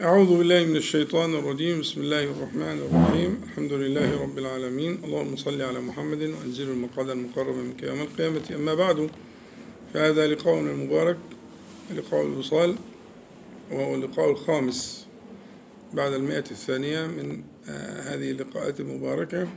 أعوذ 0.00 0.38
بالله 0.38 0.64
من 0.64 0.76
الشيطان 0.76 1.34
الرجيم. 1.34 1.80
بسم 1.80 2.00
الله 2.00 2.24
الرحمن 2.24 2.78
الرحيم. 2.86 3.40
الحمد 3.44 3.72
لله 3.72 4.22
رب 4.22 4.38
العالمين. 4.38 5.04
اللهم 5.04 5.36
صل 5.36 5.62
على 5.62 5.80
محمد 5.80 6.22
وأنزل 6.22 6.70
المقعد 6.70 7.10
المقرب 7.10 7.54
منك 7.54 7.82
يوم 7.82 8.00
القيامة. 8.00 8.42
أما 8.54 8.74
بعد 8.74 9.10
فهذا 9.94 10.26
لقاؤنا 10.26 10.70
المبارك 10.70 11.18
لقاء 11.96 12.26
الوصال 12.26 12.76
وهو 13.70 13.94
اللقاء 13.94 14.30
الخامس 14.30 15.06
بعد 15.94 16.12
المئة 16.12 16.44
الثانية 16.50 17.06
من 17.06 17.42
هذه 18.06 18.30
اللقاءات 18.30 18.80
المباركة. 18.80 19.48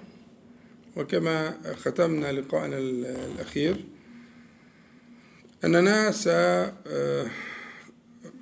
وكما 0.97 1.57
ختمنا 1.75 2.31
لقاءنا 2.31 2.77
الأخير 2.77 3.75
أننا 5.63 6.11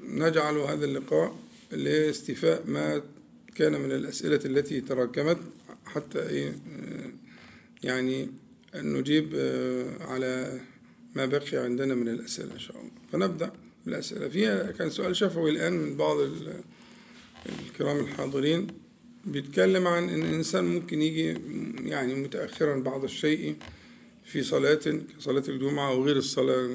سنجعل 0.10 0.58
هذا 0.58 0.86
اللقاء 0.86 1.36
لاستيفاء 1.72 2.64
ما 2.68 3.02
كان 3.56 3.82
من 3.82 3.92
الأسئلة 3.92 4.40
التي 4.46 4.82
تراكمت 4.82 5.38
حتى 5.86 6.30
إيه 6.30 6.56
يعني 7.84 8.30
نجيب 8.76 9.36
على 10.02 10.60
ما 11.16 11.26
بقي 11.26 11.58
عندنا 11.58 11.96
من 11.96 12.08
الأسئلة 12.08 12.54
إن 12.54 12.60
شاء 12.60 12.78
الله. 12.78 12.92
فنبدأ 13.12 13.52
بالأسئلة. 13.86 14.30
فيها 14.30 14.72
كان 14.72 14.90
سؤال 14.90 15.16
شفوي 15.16 15.50
الآن 15.50 15.74
من 15.74 15.98
بعض 15.98 16.18
الكرام 17.46 18.00
الحاضرين 18.00 18.68
بيتكلم 19.26 19.88
عن 19.88 20.10
أن 20.10 20.22
الإنسان 20.24 20.64
ممكن 20.66 21.02
يجي 21.02 21.38
يعني 21.90 22.16
متأخرا 22.16 22.80
بعض 22.80 23.04
الشيء 23.04 23.56
في 24.26 24.44
صلاة 24.44 25.02
كصلاة 25.18 25.44
الجمعة 25.48 25.92
أو 25.92 26.06
غير 26.06 26.18
الصلاة 26.18 26.70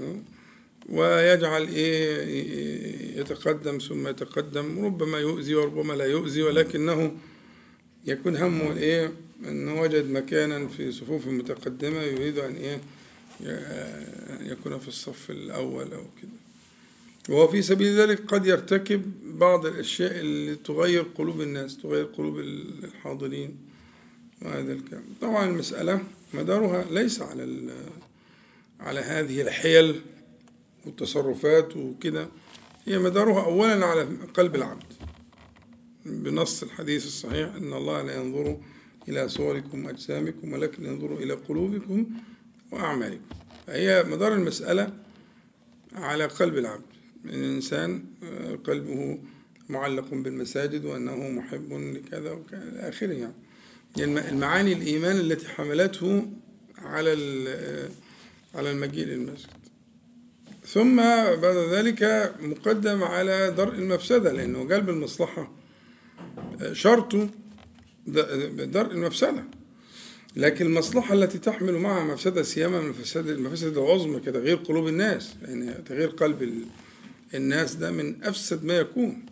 ويجعل 0.88 1.69
إيه 1.69 3.20
يتقدم 3.20 3.79
ثم 3.79 4.09
يتقدم. 4.09 4.84
ربما 4.84 5.19
يؤذي 5.19 5.55
وربما 5.55 5.93
لا 5.93 6.05
يؤذي 6.05 6.43
ولكنه 6.43 7.16
يكون 8.07 8.37
همه 8.37 8.77
إيه 8.77 9.12
أنه 9.49 9.80
وجد 9.80 10.10
مكانا 10.10 10.68
في 10.68 10.93
صفوف 10.93 11.27
متقدمة 11.27 12.02
يريد 12.02 12.38
أن 12.38 12.57
إيه 12.57 12.80
يكون 14.52 14.79
في 14.79 14.88
الصف 14.88 15.30
الأول 15.30 15.93
أو 15.93 16.05
كده. 16.23 16.30
وهو 17.29 17.49
في 17.49 17.62
سبيل 17.62 18.01
ذلك 18.01 18.24
قد 18.27 18.46
يرتكب 18.46 19.12
بعض 19.38 19.66
الأشياء 19.66 20.21
اللي 20.21 20.55
تغير 20.55 21.02
قلوب 21.02 21.40
الناس 21.40 21.77
تغير 21.77 22.05
قلوب 22.05 22.38
الحاضرين 22.38 23.57
وهذا 24.43 24.73
الكلام. 24.73 25.05
طبعا 25.21 25.49
المسألة 25.49 26.02
مدارها 26.35 26.85
ليس 26.90 27.23
على 27.23 27.73
على 28.80 29.01
هذه 29.01 29.40
الحيل 29.43 30.01
والتصرفات 30.87 31.77
وكده 31.77 32.29
هي 32.85 32.99
مدارها 32.99 33.45
أولا 33.45 33.87
على 33.87 34.02
قلب 34.35 34.54
العبد. 34.54 34.93
بنص 36.07 36.63
الحديث 36.63 37.07
الصحيح 37.07 37.54
أن 37.54 37.73
الله 37.73 38.02
لا 38.02 38.16
ينظر 38.16 38.60
إلى 39.09 39.29
صوركم 39.29 39.85
وأجسامكم 39.85 40.52
ولكن 40.52 40.85
ينظر 40.85 41.15
إلى 41.15 41.32
قلوبكم 41.35 42.07
وأعمالكم. 42.73 43.24
فهي 43.66 44.02
مدار 44.02 44.35
المسألة 44.35 44.93
على 45.93 46.24
قلب 46.24 46.59
العبد. 46.59 46.85
الإنسان 47.24 48.05
قلبه 48.65 49.18
معلق 49.68 50.15
بالمساجد 50.15 50.85
وأنه 50.85 51.16
محب 51.16 51.73
لكذا 51.73 52.30
وكذا 52.30 52.62
إلى 52.62 52.88
آخره 52.88 53.12
يعني. 53.12 53.35
المعاني 53.99 54.73
الإيمان 54.73 55.16
التي 55.16 55.49
حملته 55.49 56.27
على 56.79 57.10
على 58.55 58.71
المجيء 58.71 59.07
للمسجد. 59.07 59.63
ثم 60.75 60.97
بعد 61.37 61.57
ذلك 61.71 62.33
مقدم 62.41 63.03
على 63.03 63.51
درء 63.51 63.75
المفسدة 63.75 64.33
لأنه 64.33 64.65
جلب 64.65 64.91
المصلحة 64.91 65.53
شرطه 66.72 67.28
درء 68.06 68.93
المفسدة. 68.93 69.45
لكن 70.37 70.67
المصلحة 70.67 71.15
التي 71.15 71.39
تحمل 71.39 71.75
معها 71.75 72.05
مفسدة 72.05 72.43
سيما 72.43 72.81
من 72.81 72.84
المفاسد 72.84 73.29
المفاسد 73.29 73.79
العظمى 73.79 74.21
كتغيير 74.21 74.57
قلوب 74.57 74.89
الناس 74.89 75.34
يعني 75.43 75.73
تغيير 75.73 76.09
قلب 76.09 76.65
الناس 77.34 77.75
ده 77.75 77.91
من 77.91 78.25
أفسد 78.25 78.65
ما 78.65 78.75
يكون. 78.75 79.27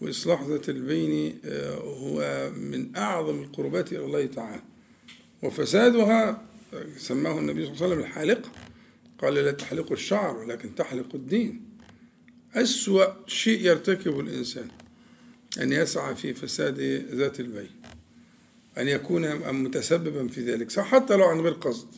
وإصلاح 0.00 0.42
ذات 0.42 0.68
البين 0.68 1.38
هو 1.84 2.50
من 2.56 2.96
أعظم 2.96 3.40
القربات 3.42 3.92
إلى 3.92 4.04
الله 4.04 4.26
تعالى. 4.26 4.62
وفسادها 5.42 6.42
سماه 6.96 7.38
النبي 7.38 7.64
صلى 7.64 7.72
الله 7.74 7.84
عليه 7.84 7.94
وسلم 7.94 8.04
الحالقة. 8.04 8.50
قال 9.22 9.34
لا 9.34 9.52
تحلقوا 9.52 9.92
الشعر 9.92 10.38
ولكن 10.38 10.74
تحلقوا 10.74 11.14
الدين. 11.20 11.68
أسوأ 12.54 13.06
شيء 13.26 13.60
يرتكبه 13.60 14.20
الإنسان 14.20 14.68
أن 15.60 15.72
يسعى 15.72 16.14
في 16.14 16.34
فساد 16.34 16.80
ذات 17.12 17.40
البين 17.40 17.70
أن 18.78 18.88
يكون 18.88 19.52
متسببا 19.52 20.28
في 20.28 20.40
ذلك 20.40 20.80
حتى 20.80 21.16
لو 21.16 21.24
عن 21.24 21.40
غير 21.40 21.52
قصد 21.52 21.88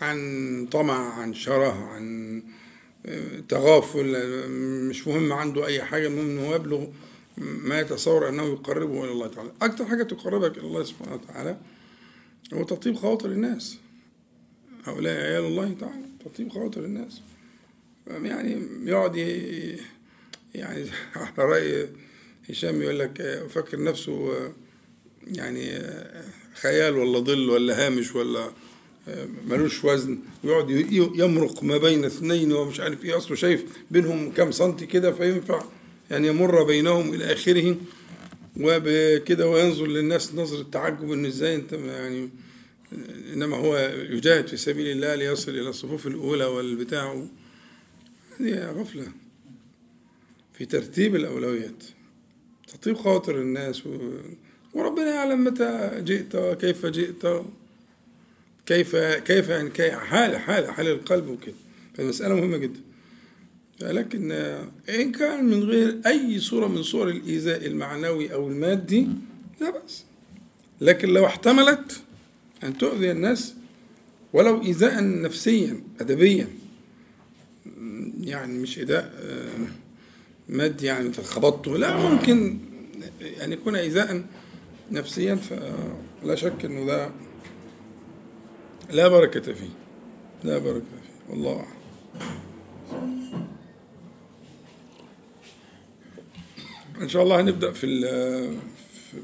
عن 0.00 0.68
طمع 0.72 1.14
عن 1.14 1.34
شره 1.34 1.72
عن 1.72 2.42
تغافل 3.48 4.38
مش 4.88 5.08
مهم 5.08 5.32
عنده 5.32 5.66
أي 5.66 5.82
حاجة 5.82 6.06
المهم 6.06 6.30
أنه 6.30 6.54
يبلغ 6.54 6.86
ما 7.38 7.80
يتصور 7.80 8.28
أنه 8.28 8.44
يقربه 8.44 9.04
إلى 9.04 9.12
الله 9.12 9.26
تعالى. 9.26 9.52
أكثر 9.62 9.84
حاجة 9.84 10.02
تقربك 10.02 10.58
إلى 10.58 10.66
الله 10.66 10.84
سبحانه 10.84 11.14
وتعالى 11.14 11.58
هو 12.54 12.62
تطيب 12.62 12.94
خواطر 12.94 13.30
الناس 13.30 13.78
هؤلاء 14.84 15.20
عيال 15.20 15.44
الله 15.44 15.76
تعالى. 15.80 16.07
تطيب 16.24 16.48
خواطر 16.48 16.84
الناس. 16.84 17.20
يعني 18.06 18.68
يقعد 18.84 19.16
يعني 20.54 20.84
على 21.16 21.32
رأي 21.38 21.88
هشام 22.50 22.82
يقول 22.82 22.98
لك 22.98 23.46
فكر 23.50 23.82
نفسه 23.82 24.32
يعني 25.26 25.82
خيال 26.54 26.96
ولا 26.96 27.18
ظل 27.18 27.50
ولا 27.50 27.86
هامش 27.86 28.14
ولا 28.14 28.50
ملوش 29.46 29.84
وزن. 29.84 30.18
ويقعد 30.44 30.70
يمرق 30.92 31.62
ما 31.62 31.78
بين 31.78 32.04
اثنين 32.04 32.52
ومش 32.52 32.80
عارف 32.80 33.04
إيه. 33.04 33.16
أصله 33.16 33.36
شايف 33.36 33.64
بينهم 33.90 34.32
كام 34.32 34.50
سنتي 34.50 34.86
كده 34.86 35.12
فينفع 35.12 35.62
يعني 36.10 36.28
يمر 36.28 36.62
بينهم 36.62 37.14
إلى 37.14 37.32
آخره. 37.32 37.76
وبكده 38.60 39.48
وينظر 39.48 39.86
للناس 39.86 40.34
نظرة 40.34 40.66
تعجب 40.72 41.12
إن 41.12 41.26
إزاي 41.26 41.54
أنت 41.54 41.72
يعني 41.72 42.30
إنما 43.32 43.56
هو 43.56 43.76
يجاهد 44.10 44.46
في 44.46 44.56
سبيل 44.56 44.86
الله 44.86 45.14
ليصل 45.14 45.52
إلى 45.52 45.68
الصفوف 45.68 46.06
الأولى 46.06 46.44
والبتاع. 46.44 47.26
هذه 48.40 48.70
غفلة. 48.70 49.06
في 50.54 50.64
ترتيب 50.64 51.16
الأولويات. 51.16 51.84
تطيب 52.66 52.96
خاطر 52.96 53.40
الناس 53.40 53.86
و... 53.86 53.98
وربنا 54.74 55.14
يعلم 55.14 55.44
متى 55.44 55.90
جئت 55.98 56.34
وكيف 56.34 56.86
جئت. 56.86 57.42
كيف 58.66 58.96
كيف 58.96 59.48
يعني 59.48 59.70
كيف 59.70 59.94
حالة 59.94 60.38
حالة 60.38 60.72
حال 60.72 60.86
القلب 60.86 61.28
وكده. 61.28 61.54
فالمسألة 61.94 62.34
مهمة 62.34 62.56
جدا. 62.56 62.80
لكن 63.80 64.32
إن 64.88 65.12
كان 65.12 65.44
من 65.44 65.62
غير 65.64 66.00
أي 66.06 66.40
صورة 66.40 66.66
من 66.66 66.82
صور 66.82 67.08
الإيذاء 67.08 67.66
المعنوي 67.66 68.32
أو 68.32 68.48
المادي 68.48 69.08
لا 69.60 69.70
بأس. 69.70 70.04
لكن 70.80 71.08
لو 71.08 71.26
احتملت 71.26 72.02
أن 72.64 72.78
تؤذي 72.78 73.10
الناس 73.10 73.54
ولو 74.32 74.62
إيذاء 74.62 75.20
نفسيا 75.20 75.82
أدبيا. 76.00 76.48
يعني 78.20 78.58
مش 78.58 78.78
إيذاء 78.78 79.12
مادي 80.48 80.86
يعني 80.86 81.12
خبطته 81.12 81.78
لا 81.78 81.96
ممكن 81.96 82.58
يعني 83.20 83.54
يكون 83.54 83.76
إيذاء 83.76 84.24
نفسيا 84.90 85.34
فلا 85.34 86.34
شك 86.34 86.64
أنه 86.64 86.86
ده 86.86 87.10
لا 88.90 89.08
بركة 89.08 89.52
فيه. 89.52 89.70
لا 90.44 90.58
بركة 90.58 90.80
فيه. 90.80 91.32
والله 91.32 91.56
أعلم. 91.60 91.78
إن 97.00 97.08
شاء 97.08 97.22
الله 97.22 97.40
هنبدأ 97.40 97.72
في 97.72 98.00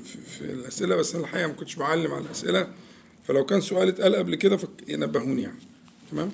في, 0.04 0.18
في 0.18 0.40
الأسئلة 0.44 0.96
بس 0.96 1.14
أنا 1.14 1.24
الحقيقة 1.24 1.46
ما 1.46 1.52
كنتش 1.52 1.74
بعلم 1.74 2.12
على 2.12 2.24
الأسئلة. 2.24 2.68
فلو 3.24 3.44
كان 3.44 3.60
سؤال 3.60 3.88
اتقال 3.88 4.16
قبل 4.16 4.34
كده 4.34 4.58
ينبهوني 4.88 5.42
يعني. 5.42 5.58
تمام؟ 6.10 6.30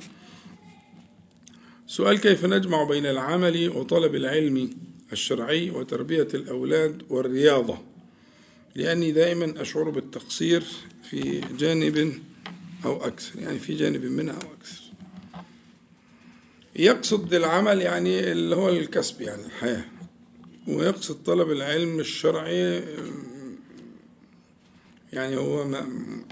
سؤال 1.87 2.21
كيف 2.21 2.45
نجمع 2.45 2.85
بين 2.85 3.07
العمل 3.07 3.69
وطلب 3.69 4.15
العلم 4.15 4.71
الشرعي 5.13 5.71
وتربية 5.71 6.29
الأولاد 6.35 7.03
والرياضة؟ 7.09 7.79
لأني 8.75 9.13
دائما 9.13 9.63
أشعر 9.63 9.91
بالتقصير 9.91 10.65
في 11.11 11.41
جانب 11.59 12.13
أو 12.85 13.05
أكثر 13.05 13.39
يعني 13.39 13.59
في 13.59 13.75
جانب 13.75 14.05
منها 14.05 14.35
أو 14.35 14.53
أكثر. 14.53 14.81
يقصد 16.77 17.35
العمل 17.35 17.81
يعني 17.83 18.33
اللي 18.33 18.57
هو 18.57 18.69
الكسب 18.69 19.21
يعني 19.21 19.47
الحياة. 19.47 19.85
ويقصد 20.69 21.23
طلب 21.23 21.51
العلم 21.51 22.01
الشرعي 22.01 22.85
يعني 25.12 25.37
هو 25.37 25.67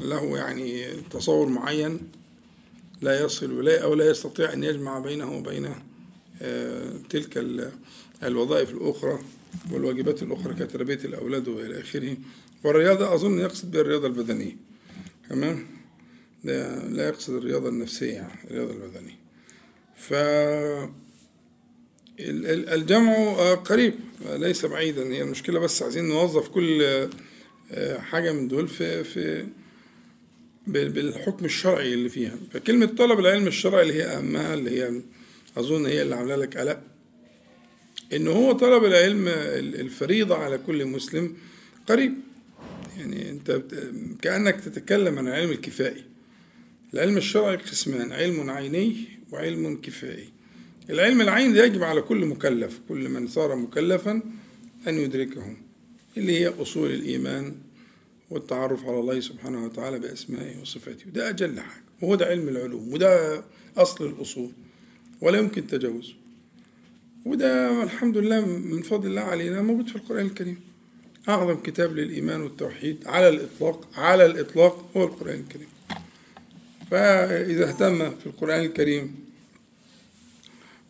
له 0.00 0.38
يعني 0.38 0.86
تصور 1.10 1.48
معين 1.48 2.00
لا 3.02 3.24
يصل 3.24 3.60
إليه 3.60 3.78
أو 3.78 3.94
لا 3.94 4.10
يستطيع 4.10 4.52
أن 4.52 4.64
يجمع 4.64 4.98
بينه 4.98 5.36
وبين 5.36 5.74
تلك 7.10 7.46
الوظائف 8.22 8.70
الأخرى 8.70 9.18
والواجبات 9.72 10.22
الأخرى 10.22 10.54
كتربية 10.54 10.98
الأولاد 11.04 11.48
وإلى 11.48 11.80
آخره. 11.80 12.16
والرياضة 12.64 13.14
أظن 13.14 13.38
يقصد 13.38 13.70
بها 13.70 13.80
الرياضة 13.80 14.06
البدنية. 14.06 14.56
تمام؟ 15.30 15.66
لا, 16.44 16.88
لا 16.88 17.08
يقصد 17.08 17.34
الرياضة 17.34 17.68
النفسية 17.68 18.12
يعني 18.12 18.44
الرياضة 18.50 18.72
البدنية. 18.72 19.18
ف 19.96 20.14
الجمع 22.20 23.54
قريب 23.54 23.94
ليس 24.26 24.66
بعيدا 24.66 25.02
هي 25.02 25.22
المشكلة 25.22 25.60
بس 25.60 25.82
عايزين 25.82 26.08
نوظف 26.08 26.48
كل 26.48 27.08
حاجة 27.98 28.32
من 28.32 28.48
دول 28.48 28.68
في 28.68 29.04
في 29.04 29.46
بالحكم 30.66 31.44
الشرعي 31.44 31.94
اللي 31.94 32.08
فيها. 32.08 32.36
فكلمة 32.52 32.86
طلب 32.86 33.18
العلم 33.18 33.46
الشرعي 33.46 33.82
اللي 33.82 33.94
هي 33.94 34.04
أهمها 34.04 34.54
اللي 34.54 34.70
هي 34.70 35.02
أظن 35.56 35.86
هي 35.86 36.02
اللي 36.02 36.14
عاملة 36.14 36.36
لك 36.36 36.56
قلق 36.56 36.80
إن 38.12 38.28
هو 38.28 38.52
طلب 38.52 38.84
العلم 38.84 39.28
الفريضة 39.80 40.36
على 40.36 40.58
كل 40.58 40.84
مسلم 40.84 41.36
قريب. 41.86 42.14
يعني 42.98 43.30
أنت 43.30 43.62
كأنك 44.22 44.60
تتكلم 44.60 45.18
عن 45.18 45.28
العلم 45.28 45.50
الكفائي. 45.50 46.04
العلم 46.94 47.16
الشرعي 47.16 47.56
قسمان 47.56 48.12
علم 48.12 48.50
عيني 48.50 49.04
وعلم 49.32 49.76
كفائي. 49.76 50.28
العلم 50.90 51.20
العين 51.20 51.56
يجب 51.56 51.82
على 51.82 52.00
كل 52.00 52.26
مكلف 52.26 52.80
كل 52.88 53.08
من 53.08 53.28
صار 53.28 53.56
مكلفا 53.56 54.22
أن 54.88 54.94
يدركه 54.94 55.56
اللي 56.18 56.40
هي 56.40 56.46
أصول 56.62 56.90
الإيمان 56.90 57.54
والتعرف 58.30 58.84
على 58.86 59.00
الله 59.00 59.20
سبحانه 59.20 59.64
وتعالى 59.64 59.98
بأسمائه 59.98 60.60
وصفاته. 60.60 61.06
وده 61.08 61.28
أجل 61.28 61.60
حاجة 61.60 61.82
وهو 62.02 62.14
ده 62.14 62.26
علم 62.26 62.48
العلوم 62.48 62.92
وده 62.92 63.42
أصل 63.76 64.06
الأصول 64.06 64.50
ولا 65.20 65.38
يمكن 65.38 65.66
تجاوزه. 65.66 66.14
وده 67.26 67.82
الحمد 67.82 68.16
لله 68.16 68.46
من 68.46 68.82
فضل 68.82 69.06
الله 69.08 69.20
علينا 69.20 69.62
موجود 69.62 69.88
في 69.88 69.96
القرآن 69.96 70.26
الكريم. 70.26 70.60
أعظم 71.28 71.60
كتاب 71.62 71.92
للإيمان 71.96 72.40
والتوحيد 72.40 73.06
على 73.06 73.28
الإطلاق 73.28 73.88
على 73.94 74.26
الإطلاق 74.26 74.90
هو 74.96 75.04
القرآن 75.04 75.40
الكريم. 75.40 75.68
فإذا 76.90 77.68
اهتم 77.68 78.10
في 78.10 78.26
القرآن 78.26 78.60
الكريم 78.60 79.14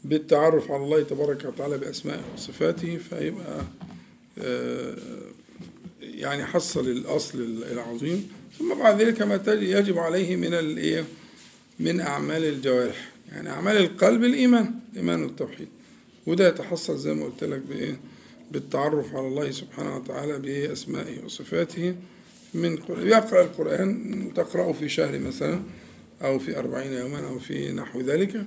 بالتعرف 0.04 0.70
على 0.70 0.84
الله 0.84 1.02
تبارك 1.02 1.44
وتعالى 1.44 1.78
بأسمائه 1.78 2.22
وصفاته 2.34 2.96
فيبقى 3.10 3.64
يعني 6.00 6.44
حصل 6.44 6.88
الأصل 6.88 7.64
العظيم 7.72 8.28
ثم 8.58 8.74
بعد 8.74 9.02
ذلك 9.02 9.22
ما 9.22 9.40
يجب 9.46 9.98
عليه 9.98 10.36
من 10.36 10.54
الإيه 10.54 11.04
من 11.80 12.00
أعمال 12.00 12.44
الجوارح. 12.44 13.12
يعني 13.32 13.50
أعمال 13.50 13.76
القلب 13.76 14.24
الإيمان 14.24 14.74
الإيمان 14.92 15.22
والتوحيد 15.22 15.68
وده 16.26 16.48
يتحصل 16.48 16.98
زي 16.98 17.14
ما 17.14 17.24
قلت 17.24 17.44
لك 17.44 17.60
بإيه 17.60 18.00
بالتعرف 18.52 19.16
على 19.16 19.26
الله 19.26 19.50
سبحانه 19.50 19.96
وتعالى 19.96 20.38
بأسمائه 20.38 21.24
وصفاته 21.24 21.94
من 22.54 22.78
يقرأ 22.88 23.42
القرآن 23.42 24.32
تقرأه 24.36 24.72
في 24.72 24.88
شهر 24.88 25.18
مثلا 25.18 25.62
أو 26.22 26.38
في 26.38 26.58
أربعين 26.58 26.92
يوما 26.92 27.28
أو 27.28 27.38
في 27.38 27.72
نحو 27.72 28.00
ذلك. 28.00 28.46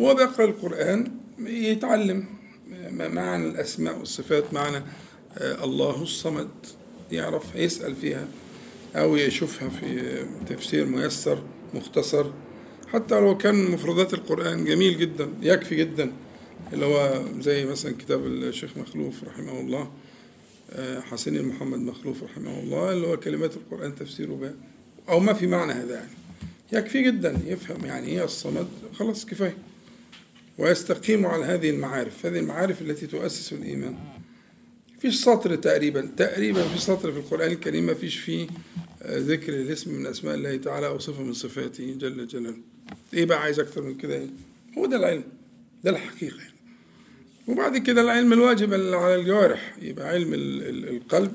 هو 0.00 0.14
بيقرأ 0.14 0.44
القرآن 0.44 1.12
يتعلم 1.38 2.24
معنى 2.90 3.46
الأسماء 3.46 3.98
والصفات 3.98 4.54
معنى 4.54 4.82
الله 5.40 6.02
الصمد 6.02 6.50
يعرف 7.12 7.54
يسأل 7.54 7.96
فيها 7.96 8.28
أو 8.96 9.16
يشوفها 9.16 9.68
في 9.68 10.22
تفسير 10.46 10.86
ميسر 10.86 11.42
مختصر. 11.74 12.26
حتى 12.88 13.20
لو 13.20 13.38
كان 13.38 13.70
مفردات 13.70 14.14
القرآن 14.14 14.64
جميل 14.64 14.98
جدا 14.98 15.28
يكفي 15.42 15.74
جدا. 15.74 16.12
اللي 16.72 16.86
هو 16.86 17.24
زي 17.40 17.64
مثلا 17.64 17.92
كتاب 17.98 18.26
الشيخ 18.26 18.76
مخلوف 18.76 19.24
رحمه 19.24 19.60
الله 19.60 19.90
حسين 21.00 21.44
محمد 21.44 21.78
مخلوف 21.78 22.22
رحمه 22.22 22.60
الله 22.60 22.92
اللي 22.92 23.06
هو 23.06 23.16
كلمات 23.16 23.56
القرآن 23.56 23.94
تفسيره 23.94 24.32
بها. 24.32 24.54
أو 25.08 25.20
ما 25.20 25.32
في 25.32 25.46
معنى 25.46 25.72
هذا 25.72 25.94
يعني. 25.94 26.10
يكفي 26.72 27.02
جدا 27.02 27.38
يفهم 27.46 27.84
يعني 27.84 28.06
إيه 28.06 28.24
الصمد. 28.24 28.68
خلاص 28.94 29.26
كفاية. 29.26 29.56
ويستقيم 30.58 31.26
على 31.26 31.44
هذه 31.44 31.70
المعارف. 31.70 32.26
هذه 32.26 32.38
المعارف 32.38 32.82
التي 32.82 33.06
تؤسس 33.06 33.52
الإيمان. 33.52 33.98
فيش 35.02 35.20
سطر 35.24 35.56
تقريبا 35.56 36.08
تقريبا 36.16 36.68
في 36.68 36.78
سطر 36.78 37.12
في 37.12 37.18
القرآن 37.18 37.50
الكريم 37.52 37.86
ما 37.86 37.94
فيش 37.94 38.16
فيه 38.18 38.46
ذكر 39.06 39.52
الاسم 39.54 39.94
من 39.94 40.06
أسماء 40.06 40.34
الله 40.34 40.56
تعالى 40.56 40.86
أو 40.86 40.98
صفة 40.98 41.22
من 41.22 41.32
صفاته 41.32 41.94
جل 41.98 42.26
جلاله 42.26 42.56
إيه 43.14 43.24
بقى 43.24 43.40
عايز 43.42 43.60
أكتر 43.60 43.82
من 43.82 43.94
كده؟ 43.94 44.26
هو 44.78 44.86
ده 44.86 44.96
العلم 44.96 45.24
ده 45.84 45.90
الحقيقة 45.90 46.36
يعني. 46.38 46.52
وبعد 47.48 47.76
كده 47.78 48.00
العلم 48.00 48.32
الواجب 48.32 48.74
على 48.74 49.14
الجوارح 49.14 49.76
يبقى 49.82 50.08
علم 50.08 50.30
القلب 50.34 51.32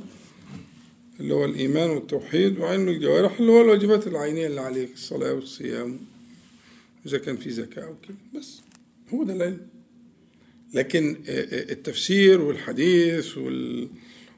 اللي 1.19 1.33
هو 1.33 1.45
الإيمان 1.45 1.89
والتوحيد 1.89 2.59
وعلم 2.59 2.87
الجوارح 2.89 3.39
اللي 3.39 3.51
هو 3.51 3.61
الواجبات 3.61 4.07
العينية 4.07 4.47
اللي 4.47 4.61
عليك 4.61 4.93
الصلاة 4.93 5.33
والصيام 5.33 5.99
إذا 7.05 7.17
كان 7.17 7.37
في 7.37 7.49
زكاة 7.51 7.83
أو 7.83 7.95
كده 8.07 8.17
بس 8.39 8.59
هو 9.13 9.23
ده 9.23 9.33
العلم 9.33 9.67
لكن 10.73 11.17
التفسير 11.27 12.41
والحديث 12.41 13.37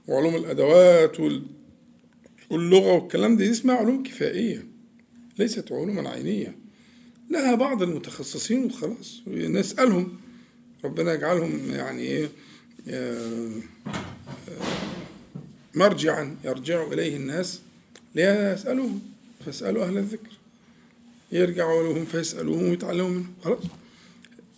وعلوم 0.07 0.35
الأدوات 0.35 1.17
واللغة 2.51 2.93
والكلام 2.93 3.37
ده 3.37 3.51
اسمها 3.51 3.75
علوم 3.75 4.03
كفائية 4.03 4.65
ليست 5.39 5.71
علوما 5.71 6.09
عينية. 6.09 6.55
لها 7.29 7.55
بعض 7.55 7.83
المتخصصين 7.83 8.65
وخلاص 8.65 9.21
نسألهم 9.27 10.17
ربنا 10.85 11.13
يجعلهم 11.13 11.71
يعني 11.71 12.01
إيه 12.01 12.29
مرجعا 15.75 16.37
يرجع 16.43 16.83
إليه 16.87 17.17
الناس 17.17 17.61
ليسألوهم 18.15 19.01
فاسألوا 19.45 19.85
أهل 19.85 19.97
الذكر. 19.97 20.31
يرجعوا 21.31 21.93
لهم 21.93 22.05
فيسألوهم 22.05 22.69
ويتعلموا 22.69 23.09
منهم 23.09 23.33
خلاص. 23.43 23.63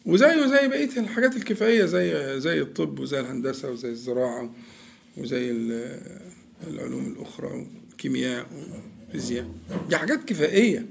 وزيه 0.05 0.45
زي 0.47 0.67
بقية 0.67 0.99
الحاجات 0.99 1.35
الكفائية 1.35 1.85
زي 1.85 2.39
زي 2.39 2.61
الطب 2.61 2.99
وزي 2.99 3.19
الهندسة 3.19 3.71
وزي 3.71 3.89
الزراعة 3.89 4.55
وزي 5.17 5.51
العلوم 6.67 7.05
الأخرى 7.17 7.67
والكيمياء 7.87 8.47
والفيزياء. 9.07 9.49
دي 9.89 9.97
حاجات 9.97 10.23
كفائية 10.23 10.85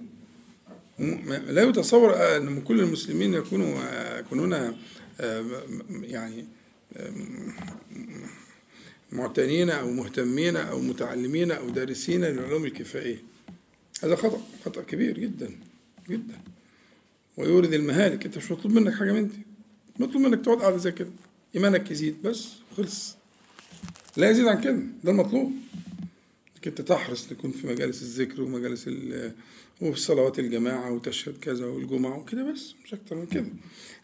لا 1.49 1.63
يتصور 1.63 2.37
أن 2.37 2.61
كل 2.61 2.81
المسلمين 2.81 3.35
يكونوا 3.35 3.79
يكونون 4.19 4.77
يعني 6.03 6.45
معتنين 9.13 9.71
أو 9.71 9.91
مهتمين 9.91 10.57
أو 10.57 10.81
متعلمين 10.81 11.51
أو 11.51 11.71
دارسين 11.71 12.25
للعلوم 12.25 12.65
الكفائية 12.65 13.23
هذا 14.03 14.17
خطأ 14.17 14.43
خطأ 14.65 14.83
كبير 14.83 15.19
جدا 15.19 15.51
جدا. 16.11 16.41
ويورد 17.37 17.75
المهالك. 17.75 18.25
انت 18.27 18.37
مش 18.37 18.51
مطلوب 18.51 18.75
منك 18.75 18.95
حاجة 18.95 19.13
من 19.13 19.29
دي. 19.29 19.39
مطلوب 19.99 20.23
منك 20.23 20.45
تقعد 20.45 20.59
قاعدة 20.59 20.77
زي 20.77 20.93
كده. 20.93 21.11
إيمانك 21.55 21.91
يزيد 21.91 22.23
بس 22.23 22.49
خلص 22.77 23.17
لا 24.17 24.31
يزيد 24.31 24.47
عن 24.47 24.61
كده. 24.61 24.79
ده 25.05 25.11
المطلوب. 25.11 25.53
إنك 26.57 26.67
أنت 26.67 26.81
تحرص 26.81 27.27
تكون 27.27 27.51
في 27.51 27.67
مجالس 27.67 28.03
الذكر 28.03 28.43
ومجالس 28.43 28.91
وفي 29.81 30.01
صلوات 30.01 30.39
الجماعة 30.39 30.93
وتشهد 30.93 31.37
كذا 31.41 31.67
والجمعة 31.67 32.19
وكده 32.19 32.53
بس. 32.53 32.75
مش 32.85 32.95
أكتر 32.95 33.17
من 33.17 33.27
كده. 33.27 33.47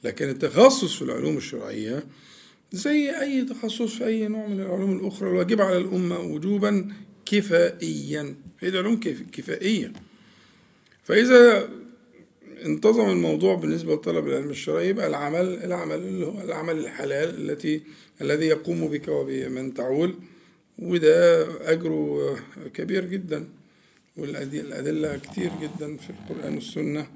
لكن 0.04 0.28
التخصص 0.28 0.96
في 0.96 1.02
العلوم 1.02 1.36
الشرعية 1.36 2.04
زي 2.72 3.20
أي 3.20 3.44
تخصص 3.44 3.94
في 3.94 4.06
أي 4.06 4.28
نوع 4.28 4.46
من 4.46 4.60
العلوم 4.60 4.98
الأخرى 4.98 5.30
الواجب 5.30 5.60
على 5.60 5.78
الأمة 5.78 6.18
وجوبا 6.18 6.92
كفائيا. 7.26 8.36
هي 8.60 8.68
العلوم 8.68 9.00
كفائية. 9.32 9.92
فإذا 11.04 11.68
انتظم 12.66 13.10
الموضوع 13.10 13.54
بالنسبة 13.54 13.94
لطلب 13.94 14.26
العلم 14.28 14.50
الشرعي 14.50 14.88
يبقى 14.88 15.06
العمل 15.06 15.64
العمل 15.64 15.94
اللي 15.98 16.26
هو 16.26 16.40
العمل 16.40 16.78
الحلال 16.78 17.50
التي 17.50 17.80
الذي 18.20 18.46
يقوم 18.46 18.88
بك 18.88 19.08
وبمن 19.08 19.74
تعول 19.74 20.14
وده 20.78 21.46
أجره 21.72 22.36
كبير 22.74 23.04
جدا 23.04 23.48
والأدلة 24.16 25.16
كتير 25.16 25.50
جدا 25.62 25.96
في 25.96 26.10
القرآن 26.10 26.54
والسنة 26.54 27.06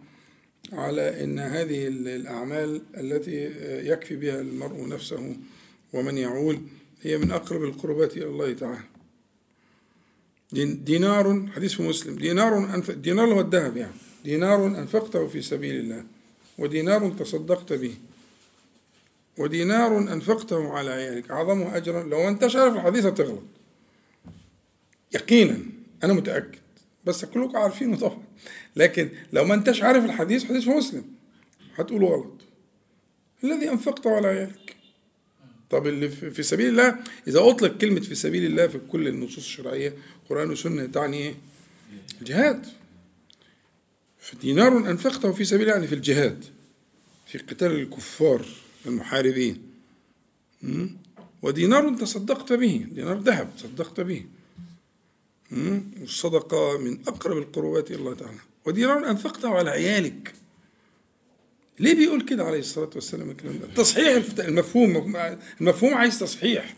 على 0.73 1.25
أن 1.25 1.38
هذه 1.38 1.87
الأعمال 1.88 2.83
التي 2.97 3.50
يكفي 3.90 4.16
بها 4.16 4.40
المرء 4.40 4.88
نفسه 4.88 5.37
ومن 5.92 6.19
يعول 6.19 6.61
هي 7.02 7.19
من 7.19 7.30
أقرب 7.30 7.62
القربات 7.64 8.16
إلى 8.16 8.26
الله 8.26 8.52
تعالى. 8.52 8.80
دينار 10.85 11.47
حديث 11.54 11.75
في 11.75 11.83
مسلم 11.83 12.16
دينار 12.16 12.75
أنف... 12.75 12.90
دينار 12.90 13.35
هو 13.35 13.40
الذهب 13.40 13.76
يعني. 13.76 13.92
دينار 14.25 14.67
أنفقته 14.67 15.27
في 15.27 15.43
سبيل 15.43 15.75
الله 15.81 16.05
ودينار 16.59 17.11
تصدقت 17.11 17.73
به 17.73 17.95
ودينار 19.39 19.99
أنفقته 19.99 20.73
على 20.73 20.91
عيالك 20.91 21.31
أعظمه 21.31 21.77
أجرا. 21.77 22.03
لو 22.03 22.29
أنت 22.29 22.57
عارف 22.57 22.75
الحديث 22.75 23.07
هتغلط 23.07 23.43
يقينا 25.15 25.59
أنا 26.05 26.12
متأكد. 26.12 26.59
بس 27.05 27.25
كلكم 27.25 27.57
عارفينه 27.57 27.97
طبعا. 27.97 28.23
لكن 28.77 29.11
لو 29.33 29.45
ما 29.45 29.55
أنتش 29.55 29.83
عارف 29.83 30.05
الحديث 30.05 30.45
حديث 30.45 30.69
مسلم. 30.69 31.05
هتقوله 31.75 32.07
غلط. 32.07 32.41
الذي 33.45 33.71
أنفقته 33.71 34.17
على 34.17 34.29
عيالك. 34.29 34.77
طب 35.71 35.87
اللي 35.87 36.09
في 36.09 36.43
سبيل 36.43 36.69
الله 36.69 36.97
إذا 37.29 37.41
أطلق 37.41 37.79
كلمة 37.79 38.00
في 38.00 38.15
سبيل 38.15 38.45
الله 38.45 38.67
في 38.67 38.79
كل 38.79 39.09
النصوص 39.09 39.37
الشرعية 39.37 39.95
قرآن 40.31 40.50
وسنة 40.50 40.87
تعني 40.87 41.17
إيه؟ 41.17 41.35
الجهاد. 42.21 42.67
فدينار 44.21 44.77
أنفقته 44.91 45.33
في 45.33 45.45
سبيل 45.45 45.69
يعني 45.69 45.87
في 45.87 45.95
الجهاد 45.95 46.45
في 47.27 47.39
قتال 47.39 47.73
الكفار 47.73 48.47
المحاربين. 48.87 49.62
ودينار 51.43 51.97
تصدقت 51.97 52.53
به 52.53 52.87
دينار 52.93 53.19
ذهب 53.19 53.57
تصدقت 53.57 54.00
به. 54.00 54.25
والصدقة 56.00 56.79
من 56.79 57.00
أقرب 57.09 57.39
القربات 57.39 57.91
إلى 57.91 57.99
الله 57.99 58.15
تعالى. 58.15 58.39
ودينار 58.65 59.11
أنفقته 59.11 59.49
على 59.49 59.71
عيالك. 59.71 60.35
ليه 61.79 61.95
بيقول 61.95 62.23
كده 62.23 62.45
عليه 62.45 62.59
الصلاة 62.59 62.91
والسلام 62.95 63.31
الكلام 63.31 63.59
ده؟ 63.59 63.67
تصحيح 63.75 64.25
المفهوم 64.39 65.17
المفهوم 65.61 65.95
عايز 65.95 66.19
تصحيح. 66.19 66.77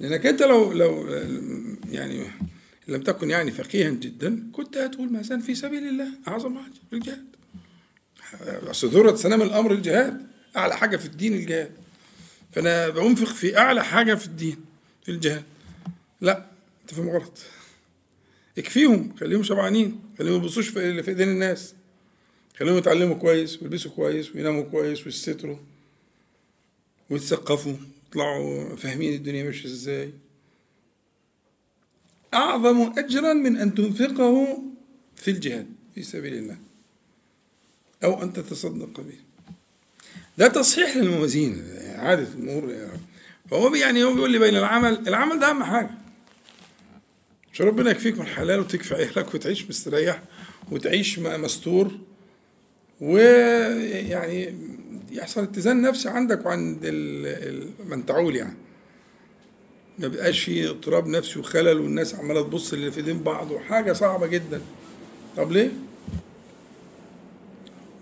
لأنك 0.00 0.26
أنت 0.26 0.42
لو 0.42 0.72
لو 0.72 1.08
يعني 1.90 2.26
لم 2.88 3.02
تكن 3.02 3.30
يعني 3.30 3.50
فقيها 3.50 3.90
جدا 3.90 4.50
كنت 4.52 4.76
هتقول 4.76 5.12
مثلا 5.12 5.40
في 5.40 5.54
سبيل 5.54 5.88
الله 5.88 6.08
أعظم 6.28 6.58
حاجة 6.58 6.72
في 6.90 6.96
الجهاد. 6.96 7.26
أصل 8.70 8.88
ذرة 8.88 9.14
سنام 9.14 9.42
الأمر 9.42 9.72
الجهاد 9.72 10.26
أعلى 10.56 10.76
حاجة 10.76 10.96
في 10.96 11.06
الدين 11.06 11.34
الجهاد. 11.34 11.70
فأنا 12.52 12.88
بأنفق 12.88 13.34
في 13.34 13.58
أعلى 13.58 13.84
حاجة 13.84 14.14
في 14.14 14.26
الدين 14.26 14.56
في 15.04 15.10
الجهاد. 15.12 15.44
لا 16.20 16.46
أنت 16.82 16.94
فاهم 16.94 17.08
غلط. 17.08 17.38
اكفيهم 18.58 19.16
خليهم 19.20 19.42
شبعانين 19.42 20.00
خليهم 20.18 20.38
ما 20.38 20.44
يبصوش 20.44 20.68
في 20.68 21.08
إيدين 21.08 21.28
الناس. 21.28 21.74
خليهم 22.58 22.76
يتعلموا 22.76 23.14
كويس 23.14 23.62
ويلبسوا 23.62 23.90
كويس 23.90 24.34
ويناموا 24.34 24.62
كويس 24.62 25.06
ويستروا 25.06 25.56
ويتثقفوا 27.10 27.76
يطلعوا 28.08 28.76
فاهمين 28.76 29.14
الدنيا 29.14 29.44
ماشية 29.44 29.68
إزاي. 29.68 30.12
أعظم 32.36 32.92
أجرا 32.98 33.32
من 33.32 33.56
أن 33.56 33.74
تنفقه 33.74 34.62
في 35.16 35.30
الجهاد 35.30 35.66
في 35.94 36.02
سبيل 36.02 36.34
الله 36.34 36.56
أو 38.04 38.22
أن 38.22 38.32
تتصدق 38.32 39.00
به. 39.00 39.18
ده 40.38 40.48
تصحيح 40.48 40.96
للموازين 40.96 41.64
عادة 41.96 42.28
الأمور 42.34 42.88
فهو 43.50 43.74
يعني 43.74 44.04
هو 44.04 44.14
بيقول 44.14 44.32
لي 44.32 44.38
بين 44.38 44.56
العمل 44.56 45.08
العمل 45.08 45.38
ده 45.40 45.50
أهم 45.50 45.64
حاجة. 45.64 45.90
مش 47.52 47.60
ربنا 47.62 47.90
يكفيك 47.90 48.14
من 48.14 48.20
الحلال 48.20 48.60
وتكفي 48.60 48.94
عيالك 48.94 49.34
وتعيش 49.34 49.68
مستريح 49.68 50.22
وتعيش 50.72 51.18
مستور 51.18 51.98
ويعني 53.00 54.54
يحصل 55.10 55.42
اتزان 55.42 55.82
نفسي 55.82 56.08
عندك 56.08 56.46
وعند 56.46 56.86
من 57.86 58.06
تعول 58.06 58.36
يعني. 58.36 58.56
ما 59.98 60.08
بقاش 60.08 60.40
في 60.40 60.68
اضطراب 60.68 61.06
نفسي 61.06 61.38
وخلل 61.38 61.80
والناس 61.80 62.14
عمالة 62.14 62.42
تبص 62.42 62.72
اللي 62.72 62.90
في 62.90 62.96
ايدين 62.96 63.18
بعض 63.22 63.50
وحاجة 63.50 63.92
صعبة 63.92 64.26
جدا. 64.26 64.60
طب 65.36 65.52
ليه؟ 65.52 65.72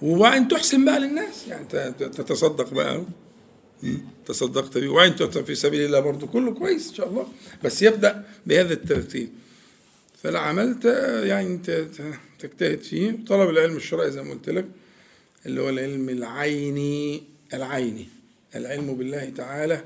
وبعدين 0.03 0.49
تحسن 0.49 0.85
بقى 0.85 1.01
للناس. 1.01 1.49
يعني 1.49 1.67
تتصدق 1.99 2.75
بقى 2.75 3.05
تصدقت 4.27 4.79
بيه. 4.79 4.89
وعين 4.89 5.17
في 5.17 5.55
سبيل 5.55 5.81
الله 5.81 6.01
برضه 6.01 6.27
كله 6.27 6.55
كويس 6.55 6.89
إن 6.89 6.95
شاء 6.95 7.09
الله. 7.09 7.27
بس 7.65 7.83
يبدأ 7.83 8.25
بهذا 8.47 8.73
الترتيب. 8.73 9.29
فالعمل 10.23 10.79
يعني 11.25 11.59
تجتهد 12.39 12.79
فيه. 12.79 13.13
وطلب 13.13 13.51
العلم 13.51 13.77
الشرعي 13.77 14.11
زي 14.11 14.23
ما 14.23 14.31
قلت 14.31 14.49
لك 14.51 14.67
اللي 15.47 15.61
هو 15.61 15.69
العلم 15.69 16.09
العيني 16.09 17.23
العيني. 17.55 18.09
العلم 18.55 18.95
بالله 18.95 19.33
تعالى 19.37 19.85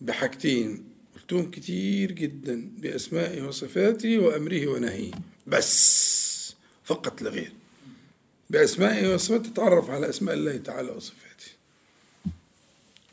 بحاجتين. 0.00 0.91
قلتهم 1.32 1.50
كتير 1.50 2.12
جدا 2.12 2.70
بأسمائه 2.78 3.42
وصفاته 3.42 4.18
وأمره 4.18 4.66
ونهيه 4.66 5.10
بس 5.46 6.54
فقط 6.84 7.22
لغير 7.22 7.52
بأسمائه 8.50 9.14
وصفاته 9.14 9.50
تتعرف 9.50 9.90
على 9.90 10.08
أسماء 10.08 10.34
الله 10.34 10.56
تعالى 10.56 10.90
وصفاته 10.90 11.22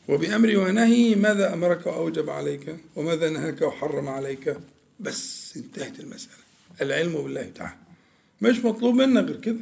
وبأمره 0.07 0.57
ونهيه 0.57 1.15
ماذا 1.15 1.53
أمرك 1.53 1.87
وأوجب 1.87 2.29
عليك 2.29 2.77
وماذا 2.95 3.29
نهاك 3.29 3.61
وحرم 3.61 4.07
عليك. 4.07 4.57
بس 4.99 5.53
انتهت 5.57 5.99
المسألة. 5.99 6.43
العلم 6.81 7.13
بالله 7.13 7.51
تعالى. 7.55 7.77
مش 8.41 8.59
مطلوب 8.65 8.95
منا 8.95 9.21
غير 9.21 9.41
كده. 9.41 9.59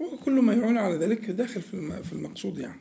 وكل 0.00 0.32
ما 0.32 0.54
يعون 0.54 0.78
على 0.78 0.96
ذلك 0.96 1.30
داخل 1.30 1.62
في 2.02 2.12
المقصود 2.12 2.58
يعني. 2.58 2.80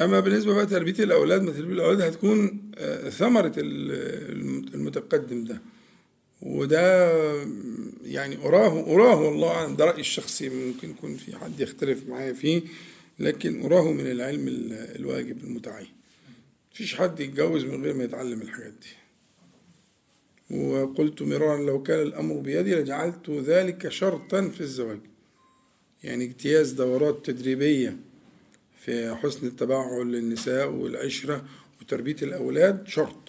أما 0.00 0.20
بالنسبة 0.20 0.54
بقى 0.54 0.66
تربية 0.66 1.04
الأولاد 1.04 1.42
ما 1.42 1.52
تربية 1.52 1.72
الأولاد 1.74 2.00
هتكون 2.00 2.70
آه، 2.78 3.10
ثمرة 3.10 3.52
المتقدم 3.58 5.44
ده. 5.44 5.62
وده 6.42 7.12
يعني 8.04 8.36
أراه 8.44 8.80
أراه 8.94 9.20
والله 9.20 9.48
أعلم 9.50 9.76
ده 9.76 9.84
رأيي 9.84 10.00
الشخصي 10.00 10.48
ممكن 10.48 10.90
يكون 10.90 11.16
في 11.16 11.36
حد 11.36 11.60
يختلف 11.60 12.08
معايا 12.08 12.32
فيه 12.32 12.62
لكن 13.18 13.62
أراه 13.62 13.92
من 13.92 14.06
العلم 14.10 14.44
الواجب 14.72 15.44
المتعين. 15.44 15.88
مفيش 16.72 16.94
حد 16.94 17.20
يتجوز 17.20 17.64
من 17.64 17.84
غير 17.84 17.94
ما 17.94 18.04
يتعلم 18.04 18.42
الحاجات 18.42 18.72
دي. 18.72 20.56
وقلت 20.56 21.22
مرارا 21.22 21.62
لو 21.62 21.82
كان 21.82 22.02
الأمر 22.02 22.34
بيدي 22.40 22.74
لجعلت 22.74 23.30
ذلك 23.30 23.88
شرطا 23.88 24.48
في 24.48 24.60
الزواج. 24.60 25.00
يعني 26.04 26.24
اجتياز 26.24 26.72
دورات 26.72 27.26
تدريبية 27.26 27.96
في 28.84 29.14
حسن 29.14 29.46
التبعل 29.46 30.12
للنساء 30.12 30.70
والعشرة 30.70 31.44
وتربية 31.80 32.16
الأولاد 32.22 32.88
شرط. 32.88 33.28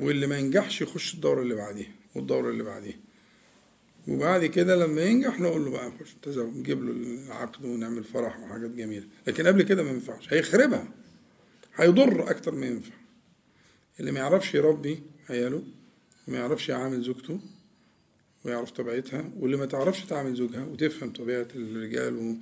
واللي 0.00 0.26
ما 0.26 0.38
ينجحش 0.38 0.82
يخش 0.82 1.14
الدورة 1.14 1.42
اللي 1.42 1.54
بعديها 1.54 1.92
والدورة 2.14 2.50
اللي 2.50 2.62
بعديها. 2.62 2.96
وبعد 4.08 4.46
كده 4.46 4.76
لما 4.76 5.02
ينجح 5.02 5.40
نقول 5.40 5.64
له 5.64 5.70
بقى 5.70 5.92
خش 6.00 6.38
نجيب 6.38 6.84
له 6.84 6.92
العقد 6.92 7.64
ونعمل 7.64 8.04
فرح 8.04 8.40
وحاجات 8.40 8.70
جميلة. 8.70 9.06
لكن 9.26 9.46
قبل 9.46 9.62
كده 9.62 9.82
ما 9.82 9.90
ينفعش. 9.90 10.32
هيخربها. 10.32 10.88
هيضر 11.76 12.30
أكتر 12.30 12.54
ما 12.54 12.66
ينفع. 12.66 12.94
اللي 14.00 14.12
ما 14.12 14.18
يعرفش 14.20 14.54
يربي 14.54 15.02
عياله 15.30 15.62
وما 16.28 16.38
يعرفش 16.38 16.68
يعامل 16.68 17.02
زوجته 17.02 17.40
ويعرف 18.44 18.70
طبيعتها 18.70 19.30
واللي 19.36 19.56
ما 19.56 19.66
تعرفش 19.66 20.04
تعامل 20.04 20.34
زوجها 20.34 20.64
وتفهم 20.64 21.12
طبيعة 21.12 21.48
الرجال 21.54 22.38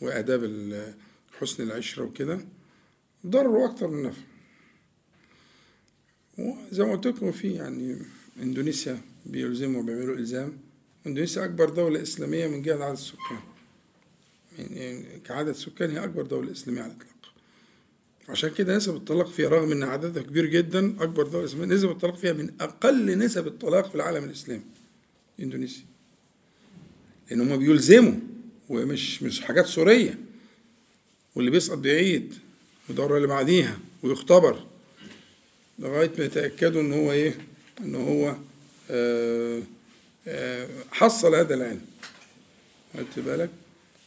وآداب 0.00 0.44
حسن 1.42 1.62
العشرة 1.62 2.04
وكده 2.04 2.40
ضرره 3.26 3.64
أكتر 3.64 3.88
من 3.88 4.02
نفع. 4.02 4.22
وزي 6.38 6.84
ما 6.84 6.92
قلت 6.92 7.06
لكم 7.06 7.32
في 7.32 7.52
يعني 7.52 7.98
إندونيسيا 8.42 9.00
بيلزموا 9.26 9.82
بيعملوا 9.82 10.16
إلزام. 10.16 10.58
إندونيسيا 11.06 11.44
أكبر 11.44 11.70
دولة 11.70 12.02
إسلامية 12.02 12.46
من 12.46 12.62
جهة 12.62 12.84
عدد 12.84 12.92
السكان 12.92 13.38
يعني 14.58 15.20
كعدد 15.24 15.52
سكان 15.52 15.90
هي 15.90 16.04
أكبر 16.04 16.22
دولة 16.22 16.52
إسلامية 16.52 16.82
على 16.82 16.92
الإطلاق. 16.92 17.34
عشان 18.28 18.50
كده 18.50 18.76
نسب 18.76 18.96
الطلاق 18.96 19.28
فيها 19.28 19.48
رغم 19.48 19.72
إن 19.72 19.82
عددها 19.82 20.22
كبير 20.22 20.46
جدا 20.46 21.02
أكبر 21.02 21.26
دولة 21.26 21.44
إسلامية 21.44 21.74
نسب 21.74 21.90
الطلاق 21.90 22.16
فيها 22.16 22.32
من 22.32 22.50
أقل 22.60 23.18
نسب 23.18 23.46
الطلاق 23.46 23.88
في 23.88 23.94
العالم 23.94 24.24
الإسلامي 24.24 24.64
إندونيسيا. 25.40 25.84
لأن 27.30 27.40
هم 27.40 27.56
بيلزموا 27.56 28.14
ومش 28.68 29.22
مش 29.22 29.40
حاجات 29.40 29.66
سورية. 29.66 30.18
واللي 31.34 31.50
بيسقط 31.50 31.78
بيعيد 31.78 32.34
والدوره 32.88 33.16
اللي 33.16 33.28
بعديها 33.28 33.78
ويختبر 34.02 34.66
لغاية 35.78 36.10
ما 36.18 36.24
يتأكدوا 36.24 36.80
إن 36.80 36.92
هو 36.92 37.12
إيه؟ 37.12 37.34
إن 37.80 37.94
هو 37.94 38.28
آآ 38.28 38.36
آه، 38.90 39.62
آآ 40.26 40.64
آه، 40.64 40.68
حصل 40.90 41.34
هذا 41.34 41.54
العلم. 41.54 41.86
خدت 42.94 43.18
بالك؟ 43.18 43.50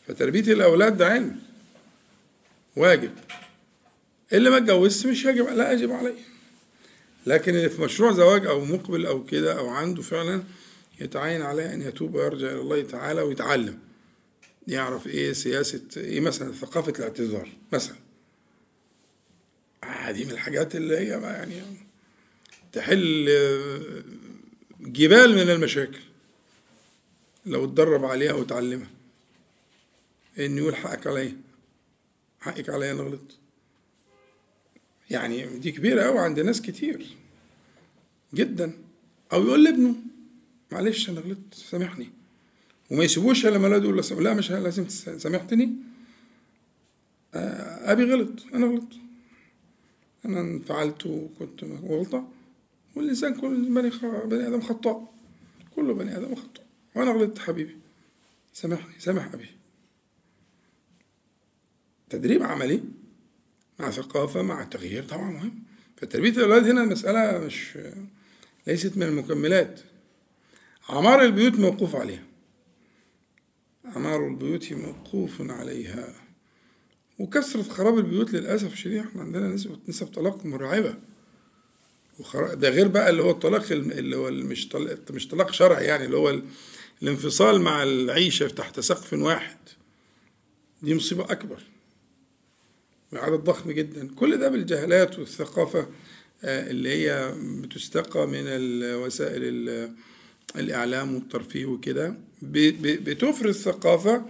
فتربية 0.08 0.54
الأولاد 0.54 0.98
ده 0.98 1.08
علم. 1.08 1.40
واجب. 2.76 3.12
اللي 4.34 4.50
ما 4.50 4.58
اتجوزش 4.58 5.06
مش 5.06 5.26
يجب 5.26 5.48
لا 5.50 5.72
يجب 5.72 5.92
عليه. 5.92 6.16
لكن 7.26 7.56
اللي 7.56 7.70
في 7.70 7.82
مشروع 7.82 8.12
زواج 8.12 8.46
أو 8.46 8.66
مقبل 8.66 9.06
أو 9.06 9.26
كده 9.26 9.60
أو 9.60 9.70
عنده 9.70 10.02
فعلا 10.02 10.44
يتعين 11.02 11.42
عليه 11.42 11.74
أن 11.74 11.82
يتوب 11.82 12.16
ويرجع 12.16 12.48
إلى 12.48 12.60
الله 12.60 12.82
تعالى 12.82 13.22
ويتعلم. 13.22 13.80
يعرف 14.68 15.08
إيه 15.08 15.34
سياسة 15.34 15.88
إيه 15.98 16.20
مثلا 16.20 16.52
ثقافة 16.54 16.94
الاعتذار 17.00 17.50
مثلا. 17.74 17.96
هذه 19.84 20.26
من 20.26 20.32
الحاجات 20.32 20.76
اللي 20.76 20.98
هي 20.98 21.08
يعني 21.08 21.62
تحل 22.74 23.26
جبال 24.80 25.36
من 25.36 25.50
المشاكل. 25.50 26.00
لو 27.46 27.66
اتدرب 27.66 28.06
عليها 28.06 28.34
وتعلمها. 28.34 28.90
إن 30.40 30.58
يقول 30.58 30.76
حقك 30.76 31.08
عليا. 31.08 31.38
حقك 32.40 32.70
عليا 32.70 32.92
أنا 32.92 33.02
غلطت. 33.02 33.38
يعني 35.10 35.46
دي 35.46 35.72
كبيرة 35.72 36.02
أوي 36.04 36.20
عند 36.20 36.40
ناس 36.40 36.62
كتير. 36.62 37.06
جدا. 38.34 38.74
أو 39.34 39.48
يقول 39.48 39.64
لابنه 39.64 39.96
معلش 40.72 41.10
أنا 41.10 41.20
غلطت 41.20 41.54
سامحني. 41.54 42.10
وما 42.92 43.04
يسيبوش 43.04 43.46
لما 43.46 43.68
لا 43.68 43.78
يقول 43.78 44.24
لا 44.24 44.34
مش 44.34 44.52
لازم 44.52 44.88
سامحتني 44.90 45.74
آه 47.34 47.92
أبي 47.92 48.04
غلط. 48.04 48.46
أنا 48.54 48.66
غلط 48.66 48.90
أنا 50.26 50.42
انفعلت 50.42 51.06
وكنت 51.06 51.64
غلطة. 51.64 52.28
والإنسان 52.96 53.34
كل 53.34 53.56
بني, 53.72 53.92
بني 54.26 54.48
آدم 54.48 54.62
خطاء. 54.62 55.14
كل 55.76 55.94
بني 55.94 56.18
آدم 56.18 56.36
خطاء. 56.36 56.66
وأنا 56.96 57.12
غلطت 57.12 57.40
حبيبي. 57.40 57.76
سامحني 58.54 59.00
سامح 59.00 59.34
أبي. 59.34 59.50
تدريب 62.10 62.44
عملي 62.44 62.84
مع 63.80 63.92
ثقافة 63.92 64.42
مع 64.42 64.64
تغيير 64.64 65.04
طبعا 65.04 65.32
مهم. 65.32 65.64
فتربية 65.98 66.30
الأولاد 66.30 66.68
هنا 66.70 66.86
مسألة 66.86 67.46
مش 67.46 67.78
ليست 68.68 68.98
من 68.98 69.04
المكملات. 69.04 69.80
عمار 70.90 71.22
البيوت 71.22 71.60
موقوف 71.60 71.96
عليها. 71.96 72.24
عمار 73.86 74.28
البيوت 74.28 74.74
موقوف 74.74 75.42
عليها. 75.42 76.16
وكثرة 77.20 77.64
خراب 77.64 77.98
البيوت 77.98 78.34
للأسف 78.34 78.74
الشديد 78.74 78.98
إحنا 79.00 79.22
عندنا 79.22 79.48
نسبة 79.48 79.80
نسب 79.88 80.08
طلاق 80.08 80.46
مرعبة. 80.46 80.96
ده 82.36 82.70
غير 82.70 82.88
بقى 82.88 83.10
اللي 83.10 83.24
هو 83.24 83.32
الطلاق 83.32 83.72
اللي 83.72 84.16
هو 84.16 84.32
مش 84.32 84.68
طلاق 84.68 85.12
مش 85.12 85.28
طلاق 85.28 85.52
شرعي 85.54 85.86
يعني 85.86 86.06
اللي 86.06 86.18
هو 86.18 86.42
الانفصال 87.04 87.62
مع 87.62 87.84
العيشة 87.84 88.48
تحت 88.48 88.80
سقف 88.80 89.14
واحد. 89.14 89.58
دي 90.82 90.96
مصيبة 90.96 91.24
أكبر. 91.24 91.64
عدد 93.14 93.40
ضخم 93.44 93.72
جدا. 93.72 94.16
كل 94.16 94.38
ده 94.38 94.50
بالجهالات 94.50 95.20
والثقافة 95.20 95.88
آه، 96.44 96.70
اللي 96.72 96.90
هي 96.90 97.34
بتستقى 97.42 98.28
من 98.28 98.44
وسائل 99.04 99.44
الإعلام 100.56 101.16
والترفيه 101.16 101.66
وكده. 101.66 102.18
بتفرز 102.52 103.56
ثقافة 103.62 104.26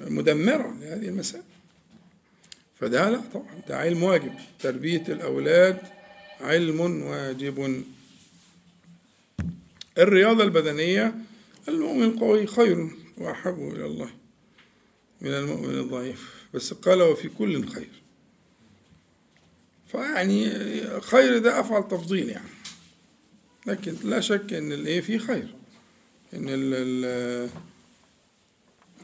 مدمرة 0.00 0.76
لهذه 0.80 1.08
المسائل. 1.08 1.44
فده 2.80 3.10
لا 3.10 3.20
طبعا 3.34 3.60
ده 3.68 3.78
علم 3.78 4.02
واجب. 4.02 4.32
تربية 4.60 5.04
الأولاد 5.08 5.78
علم 6.40 6.80
واجب. 6.80 7.84
الرياضة 9.98 10.44
البدنية 10.44 11.14
المؤمن 11.68 12.04
القوي 12.04 12.46
خير 12.46 12.90
وأحب 13.18 13.58
إلى 13.58 13.86
الله 13.86 14.10
من 15.20 15.30
المؤمن 15.30 15.78
الضعيف. 15.78 16.46
بس 16.54 16.72
قال 16.72 17.02
وفي 17.02 17.28
كل 17.28 17.68
خير. 17.68 17.88
فيعني 19.92 20.50
خير 21.00 21.38
ده 21.38 21.60
أفعل 21.60 21.88
تفضيل 21.88 22.28
يعني. 22.28 22.48
لكن 23.66 23.94
لا 24.04 24.20
شك 24.20 24.52
إن 24.52 24.72
الإيه 24.72 25.00
في 25.00 25.18
خير. 25.18 25.54
إن 26.34 26.46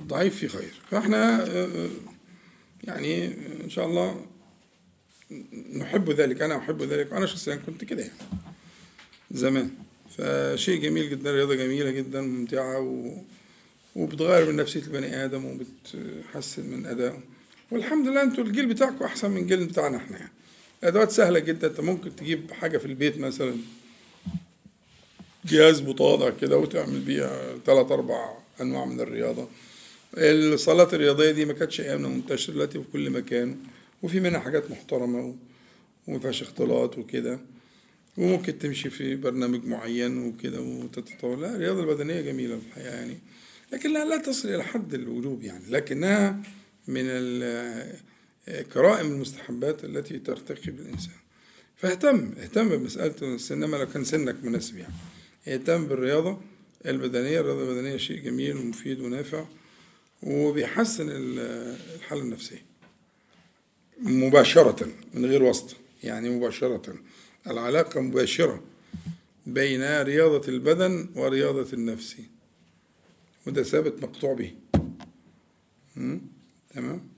الضعيف 0.00 0.36
في 0.36 0.48
خير. 0.48 0.72
فإحنا 0.90 1.48
يعني 2.84 3.26
إن 3.64 3.70
شاء 3.70 3.86
الله 3.86 4.26
نحب 5.72 6.10
ذلك. 6.10 6.42
أنا 6.42 6.56
أحب 6.56 6.82
ذلك. 6.82 7.12
أنا 7.12 7.26
شخصيا 7.26 7.56
كنت 7.56 7.84
كده 7.84 8.02
يعني 8.02 8.14
زمان. 9.30 9.70
فشيء 10.18 10.80
جميل 10.80 11.10
جدا 11.10 11.32
رياضة 11.32 11.54
جميلة 11.54 11.90
جدا 11.90 12.20
ممتعة 12.20 12.80
و 12.80 13.22
وبتغير 13.96 14.52
من 14.52 14.56
نفسية 14.56 14.80
البني 14.80 15.24
آدم 15.24 15.44
وبتحسن 15.44 16.66
من 16.66 16.86
ادائه 16.86 17.20
والحمد 17.70 18.08
لله 18.08 18.22
أنتوا 18.22 18.44
الجيل 18.44 18.66
بتاعكم 18.66 19.04
أحسن 19.04 19.30
من 19.30 19.42
الجيل 19.42 19.66
بتاعنا 19.66 19.96
إحنا 19.96 20.18
يعني. 20.18 20.32
الادوات 20.82 21.10
سهلة 21.10 21.38
جدا. 21.38 21.68
أنت 21.68 21.80
ممكن 21.80 22.16
تجيب 22.16 22.52
حاجة 22.52 22.78
في 22.78 22.86
البيت 22.86 23.18
مثلا. 23.18 23.56
جهاز 25.44 25.82
متواضع 25.82 26.30
كده 26.30 26.58
وتعمل 26.58 27.00
بيها 27.00 27.58
ثلاث 27.66 27.92
أربع 27.92 28.38
أنواع 28.60 28.84
من 28.84 29.00
الرياضة. 29.00 29.48
الصالات 30.14 30.94
الرياضية 30.94 31.30
دي 31.30 31.44
ما 31.44 31.52
كانتش 31.52 31.80
أيامنا 31.80 32.08
منتشرة 32.08 32.52
دلوقتي 32.52 32.78
في 32.78 32.84
كل 32.92 33.10
مكان 33.10 33.56
وفي 34.02 34.20
منها 34.20 34.40
حاجات 34.40 34.70
محترمة 34.70 35.36
وما 36.06 36.18
فيهاش 36.18 36.42
اختلاط 36.42 36.98
وكده. 36.98 37.40
وممكن 38.16 38.58
تمشي 38.58 38.90
في 38.90 39.16
برنامج 39.16 39.64
معين 39.64 40.18
وكده 40.26 40.60
وتتطور. 40.60 41.36
لا 41.36 41.54
الرياضة 41.56 41.80
البدنية 41.80 42.20
جميلة 42.20 42.58
في 42.58 42.66
الحقيقة 42.66 42.94
يعني. 42.94 43.18
لكن 43.72 43.92
لا, 43.92 44.04
لا 44.04 44.16
تصل 44.16 44.48
إلى 44.48 44.64
حد 44.64 44.94
الوجوب 44.94 45.42
يعني. 45.42 45.64
لكنها 45.70 46.42
من 46.88 47.04
كرائم 48.72 49.06
المستحبات 49.12 49.84
التي 49.84 50.18
ترتقي 50.18 50.70
بالإنسان. 50.70 51.14
فاهتم 51.76 52.32
اهتم 52.42 52.68
بمسألة 52.68 53.14
السن 53.34 53.60
لو 53.60 53.86
كان 53.86 54.04
سنك 54.04 54.44
مناسب 54.44 54.76
يعني. 54.76 54.94
يهتم 55.48 55.86
بالرياضة 55.86 56.40
البدنية 56.86 57.40
الرياضة 57.40 57.70
البدنية 57.70 57.96
شيء 57.96 58.20
جميل 58.20 58.56
ومفيد 58.56 59.00
ونافع 59.00 59.44
وبيحسن 60.22 61.06
الحالة 61.10 62.22
النفسية. 62.22 62.62
مباشرة 64.00 64.88
من 65.14 65.24
غير 65.24 65.42
واسطة 65.42 65.74
يعني 66.04 66.30
مباشرة. 66.30 66.94
العلاقة 67.46 68.00
مباشرة 68.00 68.62
بين 69.46 70.02
رياضة 70.02 70.48
البدن 70.48 71.08
ورياضة 71.16 71.72
النفس. 71.72 72.16
وده 73.46 73.62
ثابت 73.62 74.02
مقطوع 74.02 74.34
به. 74.34 74.52
تمام؟ 76.74 77.08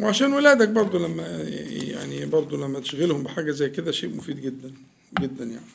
وعشان 0.00 0.32
ولادك 0.32 0.68
برضو 0.68 0.98
لما 0.98 1.42
يعني 1.70 2.26
برضو 2.26 2.56
لما 2.56 2.80
تشغلهم 2.80 3.22
بحاجة 3.22 3.50
زي 3.50 3.70
كده 3.70 3.92
شيء 3.92 4.16
مفيد 4.16 4.40
جدا 4.40 4.74
جدا 5.20 5.44
يعني 5.44 5.66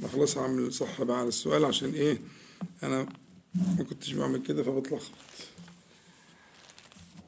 أنا 0.00 0.08
خلاص 0.08 0.38
هعمل 0.38 0.72
صح 0.72 1.02
بقى 1.02 1.18
على 1.18 1.28
السؤال 1.28 1.64
عشان 1.64 1.90
إيه 1.94 2.18
أنا 2.82 3.06
ما 3.54 3.84
كنتش 3.84 4.12
بعمل 4.12 4.42
كده 4.42 4.62
فبتلخبط. 4.62 5.10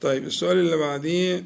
طيب 0.01 0.25
السؤال 0.25 0.59
اللي 0.59 0.77
بعديه 0.77 1.45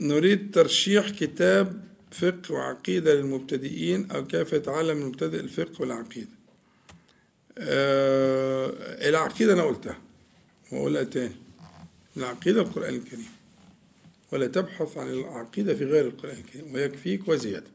نريد 0.00 0.54
ترشيح 0.54 1.10
كتاب 1.10 1.84
فقه 2.10 2.54
وعقيدة 2.54 3.14
للمبتدئين 3.14 4.10
أو 4.10 4.26
كيف 4.26 4.52
يتعلم 4.52 5.02
المبتدئ 5.02 5.40
الفقه 5.40 5.80
والعقيدة. 5.82 6.28
أه 7.58 9.08
العقيدة 9.08 9.52
أنا 9.52 9.62
قلتها 9.62 9.98
وأقولها 10.72 11.02
تاني. 11.02 11.34
العقيدة 12.16 12.60
القرآن 12.60 12.94
الكريم 12.94 13.26
ولا 14.32 14.46
تبحث 14.46 14.96
عن 14.98 15.08
العقيدة 15.08 15.74
في 15.74 15.84
غير 15.84 16.06
القرآن 16.06 16.36
الكريم 16.36 16.74
ويكفيك 16.74 17.28
وزيادة. 17.28 17.66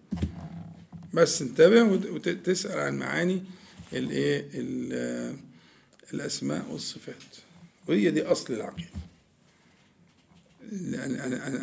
بس 1.14 1.42
انتبه 1.42 1.84
وتسأل 1.84 2.80
عن 2.80 2.98
معاني 2.98 3.44
الايه 3.94 4.48
الأسماء 6.14 6.72
والصفات. 6.72 7.24
وهي 7.88 8.12
دي 8.12 8.22
أصل 8.24 8.54
العقيدة. 8.54 8.90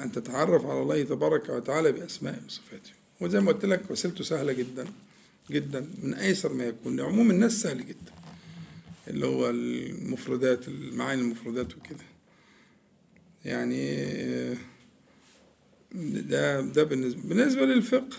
أن 0.02 0.12
تتعرف 0.12 0.66
على 0.66 0.82
الله 0.82 1.02
تبارك 1.02 1.48
وتعالى 1.48 1.92
بأسماء 1.92 2.42
وصفاته. 2.46 2.90
وزي 3.20 3.40
ما 3.40 3.52
قلت 3.52 3.64
لك 3.64 3.90
وسيلته 3.90 4.24
سهلة 4.24 4.52
جدا 4.52 4.86
جدا 5.50 5.90
من 6.02 6.14
أيسر 6.14 6.52
ما 6.52 6.64
يكون. 6.64 6.96
لعموم 6.96 7.30
الناس 7.30 7.52
سهل 7.52 7.86
جدا 7.86 8.12
اللي 9.08 9.26
هو 9.26 9.50
المفردات 9.50 10.68
المعاني 10.68 11.20
المفردات 11.22 11.76
وكده. 11.76 12.04
يعني 13.44 14.04
ده 15.92 16.60
ده 16.60 16.82
بالنسبة 16.82 17.22
بالنسبة 17.22 17.60
للفقه 17.66 18.16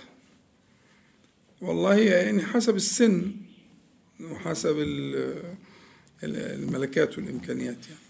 والله 1.62 1.96
يعني 1.98 2.42
حسب 2.42 2.76
السن 2.76 3.32
وحسب 4.22 4.76
الملكات 6.24 7.18
والإمكانيات 7.18 7.88
يعني. 7.88 8.02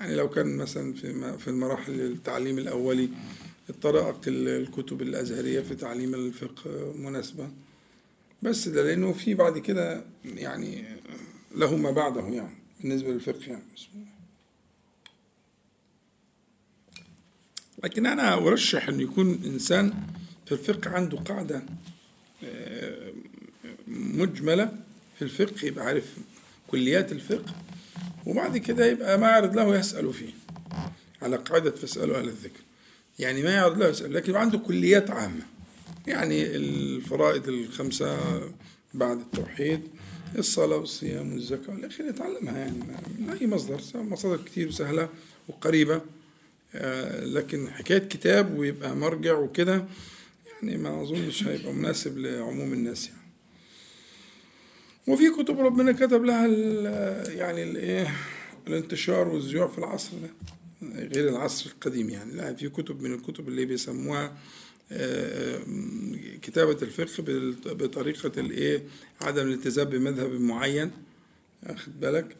يعني 0.00 0.14
لو 0.14 0.30
كان 0.30 0.56
مثلا 0.56 0.92
في 0.92 1.38
في 1.38 1.48
المراحل 1.48 2.00
التعليم 2.00 2.58
الأولي 2.58 3.08
الطرائق 3.70 4.20
الكتب 4.26 5.02
الأزهرية 5.02 5.60
في 5.60 5.74
تعليم 5.74 6.14
الفقه 6.14 6.92
مناسبة. 6.96 7.50
بس 8.42 8.68
ده 8.68 8.82
لأنه 8.82 9.12
في 9.12 9.34
بعد 9.34 9.58
كده 9.58 10.04
يعني 10.24 10.84
له 11.54 11.76
ما 11.76 11.90
بعده 11.90 12.20
يعني 12.20 12.56
بالنسبة 12.80 13.12
للفقه 13.12 13.46
يعني. 13.46 13.62
لكن 17.84 18.06
أنا 18.06 18.34
أرشح 18.34 18.88
أن 18.88 19.00
يكون 19.00 19.40
إنسان 19.44 19.94
في 20.46 20.52
الفقه 20.52 20.90
عنده 20.90 21.18
قاعدة 21.18 21.62
مجملة 23.88 24.72
في 25.18 25.22
الفقه 25.22 25.66
يبقى 25.66 25.86
عارف 25.86 26.04
كليات 26.66 27.12
الفقه 27.12 27.54
وبعد 28.26 28.56
كده 28.58 28.86
يبقى 28.86 29.18
ما 29.18 29.28
يعرض 29.28 29.56
له 29.56 29.76
يسأل 29.76 30.14
فيه. 30.14 30.32
على 31.22 31.36
قاعدة 31.36 31.70
فاسألوا 31.70 32.18
أهل 32.18 32.28
الذكر. 32.28 32.60
يعني 33.18 33.42
ما 33.42 33.50
يعرض 33.50 33.78
له 33.78 33.88
يسأل 33.88 34.14
لكن 34.14 34.36
عنده 34.36 34.58
كليات 34.58 35.10
عامة. 35.10 35.42
يعني 36.06 36.56
الفرائض 36.56 37.48
الخمسة 37.48 38.18
بعد 38.94 39.18
التوحيد 39.20 39.80
الصلاة 40.38 40.76
والصيام 40.76 41.32
والزكاة 41.32 41.70
والى 41.74 41.86
آخره 41.86 42.04
يتعلمها 42.08 42.58
يعني. 42.58 42.78
من 43.18 43.36
أي 43.40 43.46
مصدر 43.46 43.80
مصادر 43.94 44.42
كتير 44.44 44.68
وسهلة 44.68 45.08
وقريبة. 45.48 46.00
آه، 46.74 47.24
لكن 47.24 47.68
حكاية 47.70 47.98
كتاب 47.98 48.58
ويبقى 48.58 48.96
مرجع 48.96 49.38
وكده 49.38 49.84
يعني 50.62 50.76
ما 50.76 51.02
أظنش 51.02 51.42
هيبقى 51.44 51.72
مناسب 51.72 52.18
لعموم 52.18 52.72
الناس 52.72 53.06
يعني. 53.06 53.20
وفي 55.06 55.30
كتب 55.30 55.60
ربنا 55.60 55.92
كتب 55.92 56.24
لها 56.24 56.46
يعني 57.28 57.62
الايه 57.62 58.14
الانتشار 58.68 59.28
والزيوع 59.28 59.66
في 59.68 59.78
العصر 59.78 60.10
ده 60.22 60.30
غير 60.92 61.28
العصر 61.28 61.70
القديم 61.70 62.10
يعني. 62.10 62.32
لا 62.34 62.54
في 62.54 62.68
كتب 62.68 63.02
من 63.02 63.14
الكتب 63.14 63.48
اللي 63.48 63.64
بيسموها 63.64 64.36
آه، 64.92 65.60
كتابة 66.42 66.76
الفقه 66.82 67.24
بطريقة 67.74 68.40
الإيه 68.40 68.82
عدم 69.20 69.46
الالتزام 69.46 69.84
بمذهب 69.88 70.40
معين 70.40 70.90
أخد 71.64 72.00
بالك؟ 72.00 72.36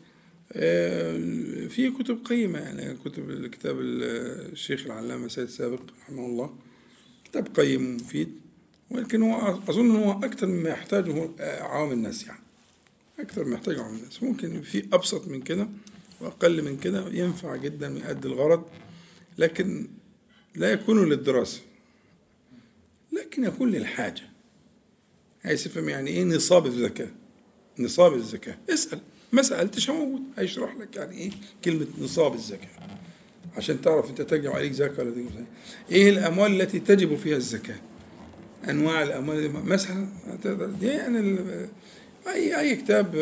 آه، 0.53 1.67
في 1.69 1.91
كتب 1.91 2.25
قيمة 2.25 2.59
يعني 2.59 2.97
كتب 3.05 3.31
الكتاب 3.31 3.77
الشيخ 3.81 4.87
العلامة 4.87 5.29
سيد 5.29 5.49
سابق 5.49 5.81
رحمه 6.03 6.27
الله. 6.27 6.55
كتاب 7.31 7.57
قيم 7.57 7.87
ومفيد 7.87 8.41
ولكن 8.91 9.23
هو 9.23 9.59
أظن 9.69 9.91
هو 9.97 10.13
أكثر 10.13 10.47
مما 10.47 10.69
يحتاجه 10.71 11.31
عوام 11.41 11.93
الناس 11.93 12.27
يعني. 12.27 12.41
أكثر 13.21 13.45
مما 13.45 13.55
يحتاجه 13.55 13.83
عوام 13.83 13.97
الناس. 13.97 14.23
ممكن 14.23 14.63
في 14.63 14.89
أبسط 14.93 15.29
من 15.29 15.43
كده 15.43 15.69
وأقل 16.21 16.63
من 16.63 16.77
كده 16.77 17.09
ينفع 17.09 17.57
جدا 17.57 17.95
ويؤدي 17.95 18.29
الغرض 18.29 18.65
لكن 19.39 19.89
لا 20.55 20.73
يكون 20.73 21.09
للدراسة 21.09 21.61
لكن 23.13 23.45
يكون 23.45 23.71
للحاجة. 23.71 24.23
عايز 25.45 25.65
تفهم 25.65 25.89
يعني 25.89 26.11
إيه؟ 26.11 26.25
نصاب 26.25 26.67
الزكاة 26.67 27.09
نصاب 27.79 28.15
الزكاة 28.15 28.59
اسأل. 28.71 29.01
ما 29.33 29.43
سألتش 29.43 29.91
موجود. 29.91 30.23
هيشرح 30.37 30.77
لك 30.77 30.97
يعني 30.97 31.17
إيه 31.19 31.31
كلمة 31.65 31.87
نصاب 32.01 32.35
الزكاة 32.35 32.69
عشان 33.57 33.81
تعرف 33.81 34.11
أنت 34.11 34.23
تجب 34.23 34.51
عليك 34.51 34.73
زكاة 34.73 35.03
ولا 35.03 35.11
تجب 35.11 35.31
إيه 35.91 36.11
الأموال 36.11 36.61
التي 36.61 36.81
تجب 36.81 37.17
فيها 37.17 37.37
الزكاة؟ 37.37 37.81
أنواع 38.69 39.03
الأموال 39.03 39.53
مثلا 39.65 40.09
دي 40.81 40.87
يعني 40.87 41.39
أي 42.29 42.61
أي 42.61 42.77
كتاب 42.77 43.15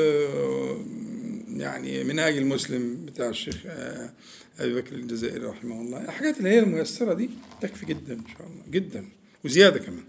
يعني 1.48 2.04
منهاج 2.04 2.36
المسلم 2.36 3.04
بتاع 3.06 3.28
الشيخ 3.28 3.56
آه، 3.66 4.10
أبي 4.58 4.74
بكر 4.74 4.94
الجزائري 4.96 5.46
رحمه 5.46 5.80
الله. 5.80 6.04
الحاجات 6.04 6.38
اللي 6.38 6.48
هي 6.50 6.58
الميسرة 6.58 7.14
دي 7.14 7.30
تكفي 7.60 7.86
جدا 7.86 8.14
إن 8.14 8.24
شاء 8.38 8.46
الله 8.46 8.62
جدا 8.70 9.04
وزيادة 9.44 9.78
كمان. 9.78 10.04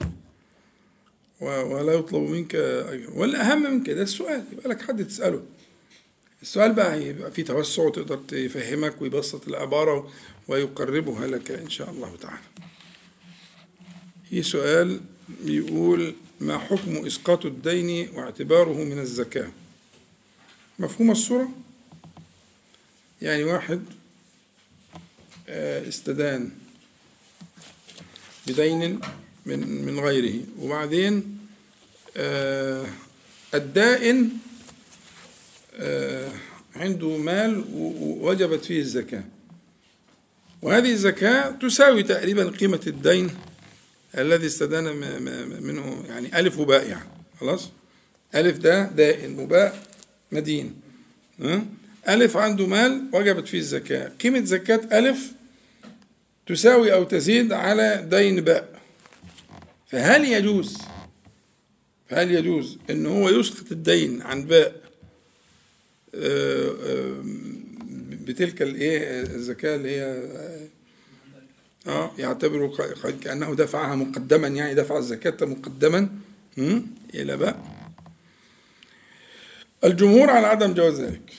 ولا 1.72 1.94
يطلب 1.94 2.30
منك 2.30 2.54
والأهم 3.16 3.64
من 3.74 3.84
كده 3.84 4.02
السؤال 4.02 4.44
يبقى 4.54 4.70
لك 4.70 4.82
حد 4.82 5.08
تسأله. 5.08 5.44
السؤال 6.42 6.74
بقى 6.74 7.04
يبقى 7.04 7.32
فيه 7.32 7.44
توسع 7.46 7.84
وتقدر 7.84 8.18
تفهمك 8.18 9.02
ويبسط 9.02 9.48
العبارة 9.48 10.12
ويقربها 10.48 11.28
لك 11.28 11.52
إن 11.52 11.70
شاء 11.70 11.90
الله 11.90 12.16
تعالى. 12.22 12.42
في 14.30 14.44
سؤال 14.44 15.02
يقول 15.44 16.16
ما 16.40 16.58
حكم 16.58 17.06
إسقاط 17.06 17.46
الدين 17.46 18.10
واعتباره 18.16 18.74
من 18.84 19.00
الزكاة؟ 19.00 19.52
مفهوم 20.80 21.12
الصورة؟ 21.12 21.50
يعني 23.22 23.44
واحد 23.44 23.82
آه، 25.50 25.88
استدان 25.88 26.52
بدين 28.48 29.00
من 29.46 29.86
من 29.86 30.00
غيره 30.00 30.44
وبعدين 30.60 31.40
آه، 32.18 32.86
الدائن 33.54 34.30
عنده 36.76 37.18
مال 37.18 37.64
وجبت 38.22 38.66
فيه 38.66 38.80
الزكاة. 38.80 39.24
وهذه 40.62 40.92
الزكاة 40.92 41.52
تساوي 41.52 42.04
تقريبا 42.04 42.50
قيمة 42.50 42.82
الدين 42.88 43.30
الذي 44.18 44.48
استدان 44.48 44.84
منه 45.64 46.04
يعني 46.08 46.40
ألف 46.40 46.60
وباء 46.60 46.90
يعني 46.90 47.10
خلاص؟ 47.40 47.70
ألف 48.36 48.58
ده 48.58 48.84
دائن 48.84 49.40
وباء 49.40 49.84
مدين. 50.32 50.76
ألف 52.10 52.38
عنده 52.38 52.68
مال 52.68 53.10
وجبت 53.14 53.48
فيه 53.48 53.60
الزكاة. 53.60 54.12
قيمة 54.24 54.44
زكاة 54.44 55.00
ألف 55.00 55.32
تساوي 56.48 56.94
أو 56.94 57.04
تزيد 57.04 57.54
على 57.54 58.08
دين 58.10 58.42
باء. 58.42 58.80
فهل 59.88 60.26
يجوز 60.26 60.78
هل 62.12 62.32
يجوز 62.32 62.78
إن 62.90 63.06
هو 63.06 63.30
يسقط 63.30 63.72
الدين 63.72 64.22
عن 64.22 64.44
باء 64.46 64.68
آه، 64.68 64.72
آه، 64.72 64.89
بتلك 68.26 68.62
الايه 68.62 69.22
الزكاه 69.22 69.76
اللي 69.76 69.90
هي 69.90 70.24
آه 71.88 72.12
يعتبر 72.18 72.72
كأنه 73.24 73.56
دفعها 73.56 73.96
مقدما 73.96 74.48
يعني 74.48 74.74
دفع 74.76 74.98
الزكاة 74.98 75.46
مقدما 75.46 76.10
إلى 77.14 77.38
باء 77.38 77.80
الجمهور 79.84 80.30
على 80.30 80.48
عدم 80.48 80.74
جواز 80.74 81.02
ذلك. 81.02 81.34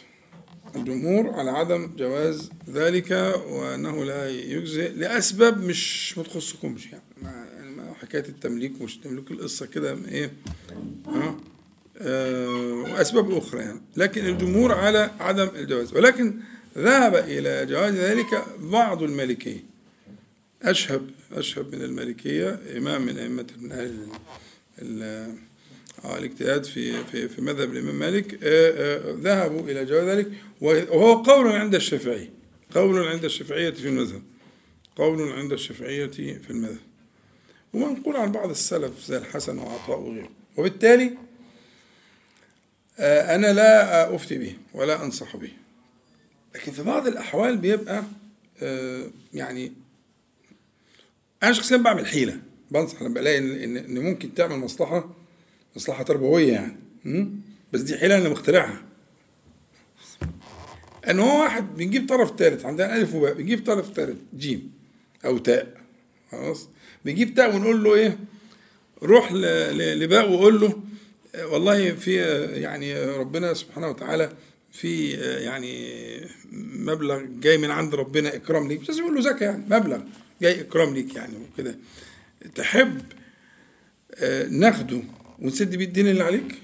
الجمهور 0.77 1.31
على 1.31 1.51
عدم 1.51 1.91
جواز 1.97 2.51
ذلك 2.71 3.11
وأنه 3.49 4.05
لا 4.05 4.31
يجزئ 4.31 4.93
لأسباب 4.93 5.63
مش 5.65 6.19
ما 6.19 6.25
تخصكمش 6.25 6.87
يعني 6.87 7.03
حكاية 8.01 8.29
التمليك 8.29 8.81
ومش 8.81 8.97
تمليك 8.99 9.31
القصة 9.31 9.67
كده 9.67 9.99
إيه 10.09 10.33
ها 11.07 11.37
آه 12.01 12.49
وأسباب 12.93 13.31
أخرى 13.31 13.61
يعني. 13.61 13.81
لكن 13.97 14.27
الجمهور 14.27 14.73
على 14.73 15.11
عدم 15.21 15.49
الجواز. 15.55 15.95
ولكن 15.95 16.35
ذهب 16.79 17.15
إلى 17.15 17.67
جواز 17.67 17.95
ذلك 17.95 18.45
بعض 18.59 19.03
المالكيه 19.03 19.65
أشهب 20.63 21.11
أشهب 21.33 21.75
من 21.75 21.83
المالكيه 21.83 22.61
إمام 22.77 23.07
من 23.07 23.19
أئمة 23.19 23.47
من 23.61 23.73
أهل 23.73 24.07
آه 26.05 26.19
الاجتهاد 26.19 26.65
في 26.65 27.05
في 27.05 27.29
في 27.29 27.43
مذهب 27.43 27.73
الإمام 27.73 27.95
مالك. 27.95 28.39
آه 28.43 29.15
ذهبوا 29.21 29.61
إلى 29.61 29.85
جواز 29.85 30.09
ذلك. 30.09 30.33
وهو 30.61 31.23
قول 31.23 31.47
عند 31.49 31.75
الشافعي. 31.75 32.31
قول 32.75 33.09
عند 33.09 33.25
الشافعية 33.25 33.71
في 33.71 33.89
المذهب. 33.89 34.23
قول 34.97 35.33
عند 35.33 35.53
الشافعية 35.53 36.07
في 36.07 36.51
المذهب. 36.51 36.77
ومنقول 37.73 38.17
عن 38.17 38.33
بعض 38.33 38.51
السلف 38.51 39.07
زي 39.07 39.17
الحسن 39.17 39.59
وعطاء 39.59 40.01
وغيره. 40.01 40.31
وبالتالي 40.57 41.11
أنا 43.01 43.53
لا 43.53 44.15
أفتي 44.15 44.39
به 44.39 44.57
ولا 44.75 45.05
أنصح 45.05 45.37
به. 45.37 45.51
لكن 46.55 46.73
في 46.73 46.83
بعض 46.83 47.07
الأحوال 47.07 47.57
بيبقى 47.57 48.05
آه، 48.63 49.11
يعني 49.35 49.73
أنا 51.43 51.53
شخصيا 51.53 51.77
بعمل 51.77 52.07
حيلة. 52.07 52.41
بنصح 52.71 53.03
لما 53.03 53.15
بلاقي 53.15 53.39
إن 53.39 53.77
إن 53.77 53.99
ممكن 53.99 54.35
تعمل 54.35 54.57
مصلحة 54.57 55.15
مصلحة 55.77 56.03
تربوية 56.03 56.53
يعني. 56.53 56.77
بس 57.73 57.81
دي 57.81 57.99
حيلة 57.99 58.19
أنا 58.19 58.29
مخترعها. 58.29 58.83
إن 61.11 61.19
هو 61.21 61.43
واحد 61.43 61.77
بنجيب 61.77 62.09
طرف 62.09 62.39
ثالث 62.39 62.65
عندنا 62.65 62.97
ألف 62.97 63.15
وباء 63.15 63.35
بنجيب 63.35 63.65
طرف 63.67 63.93
ثالث 63.93 64.19
جيم 64.37 64.73
أو 65.25 65.39
تاء 65.39 65.81
خلاص؟ 66.33 66.69
بيجيب 67.05 67.35
تاء 67.35 67.57
ونقول 67.57 67.85
له 67.85 67.95
إيه؟ 67.95 68.19
روح 69.03 69.33
لباء 69.33 70.33
وقول 70.33 70.61
له 70.61 70.81
والله 71.39 71.93
في 71.93 72.17
يعني 72.61 73.05
ربنا 73.05 73.55
سبحانه 73.55 73.89
وتعالى 73.89 74.33
في 74.73 75.11
يعني 75.45 76.01
مبلغ 76.77 77.23
جاي 77.23 77.59
من 77.59 77.71
عند 77.71 77.95
ربنا 77.95 78.35
إكرام 78.37 78.69
ليك 78.69 78.81
مش 78.81 78.89
لازم 78.89 79.01
يقول 79.03 79.15
له 79.15 79.21
زكاة 79.21 79.47
يعني 79.47 79.65
مبلغ 79.71 80.01
جاي 80.43 80.61
إكرام 80.61 80.95
ليك 80.95 81.15
يعني 81.15 81.35
وكده. 81.37 81.79
تحب 82.55 83.01
آه، 84.15 84.47
ناخده 84.47 85.03
ونسد 85.39 85.77
بيه 85.77 85.85
الدين 85.85 86.09
اللي 86.09 86.23
عليك؟ 86.25 86.55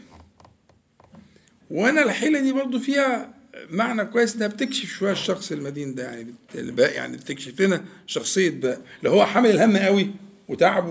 وأنا 1.71 2.03
الحيلة 2.03 2.41
دي 2.41 2.53
برضو 2.53 2.79
فيها 2.79 3.35
معنى 3.71 4.05
كويس 4.05 4.37
إنها 4.37 4.47
بتكشف 4.47 4.89
شوية 4.89 5.13
الشخص 5.13 5.53
المدين 5.53 5.95
ده 5.95 6.05
يعني 6.05 6.35
الباء 6.55 6.93
يعني 6.95 7.17
بتكشف 7.17 7.61
لنا 7.61 7.85
شخصية 8.07 8.51
باء 8.51 8.81
اللي 8.99 9.11
هو 9.11 9.27
حامل 9.27 9.51
الهم 9.51 9.77
قوي 9.77 10.11
وتعبه 10.49 10.91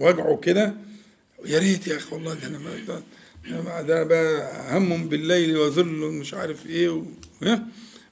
ووجعه 0.00 0.36
كده. 0.36 0.74
يا 1.44 1.58
ريت 1.58 1.86
يا 1.86 1.96
أخي 1.96 2.14
والله 2.14 2.34
ده 2.34 2.46
أنا 2.46 2.58
ده, 3.58 3.82
ده 3.82 4.02
بقى 4.04 4.78
هم 4.78 5.08
بالليل 5.08 5.56
وذل 5.56 5.84
مش 6.12 6.34
عارف 6.34 6.66
إيه 6.66 6.88
و... 6.88 7.02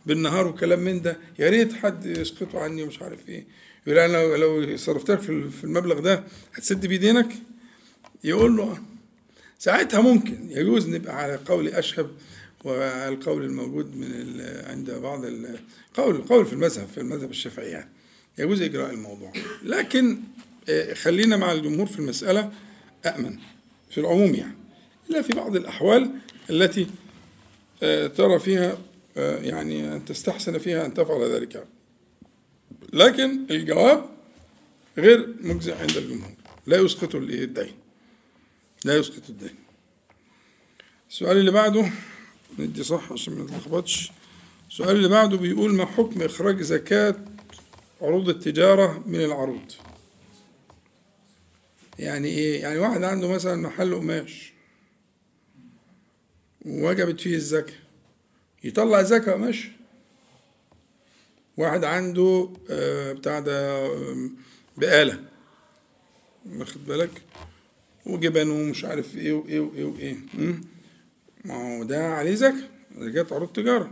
بالنهار 0.06 0.46
وكلام 0.46 0.80
من 0.80 1.02
ده. 1.02 1.18
يا 1.38 1.50
ريت 1.50 1.72
حد 1.72 2.06
يسقطه 2.06 2.60
عني 2.60 2.82
ومش 2.82 3.02
عارف 3.02 3.28
إيه. 3.28 3.46
يقول 3.86 3.98
أنا 3.98 4.36
لو 4.36 4.76
صرفتك 4.76 5.20
في 5.20 5.64
المبلغ 5.64 6.00
ده 6.00 6.24
هتسد 6.54 6.86
بيدينك 6.86 7.28
يقول 8.24 8.56
له 8.56 8.78
ساعتها 9.58 10.00
ممكن. 10.00 10.50
يجوز 10.50 10.88
نبقى 10.88 11.22
على 11.22 11.36
قول 11.36 11.68
أشهب 11.68 12.10
والقول 12.64 13.44
الموجود 13.44 13.96
من 13.96 14.40
عند 14.66 14.90
بعض 14.90 15.24
القول 15.24 16.16
القول 16.16 16.46
في 16.46 16.52
المذهب 16.52 16.88
في 16.94 16.98
المذهب 16.98 17.30
الشافعي 17.30 17.70
يعني. 17.70 17.90
يجوز 18.38 18.62
إجراء 18.62 18.90
الموضوع. 18.90 19.32
لكن 19.64 20.18
آه، 20.68 20.94
خلينا 20.94 21.36
مع 21.36 21.52
الجمهور 21.52 21.86
في 21.86 21.98
المسألة. 21.98 22.52
أأمن 23.06 23.38
في 23.90 24.00
العموم 24.00 24.34
يعني 24.34 24.56
إلا 25.10 25.22
في 25.22 25.32
بعض 25.32 25.56
الأحوال 25.56 26.10
التي 26.50 26.86
آه، 27.82 28.06
ترى 28.06 28.38
فيها 28.38 28.78
آه، 29.16 29.38
يعني 29.38 29.92
أن 29.92 30.04
تستحسن 30.04 30.58
فيها 30.58 30.86
أن 30.86 30.94
تفعل 30.94 31.22
ذلك. 31.22 31.64
لكن 32.92 33.46
الجواب 33.50 34.04
غير 34.98 35.34
مجزئ 35.40 35.74
عند 35.74 35.96
الجمهور. 35.96 36.32
لا 36.66 36.76
يسقط 36.76 37.14
الدين 37.14 37.72
لا 38.84 38.96
يسقط 38.96 39.28
الدين. 39.28 39.54
السؤال 41.10 41.36
اللي 41.36 41.50
بعده 41.50 41.92
ندي 42.58 42.84
صح 42.84 43.12
عشان 43.12 43.34
ما 43.34 43.44
نتلخبطش 43.44 44.10
السؤال 44.70 44.96
اللي 44.96 45.08
بعده 45.08 45.36
بيقول 45.36 45.74
ما 45.74 45.86
حكم 45.86 46.22
إخراج 46.22 46.62
زكاة 46.62 47.14
عروض 48.02 48.28
التجارة 48.28 49.02
من 49.06 49.20
العروض؟ 49.20 49.72
يعني 51.98 52.28
إيه؟ 52.28 52.62
يعني 52.62 52.78
واحد 52.78 53.02
عنده 53.04 53.28
مثلا 53.28 53.56
محل 53.56 53.94
قماش 53.94 54.52
ووجبت 56.66 57.20
فيه 57.20 57.34
الزكاة 57.36 57.74
يطلع 58.64 59.02
زكاة 59.02 59.32
قماش 59.32 59.68
واحد 61.56 61.84
عنده 61.84 62.50
آه، 62.70 63.12
بتاع 63.12 63.40
ده 63.40 63.88
بقالة 64.76 65.20
واخد 66.56 66.86
بالك؟ 66.86 67.22
وجبن 68.06 68.50
ومش 68.50 68.84
عارف 68.84 69.16
إيه 69.16 69.32
وإيه 69.32 69.60
وإيه 69.60 69.84
وإيه? 69.84 70.16
ما 71.44 71.78
هو 71.78 71.84
ده 71.84 72.14
عليه 72.14 72.34
زكاة 72.34 72.68
زكاة 72.98 73.26
عروض 73.34 73.48
تجارة. 73.52 73.90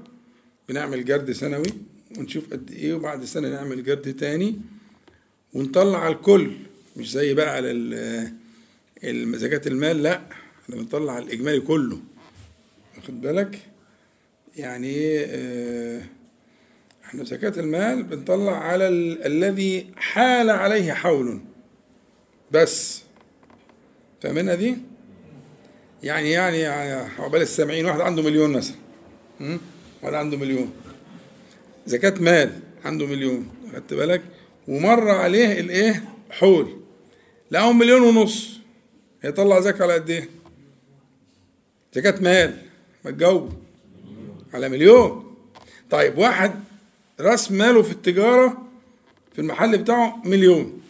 بنعمل 0.69 1.05
جرد 1.05 1.33
سنوي 1.33 1.67
ونشوف 2.19 2.53
قد 2.53 2.71
إيه 2.71 2.95
وبعد 2.95 3.25
سنة 3.25 3.49
نعمل 3.49 3.85
جرد 3.85 4.17
تاني 4.17 4.61
ونطلع 5.55 6.09
الكل. 6.09 6.53
مش 6.97 7.13
زي 7.13 7.35
بقى 7.35 7.55
على 7.57 7.71
زكاة 9.39 9.61
المال 9.69 10.03
لا 10.03 10.21
إحنا 10.65 10.77
بنطلع 10.77 11.19
الإجمالي 11.19 11.61
كله. 11.61 11.99
واخد 12.97 13.21
بالك؟ 13.21 13.59
يعني 14.57 14.87
إيه 14.87 15.27
آه، 15.29 16.03
إحنا 17.05 17.25
زكاة 17.25 17.61
المال 17.61 18.03
بنطلع 18.03 18.59
على 18.59 18.89
ال- 18.89 19.27
الذي 19.27 19.87
حال 19.97 20.51
عليه 20.51 20.93
حول. 20.93 21.41
بس 22.51 23.03
فاهمينها 24.23 24.55
دي؟ 24.55 24.77
يعني 26.03 26.31
يعني 26.31 26.65
عقبال 27.19 27.43
السامعين 27.43 27.87
واحد 27.87 28.01
عنده 28.01 28.23
مليون 28.23 28.53
مثلا? 28.53 28.77
واحد 30.03 30.15
عنده 30.15 30.37
مليون. 30.37 30.73
زكاة 31.87 32.15
مال 32.21 32.53
عنده 32.85 33.07
مليون 33.07 33.49
خدت 33.75 33.95
بالك؟ 33.95 34.23
ومر 34.69 35.11
عليه 35.11 35.61
الإيه؟ 35.61 36.05
حول. 36.31 36.81
لقاهم 37.51 37.79
مليون 37.79 38.03
ونص. 38.03 38.59
هيطلع 39.23 39.61
زكاة 39.61 39.83
على 39.83 39.95
قد 39.95 40.11
إيه؟ 40.11 40.29
زكاة 41.95 42.23
مال. 42.23 42.63
ما 43.05 43.11
تجاوب 43.11 43.53
على 44.55 44.69
مليون. 44.69 45.37
طيب 45.91 46.19
واحد 46.19 46.53
راس 47.21 47.53
ماله 47.53 47.83
في 47.83 47.93
التجارة 47.93 48.69
في 49.33 49.39
المحل 49.41 49.79
بتاعه 49.79 50.23
مليون. 50.25 50.83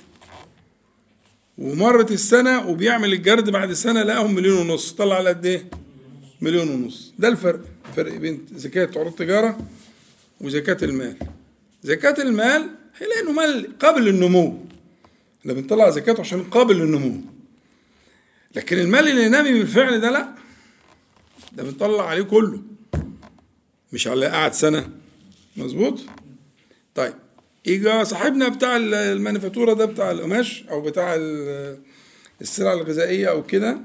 ومرت 1.58 2.12
السنة 2.12 2.68
وبيعمل 2.68 3.12
الجرد 3.12 3.50
بعد 3.50 3.72
سنة 3.72 4.02
لقاهم 4.02 4.34
مليون 4.34 4.70
ونص. 4.70 4.92
طلع 4.92 5.14
على 5.14 5.28
قد 5.28 5.46
إيه؟ 5.46 5.70
مليون 6.40 6.68
ونص. 6.68 7.12
ده 7.18 7.28
الفرق 7.28 7.60
الفرق 7.88 8.12
بين 8.12 8.46
زكاة 8.54 8.90
عروض 8.96 9.06
التجارة 9.06 9.58
وزكاة 10.40 10.78
المال. 10.82 11.16
زكاة 11.82 12.22
المال 12.22 12.70
هي 12.98 13.06
لأنه 13.06 13.32
مال 13.32 13.78
قابل 13.78 14.04
للنمو. 14.04 14.66
إحنا 15.46 15.61
بنطلع 15.61 15.90
زكاته 15.90 16.20
عشان 16.20 16.42
قابل 16.42 16.76
للنمو. 16.76 17.20
لكن 18.56 18.78
المال 18.78 19.09
اللي 19.09 19.28
نامي 19.28 19.52
بالفعل 19.52 20.00
ده 20.00 20.11
لا. 20.11 20.35
ده 21.52 21.62
بنطلع 21.62 22.09
عليه 22.09 22.22
كله. 22.22 22.62
مش 23.92 24.09
على 24.09 24.26
قعد 24.26 24.52
سنة. 24.52 24.90
مظبوط؟ 25.56 26.00
طيب 26.94 27.14
يجي 27.66 28.04
صاحبنا 28.04 28.48
بتاع 28.48 28.76
المانيفاتورة 28.76 29.72
ده 29.72 29.85
بتاع 29.85 30.11
القماش 30.11 30.64
أو 30.70 30.80
بتاع 30.80 31.14
ال- 31.14 31.78
السلع 32.40 32.72
الغذائية 32.72 33.26
أو 33.30 33.42
كده 33.42 33.80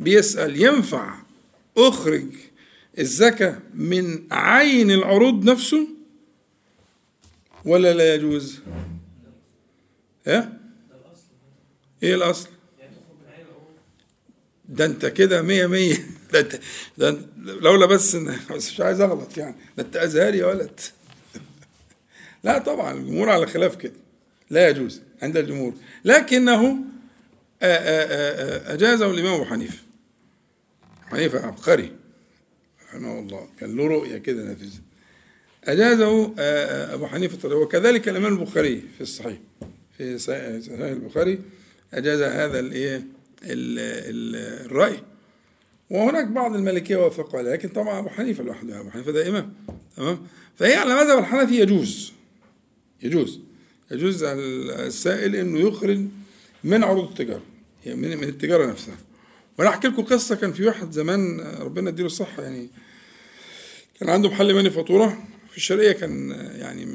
بيسأل 0.00 0.62
ينفع 0.62 1.14
أخرج 1.78 2.26
الزكاة 2.98 3.58
من 3.74 4.32
عين 4.32 4.90
العروض 4.90 5.44
نفسه 5.50 5.88
ولا 7.64 7.92
لا 7.92 8.14
يجوز؟ 8.14 8.60
ها؟ 10.26 10.52
إيه 12.02 12.14
الأصل؟ 12.14 12.48
ده 14.68 14.84
أنت 14.84 15.06
كده 15.06 15.42
مية 15.42 15.66
مية. 15.66 15.96
ده 16.32 16.40
انت 16.40 16.60
ده 16.98 17.18
لولا 17.36 17.86
بس 17.86 18.16
بس 18.16 18.70
مش 18.72 18.80
عايز 18.80 19.00
أغلط 19.00 19.38
يعني. 19.38 19.54
ده 19.76 19.82
أنت 19.82 19.96
أزهري 19.96 20.38
يا 20.38 20.46
ولد. 20.46 20.80
لا 22.44 22.58
طبعا 22.58 22.92
الجمهور 22.92 23.30
على 23.30 23.46
خلاف 23.46 23.76
كده. 23.76 23.92
لا 24.50 24.68
يجوز 24.68 25.00
عند 25.22 25.36
الجمهور. 25.36 25.74
لكنه 26.04 26.72
آ- 26.72 26.74
آ- 26.74 26.76
آ- 27.62 27.64
آ- 27.64 28.70
أجازه 28.70 29.10
الإمام 29.10 29.34
أبو 29.34 29.44
حنيفة. 29.44 29.78
حنيفة 31.06 31.46
عبقري. 31.46 31.92
رحمه 32.88 33.18
الله. 33.18 33.48
كان 33.60 33.76
له 33.76 33.86
رؤية 33.86 34.18
كده 34.18 34.42
آ- 36.26 36.28
آ- 36.38 36.92
أبو 36.94 37.06
حنيفة. 37.06 37.48
وكذلك 37.56 38.08
الإمام 38.08 38.32
البخاري 38.38 38.82
في 38.96 39.00
الصحيح. 39.00 39.38
في 39.98 40.18
صحيح 40.18 40.40
البخاري 40.80 41.38
أجاز 41.94 42.20
هذا 42.20 42.60
الإيه 42.60 42.96
ال- 42.96 43.78
ال- 44.10 44.66
الرأي. 44.66 44.96
وهناك 45.90 46.26
بعض 46.26 46.54
المالكية 46.56 46.96
وافقوا 46.96 47.42
لكن 47.42 47.68
طبعا 47.68 47.98
أبو 47.98 48.08
حنيفة 48.08 48.44
لوحده 48.44 48.80
أبو 48.80 48.90
حنيفة 48.90 49.12
ده 49.12 49.28
إمام 49.28 49.52
تمام؟ 49.96 50.26
فهي 50.56 50.74
على 50.74 50.94
مذهب 50.94 51.18
الحنفي 51.18 51.60
يجوز 51.60 52.12
يجوز 53.02 53.40
يجوز 53.90 54.22
السائل 54.22 55.36
إنه 55.36 55.58
يخرج 55.60 56.00
من 56.64 56.84
عروض 56.84 57.08
التجارة 57.08 57.42
يعني 57.86 58.00
من 58.00 58.16
من 58.16 58.24
التجارة 58.24 58.66
نفسها. 58.66 58.96
وأنا 59.58 59.70
أحكي 59.70 59.88
لكم 59.88 60.02
قصة 60.02 60.34
كان 60.34 60.52
في 60.52 60.64
واحد 60.66 60.92
زمان 60.92 61.40
ربنا 61.40 61.90
يديله 61.90 62.06
الصحة 62.06 62.42
يعني 62.42 62.68
كان 64.00 64.08
عنده 64.08 64.28
محل 64.28 64.54
مانيفاتوره 64.54 65.24
في 65.50 65.56
الشرقية 65.56 65.92
كان 65.92 66.30
يعني 66.54 66.86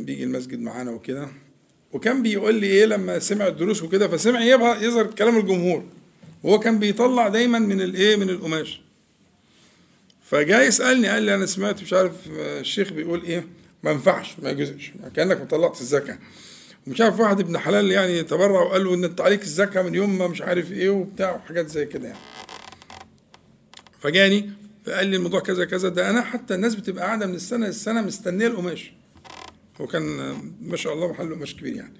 بيجي 0.00 0.24
المسجد 0.24 0.60
معانا 0.60 0.90
وكده. 0.90 1.28
وكان 1.92 2.22
بيقول 2.22 2.54
لي 2.54 2.66
إيه 2.66 2.84
لما 2.86 3.18
سمع 3.18 3.46
الدروس 3.46 3.82
وكده 3.82 4.08
فسمع 4.08 4.44
يظهر 4.82 5.06
كلام 5.06 5.38
الجمهور 5.38 5.84
وهو 6.42 6.58
كان 6.58 6.78
بيطلع 6.78 7.28
دايما 7.28 7.58
من 7.58 7.80
الايه 7.80 8.16
من 8.16 8.30
القماش. 8.30 8.80
فجاي 10.24 10.66
يسألني 10.66 11.08
قال 11.08 11.22
لي 11.22 11.34
أنا 11.34 11.46
سمعت 11.46 11.82
مش 11.82 11.92
عارف 11.92 12.12
الشيخ 12.36 12.92
بيقول 12.92 13.22
إيه 13.22 13.46
ما 13.82 13.90
ينفعش 13.90 14.34
ما 14.42 14.50
يجوزش 14.50 14.92
كأنك 15.16 15.38
ما 15.38 15.44
طلعت 15.44 15.80
الزكاة. 15.80 16.18
ومش 16.86 17.00
عارف 17.00 17.20
واحد 17.20 17.40
ابن 17.40 17.58
حلال 17.58 17.90
يعني 17.90 18.22
تبرع 18.22 18.60
وقال 18.62 18.84
له 18.84 18.94
إن 18.94 19.04
أنت 19.04 19.20
عليك 19.20 19.42
الزكاة 19.42 19.82
من 19.82 19.94
يوم 19.94 20.18
ما 20.18 20.26
مش 20.26 20.42
عارف 20.42 20.72
إيه 20.72 20.90
وبتاع 20.90 21.34
وحاجات 21.36 21.68
زي 21.68 21.86
كده 21.86 22.06
يعني. 22.08 22.18
فجاني 24.00 24.50
فقال 24.86 25.06
لي 25.06 25.16
الموضوع 25.16 25.40
كذا 25.40 25.64
كذا 25.64 25.88
ده 25.88 26.10
أنا 26.10 26.22
حتى 26.22 26.54
الناس 26.54 26.74
بتبقى 26.74 27.04
قاعدة 27.04 27.26
من 27.26 27.34
السنة 27.34 27.66
للسنة 27.66 28.00
مستنية 28.02 28.46
القماش. 28.46 28.92
هو 29.80 29.86
كان 29.86 30.02
ما 30.62 30.76
شاء 30.76 30.92
الله 30.94 31.10
محل 31.12 31.34
قماش 31.34 31.54
كبير 31.54 31.76
يعني. 31.76 31.92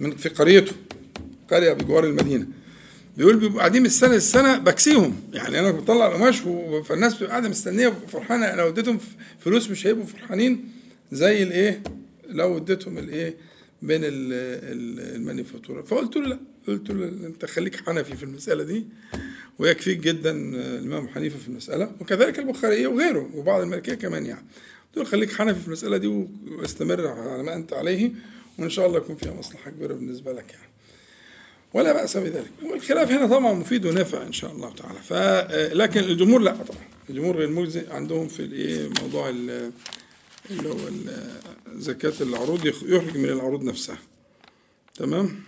من 0.00 0.16
في 0.16 0.28
قريته 0.28 0.72
قرية 1.50 1.72
بجوار 1.72 2.04
المدينة. 2.04 2.46
بيقول 3.16 3.36
بيبقوا 3.36 3.58
قاعدين 3.58 3.80
من 3.82 3.86
السنة 3.86 4.12
للسنة 4.14 4.58
بكسيهم. 4.58 5.20
يعني 5.32 5.60
أنا 5.60 5.70
بطلع 5.70 6.06
القماش 6.06 6.38
فالناس 6.84 7.14
بتبقى 7.14 7.30
قاعدة 7.30 7.48
مستنية 7.48 7.88
فرحانة. 8.08 8.46
أنا 8.46 8.68
اديتهم 8.68 8.98
فلوس 9.40 9.70
مش 9.70 9.86
هيبقوا 9.86 10.06
فرحانين 10.06 10.68
زي 11.12 11.42
الإيه؟ 11.42 11.82
لو 12.28 12.56
اديتهم 12.56 12.98
الإيه؟ 12.98 13.36
بين 13.82 14.04
ال- 14.04 14.10
ال- 14.72 15.14
المانيفاتورة. 15.16 15.82
فقلت 15.82 16.16
له 16.16 16.26
لا. 16.28 16.38
قلت 16.68 16.90
له 16.90 17.04
أنت 17.26 17.44
خليك 17.44 17.76
حنفي 17.76 18.16
في 18.16 18.22
المسألة 18.22 18.64
دي 18.64 18.86
ويكفيك 19.58 19.98
جدا 19.98 20.30
الإمام 20.78 21.08
حنيفة 21.08 21.38
في 21.38 21.48
المسألة 21.48 21.92
وكذلك 22.00 22.38
البخاري 22.38 22.86
وغيره 22.86 23.30
وبعض 23.34 23.60
المالكيه 23.62 23.94
كمان 23.94 24.26
يعني. 24.26 24.44
له 24.96 25.04
خليك 25.04 25.32
حنفي 25.32 25.60
في 25.60 25.66
المسألة 25.66 25.96
دي 25.96 26.06
واستمر 26.48 27.06
على 27.06 27.42
ما 27.42 27.54
أنت 27.54 27.72
عليه 27.72 28.10
وإن 28.58 28.70
شاء 28.70 28.86
الله 28.86 28.98
يكون 28.98 29.16
فيها 29.16 29.32
مصلحة 29.34 29.70
كبيرة 29.70 29.94
بالنسبة 29.94 30.32
لك 30.32 30.50
يعني. 30.52 30.68
ولا 31.74 31.92
بأس 31.92 32.16
بذلك. 32.16 32.50
والخلاف 32.62 33.10
هنا 33.10 33.26
طبعا 33.26 33.52
مفيد 33.52 33.86
ونافع 33.86 34.22
إن 34.22 34.32
شاء 34.32 34.52
الله 34.52 34.74
تعالى. 34.74 34.98
ف 34.98 35.12
لكن 35.74 36.00
الجمهور 36.00 36.40
لا 36.40 36.50
طبعا. 36.50 36.80
الجمهور 37.10 37.36
غير 37.36 37.48
مجزئ 37.50 37.92
عندهم 37.92 38.28
في 38.28 38.40
الايه 38.40 38.90
موضوع 39.02 39.28
ال- 39.28 39.72
اللي 40.50 40.68
هو 40.68 40.76
زكاة 41.74 42.12
العروض 42.20 42.66
يخ- 42.66 42.82
يخرج 42.82 43.16
من 43.16 43.28
العروض 43.28 43.64
نفسها. 43.64 43.98
تمام؟ 44.94 45.40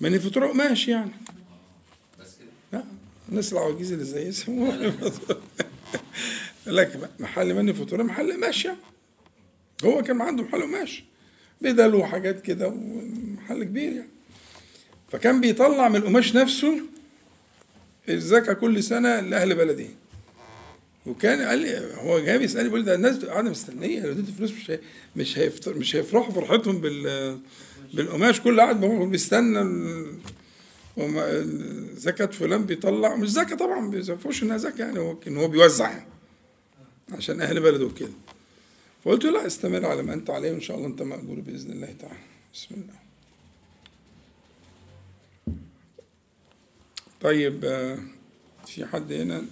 مانيفاتورة 0.00 0.46
قماش 0.48 0.88
يعني. 0.88 1.10
الناس 3.32 3.52
العواجيز 3.52 3.92
اللي 3.92 4.04
زي 4.04 4.28
يسموها 4.28 4.76
لكن 6.66 7.00
محل 7.20 7.54
مانيفاتورة 7.54 8.02
محل 8.02 8.32
قماش 8.32 8.64
يعني 8.64 8.78
هو 9.84 10.02
كان 10.02 10.20
عنده 10.20 10.42
محل 10.42 10.62
قماش 10.62 11.04
بدل 11.60 11.94
وحاجات 11.94 12.42
كده 12.42 12.68
ومحل 12.68 13.64
كبير 13.64 13.92
يعني. 13.92 14.08
فكان 15.12 15.40
بيطلع 15.40 15.88
من 15.88 15.96
القماش 15.96 16.36
نفسه 16.36 16.80
الزكاة 18.08 18.52
كل 18.52 18.82
سنة 18.82 19.20
لأهل 19.20 19.54
بلده. 19.54 19.86
وكان 21.06 21.40
قال 21.42 21.58
لي 21.58 21.94
هو 21.94 22.18
جاي 22.18 22.38
بيسألني 22.38 22.68
بيقول 22.68 22.84
ده 22.84 22.94
الناس 22.94 23.24
قاعدة 23.24 23.50
مستنية 23.50 24.00
لو 24.00 24.12
اديت 24.12 24.30
فلوس 24.38 24.52
مش 25.16 25.38
مش 25.66 25.96
هيفرحوا 25.96 26.32
فرحتهم 26.32 26.80
بال 26.80 27.38
بالقماش. 27.94 28.40
كل 28.40 28.60
قاعد 28.60 28.80
بيستنى 28.80 29.60
زكاة 31.96 32.26
فلان 32.26 32.64
بيطلع 32.64 33.16
مش 33.16 33.30
زكاة 33.30 33.56
طبعا 33.56 33.80
ما 33.80 33.90
بيزفوش 33.90 34.42
إنها 34.42 34.56
زكاة 34.56 34.84
يعني 34.84 35.16
ان 35.26 35.36
هو 35.36 35.48
بيوزع 35.48 35.90
يعني 35.90 36.06
عشان 37.12 37.40
أهل 37.40 37.60
بلده 37.60 37.88
كده 37.98 38.12
فقلت 39.04 39.24
له 39.24 39.30
لا 39.30 39.46
استمر 39.46 39.86
على 39.86 40.02
ما 40.02 40.14
أنت 40.14 40.30
عليه 40.30 40.52
وإن 40.52 40.60
شاء 40.60 40.76
الله 40.76 40.88
أنت 40.88 41.02
مقبول 41.02 41.40
بإذن 41.40 41.70
الله 41.72 41.92
تعالى. 42.00 42.18
بسم 42.54 42.74
الله. 42.74 42.94
طيب 47.20 47.64
آه، 47.64 47.98
في 48.66 48.86
حد 48.86 49.12
هنا؟ 49.12 49.44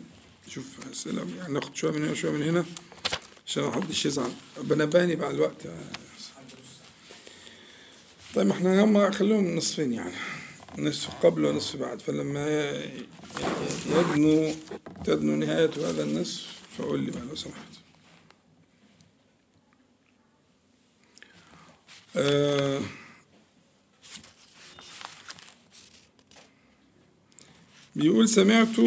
شوف 0.49 0.67
اسئله 0.93 1.27
يعني 1.39 1.53
ناخد 1.55 1.77
شوية 1.77 1.93
من 1.93 2.03
هنا 2.03 2.13
وشوية 2.13 2.33
من 2.33 2.43
هنا 2.43 2.65
عشان 3.47 3.63
ما 3.63 3.73
حدش 3.73 4.07
يزعل. 4.07 4.31
بنبهني 4.61 5.17
بقى 5.17 5.31
الوقت. 5.31 5.67
طيب 8.35 8.51
إحنا 8.51 8.85
هم 8.85 9.11
خليهم 9.11 9.57
نصفين 9.57 9.93
يعني. 9.93 10.13
نصف 10.79 11.11
قبل 11.27 11.45
ونصف 11.45 11.77
بعد. 11.77 12.01
فلما 12.03 12.73
يدنو 13.87 14.55
تدنو 15.05 15.37
نهاية 15.37 15.71
هذا 15.77 16.03
النصف 16.03 16.47
فقول 16.79 17.01
لي 17.01 17.11
بقى 17.11 17.23
لو 17.25 17.35
سمحت 17.37 17.71
بيقول 27.97 28.29
سمعت 28.29 28.79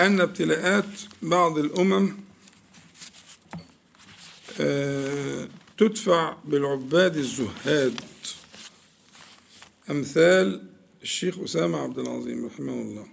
أن 0.00 0.20
ابتلاءات 0.20 0.84
بعض 1.22 1.58
الأمم 1.58 2.16
آه 4.60 5.48
تدفع 5.78 6.36
بالعباد 6.44 7.16
الزهاد. 7.16 8.00
أمثال 9.90 10.63
الشيخ 11.04 11.38
أسامة 11.38 11.78
عبد 11.78 11.98
العظيم 11.98 12.46
رحمه 12.46 12.72
الله. 12.72 13.06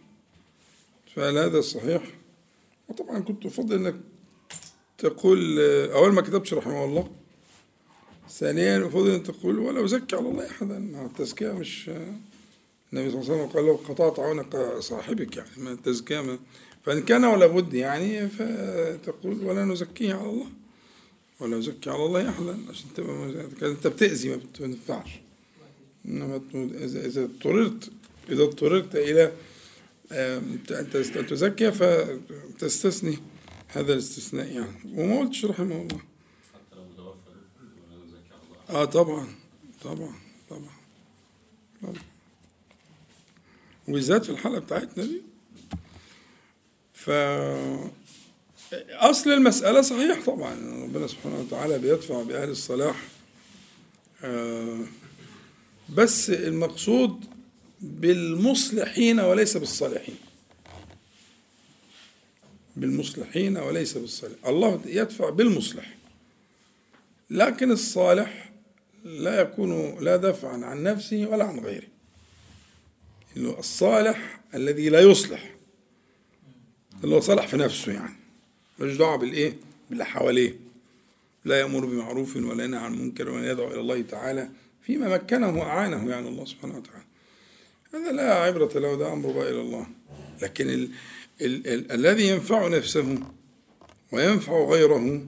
فهل 1.15 1.37
هذا 1.37 1.61
صحيح؟ 1.61 2.03
وطبعا 2.89 3.19
كنت 3.19 3.45
أفضل 3.45 3.75
أنك 3.75 3.95
تقول 4.97 5.59
أول 5.91 6.13
ما 6.13 6.21
كتبتش 6.21 6.53
رحمه 6.53 6.85
الله 6.85 7.11
ثانيا 8.29 8.87
أفضل 8.87 9.09
أن 9.09 9.23
تقول 9.23 9.59
ولا 9.59 9.85
أزكي 9.85 10.15
على 10.15 10.29
الله 10.29 10.49
أحدا. 10.49 10.77
التزكية 11.05 11.51
مش 11.51 11.89
النبي 12.93 13.11
صلى 13.11 13.21
الله 13.21 13.31
عليه 13.31 13.43
وسلم 13.43 13.45
قال 13.45 13.65
لو 13.65 13.75
قطعت 13.75 14.19
عنق 14.19 14.79
صاحبك 14.79 15.37
يعني 15.37 15.49
ما 15.57 15.71
التزكية 15.71 16.21
ما. 16.21 16.39
فإن 16.83 17.01
كان 17.01 17.25
ولا 17.25 17.47
بد 17.47 17.73
يعني 17.73 18.27
فتقول 18.27 19.45
ولا 19.45 19.65
نزكيه 19.65 20.13
على 20.13 20.29
الله 20.29 20.47
ولا 21.39 21.57
أزكي 21.57 21.89
على 21.89 22.05
الله 22.05 22.29
أحدا. 22.29 22.57
عشان 22.69 22.93
تبقى 22.95 23.71
أنت 23.71 23.87
بتأذي 23.87 24.29
ما 24.29 24.35
بتنفعش. 24.35 25.21
إنما 26.05 26.41
إذا 26.55 27.05
إذا 27.05 27.23
اضطررت 27.23 27.91
إذا 28.29 28.43
اضطررت 28.43 28.95
إلى 28.95 29.33
أن 30.11 30.89
تزكي 31.29 31.71
فتستثني 31.71 33.19
هذا 33.67 33.93
الاستثناء 33.93 34.51
يعني. 34.51 34.93
وما 34.95 35.19
قلتش 35.19 35.45
رحمه 35.45 35.75
الله 35.81 35.99
حتى 36.53 36.75
لو 36.75 36.83
متوفى. 36.83 37.17
آه 38.69 38.85
طبعا. 38.85 39.27
طبعا. 39.83 40.13
طبعا. 40.49 40.73
طبعا. 41.81 41.93
وبالذات 43.87 44.25
في 44.25 44.31
الحلقة 44.31 44.59
بتاعتنا 44.59 45.05
دي. 45.05 45.21
ف 46.93 47.09
أصل 48.89 49.29
المسألة 49.29 49.81
صحيح 49.81 50.25
طبعا. 50.25 50.83
ربنا 50.83 51.07
سبحانه 51.07 51.39
وتعالى 51.39 51.79
بيدفع 51.79 52.23
بأهل 52.23 52.49
الصلاح 52.49 53.07
آه 54.23 54.79
بس 55.91 56.29
المقصود 56.29 57.25
بالمصلحين 57.81 59.19
وليس 59.19 59.57
بالصالحين. 59.57 60.15
بالمصلحين 62.75 63.57
وليس 63.57 63.97
بالصالحين 63.97 64.39
الله 64.47 64.81
يدفع 64.85 65.29
بالمصلح. 65.29 65.97
لكن 67.29 67.71
الصالح 67.71 68.51
لا 69.03 69.41
يكون 69.41 69.99
لا 70.03 70.15
دفعا 70.15 70.65
عن 70.65 70.83
نفسه 70.83 71.27
ولا 71.27 71.43
عن 71.43 71.59
غيره. 71.59 71.87
إنه 73.37 73.59
الصالح 73.59 74.41
الذي 74.55 74.89
لا 74.89 74.99
يصلح. 74.99 75.55
اللي 77.03 77.15
هو 77.15 77.19
صالح 77.19 77.47
في 77.47 77.57
نفسه 77.57 77.91
يعني. 77.91 78.15
ملوش 78.79 78.97
دعوة 78.97 79.15
بالإيه؟ 79.15 79.57
باللي 79.89 80.05
حواليه. 80.05 80.59
لا 81.45 81.59
يأمر 81.59 81.85
بمعروف 81.85 82.35
ولا 82.35 82.63
ينهى 82.63 82.79
عن 82.79 82.99
منكر 82.99 83.29
ولا 83.29 83.51
يدعو 83.51 83.67
إلى 83.67 83.79
الله 83.79 84.01
تعالى. 84.01 84.49
فيما 84.83 85.09
مكنه 85.09 85.57
وأعانه 85.59 86.09
يعني 86.09 86.29
الله 86.29 86.45
سبحانه 86.45 86.77
وتعالى. 86.77 87.03
هذا 87.93 88.11
لا 88.11 88.33
عبرة 88.33 88.79
له 88.79 88.95
ده 88.97 89.13
أمر 89.13 89.41
إلى 89.41 89.61
الله. 89.61 89.87
لكن 90.41 90.69
ال 90.69 90.89
ال 91.41 91.67
ال 91.67 91.91
الذي 91.91 92.27
ينفع 92.27 92.67
نفسه 92.67 93.17
وينفع 94.11 94.65
غيره؟ 94.65 95.21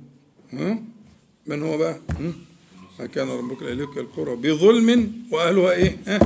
من 1.45 1.63
هو 1.63 1.77
بقى؟ 1.77 1.99
ما 2.99 3.05
كان 3.05 3.27
ربك 3.29 3.63
ليهلك 3.63 3.97
القرى 3.97 4.35
بظلم 4.35 5.13
وأهلها 5.31 5.71
إيه؟ 5.71 5.97
ها؟ 6.07 6.19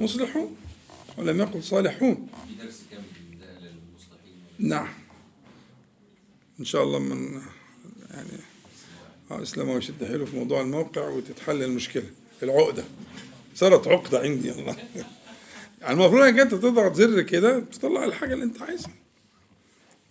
مصلحون. 0.00 0.56
ولم 1.18 1.40
يقل 1.40 1.62
صالحون. 1.62 2.28
في 2.48 2.64
درس 2.64 2.82
كامل 2.90 3.04
للمصلحين؟ 3.40 4.34
نعم. 4.58 4.88
إن 6.60 6.64
شاء 6.64 6.82
الله 6.82 6.98
من 6.98 7.40
يعني 8.10 8.28
آه 9.30 9.42
إسلام 9.42 9.68
ويشد 9.68 10.04
حيله 10.04 10.24
في 10.24 10.36
موضوع 10.36 10.60
الموقع 10.60 11.08
وتتحل 11.08 11.62
المشكلة. 11.62 12.10
العقدة. 12.42 12.84
صارت 13.54 13.88
عقدة 13.88 14.18
عندي. 14.18 14.50
الله 14.52 14.76
يعني 15.80 15.92
المفروض 15.92 16.22
إنك 16.22 16.38
أنت 16.38 16.52
تضغط 16.54 16.94
زر 16.94 17.22
كده 17.22 17.60
تطلع 17.60 18.04
الحاجة 18.04 18.34
اللي 18.34 18.44
أنت 18.44 18.62
عايزها. 18.62 18.92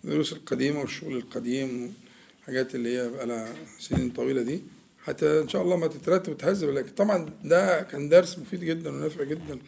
الدروس 0.04 0.32
القديمة 0.32 0.80
والشغل 0.80 1.16
القديم 1.16 1.94
الحاجات 2.40 2.74
اللي 2.74 2.98
هي 2.98 3.08
بقى 3.08 3.26
لها 3.26 3.54
سنين 3.78 4.10
طويلة 4.10 4.42
دي 4.42 4.62
حتى 5.04 5.40
إن 5.40 5.48
شاء 5.48 5.62
الله 5.62 5.76
ما 5.76 5.86
تترتب 5.86 6.32
وتهذب. 6.32 6.70
لكن 6.70 6.90
طبعا 6.90 7.30
ده 7.44 7.82
كان 7.82 8.08
درس 8.08 8.38
مفيد 8.38 8.60
جدا 8.64 8.90
ونافع 8.90 9.24
جدا. 9.24 9.58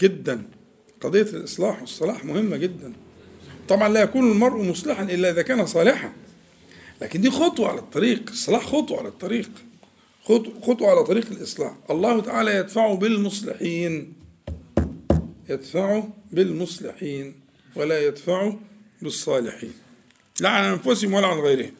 جدا. 0.00 0.42
قضية 1.00 1.22
الإصلاح 1.22 1.80
والصلاح 1.80 2.24
مهمة 2.24 2.56
جدا. 2.56 2.92
طبعا 3.68 3.88
لا 3.88 4.02
يكون 4.02 4.30
المرء 4.30 4.62
مصلحا 4.62 5.02
إلا 5.02 5.30
إذا 5.30 5.42
كان 5.42 5.66
صالحا. 5.66 6.12
لكن 7.02 7.20
دي 7.20 7.30
خطوة 7.30 7.68
على 7.68 7.78
الطريق. 7.78 8.30
الصلاح 8.30 8.66
خطوة 8.66 8.98
على 8.98 9.08
الطريق. 9.08 9.50
خطوة 10.62 10.90
على 10.90 11.04
طريق 11.04 11.30
الإصلاح. 11.30 11.76
الله 11.90 12.20
تعالى 12.20 12.56
يدفع 12.56 12.94
بالمصلحين. 12.94 14.12
يدفع 15.48 16.02
بالمصلحين 16.32 17.34
ولا 17.76 18.06
يدفع 18.06 18.52
بالصالحين. 19.02 19.72
لا 20.40 20.48
عن 20.48 20.64
أنفسهم 20.64 21.12
ولا 21.14 21.26
عن 21.26 21.38
غيرهم. 21.38 21.74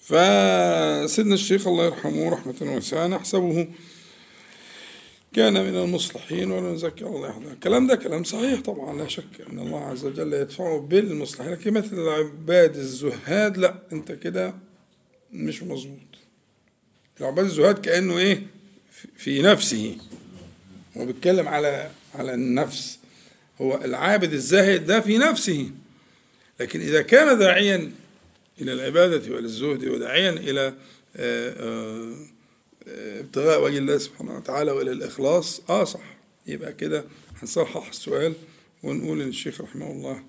فسيدنا 0.00 1.34
الشيخ 1.34 1.66
الله 1.66 1.84
يرحمه 1.84 2.30
رحمة 2.30 2.54
واسعة 2.74 3.06
نحسبه 3.06 3.68
كان 5.32 5.52
من 5.52 5.76
المصلحين 5.76 6.50
ولا 6.50 6.72
نزكي 6.72 7.04
على 7.04 7.16
الله 7.16 7.30
أحدا. 7.30 7.52
الكلام 7.52 7.86
ده 7.86 7.96
كلام 7.96 8.24
صحيح 8.24 8.60
طبعا 8.60 8.98
لا 8.98 9.08
شك 9.08 9.40
أن 9.50 9.58
الله 9.58 9.80
عز 9.80 10.04
وجل 10.04 10.32
يدفعه 10.32 10.80
بالمصلحين. 10.80 11.52
لكن 11.52 11.72
مثل 11.72 11.98
العباد 11.98 12.76
الزهاد 12.76 13.56
لا 13.56 13.74
أنت 13.92 14.12
كده 14.12 14.54
مش 15.32 15.62
مظبوط. 15.62 16.13
العباد 17.20 17.44
الزهاد 17.44 17.78
كأنه 17.78 18.18
إيه؟ 18.18 18.46
في 19.16 19.42
نفسه. 19.42 19.96
هو 20.96 21.06
بيتكلم 21.06 21.48
على 21.48 21.90
على 22.14 22.34
النفس. 22.34 22.98
هو 23.60 23.80
العابد 23.84 24.32
الزاهد 24.32 24.86
ده 24.86 25.00
في 25.00 25.18
نفسه. 25.18 25.70
لكن 26.60 26.80
إذا 26.80 27.02
كان 27.02 27.38
داعيا 27.38 27.92
إلى 28.60 28.72
العبادة 28.72 29.34
والزهد 29.34 29.84
وداعيا 29.84 30.30
إلى 30.30 30.74
آه، 31.16 31.54
آه، 32.86 33.20
ابتغاء 33.20 33.64
وجه 33.64 33.78
الله 33.78 33.98
سبحانه 33.98 34.36
وتعالى 34.36 34.72
وإلى 34.72 34.92
الإخلاص 34.92 35.60
آه 35.70 35.84
صح. 35.84 36.16
يبقى 36.46 36.72
كده 36.72 37.04
هنصحح 37.42 37.88
السؤال 37.88 38.34
ونقول 38.82 39.22
إن 39.22 39.28
الشيخ 39.28 39.60
رحمه 39.60 39.90
الله 39.90 40.22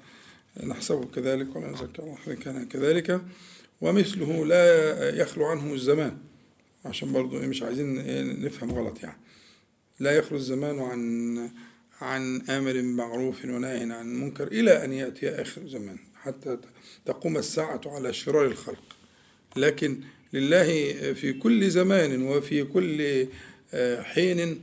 نحسبه 0.63 1.05
كذلك 1.05 1.55
ولا 1.55 1.67
نزكي 1.67 2.01
الله 2.01 2.35
كان 2.43 2.65
كذلك. 2.67 3.21
ومثله 3.81 4.45
لا 4.45 5.09
يخلو 5.09 5.45
عنه 5.45 5.73
الزمان. 5.73 6.17
عشان 6.85 7.11
برضو 7.11 7.39
مش 7.39 7.63
عايزين 7.63 7.95
نفهم 8.45 8.71
غلط 8.71 9.03
يعني. 9.03 9.17
لا 9.99 10.11
يخلو 10.11 10.37
الزمان 10.37 10.79
عن 10.79 11.49
عن 12.01 12.41
آمر 12.41 12.73
بمعروف 12.73 13.45
ونهي 13.45 13.91
عن 13.91 14.15
منكر 14.21 14.47
إلى 14.47 14.85
أن 14.85 14.93
يأتي 14.93 15.29
آخر 15.29 15.61
الزمان 15.61 15.97
حتى 16.15 16.57
تقوم 17.05 17.37
الساعة 17.37 17.81
على 17.85 18.13
شرار 18.13 18.45
الخلق. 18.45 18.95
لكن 19.55 19.99
لله 20.33 20.93
في 21.13 21.33
كل 21.33 21.69
زمان 21.69 22.21
وفي 22.23 22.63
كل 22.63 23.27
حين 24.03 24.61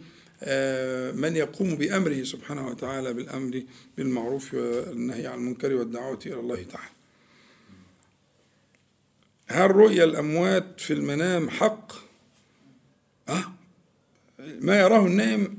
من 1.14 1.36
يقوم 1.36 1.74
بأمره 1.74 2.22
سبحانه 2.22 2.68
وتعالى 2.68 3.12
بالأمر 3.12 3.62
بالمعروف 3.96 4.54
والنهي 4.54 5.26
عن 5.26 5.38
المنكر 5.38 5.74
والدعوة 5.74 6.18
إلى 6.26 6.40
الله 6.40 6.62
تعالى. 6.62 6.92
هل 9.46 9.70
رؤيا 9.70 10.04
الأموات 10.04 10.80
في 10.80 10.92
المنام 10.92 11.50
حق؟ 11.50 11.92
أه 13.28 13.44
ما 14.38 14.80
يراه 14.80 15.06
النائم 15.06 15.58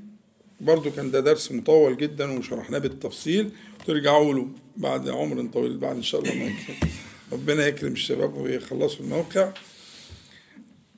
برضو 0.61 0.91
كان 0.91 1.11
ده 1.11 1.19
درس 1.19 1.51
مطول 1.51 1.97
جدا 1.97 2.31
وشرحناه 2.31 2.77
بالتفصيل. 2.77 3.51
ترجعوا 3.87 4.33
له 4.33 4.49
بعد 4.77 5.09
عمر 5.09 5.47
طويل 5.47 5.77
بعد 5.77 5.95
إن 5.95 6.03
شاء 6.03 6.21
الله 6.21 6.35
ما. 6.35 6.53
ربنا 7.31 7.67
يكرم 7.67 7.91
الشباب 7.91 8.33
ويخلصوا 8.33 9.05
الموقع. 9.05 9.53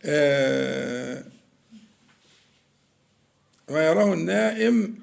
آه 0.03 1.23
ما 3.69 3.87
يراه 3.87 4.13
النائم 4.13 4.95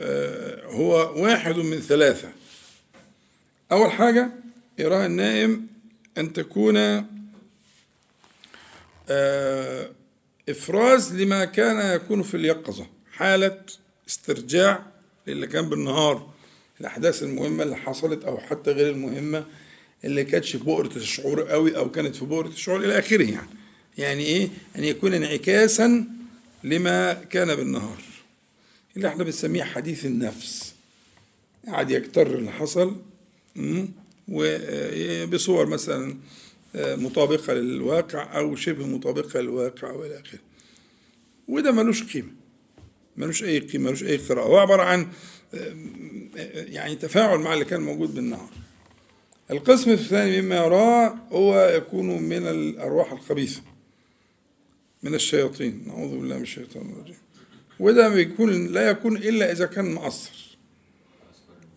آه 0.00 0.66
هو 0.66 1.22
واحد 1.22 1.56
من 1.56 1.80
ثلاثة. 1.80 2.28
أول 3.72 3.92
حاجة 3.92 4.30
يراه 4.78 5.06
النائم 5.06 5.66
أن 6.18 6.32
تكون 6.32 6.76
آه 9.08 9.90
إفراز 10.48 11.14
لما 11.14 11.44
كان 11.44 11.96
يكون 11.96 12.22
في 12.22 12.36
اليقظة 12.36 12.86
حالة 13.12 13.60
استرجاع 14.08 14.86
للي 15.26 15.46
كان 15.46 15.68
بالنهار 15.68 16.30
الأحداث 16.80 17.22
المهمة 17.22 17.62
اللي 17.62 17.76
حصلت 17.76 18.24
أو 18.24 18.38
حتى 18.38 18.70
غير 18.70 18.90
المهمة 18.90 19.44
اللي 20.04 20.24
كانتش 20.24 20.56
في 20.56 20.64
بؤرة 20.64 20.96
الشعور 20.96 21.42
قوي 21.42 21.76
أو 21.76 21.90
كانت 21.90 22.16
في 22.16 22.24
بؤرة 22.24 22.48
الشعور 22.48 22.84
إلى 22.84 22.98
آخره 22.98 23.22
يعني. 23.24 23.48
يعني 23.98 24.24
إيه؟ 24.24 24.48
أن 24.76 24.84
يكون 24.84 25.14
انعكاسا 25.14 26.04
لما 26.64 27.12
كان 27.12 27.54
بالنهار. 27.54 28.02
اللي 28.96 29.08
إحنا 29.08 29.24
بنسميه 29.24 29.62
حديث 29.64 30.06
النفس. 30.06 30.74
قاعد 31.66 31.90
يكتر 31.90 32.38
اللي 32.38 32.50
حصل 32.52 32.96
وبصور 34.28 35.66
مثلا 35.66 36.16
مطابقة 36.74 37.52
للواقع 37.52 38.38
أو 38.38 38.56
شبه 38.56 38.86
مطابقة 38.86 39.40
للواقع 39.40 39.90
وإلى 39.90 40.20
آخره. 40.20 40.40
وده 41.48 41.72
ملوش 41.72 42.02
قيمة. 42.02 42.32
ملوش 43.16 43.42
أي 43.44 43.58
قيمة 43.58 43.84
ملوش 43.84 44.04
أي 44.04 44.16
قراءة. 44.16 44.46
هو 44.46 44.58
عبارة 44.58 44.82
عن 44.82 45.08
يعني 46.52 46.96
تفاعل 46.96 47.38
مع 47.38 47.54
اللي 47.54 47.64
كان 47.64 47.80
موجود 47.80 48.14
بالنهار. 48.14 48.50
القسم 49.50 49.90
الثاني 49.90 50.42
مما 50.42 50.56
يراه 50.56 51.16
هو 51.32 51.68
يكون 51.76 52.22
من 52.22 52.46
الأرواح 52.46 53.12
الخبيثة. 53.12 53.62
من 55.02 55.14
الشياطين. 55.14 55.84
نعوذ 55.86 56.10
بالله 56.18 56.36
من 56.36 56.42
الشيطان 56.42 56.90
الرجيم. 56.90 57.16
وده 57.80 58.08
بيكون 58.08 58.66
لا 58.66 58.90
يكون 58.90 59.16
إلا 59.16 59.52
إذا 59.52 59.66
كان 59.66 59.94
مأثر 59.94 60.56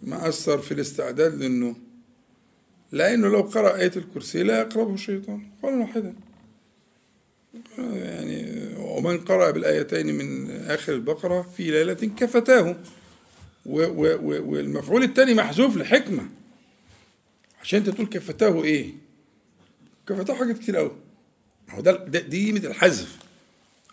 مأثر 0.04 0.58
في 0.58 0.74
الاستعداد 0.74 1.44
للنوم. 1.44 1.91
لأنه 2.92 3.28
لو 3.28 3.42
قرأ 3.42 3.76
آية 3.76 3.92
الكرسي 3.98 4.44
لا 4.44 4.60
يقربه 4.60 4.94
الشيطان. 4.94 5.42
قولا 5.64 5.76
واحدا 5.76 6.16
يعني 7.78 8.62
ومن 8.78 9.18
قرأ 9.18 9.52
بالآيتين 9.52 10.16
من 10.16 10.52
آخر 10.52 10.94
البقرة 10.94 11.42
في 11.58 11.72
ليلة 11.72 11.94
كفتاه. 11.94 12.76
والمفعول 13.66 15.04
الثاني 15.04 15.34
محذوف 15.34 15.78
لحكمة. 15.78 16.30
عشان 17.62 17.80
انت 17.80 17.90
تقول 17.90 18.08
كفتاه 18.08 18.64
إيه؟ 18.64 18.94
كفتاه 20.08 20.34
حاجات 20.34 20.58
كتير 20.58 20.78
قوي 20.78 20.92
هو 21.70 21.82
ده 21.82 22.06
دي 22.06 22.46
قيمة 22.46 22.60
الحذف. 22.68 23.18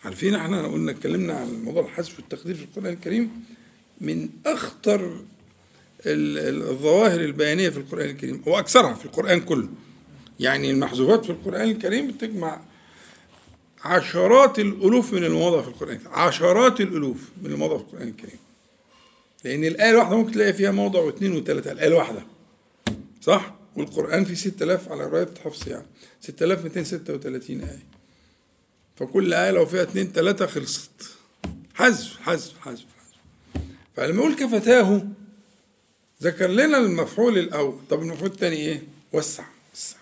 عارفين 0.03 0.35
إحنا 0.35 0.67
قلنا 0.67 0.91
اتكلمنا 0.91 1.33
عن 1.33 1.63
موضوع 1.63 1.83
الحذف 1.85 2.19
والتقدير 2.19 2.55
في 2.55 2.63
القرآن 2.63 2.93
الكريم 2.93 3.45
من 4.01 4.29
أخطر 4.45 5.21
الظواهر 6.05 7.21
البيانية 7.21 7.69
في 7.69 7.77
القرآن 7.77 8.09
الكريم 8.09 8.43
وأكثرها 8.45 8.93
في 8.93 9.05
القرآن 9.05 9.41
كله. 9.41 9.69
يعني 10.39 10.71
المحذوفات 10.71 11.25
في 11.25 11.31
القرآن 11.31 11.69
الكريم 11.69 12.07
بتجمع 12.07 12.61
عشرات 13.83 14.59
الألوف 14.59 15.13
من 15.13 15.23
المواضع 15.23 15.61
في 15.61 15.67
القرآن 15.67 15.95
الكريم. 15.95 16.13
عشرات 16.13 16.81
الألوف 16.81 17.29
من 17.41 17.51
المواضع 17.51 17.77
في 17.77 17.83
القرآن 17.83 18.07
الكريم. 18.07 18.39
لأن 19.43 19.63
الآية 19.63 19.89
الواحدة 19.89 20.15
ممكن 20.15 20.31
تلاقي 20.31 20.53
فيها 20.53 20.71
موضع 20.71 20.99
واثنين 20.99 21.35
وثلاثة 21.35 21.71
الآية 21.71 21.87
الواحدة. 21.87 22.23
صح؟ 23.21 23.55
والقرآن 23.75 24.25
فيه 24.25 24.35
6000 24.35 24.91
على 24.91 25.05
رواية 25.05 25.29
حفص 25.45 25.67
يعني. 25.67 25.85
6236 26.21 27.61
آية. 27.61 27.85
فكل 28.95 29.33
آية 29.33 29.51
لو 29.51 29.65
فيها 29.65 29.83
اثنين 29.83 30.11
ثلاثة 30.11 30.45
خلصت. 30.45 30.91
حذف 31.73 32.19
حذف 32.19 32.53
حذف 32.59 32.85
حذف. 32.95 33.61
فلما 33.95 34.21
يقول 34.21 34.35
كفتاه 34.35 35.03
ذكر 36.23 36.47
لنا 36.47 36.77
المفعول 36.77 37.37
الأول 37.37 37.79
طب 37.89 38.01
المفعول 38.01 38.29
الثاني 38.29 38.55
إيه؟ 38.55 38.81
وسع 39.13 39.43
وسع 39.73 39.97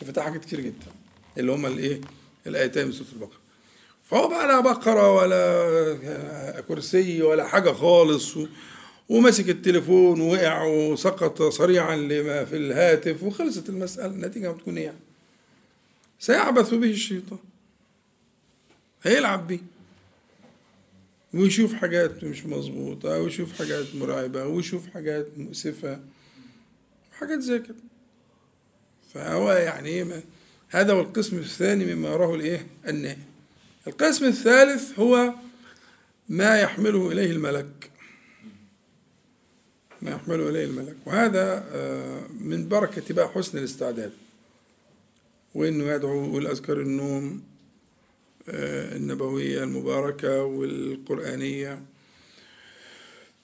كفتاه 0.00 0.22
حاجات 0.22 0.44
كتير 0.44 0.60
جدا 0.60 0.86
اللي 1.38 1.52
هما 1.52 1.68
الإيه؟ 1.68 2.00
الآيتين 2.46 2.86
من 2.86 2.92
سورة 2.92 3.08
البقرة 3.12 3.38
فهو 4.04 4.28
بقى 4.28 4.46
لا 4.48 4.60
بقرة 4.60 5.12
ولا 5.14 6.60
كرسي 6.68 7.22
ولا 7.22 7.46
حاجة 7.48 7.70
خالص. 7.72 8.34
ومسك 9.08 9.48
التليفون 9.48 10.20
ووقع 10.20 10.62
وسقط 10.64 11.42
صريعا 11.42 11.96
لما 11.96 12.44
في 12.44 12.56
الهاتف 12.56 13.22
وخلصت 13.22 13.68
المسألة 13.68 14.06
النتيجة 14.06 14.48
بتكون 14.48 14.78
إيه 14.78 14.84
يعني؟ 14.84 14.98
سيعبث 16.18 16.74
به 16.74 16.90
الشيطان 16.90 17.38
هيلعب 19.02 19.46
بيه 19.46 19.60
ويشوف 21.34 21.74
حاجات 21.74 22.24
مش 22.24 22.46
مظبوطة 22.46 23.08
ويشوف 23.22 23.58
حاجات 23.58 23.94
مرعبة 23.94 24.46
ويشوف 24.46 24.86
حاجات 24.86 25.38
مؤسفة 25.38 26.00
وحاجات 27.12 27.38
زي 27.38 27.58
كده. 27.58 27.76
فهو 29.14 29.52
يعني 29.52 29.88
إيه 29.88 30.22
هذا 30.68 30.92
هو 30.92 31.00
القسم 31.00 31.38
الثاني 31.38 31.94
مما 31.94 32.08
يراه 32.08 32.34
الإيه؟ 32.34 32.66
النائم 32.88 33.24
القسم 33.86 34.24
الثالث 34.24 34.98
هو 34.98 35.34
ما 36.28 36.60
يحمله 36.60 37.12
إليه 37.12 37.30
الملك. 37.30 37.90
ما 40.02 40.10
يحمله 40.10 40.48
إليه 40.48 40.64
الملك. 40.64 40.96
وهذا 41.06 41.64
من 42.40 42.68
بركة 42.68 43.14
بقى 43.14 43.28
حسن 43.28 43.58
الاستعداد. 43.58 44.12
وإنه 45.54 45.84
يدعو 45.84 46.34
والأذكار 46.34 46.80
النوم 46.80 47.42
النبوية 48.48 49.62
المباركة 49.64 50.42
والقرآنية. 50.44 51.82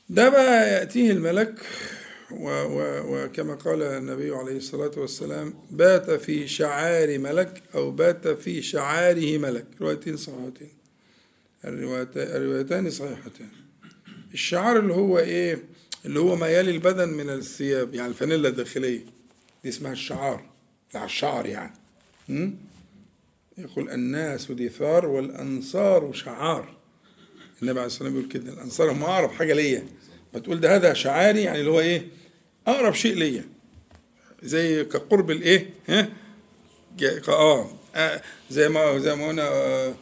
ده 0.08 0.28
بقى 0.28 0.72
يأتيه 0.72 1.10
الملك 1.10 1.54
وكما 2.30 3.54
قال 3.54 3.82
النبي 3.82 4.30
عليه 4.34 4.56
الصلاة 4.56 4.90
والسلام 4.96 5.54
بات 5.70 6.10
في 6.10 6.48
شعار 6.48 7.18
ملك 7.18 7.62
أو 7.74 7.90
بات 7.90 8.28
في 8.28 8.62
شعاره 8.62 9.38
ملك. 9.38 9.66
روايتين 9.80 10.16
صحيحتين. 10.16 10.70
الروايتان 11.64 12.90
صحيحتان. 12.90 13.48
الشعار 14.34 14.78
اللي 14.78 14.94
هو 14.94 15.18
إيه؟ 15.18 15.62
اللي 16.06 16.20
هو 16.20 16.36
ما 16.36 16.48
يلي 16.48 16.70
البدن 16.70 17.08
من 17.08 17.30
الثياب 17.30 17.94
يعني 17.94 18.08
الفانيلا 18.08 18.48
الداخلية. 18.48 19.04
دي 19.64 19.68
اسمها 19.68 19.92
الشعار 19.92 20.44
على 20.94 21.04
الشعر 21.04 21.46
يعني? 21.46 21.72
يقول 23.60 23.90
الناس 23.90 24.52
دثار 24.52 25.06
والأنصار 25.06 26.12
شعار. 26.12 26.76
النبي 27.62 27.78
عليه 27.80 27.86
الصلاة 27.86 28.08
والسلام 28.08 28.12
بيقول 28.12 28.28
كده 28.28 28.52
الأنصار 28.52 28.92
هم 28.92 29.02
أقرب 29.02 29.30
حاجة 29.30 29.54
ليا. 29.54 29.86
ما 30.34 30.40
تقول 30.40 30.60
ده 30.60 30.76
هذا 30.76 30.92
شعاري 30.92 31.42
يعني 31.42 31.60
اللي 31.60 31.70
هو 31.70 31.80
إيه؟ 31.80 32.06
أقرب 32.66 32.94
شيء 32.94 33.14
ليا. 33.14 33.44
زي 34.42 34.84
كقرب 34.84 35.30
الإيه؟ 35.30 35.70
ها؟ 35.88 36.08
آه, 37.28 37.70
آه 37.94 38.22
زي 38.50 38.68
ما 38.68 38.98
زي 38.98 39.14
ما 39.14 39.28
قلنا 39.28 39.48
آه 39.48 39.94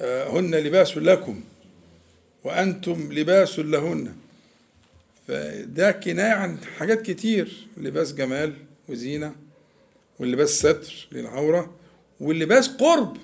آه 0.00 0.40
هن 0.40 0.54
لباس 0.54 0.96
لكم 0.96 1.40
وأنتم 2.44 3.12
لباس 3.12 3.58
لهن. 3.58 4.14
فده 5.28 5.92
كناية 5.92 6.32
عن 6.32 6.58
حاجات 6.78 7.02
كتير. 7.02 7.66
لباس 7.76 8.14
جمال 8.14 8.54
وزينة 8.88 9.34
واللباس 10.18 10.50
ستر 10.50 11.08
للعورة. 11.12 11.81
واللباس 12.22 12.68
قرب. 12.68 13.16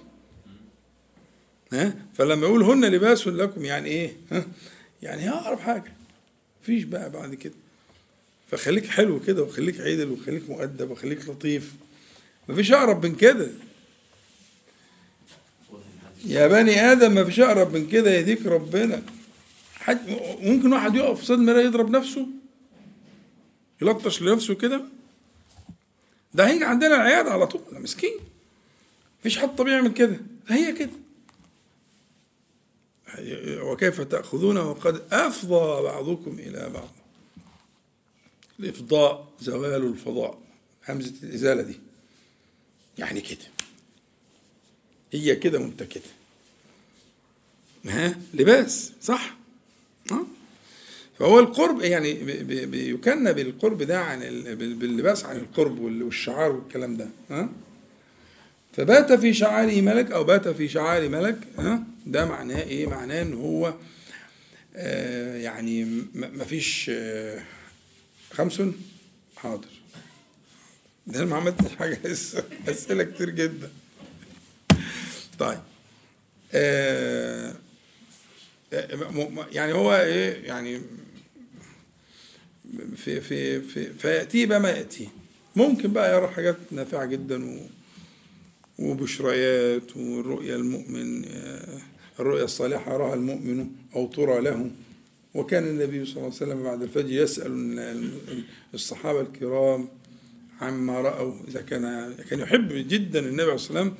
ها؟ 1.72 1.94
فلما 2.14 2.46
يقول 2.46 2.62
هن 2.62 2.84
لباس 2.84 3.26
لكم 3.26 3.64
يعني 3.64 3.88
إيه؟ 3.88 4.16
ها؟ 4.32 4.46
يعني 5.03 5.22
هي 5.22 5.28
أقرب 5.28 5.59
حاجة. 5.61 5.92
مفيش 6.62 6.84
بقى 6.84 7.11
بعد 7.11 7.34
كده. 7.34 7.55
فخليك 8.51 8.86
حلو 8.86 9.20
كده 9.20 9.42
وخليك 9.42 9.80
عدل 9.80 10.11
وخليك 10.11 10.51
مؤدب 10.51 10.90
وخليك 10.90 11.28
لطيف. 11.28 11.74
مفيش 12.49 12.72
أقرب 12.72 13.07
من 13.07 13.14
كده. 13.14 13.51
يا 16.24 16.46
بني 16.46 16.80
آدم 16.92 17.14
مفيش 17.14 17.40
أقرب 17.40 17.76
من 17.76 17.88
كده. 17.88 18.11
يهديك 18.11 18.46
ربنا. 18.46 19.03
حد 19.74 19.99
ممكن 20.40 20.72
واحد 20.72 20.94
يقف 20.94 21.20
قصاد 21.20 21.38
المراية 21.38 21.64
يضرب 21.64 21.90
نفسه؟ 21.90 22.26
يلطش 23.82 24.22
لنفسه 24.22 24.55
كده؟ 24.55 24.80
ده 26.34 26.46
هيجي 26.46 26.64
عندنا 26.64 26.94
العيادة 26.96 27.30
على 27.30 27.46
طول. 27.46 27.61
مسكين. 27.72 28.14
مفيش 29.20 29.38
حد 29.38 29.56
طبيعي 29.56 29.76
يعمل 29.76 29.92
كده. 29.92 30.20
هي 30.48 30.72
كده. 30.72 30.90
وكيف 33.62 34.00
تأخذونه 34.00 34.70
وقد 34.70 35.02
أفضى 35.12 35.82
بعضكم 35.82 36.38
إلى 36.38 36.70
بعض؟ 36.74 36.88
الإفضاء 38.60 39.28
زوال 39.40 39.86
الفضاء. 39.86 40.38
همزة 40.88 41.12
الإزالة 41.22 41.62
دي. 41.62 41.80
يعني 42.98 43.20
كده. 43.20 43.46
هي 45.12 45.36
كده 45.36 45.58
وأنت 45.58 45.82
كده. 45.82 46.02
ها؟ 47.86 48.18
لباس. 48.34 48.92
صح؟ 49.02 49.36
فهو 51.18 51.38
القرب 51.40 51.80
يعني 51.80 52.12
بي- 52.14 52.44
بي- 52.44 52.66
بيكنى 52.66 53.32
بالقرب 53.32 53.82
ده 53.82 54.00
عن 54.00 54.22
ال- 54.22 54.56
بال- 54.56 54.74
باللباس 54.74 55.24
عن 55.24 55.36
القرب 55.36 55.78
وال- 55.78 56.02
والشعار 56.02 56.52
والكلام 56.52 56.96
ده. 56.96 57.08
ها؟ 57.30 57.48
فبات 58.78 59.12
في 59.12 59.34
شعاره 59.34 59.80
ملك 59.80 60.12
أو 60.12 60.24
بات 60.24 60.48
في 60.48 60.68
شعار 60.68 61.08
ملك 61.08 61.38
ها؟ 61.58 61.82
ده 62.06 62.24
معناه 62.26 62.62
إيه؟ 62.62 62.86
معناه 62.86 63.22
إن 63.22 63.32
هو 63.34 63.74
آه 64.76 65.36
يعني 65.36 65.84
م- 65.84 66.08
مفيش 66.14 66.90
آه 66.94 67.42
خمس؟ 68.32 68.62
حاضر. 69.36 69.68
ده 71.06 71.24
ما 71.24 71.36
عملتش 71.36 71.76
حاجة 71.76 71.98
لسه. 72.08 72.44
أسئلة 72.68 73.04
كتير 73.04 73.30
جدا. 73.30 73.70
طيب. 75.38 75.60
آه 76.52 77.54
يعني 79.52 79.72
هو 79.72 79.94
إيه؟ 79.96 80.44
يعني 80.46 80.80
في 82.96 83.20
في 83.20 83.60
في 83.60 83.92
فياتي 83.92 84.46
بما 84.46 84.70
ياتي 84.70 85.08
ممكن 85.56 85.92
بقى 85.92 86.16
يرى 86.16 86.28
حاجات 86.28 86.56
نافعة 86.70 87.04
جدا 87.06 87.44
و 87.44 87.58
وبشريات 88.78 89.96
والرؤيا 89.96 90.56
المؤمن 90.56 91.24
الرؤيا 92.20 92.44
الصالحة 92.44 92.94
يراها 92.94 93.14
المؤمن 93.14 93.66
أو 93.96 94.06
ترى 94.06 94.40
له. 94.40 94.70
وكان 95.34 95.64
النبي 95.64 96.04
صلى 96.04 96.12
الله 96.16 96.24
عليه 96.24 96.34
وسلم 96.36 96.62
بعد 96.62 96.82
الفجر 96.82 97.10
يسأل 97.12 97.52
ال- 97.78 98.44
الصحابة 98.74 99.20
الكرام 99.20 99.88
عما 100.60 101.00
رأوا. 101.00 101.34
إذا 101.48 101.60
كان 101.60 102.14
كان 102.30 102.40
يحب 102.40 102.68
جدا 102.72 103.18
النبي 103.18 103.42
عليه 103.42 103.54
الصلاة 103.54 103.82
والسلام 103.82 103.94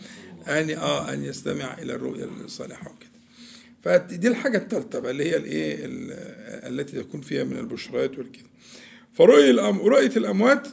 أن 0.59 0.71
آه 0.71 1.13
أن 1.13 1.25
يستمع 1.25 1.79
إلى 1.79 1.95
الرؤيا 1.95 2.25
الصالحة 2.45 2.91
وكده. 2.93 3.09
فدي 3.83 4.29
الحاجة 4.29 4.59
الثالثة 4.59 4.99
بقى 4.99 5.11
اللي 5.11 5.25
هي 5.31 5.37
الإيه؟ 5.37 5.75
ال- 5.85 6.13
التي 6.81 6.97
يكون 6.99 7.21
فيها 7.21 7.45
من 7.45 7.59
البشريات 7.59 8.19
والكده. 8.19 8.45
فرؤية 9.15 9.53
الأم- 9.53 9.85
رؤية 9.85 10.13
الأموات 10.17 10.69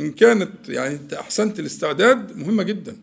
إن 0.00 0.12
كانت 0.12 0.68
يعني 0.68 0.94
أنت 0.94 1.12
أحسنت 1.14 1.60
الاستعداد 1.60 2.36
مهمة 2.36 2.62
جدا. 2.62 2.96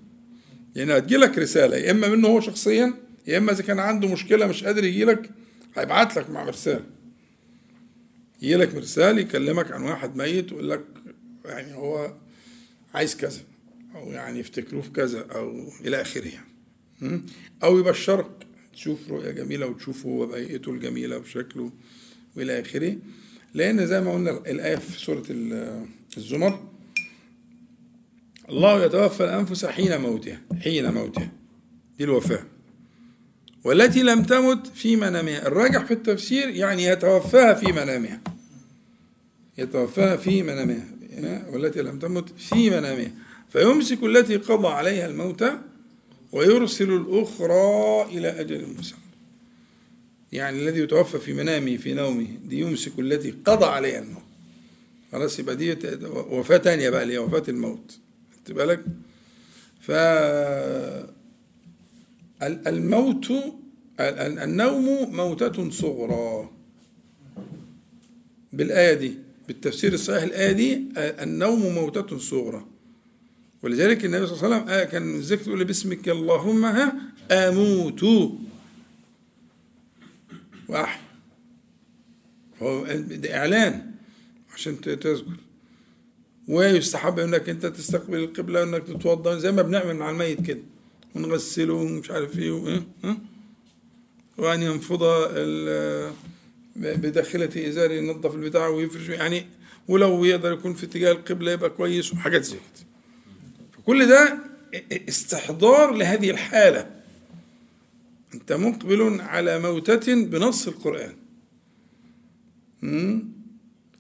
يعني 0.75 0.97
هتجيلك 0.97 1.37
رسالة 1.37 1.77
يا 1.77 1.91
إما 1.91 2.07
منه 2.09 2.27
هو 2.27 2.39
شخصيا 2.41 2.93
يا 3.27 3.37
إما 3.37 3.51
إذا 3.51 3.63
كان 3.63 3.79
عنده 3.79 4.07
مشكلة 4.07 4.47
مش 4.47 4.63
قادر 4.63 4.83
يجيلك 4.83 5.29
هيبعت 5.75 6.17
لك 6.17 6.29
مع 6.29 6.43
مرسال 6.43 6.83
يجيلك 8.41 8.75
مرسال 8.75 9.19
يكلمك 9.19 9.71
عن 9.71 9.81
واحد 9.83 10.15
ميت 10.15 10.51
ويقول 10.51 10.69
لك 10.69 10.83
يعني 11.45 11.73
هو 11.75 12.13
عايز 12.93 13.15
كذا 13.15 13.39
أو 13.95 14.11
يعني 14.11 14.39
يفتكروه 14.39 14.81
في 14.81 14.89
كذا 14.89 15.25
أو 15.31 15.69
إلى 15.85 16.01
آخره 16.01 16.27
يعني? 16.27 17.21
أو 17.63 17.79
يبشرك 17.79 18.31
تشوف 18.73 19.09
رؤية 19.09 19.31
جميلة 19.31 19.65
وتشوف 19.67 20.05
هو 20.05 20.25
بهيئته 20.25 20.71
الجميلة 20.71 21.17
وشكله 21.17 21.71
وإلى 22.37 22.59
آخره. 22.61 22.97
لأن 23.53 23.87
زي 23.87 24.01
ما 24.01 24.13
قلنا 24.13 24.31
الآية 24.31 24.75
في 24.75 24.99
سورة 24.99 25.23
ال- 25.29 25.85
الزمر 26.17 26.70
الله 28.51 28.85
يتوفى 28.85 29.23
الأنفس 29.23 29.65
حين 29.65 30.01
موتها 30.01 30.41
حين 30.63 30.93
موتها. 30.93 31.31
دي 31.97 32.03
الوفاة. 32.03 32.43
والتي 33.63 34.03
لم 34.03 34.23
تمت 34.23 34.67
في 34.67 34.95
منامها. 34.95 35.47
الراجح 35.47 35.85
في 35.85 35.93
التفسير 35.93 36.49
يعني 36.49 36.83
يتوفاها 36.83 37.53
في 37.53 37.71
منامها. 37.71 38.21
يتوفاها 39.57 40.17
في 40.17 40.43
منامها. 40.43 40.85
والتي 41.49 41.81
لم 41.81 41.99
تمت 41.99 42.29
في 42.39 42.69
منامها. 42.69 43.11
فيمسك 43.49 44.03
التي 44.03 44.37
قضى 44.37 44.67
عليها 44.67 45.07
الموت 45.07 45.43
ويرسل 46.31 46.91
الأخرى 46.91 48.03
إلى 48.03 48.27
أجل 48.41 48.67
مسمى. 48.79 48.99
يعني 50.31 50.59
الذي 50.63 50.79
يتوفى 50.79 51.19
في 51.19 51.33
منامه 51.33 51.77
في 51.77 51.93
نومه 51.93 52.27
دي 52.45 52.59
يمسك 52.59 52.99
التي 52.99 53.33
قضى 53.45 53.65
عليها 53.65 53.99
الموت. 53.99 54.23
خلاص 55.11 55.39
يبقى 55.39 55.55
دي 55.55 55.77
وفاة 56.07 56.57
تانية 56.57 56.89
بقى 56.89 57.03
اللي 57.03 57.13
هي 57.13 57.17
وفاة 57.17 57.43
الموت. 57.47 57.99
خدت 58.41 58.51
بالك 58.51 58.85
ف 59.81 59.91
ال- 62.41 62.67
الموت 62.67 63.31
ال- 63.31 63.53
ال- 63.99 64.39
النوم 64.39 65.15
موتة 65.15 65.69
صغرى. 65.69 66.49
بالآية 68.53 68.93
دي 68.93 69.17
بالتفسير 69.47 69.93
الصحيح 69.93 70.23
الآية 70.23 70.51
دي 70.51 70.83
النوم 70.97 71.59
موتة 71.73 72.17
صغرى. 72.17 72.65
ولذلك 73.63 74.05
النبي 74.05 74.27
صلى 74.27 74.35
الله 74.35 74.45
عليه 74.45 74.55
وسلم 74.55 74.69
آه 74.69 74.83
كان 74.83 75.15
الذكر 75.15 75.47
يقول 75.47 75.63
باسمك 75.63 76.09
اللهم 76.09 76.65
ها 76.65 76.93
أموت. 77.31 78.03
وأحيا 80.69 81.01
هو 82.61 82.85
ده 82.95 83.37
إعلان 83.37 83.91
عشان 84.53 84.81
تذكر. 84.81 85.25
ويستحب 86.51 87.19
إنك 87.19 87.49
أنت 87.49 87.65
تستقبل 87.65 88.17
القبلة 88.19 88.63
إنك 88.63 88.83
تتوضأ 88.83 89.37
زي 89.37 89.51
ما 89.51 89.61
بنعمل 89.61 89.95
مع 89.95 90.09
الميت 90.09 90.41
كده 90.45 90.61
ونغسله 91.15 91.73
ومش 91.73 92.11
عارف 92.11 92.39
إيه 92.39 92.51
وايه؟ 92.51 92.83
وأن 94.37 94.61
ينفض 94.63 95.03
بداخلة 96.75 97.49
إزاره 97.69 97.93
ينظف 97.93 98.35
البتاع 98.35 98.67
ويفرش 98.67 99.09
يعني 99.09 99.45
ولو 99.87 100.23
يقدر 100.25 100.53
يكون 100.53 100.73
في 100.73 100.85
اتجاه 100.85 101.11
القبلة 101.11 101.51
يبقى 101.51 101.69
كويس 101.69 102.13
وحاجات 102.13 102.43
زي 102.43 102.55
كده 102.57 102.85
فكل 103.71 104.07
ده 104.07 104.37
استحضار 105.09 105.93
لهذه 105.93 106.29
الحالة 106.31 106.91
أنت 108.33 108.53
مقبل 108.53 109.21
على 109.21 109.59
موتة 109.59 110.25
بنص 110.25 110.67
القرآن؟ 110.67 111.15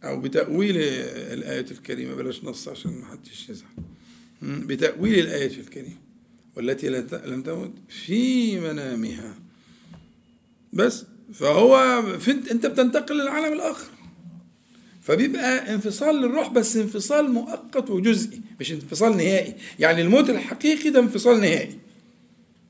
أو 0.03 0.19
بتأويل 0.19 0.77
الآية 0.77 1.65
الكريمة 1.71 2.15
بلاش 2.15 2.43
نص 2.43 2.67
عشان 2.67 2.91
ما 2.91 3.05
حدش 3.05 3.49
يزعل؟ 3.49 3.69
بتأويل 4.41 5.19
الآية 5.19 5.59
الكريمة 5.59 5.97
والتي 6.57 6.89
لم 7.25 7.43
تمت 7.43 7.71
في 7.89 8.59
منامها. 8.59 9.35
بس 10.73 11.05
فهو 11.33 11.75
انت 12.51 12.65
بتنتقل 12.65 13.15
للعالم 13.21 13.53
الآخر. 13.53 13.87
فبيبقى 15.01 15.73
انفصال 15.73 16.15
للروح 16.15 16.49
بس 16.49 16.77
انفصال 16.77 17.31
مؤقت 17.31 17.89
وجزئي 17.89 18.41
مش 18.59 18.71
انفصال 18.71 19.17
نهائي. 19.17 19.55
يعني 19.79 20.01
الموت 20.01 20.29
الحقيقي 20.29 20.89
ده 20.89 20.99
انفصال 20.99 21.41
نهائي. 21.41 21.79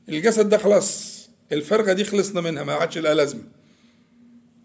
الجسد 0.08 0.48
ده 0.48 0.58
خلاص 0.58 1.12
الفرخة 1.52 1.92
دي 1.92 2.04
خلصنا 2.04 2.40
منها 2.40 2.64
ما 2.64 2.72
عادش 2.72 2.98
لها 2.98 3.14
لازمة. 3.14 3.42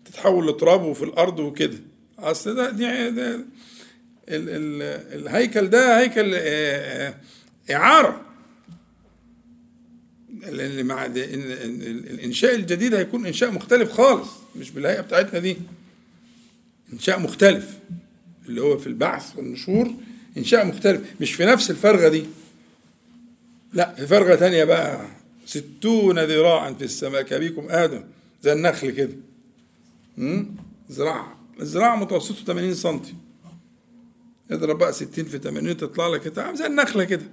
تتحول 0.06 0.48
لتراب 0.50 0.82
وفي 0.84 1.04
الأرض 1.04 1.40
وكده. 1.40 1.78
أصل 2.20 2.56
ده 2.56 2.70
دي 2.70 3.10
ده 3.12 3.36
ال 3.36 3.44
ال 4.30 4.82
الهيكل 5.22 5.68
ده 5.68 6.00
هيكل 6.00 6.34
آه، 6.36 6.40
آه، 7.10 7.16
إعارة. 7.74 8.22
اللي 10.44 10.84
مع 10.84 11.08
ده- 11.08 11.24
ال- 11.26 11.52
ال- 11.52 12.10
الإنشاء 12.10 12.56
الجديد 12.56 12.94
هيكون 12.94 13.26
إنشاء 13.26 13.52
مختلف 13.52 13.92
خالص 13.92 14.30
مش 14.56 14.72
بالهيئة 14.72 15.02
بتاعتنا 15.02 15.40
دي. 15.40 15.58
إنشاء 16.94 17.20
مختلف 17.20 17.78
اللي 18.50 18.62
هو 18.62 18.78
في 18.78 18.88
البعث 18.88 19.36
والنشور 19.38 19.94
إنشاء 20.38 20.66
مختلف 20.66 21.02
مش 21.22 21.34
في 21.34 21.46
نفس 21.46 21.72
الفرغة 21.72 22.08
دي. 22.10 22.26
لا 23.74 23.96
في 23.96 24.08
فرغة 24.08 24.36
تانية 24.36 24.64
بقى. 24.64 25.08
ستون 25.46 26.20
ذراعا 26.20 26.74
في 26.74 26.84
السماء 26.84 27.22
كبيكم 27.22 27.68
آدم 27.70 28.04
زي 28.44 28.54
النخل 28.54 28.92
كده. 28.92 29.14
مم؟ 30.18 30.56
زراعة 31.58 31.62
الزراعة 31.62 31.96
متوسطة 31.96 32.46
80 32.46 32.74
سنتي. 32.74 33.14
اضرب 34.52 34.78
بقى 34.78 34.94
60 34.94 35.26
في 35.26 35.38
80 35.38 35.78
تطلع 35.78 36.08
لك 36.08 36.22
كده 36.22 36.54
زي 36.56 36.66
النخلة 36.66 37.04
كده؟ 37.04 37.26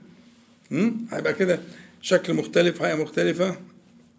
هيبقى 1.10 1.34
كده 1.34 1.60
شكل 2.02 2.34
مختلف 2.34 2.82
هيئة 2.82 2.94
مختلفة. 3.02 3.56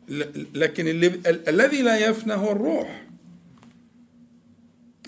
ل- 0.09 0.45
لكن 0.53 0.87
اللي 0.87 1.07
ال- 1.07 1.49
الذي 1.49 1.81
لا 1.81 2.09
يفنى 2.09 2.33
هو 2.33 2.51
الروح. 2.51 3.05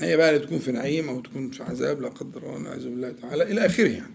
هي 0.01 0.17
بقى 0.17 0.29
اللي 0.35 0.45
تكون 0.45 0.59
في 0.59 0.71
نعيم 0.71 1.09
أو 1.09 1.21
تكون 1.21 1.51
في 1.51 1.63
عذاب 1.63 2.01
لا 2.01 2.07
قدر 2.09 2.43
الله 2.43 2.57
نعوذ 2.59 2.83
بالله 2.89 3.11
تعالى 3.11 3.43
إلى 3.43 3.65
آخره 3.65 3.87
يعني. 3.87 4.13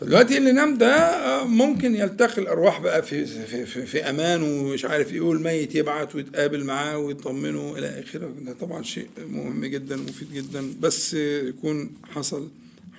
فدلوقتي 0.00 0.38
اللي 0.38 0.52
نام 0.52 0.78
ده 0.78 0.96
آه، 0.96 1.44
ممكن 1.44 1.94
يلتقي 1.94 2.42
الأرواح 2.42 2.80
بقى 2.80 3.02
في 3.02 3.26
في 3.26 3.66
في, 3.66 3.86
في 3.86 4.10
أمان 4.10 4.42
ومش 4.42 4.84
عارف 4.84 5.12
إيه 5.12 5.20
والميت 5.20 5.74
يبعت 5.74 6.14
ويتقابل 6.14 6.64
معاه 6.64 6.98
ويطمنه 6.98 7.78
إلى 7.78 8.00
آخره. 8.00 8.34
ده 8.42 8.52
طبعا 8.52 8.82
شيء 8.82 9.08
مهم 9.30 9.64
جدا 9.64 10.00
ومفيد 10.00 10.32
جدا 10.32 10.74
بس 10.80 11.14
يكون 11.14 11.90
حصل 12.14 12.48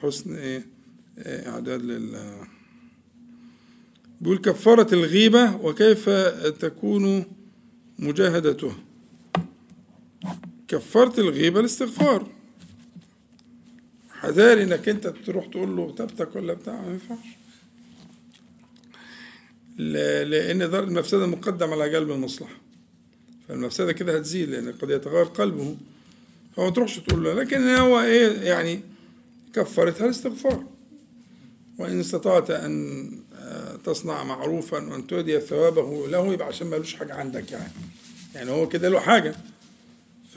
حسن 0.01 0.35
إيه 0.35 0.65
آه، 1.19 1.49
إعداد 1.49 1.81
لل 1.81 2.17
بيقول 4.21 4.37
كفارة 4.37 4.93
الغيبة 4.93 5.55
وكيف 5.55 6.09
تكون 6.59 7.25
مجاهدتها 7.99 8.75
كفارة 10.67 11.19
الغيبة 11.19 11.59
الاستغفار. 11.59 12.27
حذاري 14.21 14.63
انك 14.63 14.89
انت 14.89 15.07
تروح 15.07 15.45
تقول 15.47 15.75
له 15.75 15.85
غتابتك 15.85 16.35
ولا 16.35 16.53
بتاع 16.53 16.81
ما 16.81 16.91
ينفعش. 16.91 17.27
لأن 20.23 20.69
دار 20.71 20.83
المفسدة 20.83 21.27
مقدم 21.27 21.71
على 21.73 21.89
جلب 21.89 22.11
المصلحة. 22.11 22.55
فالمفسدة 23.47 23.91
كده 23.93 24.17
هتزيد 24.17 24.49
لأن 24.49 24.71
قد 24.71 24.89
يتغير 24.89 25.23
قلبه. 25.25 25.77
فما 26.55 26.69
تروحش 26.69 26.99
تقول 26.99 27.23
له 27.23 27.33
لكن 27.33 27.67
هو 27.67 27.99
إيه 27.99 28.41
يعني 28.41 28.81
كفرتها 29.53 30.05
الاستغفار 30.05 30.63
وإن 31.77 31.99
استطعت 31.99 32.51
أن 32.51 33.09
آه، 33.35 33.75
تصنع 33.75 34.23
معروفا 34.23 34.77
وأن 34.77 35.07
تؤدي 35.07 35.39
ثوابه 35.39 36.07
له 36.07 36.33
يبقى 36.33 36.47
عشان 36.47 36.67
ملوش 36.67 36.95
حاجة 36.95 37.13
عندك 37.13 37.51
يعني. 37.51 37.71
يعني 38.35 38.51
هو 38.51 38.67
كده 38.67 38.89
له 38.89 38.99
حاجة. 38.99 39.35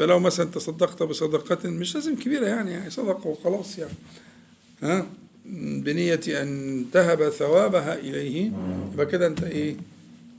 فلو 0.01 0.18
مثلا 0.18 0.51
تصدقت 0.51 1.03
بصدقة 1.03 1.70
مش 1.70 1.94
لازم 1.94 2.16
كبيرة 2.16 2.46
يعني 2.46 2.70
يعني 2.70 2.90
صدقة 2.90 3.26
وخلاص 3.26 3.78
يعني. 3.78 3.92
ها؟ 4.82 5.07
بنية 5.84 6.20
أن 6.28 6.84
تهب 6.92 7.28
ثوابها 7.28 7.98
إليه 7.98 8.53
يبقى 8.92 9.07
كده 9.07 9.26
أنت 9.26 9.42
إيه؟ 9.42 9.76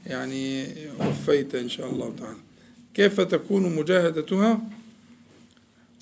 يعني 0.05 0.67
وفيت 0.99 1.55
إن 1.55 1.69
شاء 1.69 1.89
الله 1.89 2.15
تعالى. 2.19 2.37
كيف 2.93 3.21
تكون 3.21 3.75
مجاهدتها؟ 3.75 4.61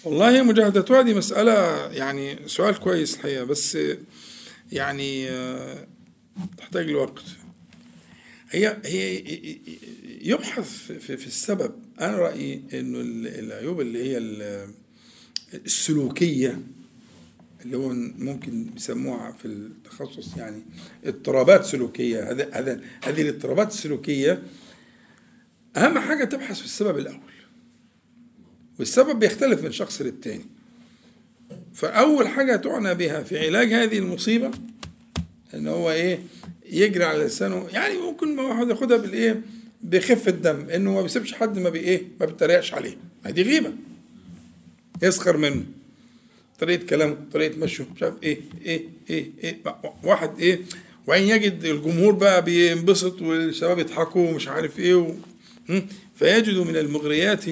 والله 0.04 0.44
مجاهدتها 0.44 1.02
دي 1.02 1.14
مسألة 1.14 1.54
يعني 1.92 2.48
سؤال 2.48 2.80
كويس 2.80 3.16
الحقيقة 3.16 3.44
بس 3.44 3.78
يعني 4.72 5.30
آه، 5.30 5.88
تحتاج 6.58 6.90
لوقت. 6.90 7.24
هي 8.50 8.78
هي 8.86 9.24
يبحث 10.20 10.70
في, 11.00 11.18
في 11.18 11.28
السبب. 11.28 11.72
أنا 12.00 12.18
رأيي 12.18 12.62
إنه 12.74 13.02
ال- 13.02 13.28
العيوب 13.40 13.82
اللي 13.82 14.04
هي 14.04 14.18
ال- 14.18 14.70
السلوكية 15.66 16.60
اللي 17.66 17.78
هو 17.78 17.90
ممكن 18.18 18.66
يسموها 18.76 19.32
في 19.32 19.46
التخصص 19.46 20.38
يعني 20.38 20.62
اضطرابات 21.06 21.66
سلوكية. 21.66 22.32
هذا 22.32 22.50
هذا 22.54 22.82
هذه 23.04 23.22
الاضطرابات 23.22 23.68
السلوكية 23.72 24.44
أهم 25.78 26.00
حاجة 26.00 26.24
تبحث 26.26 26.60
في 26.60 26.66
السبب 26.66 26.98
الأول. 26.98 27.20
والسبب 28.80 29.20
بيختلف 29.20 29.64
من 29.64 29.72
شخص 29.72 30.02
للتاني. 30.02 30.46
فأول 31.74 32.28
حاجة 32.28 32.56
تعنى 32.56 32.96
بها 32.96 33.24
في 33.24 33.40
علاج 33.48 33.74
هذه 33.74 33.98
المصيبة 34.00 34.52
إن 35.54 35.68
هو 35.68 35.92
إيه 35.92 36.20
يجري 36.66 37.04
على 37.04 37.24
لسانه. 37.24 37.68
يعني 37.74 37.98
ممكن 37.98 38.40
واحد 38.40 38.70
ياخدها 38.70 38.98
بالإيه 38.98 39.42
بخفه 39.82 40.32
دم 40.32 40.70
إنه 40.70 40.94
ما 40.94 41.02
بيسيبش 41.02 41.34
حد 41.34 41.60
ما 41.60 41.70
بايه 41.70 42.02
ما 42.20 42.26
بيتريقش 42.26 42.74
عليه. 42.74 42.98
ما 43.26 43.32
دي 43.32 43.42
غيبة. 43.42 43.74
يسخر 45.02 45.38
منه. 45.38 45.64
طريقة 46.60 46.86
كلامه 46.86 47.18
طريقة 47.34 47.58
مشيه 47.58 47.86
مش 47.96 48.04
عارف 48.04 48.16
إيه 48.24 48.40
إيه 48.66 48.84
إيه 49.10 49.32
إيه. 49.44 49.58
واحد 50.04 50.40
إيه 50.40 50.60
وبعدين 51.08 51.28
يجد 51.30 51.64
الجمهور 51.66 52.12
بقى 52.14 52.44
بينبسط 52.44 53.22
والشباب 53.22 53.80
يضحكوا 53.80 54.30
ومش 54.30 54.48
عارف 54.48 54.80
إيه 54.80 54.96
و... 54.96 55.14
فيجد 56.16 56.58
من 56.58 56.76
المغريات 56.78 57.46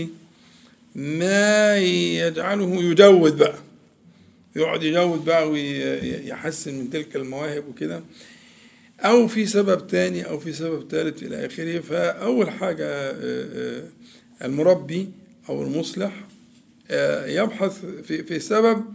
ما 0.96 1.78
يجعله 1.78 2.84
يجود 2.84 3.38
بقى. 3.38 3.56
يقعد 4.56 4.84
يجود 4.84 5.26
بقى 5.26 5.50
ويحسن 5.50 6.74
من 6.80 6.90
تلك 6.90 7.16
المواهب 7.16 7.68
وكده. 7.68 8.04
أو 9.00 9.28
في 9.28 9.46
سبب 9.46 9.88
تاني 9.88 10.28
أو 10.28 10.40
في 10.40 10.54
سبب 10.54 10.92
ثالث 10.92 11.24
إلى 11.24 11.46
آخره 11.46 11.80
فأول 11.80 12.50
حاجة 12.50 12.86
آه، 12.86 13.14
آه، 13.22 13.88
المربي 14.46 15.12
أو 15.50 15.64
المصلح 15.64 16.28
آه، 16.92 17.26
يبحث 17.26 17.86
في 17.86 18.24
في 18.24 18.40
سبب 18.40 18.86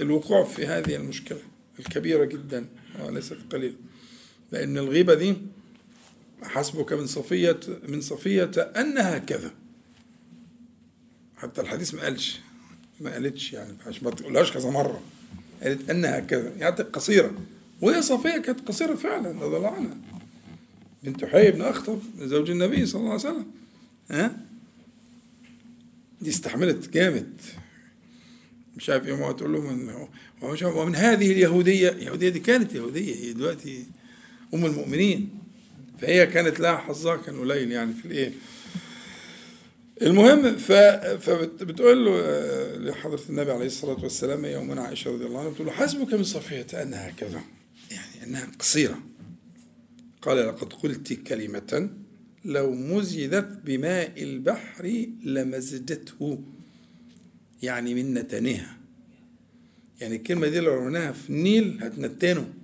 الوقوع 0.00 0.44
في 0.44 0.66
هذه 0.66 0.96
المشكلة 0.96 1.38
الكبيرة 1.78 2.24
جدا 2.24 2.66
وليست 3.04 3.36
قليلة 3.52 3.74
لأن 4.52 4.78
الغيبة 4.78 5.14
دي 5.14 5.36
حسبك 6.42 6.92
من 6.92 7.06
صفية 7.06 7.60
من 7.88 8.00
صفية 8.00 8.50
أنها 8.76 9.18
كذا. 9.18 9.50
حتى 11.36 11.60
الحديث 11.60 11.94
ما 11.94 12.02
قالش 12.02 12.40
ما 13.00 13.12
قالتش 13.12 13.52
يعني 13.52 13.72
ما 14.02 14.10
تقولهاش 14.10 14.52
كذا 14.52 14.70
مرة. 14.70 15.02
قالت 15.62 15.90
أنها 15.90 16.20
كذا. 16.20 16.52
يعني 16.58 16.76
قصيرة. 16.76 17.34
وهي 17.84 18.02
صفية 18.02 18.38
كانت 18.38 18.68
قصيرة 18.68 18.94
فعلا 18.94 19.32
عنها. 19.68 19.96
بنت 21.02 21.24
حي 21.24 21.50
بن 21.50 21.62
أخطب 21.62 22.00
زوج 22.18 22.50
النبي 22.50 22.86
صلى 22.86 23.00
الله 23.00 23.10
عليه 23.10 23.20
وسلم. 23.20 23.46
ها؟ 24.10 24.36
دي 26.20 26.30
استحملت 26.30 26.90
جامد. 26.90 27.40
مش 28.76 28.90
عارف 28.90 29.06
إيه 29.06 29.32
تقول 29.32 29.52
له 29.52 29.60
من 29.60 30.06
ومن 30.76 30.96
هذه 30.96 31.32
اليهودية. 31.32 31.88
اليهودية 31.88 32.28
دي 32.28 32.40
كانت 32.40 32.74
يهودية 32.74 33.14
هي 33.14 33.32
دلوقتي 33.32 33.84
أم 34.54 34.66
المؤمنين. 34.66 35.30
فهي 36.00 36.26
كانت 36.26 36.60
لها 36.60 36.76
حظها 36.76 37.16
كان 37.16 37.40
قليل 37.40 37.72
يعني 37.72 37.92
في 37.92 38.04
الإيه؟ 38.04 38.32
المهم. 40.02 40.56
فبتقول 40.56 42.04
له 42.04 42.20
آه، 42.24 42.76
لحضرة 42.76 43.22
النبي 43.28 43.52
عليه 43.52 43.66
الصلاة 43.66 44.02
والسلام 44.02 44.44
يومنا 44.44 44.82
عائشة 44.82 45.10
رضي 45.10 45.26
الله 45.26 45.40
عنها 45.40 45.50
بتقول 45.50 45.66
له 45.66 45.72
حسبك 45.72 46.14
من 46.14 46.24
صفية 46.24 46.82
أنها 46.82 47.10
كذا. 47.10 47.40
يعني 47.90 48.24
أنها 48.24 48.46
قصيرة. 48.58 49.02
قال 50.22 50.36
لقد 50.48 50.72
قلت 50.72 51.12
كلمة 51.12 51.90
لو 52.44 52.74
مزجت 52.74 53.60
بماء 53.64 54.22
البحر 54.22 55.06
لمزجته 55.22 56.42
يعني 57.62 57.94
من 57.94 58.14
نتنها 58.14 58.76
يعني 60.00 60.16
الكلمة 60.16 60.48
دي 60.48 60.60
لو 60.60 60.74
رميناها 60.74 61.12
في 61.12 61.30
النيل 61.30 61.78
هتنتنه. 61.82 62.54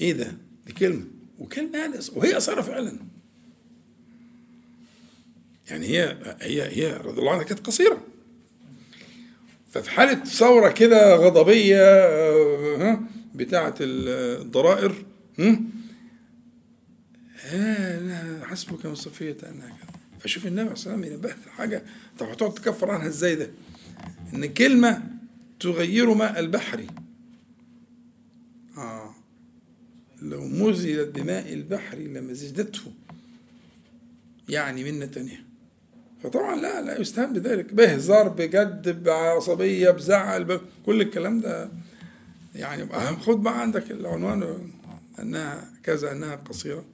إيه 0.00 0.12
ده؟ 0.12 0.36
دي 0.66 0.72
كلمة. 0.72 1.04
وكلمة 1.38 2.04
وهي 2.16 2.34
قصيرة 2.34 2.60
فعلا. 2.60 2.98
يعني 5.70 5.86
هي 5.86 6.18
هي 6.40 6.62
هي 6.62 6.96
رضي 6.96 7.20
الله 7.20 7.32
عنها 7.32 7.42
كانت 7.42 7.66
قصيرة. 7.66 8.06
ففي 9.72 9.90
حالة 9.90 10.24
ثورة 10.24 10.70
كده 10.70 11.14
غضبية 11.16 11.80
آه، 11.82 13.00
بتاعة 13.34 13.74
الضرائر؟ 13.80 15.04
آه 17.46 17.98
لا 17.98 18.46
حسبك 18.46 18.86
من 18.86 18.94
صفية 18.94 19.36
أنها 19.48 19.68
كذا 19.68 19.92
فشوف 20.20 20.46
النبي 20.46 20.60
عليه 20.60 20.72
الصلاة 20.72 20.94
والسلام 20.94 21.12
ينبه 21.14 21.34
حاجة 21.50 21.82
طب 22.18 22.26
هتقعد 22.26 22.54
تكفر 22.54 22.90
عنها 22.90 23.06
إزاي 23.06 23.34
ده؟ 23.36 23.50
إن 24.34 24.46
كلمة 24.46 25.02
تغير 25.60 26.14
ماء 26.14 26.40
البحر 26.40 26.86
آه 28.78 29.14
لو 30.22 30.44
مزجت 30.48 31.08
بماء 31.08 31.52
البحر 31.52 31.98
لمزجته 31.98 32.92
يعني 34.48 34.84
من 34.84 34.98
نتنها 34.98 35.44
فطبعا 36.22 36.56
لا 36.56 36.82
لا 36.82 37.00
يستهان 37.00 37.32
بذلك. 37.32 37.74
بهزار 37.74 38.28
بجد 38.28 39.04
بعصبيه 39.04 39.90
بزعل. 39.90 40.60
كل 40.86 41.00
الكلام 41.00 41.40
ده 41.40 41.68
يعني 42.54 42.88
خد 43.20 43.42
بقى 43.42 43.60
عندك 43.60 43.90
العنوان 43.90 44.58
أنها 45.18 45.70
كذا 45.84 46.12
أنها 46.12 46.36
قصيرة 46.36 46.84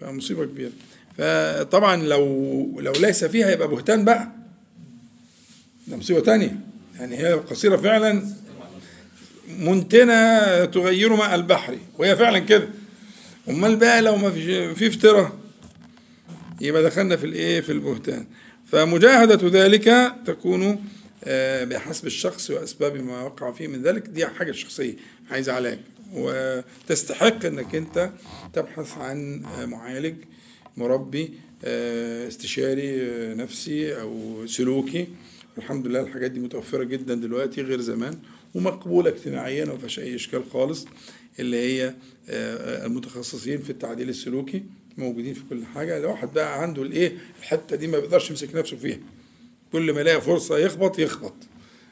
فمصيبة 0.00 0.44
كبيرة. 0.44 0.72
فطبعا 1.18 1.96
لو 1.96 2.80
لو 2.80 2.92
ليس 2.92 3.24
فيها 3.24 3.50
يبقى 3.50 3.68
بهتان 3.68 4.04
بقى. 4.04 4.28
ده 5.86 5.96
مصيبة 5.96 6.20
تانية. 6.20 6.60
يعني 6.98 7.16
هي 7.18 7.32
قصيرة 7.32 7.76
فعلا. 7.76 8.22
منتنة 9.58 10.64
تغير 10.64 11.16
ماء 11.16 11.34
البحر 11.34 11.78
وهي 11.98 12.16
فعلا 12.16 12.38
كده. 12.38 12.68
أمال 13.48 13.76
بقى 13.76 14.02
لو 14.02 14.16
ما 14.16 14.30
في 14.74 14.86
افتراء 14.86 15.32
يبقى 16.60 16.82
دخلنا 16.82 17.16
في 17.16 17.26
الإيه؟ 17.26 17.60
في 17.60 17.72
البهتان. 17.72 18.26
فمجاهدة 18.72 19.64
ذلك 19.64 20.12
تكون 20.26 20.84
آه، 21.24 21.64
بحسب 21.64 22.06
الشخص 22.06 22.50
وأسباب 22.50 22.96
ما 22.96 23.22
وقع 23.22 23.52
فيه 23.52 23.66
من 23.66 23.82
ذلك. 23.82 24.06
دي 24.08 24.26
حاجة 24.26 24.52
شخصية 24.52 24.94
عايز 25.30 25.48
علاج. 25.48 25.78
وتستحق 26.14 27.44
أنك 27.46 27.74
أنت 27.74 28.10
تبحث 28.52 28.98
عن 28.98 29.44
آه، 29.44 29.66
معالج 29.66 30.14
مربي 30.76 31.30
آه، 31.64 32.28
استشاري 32.28 32.98
نفسي 33.34 34.00
أو 34.00 34.42
سلوكي. 34.46 35.06
الحمد 35.58 35.86
لله 35.86 36.00
الحاجات 36.00 36.30
دي 36.30 36.40
متوفرة 36.40 36.84
جدا 36.84 37.14
دلوقتي 37.14 37.62
غير 37.62 37.80
زمان 37.80 38.18
ومقبولة 38.54 39.10
اجتماعيا 39.10 39.64
وما 39.64 39.78
فيهاش 39.78 39.98
أي 39.98 40.14
إشكال 40.14 40.42
خالص 40.52 40.86
اللي 41.38 41.56
هي 41.56 41.94
المتخصصين 42.86 43.58
في 43.58 43.70
التعديل 43.70 44.08
السلوكي. 44.08 44.62
موجودين 45.00 45.34
في 45.34 45.40
كل 45.50 45.64
حاجة 45.74 45.98
الواحد 45.98 46.32
بقى 46.32 46.62
عنده 46.62 46.82
الإيه 46.82 47.18
الحتة 47.38 47.76
دي 47.76 47.86
ما 47.86 47.98
بيقدرش 47.98 48.30
يمسك 48.30 48.54
نفسه 48.54 48.76
فيها. 48.76 48.98
كل 49.72 49.92
ما 49.92 50.00
يلاقي 50.00 50.20
فرصة 50.20 50.58
يخبط 50.58 50.98
يخبط. 50.98 51.34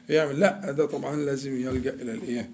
يعمل 0.09 0.39
لا 0.39 0.71
ده 0.71 0.85
طبعا 0.85 1.15
لازم 1.15 1.55
يلجأ 1.61 1.93
إلى 1.93 2.11
الإيه 2.11 2.49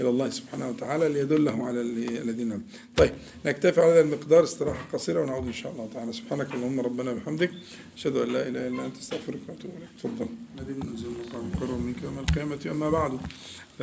إلى 0.00 0.08
الله 0.08 0.30
سبحانه 0.30 0.68
وتعالى 0.68 1.08
ليدله 1.08 1.66
على 1.66 1.80
ال- 1.80 2.18
الذين. 2.22 2.62
طيب 2.96 3.12
نكتفي 3.46 3.80
على 3.80 3.92
هذا 3.92 4.00
المقدار 4.00 4.44
استراحة 4.44 4.84
قصيرة 4.92 5.20
ونعود 5.22 5.46
إن 5.46 5.52
شاء 5.52 5.72
الله 5.72 5.88
تعالى. 5.94 6.12
سبحانك 6.12 6.54
اللهم 6.54 6.80
ربنا 6.80 7.10
وبحمدك 7.10 7.50
أشهد 7.96 8.16
أن 8.16 8.32
لا 8.32 8.48
إله 8.48 8.66
إلا 8.68 8.86
أنت 8.86 8.96
أستغفرك 8.96 9.40
وأتوب 9.48 9.70
إليك. 9.76 9.88
تفضل. 9.98 10.26
الذي 10.58 10.72
منزل 10.72 11.06
الله 11.06 11.44
مقرر 11.44 11.74
منك 11.78 12.02
يوم 12.02 12.18
القيامة 12.18 12.58
أما 12.70 12.90
بعد. 12.90 13.18
ف 13.78 13.82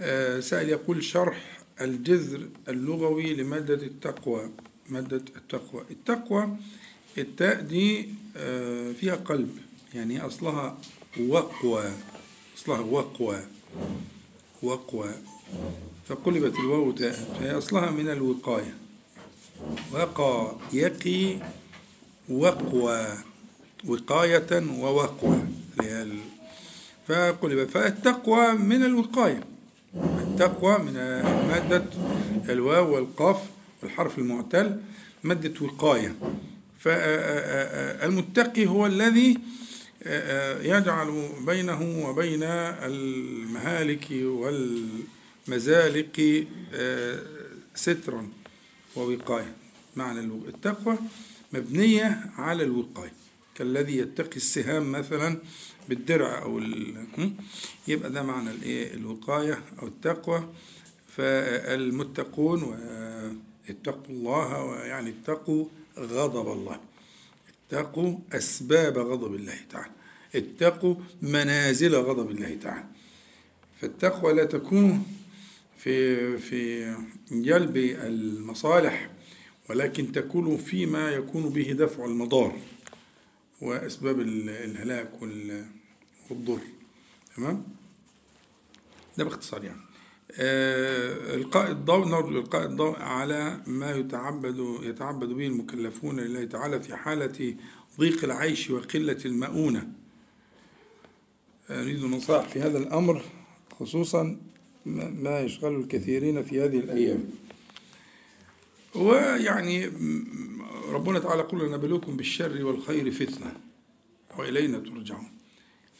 آه، 0.00 0.40
سائل 0.40 0.68
يقول 0.68 1.04
شرح 1.04 1.58
الجذر 1.80 2.48
اللغوي 2.68 3.34
لمادة 3.34 3.74
التقوى 3.74 4.50
مادة 4.88 5.16
التقوى. 5.36 5.82
التقوى 5.90 6.56
التاء 7.18 7.60
دي 7.60 8.08
آه، 8.36 8.92
فيها 8.92 9.14
قلب 9.14 9.58
يعني 9.94 10.20
أصلها 10.20 10.78
وقوى 11.28 11.84
أصلها 12.58 12.80
وقوى 12.80 13.40
وقوى. 14.62 15.10
فقلبت 16.08 16.58
الواو 16.58 16.90
تاء 16.92 17.12
فهي 17.12 17.58
أصلها 17.58 17.90
من 17.90 18.08
الوقاية. 18.10 18.74
وقى 19.92 20.56
يقي 20.72 21.36
وقوى 22.28 23.06
وقاية 23.88 24.62
ووقوى. 24.80 25.38
فقلب 27.08 27.68
فالتقوى 27.68 28.52
من 28.52 28.82
الوقاية. 28.84 29.53
التقوى 29.96 30.78
من 30.78 30.92
مادة 31.48 31.84
الواو 32.48 32.94
والقاف 32.94 33.36
والحرف 33.82 34.18
المعتل 34.18 34.80
مادة 35.24 35.54
وقاية. 35.60 36.14
فالمتقي 36.78 38.66
هو 38.66 38.86
الذي 38.86 39.38
يجعل 40.62 41.28
بينه 41.46 42.08
وبين 42.08 42.42
المهالك 42.42 44.06
والمزالق 45.48 46.46
سترا 47.74 48.28
ووقاية. 48.96 49.54
معنى 49.96 50.20
التقوى 50.20 50.98
مبنية 51.52 52.20
على 52.36 52.62
الوقاية. 52.62 53.12
كالذي 53.54 53.98
يتقي 53.98 54.36
السهام 54.36 54.92
مثلا 54.92 55.38
بالدرع. 55.88 56.44
هم؟ 57.18 57.36
يبقى 57.88 58.10
ده 58.10 58.22
معنى 58.22 58.50
الإيه؟ 58.50 58.94
الوقاية 58.94 59.62
أو 59.82 59.86
التقوى. 59.86 60.48
فالمتقون 61.08 62.62
واتقوا 62.62 64.08
الله 64.14 64.64
ويعني 64.64 65.10
اتقوا 65.10 65.66
غضب 65.98 66.52
الله. 66.52 66.80
اتقوا 67.68 68.18
أسباب 68.32 68.98
غضب 68.98 69.34
الله 69.34 69.56
تعالى. 69.70 69.92
اتقوا 70.34 70.94
منازل 71.22 71.94
غضب 71.96 72.30
الله 72.30 72.56
تعالى. 72.62 72.84
فالتقوى 73.80 74.32
لا 74.32 74.44
تكون 74.44 75.06
في 75.78 76.38
في 76.38 76.94
جلب 77.30 77.76
المصالح 77.76 79.10
ولكن 79.70 80.12
تكون 80.12 80.56
فيما 80.56 81.10
يكون 81.10 81.48
به 81.48 81.72
دفع 81.72 82.04
المضار. 82.04 82.58
وأسباب 83.60 84.20
الهلاك 84.20 85.22
وال- 85.22 85.66
والضر. 86.30 86.60
تمام؟ 87.36 87.64
ده 89.18 89.24
باختصار 89.24 89.64
يعني. 89.64 89.80
آه، 90.38 91.34
إلقاء 91.34 91.70
الضوء 91.70 92.08
نرجو 92.08 92.28
إلقاء 92.38 92.64
الضوء 92.66 92.98
على 92.98 93.60
ما 93.66 93.90
يتعبد 93.90 94.78
يتعبد 94.82 95.28
به 95.28 95.46
المكلفون 95.46 96.20
لله 96.20 96.44
تعالى 96.44 96.80
في 96.80 96.96
حالة 96.96 97.54
ضيق 98.00 98.24
العيش 98.24 98.70
وقلة 98.70 99.18
المؤونة. 99.24 99.92
نريد 101.70 102.04
النصائح 102.04 102.48
في 102.48 102.60
هذا 102.60 102.78
الأمر 102.78 103.22
خصوصا 103.80 104.36
ما 104.86 105.40
يشغل 105.40 105.76
الكثيرين 105.80 106.42
في 106.42 106.60
هذه 106.64 106.78
الأيام. 106.78 107.30
ويعني 108.94 109.90
ربنا 110.92 111.18
تعالى 111.18 111.40
يقول 111.40 111.70
نبلوكم 111.70 112.16
بالشر 112.16 112.64
والخير 112.64 113.10
فتنة 113.10 113.52
وإلينا 114.38 114.78
ترجعون. 114.78 115.28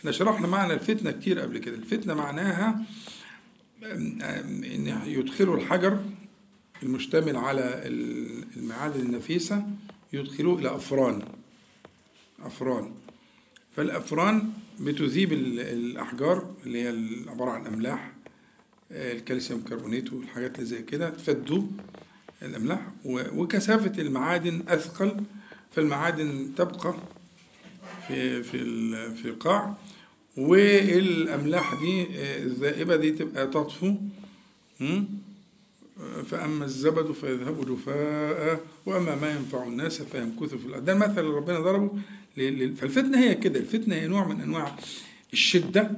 إحنا 0.00 0.10
شرحنا 0.12 0.46
معنى 0.46 0.72
الفتنة 0.74 1.10
كتير 1.10 1.40
قبل 1.40 1.58
كده. 1.58 1.74
الفتنة 1.76 2.14
معناها 2.14 2.82
إن 3.82 5.02
يدخلوا 5.06 5.56
الحجر 5.56 6.04
المشتمل 6.82 7.36
على 7.36 7.60
ال- 7.86 8.44
المعادن 8.56 9.00
النفيسة 9.00 9.66
يدخلوه 10.12 10.58
إلى 10.58 10.74
أفران. 10.74 11.22
أفران. 12.42 12.92
فالأفران 13.76 14.52
بتذيب 14.80 15.32
ال- 15.32 15.60
الأحجار 15.60 16.54
اللي 16.66 16.82
هي 16.82 16.88
عبارة 17.28 17.50
عن 17.50 17.66
أملاح 17.66 18.12
آه، 18.92 19.12
الكالسيوم 19.12 19.60
كربونات 19.62 20.12
والحاجات 20.12 20.54
اللي 20.54 20.66
زي 20.66 20.82
كده 20.82 21.10
تفدوب 21.10 21.80
الأملاح 22.44 22.80
وكثافة 23.04 24.02
المعادن 24.02 24.62
أثقل 24.68 25.16
فالمعادن 25.72 26.48
تبقى 26.56 26.94
في 28.08 28.42
في 28.42 28.58
في 29.14 29.24
القاع 29.28 29.74
والأملاح 30.36 31.74
دي 31.80 32.02
آه، 32.02 32.42
الذائبة 32.42 32.96
دي 32.96 33.10
تبقى 33.10 33.46
تطفو? 33.46 33.94
فأما 36.26 36.64
الزبد 36.64 37.12
فيذهب 37.12 37.66
جفاء 37.70 38.60
وأما 38.86 39.14
ما 39.14 39.30
ينفع 39.30 39.64
الناس 39.64 40.02
فيمكث 40.02 40.54
في 40.54 40.66
الأرض. 40.66 40.84
ده 40.84 40.92
المثل 40.92 41.18
اللي 41.20 41.36
ربنا 41.36 41.60
ضربه 41.60 41.90
فالفتنة 42.76 43.18
هي 43.18 43.34
كده. 43.34 43.60
الفتنة 43.60 43.94
هي 43.94 44.06
نوع 44.08 44.28
من 44.28 44.40
أنواع 44.40 44.76
الشدة 45.32 45.90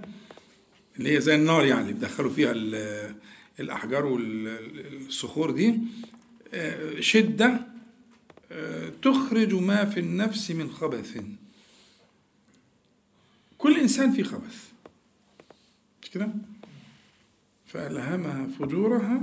اللي 0.99 1.17
هي 1.17 1.21
زي 1.21 1.35
النار 1.35 1.65
يعني 1.67 1.93
بيدخلوا 1.93 2.31
فيها 2.31 2.53
ال- 2.53 3.15
الأحجار 3.61 4.07
والصخور 4.07 5.51
دي. 5.51 5.79
شدة 7.01 7.67
تخرج 9.03 9.55
ما 9.55 9.85
في 9.85 10.01
النفس 10.01 10.51
من 10.51 10.71
خبث. 10.71 11.21
كل 13.59 13.81
إنسان 13.81 14.13
فيه 14.13 14.23
خبث. 14.23 14.65
مش 16.03 16.11
كده؟ 16.11 16.29
فألهمها 17.67 18.47
فجورها 18.59 19.23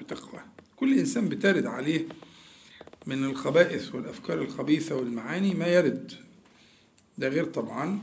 وتقواها 0.00 0.46
كل 0.76 0.98
إنسان 0.98 1.28
بترد 1.28 1.66
عليه 1.66 2.06
من 3.06 3.24
الخبائث 3.24 3.94
والأفكار 3.94 4.42
الخبيثة 4.42 4.94
والمعاني 4.96 5.54
ما 5.54 5.66
يرد. 5.66 6.12
ده 7.18 7.28
غير 7.28 7.44
طبعا 7.44 8.00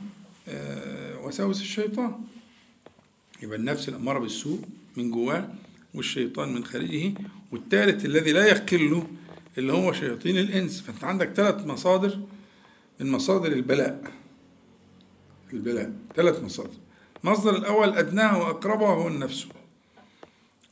آه، 0.48 1.20
وساوس 1.20 1.62
الشيطان. 1.62 2.22
يبقى 3.44 3.58
النفس 3.58 3.90
الأمارة 3.90 4.20
بالسوء 4.20 4.62
من 4.98 5.12
جواه 5.12 5.54
والشيطان 5.94 6.54
من 6.54 6.66
خارجه. 6.66 7.14
والثالث 7.52 8.06
الذي 8.06 8.32
لا 8.32 8.48
يقل 8.48 9.04
اللي 9.58 9.74
هو 9.74 9.94
شياطين 9.94 10.38
الإنس. 10.38 10.82
فأنت 10.82 11.04
عندك 11.04 11.30
ثلاث 11.34 11.66
مصادر 11.68 12.20
من 13.00 13.12
مصادر 13.12 13.52
البلاء. 13.52 14.12
البلاء. 15.54 15.94
ثلاث 16.16 16.44
مصادر. 16.44 16.78
المصدر 17.24 17.56
الأول 17.56 17.90
أدناها 17.90 18.38
وأقربها 18.38 18.90
هو 18.90 19.08
النفس 19.08 19.48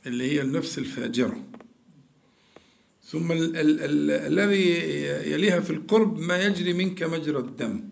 اللي 0.06 0.32
هي 0.32 0.40
النفس 0.42 0.78
الفاجرة. 0.78 1.44
ثم 3.04 3.32
ال- 3.32 3.56
ال- 3.56 3.80
ال- 3.80 4.10
الذي 4.10 4.72
يليها 5.32 5.60
في 5.60 5.70
القرب 5.70 6.18
ما 6.18 6.42
يجري 6.44 6.72
منك 6.72 7.02
مجرى 7.02 7.38
الدم 7.38 7.84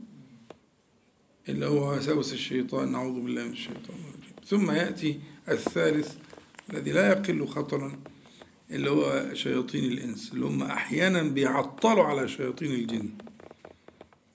اللي 1.48 1.66
هو 1.66 1.96
وساوس 1.96 2.32
الشيطان 2.32 2.92
نعوذ 2.92 3.20
بالله 3.20 3.44
من 3.44 3.52
الشيطان 3.52 3.96
الرجيم. 4.08 4.34
ثم 4.46 4.70
يأتي 4.70 5.20
الثالث 5.48 6.14
الذي 6.70 6.92
لا 6.92 7.08
يقل 7.08 7.46
خطرا 7.46 7.98
اللي 8.70 8.90
هو 8.90 9.34
شياطين 9.34 9.84
الإنس 9.84 10.32
اللي 10.32 10.46
هم 10.46 10.62
أحيانا 10.62 11.22
بيعطلوا 11.22 12.04
على 12.04 12.28
شياطين 12.28 12.70
الجن. 12.72 13.08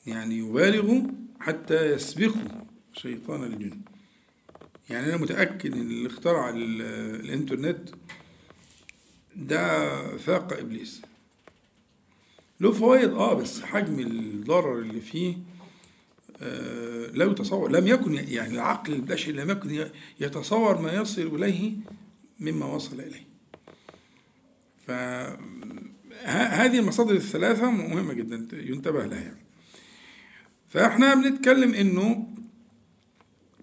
يعني 0.08 0.38
يبالغوا 0.38 1.02
حتى 1.40 1.86
يسبقوا 1.94 2.42
شيطان 2.94 3.44
الجن. 3.44 3.82
يعني 4.90 5.08
أنا 5.08 5.18
متأكد 5.18 5.74
إن 5.76 5.82
اللي 5.82 6.08
اخترع 6.08 6.50
ال- 6.50 6.82
الإنترنت 7.26 7.90
ده 9.36 10.18
فاق 10.18 10.54
إبليس. 10.54 11.02
له 12.60 12.72
فوائد 12.72 13.10
آه 13.14 13.34
بس 13.34 13.62
حجم 13.62 14.00
الضرر 14.00 14.80
اللي 14.80 15.02
فيه 15.02 15.38
آه، 16.42 17.08
لا 17.08 17.26
يتصور 17.26 17.72
لم 17.72 17.88
يكن 17.88 18.14
يعني 18.14 18.54
العقل 18.54 18.94
البشري 18.94 19.34
لم 19.34 19.50
يكن 19.50 19.90
يتصور 20.20 20.82
ما 20.82 20.94
يصل 20.94 21.22
إليه 21.36 21.74
مما 22.40 22.66
وصل 22.66 23.00
إليه. 23.02 23.31
فهذه 26.24 26.80
المصادر 26.80 27.16
الثلاثة 27.16 27.72
مهمة 27.72 28.14
جدا 28.14 28.48
ينتبه 28.54 29.06
لها 29.06 29.20
يعني. 29.20 29.46
فإحنا 30.70 31.16
بنتكلم 31.16 31.74
إنه 31.74 32.28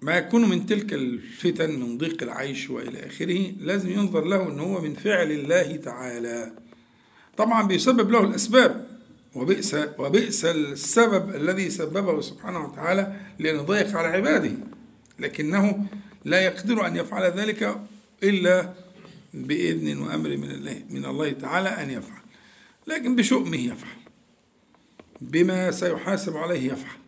ما 0.03 0.17
يكون 0.17 0.49
من 0.49 0.67
تلك 0.67 0.93
الفتن 0.93 1.81
من 1.81 1.99
ضيق 1.99 2.23
العيش 2.23 2.71
وإلى 2.71 3.07
آخره 3.07 3.53
لازم 3.61 3.91
ينظر 3.91 4.25
له 4.25 4.49
ان 4.49 4.61
هو 4.61 4.81
من 4.81 4.95
فعل 4.95 5.31
الله 5.31 5.77
تعالى 5.77 6.53
طبعا 7.37 7.63
بيسبب 7.63 8.11
له 8.11 8.25
الأسباب 8.25 8.87
وبئس 9.35 9.77
وبئس 9.99 10.45
السبب 10.45 11.35
الذي 11.35 11.71
سببه 11.71 12.21
سبحانه 12.21 12.65
وتعالى 12.65 13.13
لأن 13.39 13.59
ضيق 13.59 13.97
على 13.97 14.09
عباده 14.09 14.53
لكنه 15.19 15.87
لا 16.25 16.41
يقدر 16.41 16.87
أن 16.87 16.97
يفعل 16.97 17.23
ذلك 17.23 17.81
إلا 18.23 18.75
بإذن 19.35 19.99
وأمر 19.99 20.37
من 20.37 20.51
الله 20.51 20.83
من 20.91 21.05
الله 21.05 21.31
تعالى 21.31 21.69
أن 21.69 21.91
يفعل. 21.91 22.23
لكن 22.87 23.17
بشؤمه 23.17 23.57
يفعل. 23.57 23.99
بما 25.21 25.71
سيحاسب 25.71 26.37
عليه 26.37 26.73
يفعل. 26.73 26.99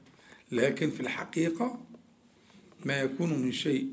لكن 0.53 0.91
في 0.91 1.01
الحقيقة 1.01 1.81
ما 2.85 3.01
يكون 3.01 3.43
من 3.43 3.53
شيء 3.53 3.89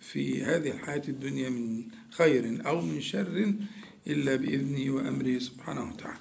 في 0.00 0.42
هذه 0.44 0.70
الحياة 0.70 1.02
الدنيا 1.08 1.50
من 1.50 1.84
خير 2.10 2.66
أو 2.66 2.80
من 2.80 3.00
شر 3.00 3.54
إلا 4.06 4.36
بإذنه 4.36 4.94
وأمره 4.94 5.38
سبحانه 5.38 5.92
وتعالى. 5.92 6.20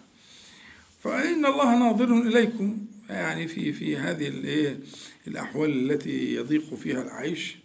فإن 1.04 1.46
الله 1.46 1.80
ناظر 1.80 2.22
إليكم 2.22 2.86
يعني 3.10 3.48
في 3.48 3.74
في 3.74 3.98
هذه 3.98 4.28
الإيه 4.28 4.80
الأحوال 5.28 5.92
التي 5.92 6.36
يضيق 6.36 6.76
فيها 6.76 7.02
العيش. 7.02 7.56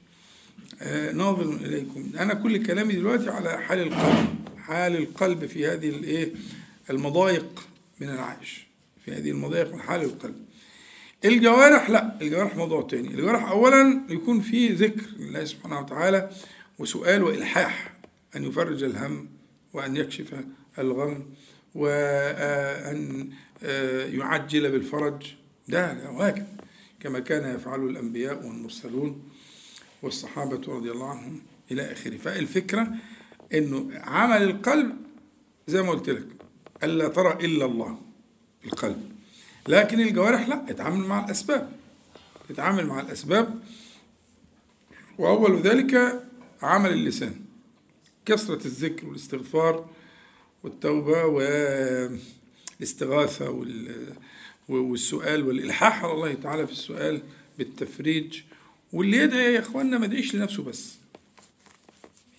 ناظر 1.15 1.53
إليكم. 1.55 2.11
أنا 2.19 2.35
كل 2.35 2.67
كلامي 2.67 2.93
دلوقتي 2.93 3.31
على 3.31 3.59
حال 3.59 3.79
القلب 3.79 4.29
حال 4.59 4.97
القلب 4.97 5.47
في 5.47 5.67
هذه 5.67 5.89
الإيه 5.89 6.33
المضايق 6.91 7.69
من 8.01 8.09
العيش 8.09 8.67
في 9.05 9.13
هذه 9.13 9.31
المضايق 9.31 9.75
من 9.75 9.81
حال 9.81 10.03
القلب. 10.03 10.37
الجوارح 11.25 11.91
لا 11.91 12.19
الجوارح 12.23 12.57
موضوع 12.57 12.83
تاني. 12.83 13.09
الجوارح 13.09 13.51
أولا 13.51 14.01
يكون 14.09 14.41
في 14.41 14.69
ذكر 14.69 15.07
لله 15.19 15.45
سبحانه 15.45 15.81
وتعالى 15.81 16.31
وسؤال 16.79 17.23
وإلحاح 17.23 17.93
أن 18.37 18.45
يفرج 18.45 18.83
الهم 18.83 19.29
وأن 19.73 19.97
يكشف 19.97 20.35
الغم 20.79 21.27
وأن 21.75 23.31
يعجل 24.13 24.71
بالفرج. 24.71 25.35
ده 25.69 26.11
واجب 26.11 26.47
كما 27.01 27.21
كان 27.21 27.55
يفعله 27.55 27.87
الأنبياء 27.87 28.47
والمرسلون. 28.47 29.30
والصحابة 30.03 30.75
رضي 30.75 30.91
الله 30.91 31.09
عنهم 31.09 31.41
إلى 31.71 31.93
آخره. 31.93 32.17
فالفكرة 32.17 32.89
أنه 33.55 33.91
عمل 33.95 34.43
القلب 34.43 34.97
زي 35.69 35.83
ما 35.83 35.91
قلت 35.91 36.11
لك 36.11 36.27
ألا 36.83 37.09
ترى 37.09 37.33
إلا 37.47 37.65
الله 37.65 37.99
القلب. 38.65 39.13
لكن 39.69 40.01
الجوارح 40.01 40.49
لا 40.49 40.71
اتعامل 40.71 41.07
مع 41.07 41.25
الأسباب. 41.25 41.73
تتعامل 42.49 42.87
مع 42.87 43.01
الأسباب. 43.01 43.61
وأول 45.19 45.61
ذلك 45.61 46.23
عمل 46.63 46.93
اللسان. 46.93 47.35
كثرة 48.27 48.67
الذكر 48.67 49.07
والاستغفار 49.07 49.91
والتوبة 50.63 51.25
والاستغاثة 52.81 53.65
والسؤال 54.69 55.47
والإلحاح 55.47 56.05
على 56.05 56.13
الله 56.13 56.35
تعالى 56.35 56.67
في 56.67 56.73
السؤال 56.73 57.23
بالتفريج 57.59 58.43
واللي 58.93 59.17
يدعي 59.17 59.55
يا 59.55 59.61
إخواننا 59.61 59.99
ما 59.99 60.07
يدعيش 60.07 60.35
لنفسه 60.35 60.63
بس. 60.63 60.95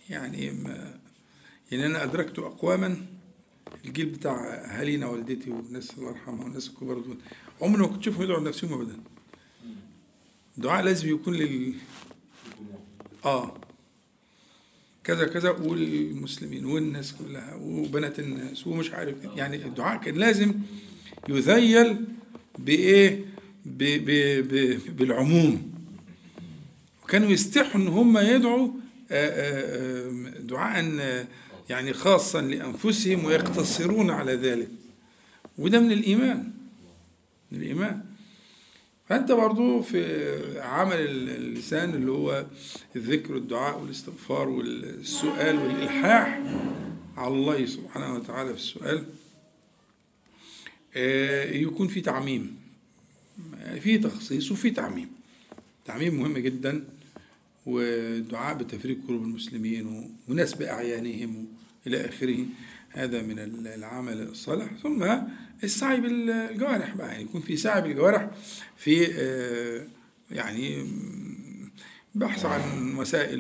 يعني 0.09 0.51
ما 0.51 0.99
يعني 1.71 1.85
أنا 1.85 2.03
أدركت 2.03 2.39
أقواما 2.39 3.05
الجيل 3.85 4.05
بتاع 4.05 4.53
أهالينا 4.53 5.07
والدتي 5.07 5.49
والناس 5.51 5.91
الله 5.97 6.09
يرحمها 6.09 6.43
والناس 6.43 6.67
الكبار 6.67 6.99
دول 6.99 7.17
عمري 7.61 7.81
ما 7.81 7.87
كنت 7.87 8.01
أشوفهم 8.01 8.23
يدعوا 8.23 8.39
لنفسهم 8.39 8.73
أبدا. 8.73 8.97
الدعاء 10.57 10.83
لازم 10.83 11.09
يكون 11.09 11.33
لل 11.33 11.75
آه. 13.25 13.57
كذا 15.03 15.27
كذا 15.27 15.49
والمسلمين 15.49 16.65
والناس 16.65 17.13
كلها 17.13 17.55
وبنات 17.55 18.19
الناس 18.19 18.67
ومش 18.67 18.91
عارف 18.91 19.15
يعني 19.35 19.65
الدعاء 19.65 20.01
كان 20.01 20.15
لازم 20.15 20.53
يذيل 21.29 22.05
بإيه؟ 22.59 23.25
ب 23.65 23.83
ب 23.83 24.09
ب 24.47 24.79
بالعموم. 24.97 25.70
وكانوا 27.11 27.31
يستحوا 27.31 27.81
إن 27.81 27.87
هم 27.87 28.17
يدعوا 28.17 28.69
دعاء 30.39 31.27
يعني 31.69 31.93
خاصا 31.93 32.41
لأنفسهم 32.41 33.25
ويقتصرون 33.25 34.09
على 34.09 34.33
ذلك. 34.35 34.69
وده 35.57 35.79
من 35.79 35.91
الإيمان. 35.91 36.51
من 37.51 37.61
الإيمان. 37.61 38.01
فأنت 39.09 39.31
برضو 39.31 39.81
في 39.81 40.59
عمل 40.61 40.95
اللسان 40.99 41.89
اللي 41.93 42.11
هو 42.11 42.45
الذكر 42.95 43.33
والدعاء 43.33 43.79
والاستغفار 43.79 44.49
والسؤال 44.49 45.55
والإلحاح 45.59 46.41
على 47.17 47.33
الله 47.33 47.65
سبحانه 47.65 48.15
وتعالى 48.15 48.53
في 48.53 48.59
السؤال 48.59 49.05
يكون 51.61 51.87
في 51.87 52.01
تعميم. 52.01 52.57
في 53.81 53.97
تخصيص 53.97 54.51
وفي 54.51 54.69
تعميم. 54.69 55.09
تعميم 55.85 56.19
مهم 56.19 56.37
جدا. 56.37 56.83
والدعاء 57.65 58.57
بتفريق 58.57 58.97
قلوب 59.07 59.23
المسلمين 59.23 60.11
ونسب 60.29 60.61
أعيانهم 60.61 61.47
إلى 61.87 62.05
آخره. 62.09 62.45
هذا 62.89 63.21
من 63.21 63.67
العمل 63.67 64.21
الصالح. 64.21 64.67
ثم 64.83 65.05
السعي 65.63 66.01
بالجوارح 66.01 66.95
بقى. 66.95 67.07
يعني 67.07 67.23
يكون 67.23 67.41
في 67.41 67.57
سعي 67.57 67.81
بالجوارح 67.81 68.29
في 68.77 69.03
يعني 70.31 70.87
بحث 72.15 72.45
عن 72.45 72.95
وسائل 72.97 73.39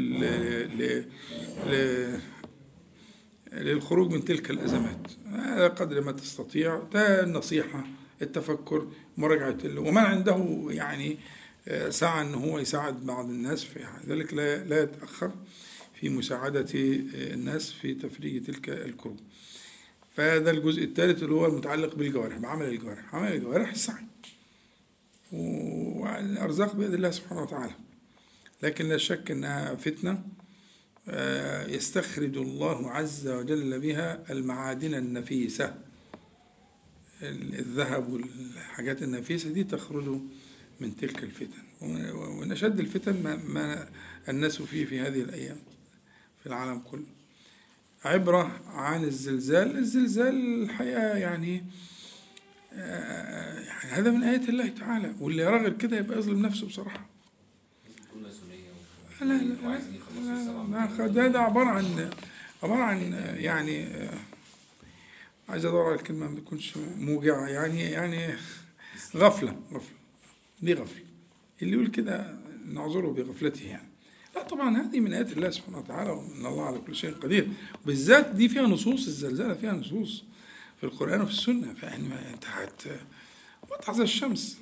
للخروج 3.53 4.13
من 4.13 4.25
تلك 4.25 4.51
الأزمات. 4.51 5.07
على 5.31 5.67
قدر 5.67 6.01
ما 6.01 6.11
تستطيع. 6.11 6.83
ده 6.93 7.23
النصيحة 7.23 7.87
التفكر 8.21 8.87
مراجعة 9.17 9.57
ومن 9.65 9.97
عنده 9.97 10.65
يعني 10.69 11.17
سعى 11.89 12.21
أن 12.21 12.33
هو 12.33 12.59
يساعد 12.59 13.05
بعض 13.05 13.29
الناس 13.29 13.63
في 13.63 13.85
ذلك 14.07 14.33
لا, 14.33 14.63
لا 14.63 14.83
يتأخر 14.83 15.31
في 15.99 16.09
مساعدة 16.09 16.67
الناس 16.73 17.71
في 17.71 17.93
تفريج 17.93 18.43
تلك 18.45 18.69
الكروب. 18.69 19.19
فهذا 20.15 20.51
الجزء 20.51 20.83
الثالث 20.83 21.23
اللي 21.23 21.35
هو 21.35 21.45
المتعلق 21.45 21.95
بالجوارح 21.95 22.37
بعمل 22.37 22.65
الجوارح. 22.65 23.15
عمل 23.15 23.33
الجوارح 23.33 23.71
السعي 23.71 24.05
والأرزاق 25.31 26.75
بيد 26.75 26.93
الله 26.93 27.11
سبحانه 27.11 27.41
وتعالى. 27.41 27.73
لكن 28.63 28.89
لا 28.89 28.97
شك 28.97 29.31
أنها 29.31 29.75
فتنة 29.75 30.23
يستخرج 31.67 32.37
الله 32.37 32.91
عز 32.91 33.27
وجل 33.27 33.79
بها 33.79 34.31
المعادن 34.31 34.93
النفيسة. 34.93 35.75
الذهب 37.23 38.13
والحاجات 38.13 39.03
النفيسة 39.03 39.49
دي 39.49 39.63
تخرج 39.63 40.19
من 40.81 40.95
تلك 40.95 41.23
الفتن. 41.23 41.61
ومن 41.81 42.51
أشد 42.51 42.79
الفتن 42.79 43.23
ما, 43.23 43.35
ما 43.35 43.89
الناس 44.29 44.61
فيه 44.61 44.85
في 44.85 44.99
هذه 44.99 45.21
الأيام 45.21 45.57
في 46.41 46.47
العالم 46.47 46.79
كله. 46.79 47.05
عبرة 48.05 48.61
عن 48.67 49.03
الزلزال 49.03 49.77
الزلزال 49.77 50.63
الحقيقة 50.63 51.01
يعني 51.17 51.63
يعني 52.71 53.91
هذا 53.91 54.11
من 54.11 54.23
آيات 54.23 54.49
الله 54.49 54.67
تعالى. 54.67 55.15
واللي 55.19 55.43
يرى 55.43 55.71
كده 55.71 55.97
يبقى 55.97 56.17
يظلم 56.17 56.45
نفسه 56.45 56.67
بصراحة. 56.67 57.09
لا 59.21 59.33
لا 59.33 59.55
لا 60.71 60.87
لا 60.97 61.07
ده 61.07 61.27
ده 61.27 61.39
عبارة 61.39 61.69
عن 61.69 62.09
عبارة 62.63 62.83
عن 62.83 63.13
يعني 63.37 63.87
عايز 65.49 65.65
أدور 65.65 65.85
على 65.85 65.95
الكلمة 65.95 66.27
ما 66.29 66.39
تكونش 66.39 66.77
موجعة 66.97 67.47
يعني 67.47 67.81
يعني 67.81 68.33
غفلة 69.15 69.55
غفلة. 69.73 70.00
دي 70.61 70.73
غفلة 70.73 71.03
اللي 71.61 71.73
يقول 71.73 71.87
كده 71.87 72.39
نعذره 72.65 73.07
بغفلته 73.07 73.65
يعني. 73.65 73.87
لا 74.35 74.43
طبعا 74.43 74.77
هذه 74.77 74.99
من 74.99 75.13
آيات 75.13 75.31
الله 75.31 75.49
سبحانه 75.49 75.77
وتعالى 75.77 76.09
وإن 76.11 76.45
الله 76.45 76.65
على 76.65 76.79
كل 76.79 76.95
شيء 76.95 77.13
قدير. 77.13 77.47
بالذات 77.85 78.29
دي 78.29 78.49
فيها 78.49 78.61
نصوص 78.61 79.07
الزلزلة 79.07 79.53
فيها 79.53 79.73
نصوص 79.73 80.23
في 80.77 80.83
القرآن 80.83 81.21
وفي 81.21 81.31
السنة. 81.31 81.73
فيعني 81.73 82.07
أنت 82.33 82.45
زي 83.91 84.03
الشمس. 84.03 84.59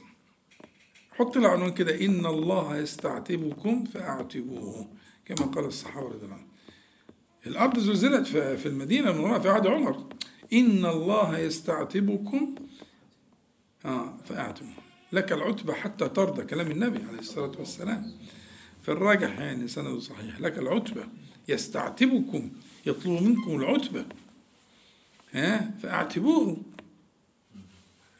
حط 1.11 1.37
له 1.37 1.49
عنوان 1.49 1.73
كده 1.73 2.05
إن 2.05 2.25
الله 2.25 2.77
يستعتبكم 2.77 3.83
فأعتبوه. 3.85 4.87
كما 5.25 5.45
قال 5.45 5.65
الصحابة 5.65 6.07
رضي 6.07 6.25
الله 6.25 6.35
عنهم. 6.35 6.47
الأرض 7.47 7.79
زلزلت 7.79 8.27
في 8.27 8.65
المدينة 8.65 9.09
المنورة 9.09 9.39
في 9.39 9.49
عهد 9.49 9.67
عمر. 9.67 10.09
إن 10.53 10.85
الله 10.85 11.39
يستعتبكم 11.39 12.55
آه 13.85 14.17
فأعتبوه. 14.25 14.78
لك 15.11 15.31
العتبة 15.31 15.73
حتى 15.73 16.09
ترضى 16.09 16.43
كلام 16.43 16.71
النبي 16.71 17.03
عليه 17.03 17.19
الصلاة 17.19 17.51
والسلام. 17.59 18.11
في 18.81 18.91
الراجح 18.91 19.39
يعني 19.39 19.67
سند 19.67 19.99
صحيح. 19.99 20.39
لك 20.39 20.57
العتبة 20.57 21.03
يستعتبكم 21.47 22.51
يطلب 22.85 23.21
منكم 23.23 23.55
العتبة. 23.55 24.05
ها؟ 25.31 25.71
فأعتبوه. 25.83 26.57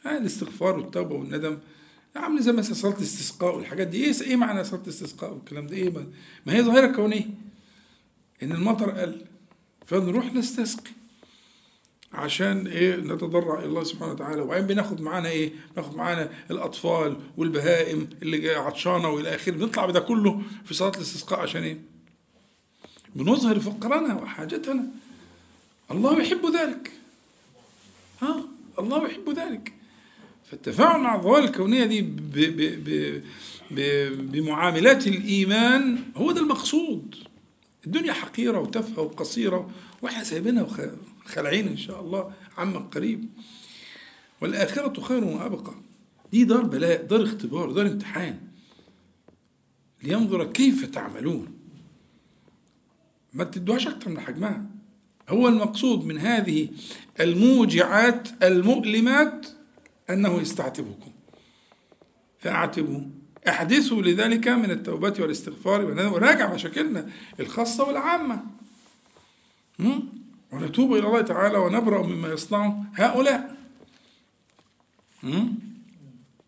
ها؟ 0.04 0.18
الاستغفار 0.18 0.78
والتوبة 0.78 1.14
والندم. 1.14 1.58
عامل 2.16 2.42
زي 2.42 2.52
مثلا 2.52 2.74
صلاة 2.74 2.96
الاستسقاء 2.96 3.56
والحاجات 3.56 3.86
دي. 3.86 4.04
إيه 4.04 4.12
إيه 4.20 4.36
معنى 4.36 4.64
صلاة 4.64 4.82
الاستسقاء 4.82 5.32
والكلام 5.32 5.66
ده؟ 5.66 5.76
إيه 5.76 5.90
ما 6.46 6.54
هي 6.54 6.62
ظاهرة 6.62 6.86
كونية. 6.92 7.30
إن 8.42 8.52
المطر 8.52 8.90
قل 8.90 9.24
فنروح 9.86 10.34
نستسقي. 10.34 10.90
عشان 12.12 12.66
إيه 12.66 12.96
نتضرع 12.96 13.58
إلى 13.58 13.66
الله 13.66 13.84
سبحانه 13.84 14.12
وتعالى. 14.12 14.40
وبعدين 14.42 14.66
بناخد 14.66 15.00
معانا 15.00 15.28
إيه؟ 15.28 15.52
بناخد 15.76 15.96
معانا 15.96 16.30
الأطفال 16.50 17.16
والبهائم 17.36 18.08
اللي 18.22 18.50
عطشانة 18.54 19.08
وإلى 19.08 19.34
آخره. 19.34 19.52
بنطلع 19.52 19.86
بده 19.86 20.00
كله 20.00 20.42
في 20.64 20.74
صلاة 20.74 20.92
الاستسقاء 20.96 21.40
عشان 21.40 21.62
إيه؟ 21.62 21.78
بنظهر 23.14 23.60
فقرنا 23.60 24.14
وحاجتنا. 24.14 24.84
الله 25.90 26.22
يحب 26.22 26.46
ذلك. 26.46 26.92
ها؟ 28.22 28.44
الله 28.78 29.08
يحب 29.08 29.30
ذلك. 29.30 29.72
فالتفاعل 30.50 31.00
مع 31.00 31.14
الظواهر 31.14 31.44
الكونية 31.44 31.84
دي 31.84 32.02
ب 32.02 32.30
ب 32.32 32.84
ب 32.84 33.22
ب 33.70 33.80
بمعاملات 34.32 35.06
الإيمان 35.06 35.98
هو 36.16 36.32
ده 36.32 36.40
المقصود. 36.40 37.14
الدنيا 37.86 38.12
حقيرة 38.12 38.58
وتافهة 38.58 39.02
وقصيرة 39.02 39.70
وإحنا 40.02 40.24
سايبينها 40.24 40.62
خلعين 41.30 41.68
إن 41.68 41.76
شاء 41.76 42.00
الله 42.00 42.32
عما 42.58 42.78
قريب. 42.78 43.28
والآخرة 44.40 45.00
خير 45.00 45.24
وأبقى. 45.24 45.74
دي 46.32 46.44
دار 46.44 46.62
بلاء 46.62 47.02
دار 47.02 47.22
اختبار 47.24 47.72
دار 47.72 47.86
امتحان. 47.86 48.40
لينظر 50.02 50.52
كيف 50.52 50.84
تعملون. 50.84 51.58
ما 53.32 53.44
تدوهاش 53.44 53.86
أكتر 53.86 54.10
من 54.10 54.20
حجمها. 54.20 54.66
هو 55.28 55.48
المقصود 55.48 56.04
من 56.04 56.18
هذه 56.18 56.68
الموجعات 57.20 58.28
المؤلمات 58.42 59.46
أنه 60.10 60.40
يستعتبكم. 60.40 61.12
فأعتبوا. 62.38 63.00
أحدثوا 63.48 64.02
لذلك 64.02 64.48
من 64.48 64.70
التوبة 64.70 65.14
والاستغفار 65.18 65.84
وراجع 65.84 66.54
مشاكلنا 66.54 67.10
الخاصة 67.40 67.84
والعامة? 67.84 68.44
ونتوب 70.52 70.92
إلى 70.92 71.06
الله 71.06 71.20
تعالى 71.20 71.58
ونبرأ 71.58 72.06
مما 72.06 72.28
يصنعه 72.28 72.84
هؤلاء? 72.94 73.56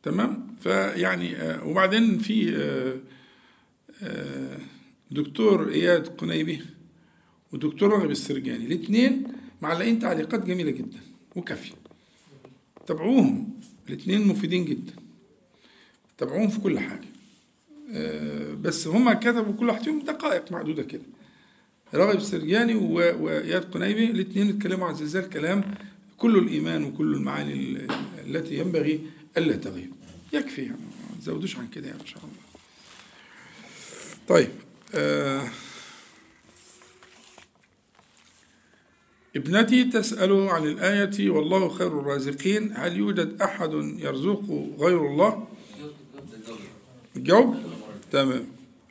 تمام؟ 0.02 0.56
فيعني 0.60 1.36
آه، 1.36 1.66
وبعدين 1.66 2.18
في 2.18 2.56
آه، 2.56 3.00
آه، 4.02 4.58
دكتور 5.10 5.68
إياد 5.68 6.06
قنيبي 6.08 6.62
ودكتور 7.52 7.90
راغب 7.90 8.10
السرجاني 8.10 8.66
الاثنين 8.66 9.24
معلقين 9.62 9.98
تعليقات 9.98 10.44
جميلة 10.46 10.70
جدا 10.70 11.00
وكافية. 11.36 11.74
تابعوهم 12.86 13.60
الاثنين 13.88 14.28
مفيدين 14.28 14.64
جدا. 14.64 14.92
تابعوهم 16.18 16.48
في 16.48 16.60
كل 16.60 16.78
حاجة. 16.78 17.12
بس 18.54 18.86
هما 18.86 19.14
كتبوا 19.14 19.52
كل 19.52 19.68
واحد 19.68 19.82
فيهم 19.84 20.00
دقائق 20.04 20.52
معدودة 20.52 20.82
كده. 20.82 21.02
راغب 21.94 22.16
السرجاني 22.16 22.74
وإياد 22.74 23.64
قنيبي 23.74 24.10
الاثنين 24.10 24.48
اتكلموا 24.48 24.86
عن 24.88 24.94
زلزال 24.94 25.30
كلام 25.30 25.74
كل 26.18 26.38
الإيمان 26.38 26.84
وكل 26.84 27.14
المعاني 27.14 27.52
ال- 27.52 27.90
التي 28.26 28.58
ينبغي 28.58 29.00
ألا 29.36 29.56
تغيب. 29.56 29.92
يكفي 30.32 30.62
يعني 30.62 30.76
ما 31.10 31.20
تزودوش 31.20 31.56
عن 31.56 31.68
كده 31.68 31.86
يعني 31.86 32.00
إن 32.00 32.06
شاء 32.06 32.18
الله. 32.18 32.34
طيب 34.28 34.48
آه 34.94 35.48
ابنتي 39.36 39.84
تسأل 39.84 40.32
عن 40.48 40.62
الآية 40.66 41.30
والله 41.30 41.68
خير 41.68 42.00
الرازقين. 42.00 42.72
هل 42.76 42.96
يوجد 42.96 43.42
أحد 43.42 43.72
يرزق 43.98 44.70
غير 44.78 45.06
الله؟ 45.06 45.48
الجواب؟ 47.16 47.62
تمام. 48.12 48.46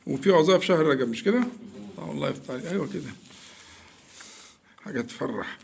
وفي 0.06 0.30
وظائف 0.30 0.62
شهر 0.64 0.86
رجب 0.86 1.08
مش 1.08 1.24
كده؟ 1.24 1.44
الله 2.10 2.28
يفتح 2.28 2.54
أيوه 2.70 2.88
كده. 2.94 3.10
حاجة 4.84 5.00
تفرح. 5.00 5.58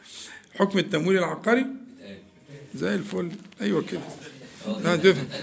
حكم 0.59 0.79
التمويل 0.79 1.19
العقاري 1.19 1.67
زي 2.75 2.95
الفل. 2.95 3.31
أيوه 3.61 3.83
كده. 3.83 4.01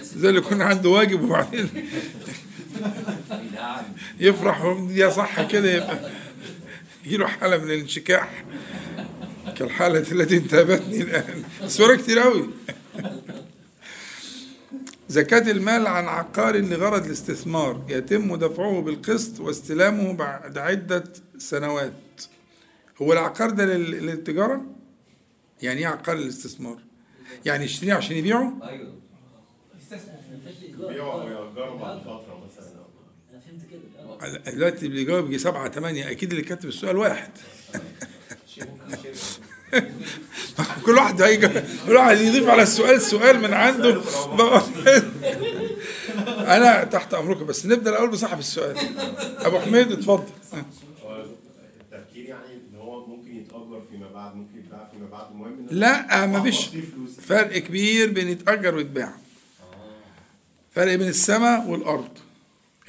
زي 0.01 0.29
اللي 0.29 0.39
يكون 0.39 0.61
عنده 0.61 0.89
واجب 0.89 1.21
وبعدين 1.23 1.69
يفرح 4.19 4.77
يا 4.89 5.09
صح 5.09 5.41
كده 5.47 5.73
يبقى 5.73 6.11
يجيله 7.05 7.27
حالة 7.27 7.57
من 7.57 7.71
الانشكاح. 7.71 8.43
كالحالة 9.57 9.99
التي 10.11 10.37
انتابتني 10.37 11.01
الآن. 11.01 11.43
صورة 11.67 11.95
كتير 11.95 12.23
أوي. 12.23 12.49
زكاة 15.09 15.51
المال 15.51 15.87
عن 15.87 16.05
عقار 16.05 16.55
لغرض 16.57 17.05
الاستثمار 17.05 17.85
يتم 17.89 18.35
دفعه 18.35 18.81
بالقسط 18.81 19.39
واستلامه 19.39 20.13
بعد 20.13 20.57
عدة 20.57 21.03
سنوات 21.37 21.93
هو 23.01 23.13
العقار 23.13 23.49
ده 23.49 23.65
لل- 23.65 24.05
للتجارة؟ 24.05 24.65
يعني 25.61 25.79
إيه 25.79 25.87
عقار 25.87 26.15
للاستثمار؟ 26.17 26.77
يعني 27.45 27.65
يشتريه 27.65 27.93
عشان 27.93 28.17
يبيعه؟ 28.17 28.53
أيوه 28.63 28.93
ويأجروا 30.79 31.79
بعد 31.79 31.99
فترة 31.99 32.43
مثلا 32.45 32.71
أنا 33.31 33.39
فهمت 33.39 33.61
كده 33.71 34.47
آه. 34.49 34.51
دلوقتي 34.51 34.85
اللي 34.85 34.97
بيجاوب 34.97 35.25
يجي 35.25 35.37
سبعة 35.37 35.67
تمانية 35.67 36.11
أكيد 36.11 36.29
اللي 36.31 36.43
كاتب 36.43 36.69
السؤال 36.69 36.97
واحد 36.97 37.29
كل 40.85 40.91
واحد 40.91 41.21
هيجي 41.21 41.47
كل 41.87 41.95
واحد 41.95 42.17
يضيف 42.17 42.49
على 42.49 42.61
السؤال 42.61 43.01
سؤال 43.01 43.41
من 43.41 43.53
عنده. 43.53 44.01
أنا 46.27 46.83
تحت 46.83 47.13
أمركم 47.13 47.45
بس 47.45 47.65
نبدأ 47.65 47.91
الأول 47.91 48.09
بصاحب 48.09 48.39
السؤال. 48.39 48.77
أبو 49.39 49.59
حميد 49.59 49.91
اتفضل. 49.91 50.23
التفكير 51.81 52.25
يعني 52.25 52.53
إن 52.53 52.77
هو 52.77 53.05
ممكن 53.05 53.35
يتأجر 53.35 53.81
فيما 53.91 54.11
بعد 54.11 54.35
ممكن 54.35 54.59
يتباع 54.59 54.89
فيما 54.91 55.09
بعد 55.09 55.31
المهم 55.31 55.67
لا 55.71 56.25
مفيش 56.25 56.61
أحط 56.61 56.71
فيه 56.71 56.81
فلوس. 56.81 57.19
فرق 57.19 57.57
كبير 57.57 58.11
بين 58.11 58.27
يتأجر 58.29 58.75
ويتباع. 58.75 59.13
فرق 60.71 60.95
بين 60.95 61.07
السماء 61.07 61.67
والأرض. 61.67 62.09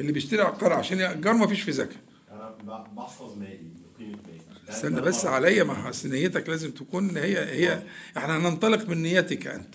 اللي 0.01 0.13
بيشتري 0.13 0.43
عقار 0.43 0.73
عشان 0.73 0.99
يأجر 0.99 1.33
مفيش 1.33 1.63
في 1.63 1.73
زكاة 1.73 1.97
أنا 2.33 2.55
بحفظ 2.97 3.39
مالي 3.39 3.59
بقيمة 3.97 4.19
مالي. 4.27 4.41
استنى 4.69 5.01
بس. 5.01 5.25
عليا 5.27 5.65
ما 5.65 5.93
نيتك 6.05 6.49
لازم 6.49 6.71
تكون 6.71 7.17
هي 7.17 7.39
هي 7.39 7.83
إحنا 8.17 8.37
هننطلق 8.37 8.89
من 8.89 9.03
نيتك 9.03 9.47
أنت. 9.47 9.75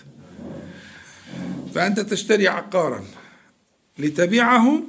فأنت 1.74 2.00
تشتري 2.00 2.48
عقارا 2.48 3.04
لتبيعه 3.98 4.82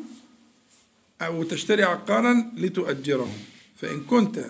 أو 1.21 1.43
تشتري 1.43 1.83
عقارا 1.83 2.51
لتؤجره 2.57 3.31
فإن 3.75 4.03
كنت 4.03 4.45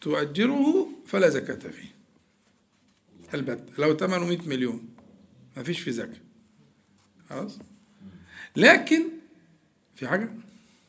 تؤجره 0.00 0.88
فلا 1.06 1.28
زكاة 1.28 1.70
فيه. 1.70 1.94
البت 3.34 3.64
لو 3.78 3.96
ثمنه 3.96 4.26
100 4.26 4.38
مليون 4.48 4.88
ما 5.56 5.62
فيش 5.62 5.80
في 5.80 5.92
زكاة. 5.92 6.20
خلاص؟ 7.30 7.58
لكن 8.56 9.02
في 9.94 10.08
حاجة؟ 10.08 10.28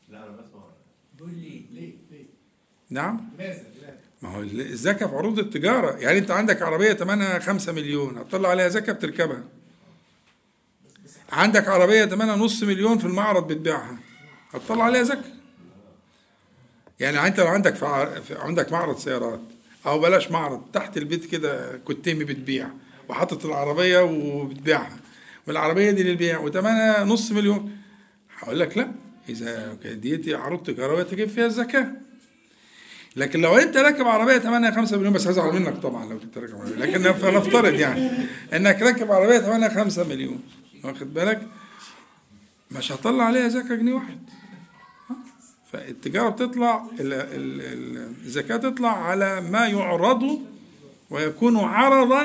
لا 0.08 0.26
أنا 0.28 0.36
بسمع. 0.36 0.64
بيقول 1.14 1.34
لي 1.34 1.64
ليه 1.72 1.92
ليه؟ 2.10 2.24
نعم؟ 2.90 3.30
لماذا 3.34 3.69
ما 4.22 4.28
هو 4.36 4.40
الزكاة 4.42 5.06
في 5.06 5.14
عروض 5.14 5.38
التجارة. 5.38 5.96
يعني 5.96 6.18
أنت 6.18 6.30
عندك 6.30 6.62
عربية 6.62 6.92
ثمنها 6.92 7.38
خمسة 7.38 7.72
مليون 7.72 8.18
هتطلع 8.18 8.48
عليها 8.48 8.68
زكاة 8.68 8.92
بتركبها. 8.92 9.44
عندك 11.32 11.68
عربية 11.68 12.04
ثمنها 12.04 12.36
نص 12.36 12.62
مليون 12.62 12.98
في 12.98 13.04
المعرض 13.04 13.48
بتبيعها 13.48 13.98
هتطلع 14.50 14.84
عليها 14.84 15.02
زكاة. 15.02 15.40
يعني 17.00 17.26
أنت 17.26 17.40
لو 17.40 17.46
عندك 17.46 17.74
في 17.74 18.34
عندك 18.38 18.72
معرض 18.72 18.98
سيارات 18.98 19.40
أو 19.86 19.98
بلاش 19.98 20.30
معرض 20.30 20.62
تحت 20.72 20.96
البيت 20.96 21.26
كده 21.26 21.80
كتيمي 21.88 22.24
بتبيع 22.24 22.68
وحاطط 23.08 23.46
العربية 23.46 23.98
وبتبيعها 24.00 24.96
والعربية 25.46 25.90
دي 25.90 26.02
للبيع 26.02 26.38
وثمنها 26.38 27.04
نص 27.04 27.32
مليون 27.32 27.78
هقول 28.38 28.60
لك 28.60 28.78
لا 28.78 28.92
إذا 29.28 29.74
دي 29.94 30.34
عروض 30.34 30.62
تجارية 30.62 31.02
تجيب 31.02 31.28
فيها 31.28 31.46
الزكاة. 31.46 31.92
لكن 33.16 33.40
لو 33.40 33.56
انت 33.56 33.76
راكب 33.76 34.06
عربية 34.06 34.38
ثمنها 34.38 34.70
5 34.70 34.96
مليون 34.96 35.12
بس 35.12 35.26
هزعل 35.26 35.52
منك 35.60 35.76
طبعا 35.76 36.06
لو 36.06 36.18
كنت 36.18 36.38
راكب 36.38 36.54
عربية. 36.54 36.74
لكن 36.74 37.12
فنفترض 37.12 37.74
يعني 37.74 38.10
إنك 38.52 38.82
راكب 38.82 39.12
عربية 39.12 39.38
ثمنها 39.38 39.68
5 39.68 40.04
مليون 40.08 40.42
واخد 40.84 41.14
بالك؟ 41.14 41.46
مش 42.70 42.92
هطلع 42.92 43.24
عليها 43.24 43.48
زكاة 43.48 43.74
جنيه 43.74 43.94
واحد؟ 43.94 44.18
فالتجارة 45.72 46.28
بتطلع 46.28 46.84
ال- 47.00 47.12
ال- 47.12 47.60
ال- 47.60 48.12
الزكاة 48.24 48.56
تطلع 48.56 49.04
على 49.08 49.40
ما 49.40 49.66
يعرض 49.66 50.40
ويكون 51.10 51.56
عرضا 51.56 52.24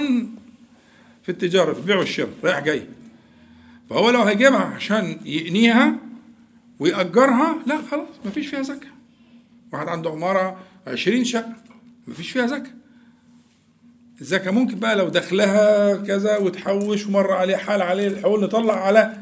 في 1.24 1.30
التجارة 1.30 1.74
في 1.74 1.80
البيع 1.80 1.98
والشراء 1.98 2.30
رايح 2.44 2.60
جاي. 2.60 2.88
فهو 3.90 4.10
لو 4.10 4.22
هيجيبها 4.22 4.60
عشان 4.66 5.20
يقنيها 5.26 5.96
ويأجرها 6.80 7.56
لا 7.68 7.82
خلاص 7.92 8.08
مفيش 8.26 8.48
فيها 8.48 8.62
زكاة. 8.62 8.90
واحد 9.74 9.88
عنده 9.88 10.10
عمارة 10.10 10.58
20 10.88 11.26
شقة. 11.26 11.54
مفيش 12.08 12.32
فيها 12.32 12.48
زكاة. 12.48 12.72
الزكاة 14.22 14.52
ممكن 14.52 14.80
بقى 14.80 14.96
لو 14.96 15.10
دخلها 15.10 15.96
كذا 15.98 16.38
وتحوش 16.38 17.06
ومر 17.08 17.32
عليه 17.32 17.56
حال 17.56 17.82
عليه 17.82 18.08
الحول 18.08 18.44
نطلع 18.44 18.86
على 18.86 19.18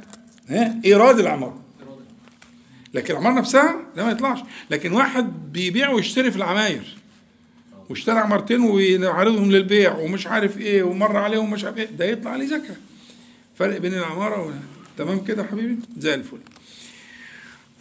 ها 0.49 0.79
إيراد 0.85 1.19
العمارة 1.19 1.59
لكن 2.93 3.13
العمارة 3.13 3.33
نفسها 3.33 3.75
لا 3.95 4.05
ما 4.05 4.11
يطلعش. 4.11 4.39
لكن 4.71 4.91
واحد 4.91 5.51
بيبيع 5.53 5.89
ويشتري 5.89 6.31
في 6.31 6.37
العماير 6.37 6.97
واشترى 7.89 8.17
عمارتين 8.19 8.61
ويعرضهم 8.61 9.51
للبيع 9.51 9.97
ومش 9.97 10.27
عارف 10.27 10.57
إيه 10.57 10.83
ومر 10.83 11.17
عليهم 11.17 11.51
مش 11.51 11.63
عارف 11.63 11.77
إيه 11.77 11.85
ده 11.85 12.05
يطلع 12.05 12.31
عليه 12.31 12.45
زكاة. 12.45 12.75
فرق 13.55 13.77
بين 13.77 13.93
العمارة 13.93 14.47
و... 14.47 14.51
تمام 14.97 15.23
كده 15.23 15.43
حبيبي؟ 15.43 15.79
زي 15.97 16.13
الفل. 16.13 16.37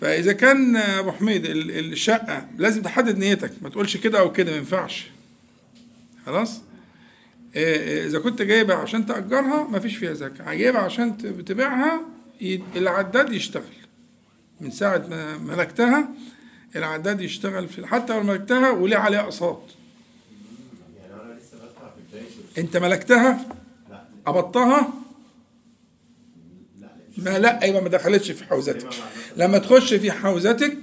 فإذا 0.02 0.32
كان 0.32 0.76
أبو 0.76 1.12
حميد 1.12 1.44
ال- 1.46 1.92
الشقة 1.92 2.46
لازم 2.58 2.82
تحدد 2.82 3.18
نيتك 3.18 3.50
ما 3.62 3.68
تقولش 3.68 3.96
كده 3.96 4.20
أو 4.20 4.32
كده 4.32 4.50
ما 4.50 4.56
ينفعش. 4.56 5.10
خلاص؟ 6.26 6.60
إيه 7.56 7.76
إيه، 7.76 8.06
إذا 8.06 8.18
كنت 8.18 8.42
جايبها 8.42 8.76
عشان 8.76 9.06
تأجرها 9.06 9.68
ما 9.68 9.78
فيش 9.78 9.96
فيها 9.96 10.12
زكاة. 10.14 10.54
جايبها 10.54 10.80
عشان 10.80 11.18
تبيعها 11.44 12.00
العداد 12.76 13.32
يشتغل. 13.32 13.62
من 14.60 14.70
ساعة 14.70 15.06
ما 15.10 15.38
ملكتها 15.38 16.08
العداد 16.76 17.20
يشتغل 17.20 17.68
في 17.68 17.86
حتى 17.86 18.12
لو 18.12 18.22
ملكتها 18.22 18.70
وليه 18.70 18.96
عليها 18.96 19.20
أقساط. 19.20 19.62
يعني 21.02 22.32
أنت 22.58 22.76
ملكتها؟ 22.76 23.46
قبضتها؟ 24.26 24.92
ما 27.24 27.38
لا 27.38 27.64
يبقى 27.64 27.82
ما 27.82 27.88
دخلتش 27.88 28.30
في 28.30 28.44
حوزتك. 28.44 28.88
لما 29.36 29.58
تخش 29.58 29.94
في 29.94 30.12
حوزتك 30.12 30.78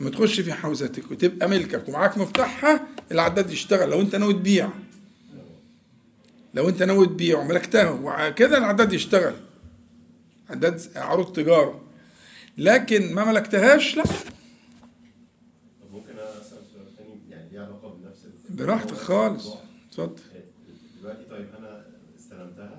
لما 0.00 0.10
تخش 0.10 0.40
في 0.40 0.52
حوزتك 0.52 1.10
وتبقى 1.10 1.48
ملكك 1.48 1.88
ومعاك 1.88 2.18
مفتاحها 2.18 2.86
العداد 3.12 3.50
يشتغل. 3.50 3.90
لو 3.90 4.00
أنت 4.00 4.16
ناوي 4.16 4.32
تبيع 4.32 4.70
لو 6.54 6.68
أنت 6.68 6.82
ناوي 6.82 7.06
تبيع 7.06 7.38
وملكتها 7.38 7.90
وكده 7.90 8.58
العداد 8.58 8.92
يشتغل. 8.92 9.34
عداد 10.50 10.80
عروض 10.96 11.32
تجارة. 11.32 11.80
لكن 12.58 13.14
ما 13.14 13.24
ملكتهاش 13.24 13.96
لا. 13.96 14.04
ممكن 15.92 16.12
أسأل 16.18 16.58
سؤال 16.74 17.18
يعني 17.30 17.50
ليه 17.52 17.60
علاقة 17.60 17.88
بنفس 17.88 18.20
براحتك 18.50 18.94
خالص. 18.94 19.48
اتفضل. 19.90 20.16
دلوقتي 21.00 21.24
طيب 21.30 21.46
أنا 21.58 21.65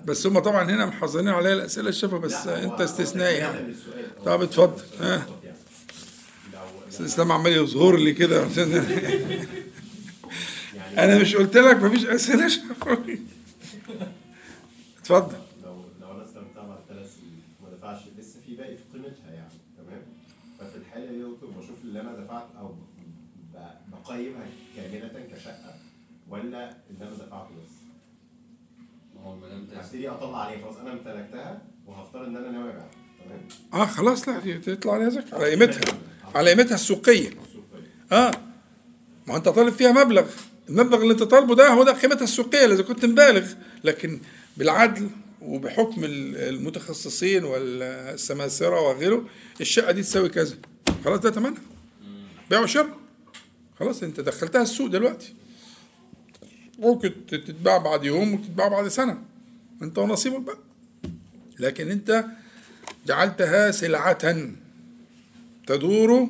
بس 0.07 0.27
هم 0.27 0.39
طبعا 0.39 0.63
هنا 0.63 0.85
محضرين 0.85 1.27
عليا 1.27 1.53
الأسئلة 1.53 1.89
الشفا 1.89 2.17
بس 2.17 2.47
أنت 2.47 2.81
استثنائي 2.81 3.37
يعني. 3.37 3.75
طب 4.25 4.41
اتفضل. 4.41 4.83
ها. 4.99 5.25
بس 6.89 6.99
الاسلام 7.01 7.31
عمال 7.31 7.51
يظهر 7.51 7.97
لي 7.97 8.13
كده. 8.13 8.45
عشان 8.45 8.73
أنا 10.97 11.19
مش 11.21 11.35
قلت 11.35 11.57
لك 11.57 11.83
مفيش 11.83 12.05
أسئلة 12.05 12.47
شفوي 12.47 13.19
اتفضل. 14.99 15.37
لو 15.63 15.75
لو 16.01 16.11
أنا 16.11 16.23
استلمتها 16.25 16.63
بعد 16.67 16.79
ثلاث 16.89 17.15
سنين 17.15 17.41
ما 17.63 17.69
دفعش 17.77 18.01
لسه 18.19 18.39
في 18.45 18.55
باقي 18.55 18.75
في 18.75 18.83
قيمتها 18.93 19.31
يعني 19.33 19.53
تمام؟ 19.77 20.01
ففي 20.59 20.77
الحاله 20.77 21.05
دي 21.05 21.23
بشوف 21.59 21.77
اللي 21.83 22.01
أنا 22.01 22.15
دفعت 22.15 22.47
أو 22.59 22.75
بقيمها 23.91 24.45
كاملة 24.75 25.25
كشقة 25.35 25.73
ولا 26.29 26.43
اللي 26.89 27.01
أنا 27.01 27.15
دفعته 27.15 27.49
بس؟ 27.49 27.76
هو 29.27 29.35
ما 29.35 29.47
دام 29.47 29.57
انت 29.59 29.73
هبتدي 29.73 30.09
أطلع 30.09 30.41
عليه. 30.45 30.63
خلاص 30.63 30.77
أنا 30.77 30.91
امتلكتها 30.93 31.61
وهفترض 31.87 32.27
إن 32.27 32.35
أنا 32.37 32.51
ناوي 32.51 32.69
أبيعها. 32.69 32.89
تمام؟ 33.25 33.81
آه 33.81 33.85
خلاص 33.85 34.29
لا 34.29 34.39
تطلع 34.57 34.93
عليها 34.93 35.09
زكاه 35.09 35.35
على 35.37 35.49
قيمتها. 35.49 35.97
على 36.35 36.49
قيمتها 36.49 36.75
السوقية. 36.75 37.29
آه. 38.11 38.31
ما 39.27 39.33
هو 39.33 39.37
أنت 39.37 39.49
طالب 39.49 39.73
فيها 39.73 39.91
مبلغ. 39.91 40.25
المبلغ 40.69 41.01
اللي 41.01 41.13
أنت 41.13 41.23
طالبه 41.23 41.55
ده 41.55 41.67
هو 41.69 41.83
ده 41.83 41.93
قيمتها 41.93 42.23
السوقية. 42.23 42.65
إذا 42.65 42.83
كنت 42.83 43.05
مبالغ. 43.05 43.47
لكن 43.83 44.19
بالعدل 44.57 45.09
وبحكم 45.41 46.03
ال- 46.03 46.35
المتخصصين 46.37 47.43
والسماسرة 47.43 48.81
وغيره 48.81 49.25
الشقة 49.61 49.91
دي 49.91 50.01
تساوي 50.01 50.29
كذا. 50.29 50.55
خلاص 51.05 51.19
ده 51.19 51.31
ثمنها 51.31 51.61
بيع 52.49 52.59
وشراء 52.59 52.97
خلاص 53.79 54.03
أنت 54.03 54.19
دخلتها 54.19 54.61
السوق 54.61 54.87
دلوقتي. 54.87 55.33
ممكن 56.79 57.13
تتباع 57.27 57.77
بعد 57.77 58.03
يوم 58.03 58.33
وتتباع 58.33 58.67
بعد 58.67 58.87
سنة. 58.87 59.21
انت 59.81 59.97
ونصيبك 59.97 60.41
بقى. 60.41 60.57
لكن 61.59 61.91
انت 61.91 62.25
جعلتها 63.07 63.71
سلعة 63.71 64.47
تدور 65.67 66.29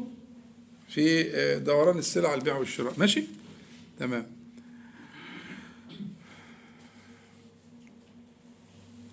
في 0.90 1.24
دوران 1.66 1.98
السلع 1.98 2.34
البيع 2.34 2.58
والشراء. 2.58 2.94
ماشي؟ 2.98 3.24
تمام. 4.00 4.26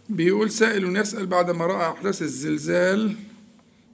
بيقول 0.08 0.50
سائل 0.50 0.96
يسأل 0.96 1.26
بعدما 1.26 1.66
رأى 1.66 1.90
أحداث 1.90 2.22
الزلزال 2.22 3.14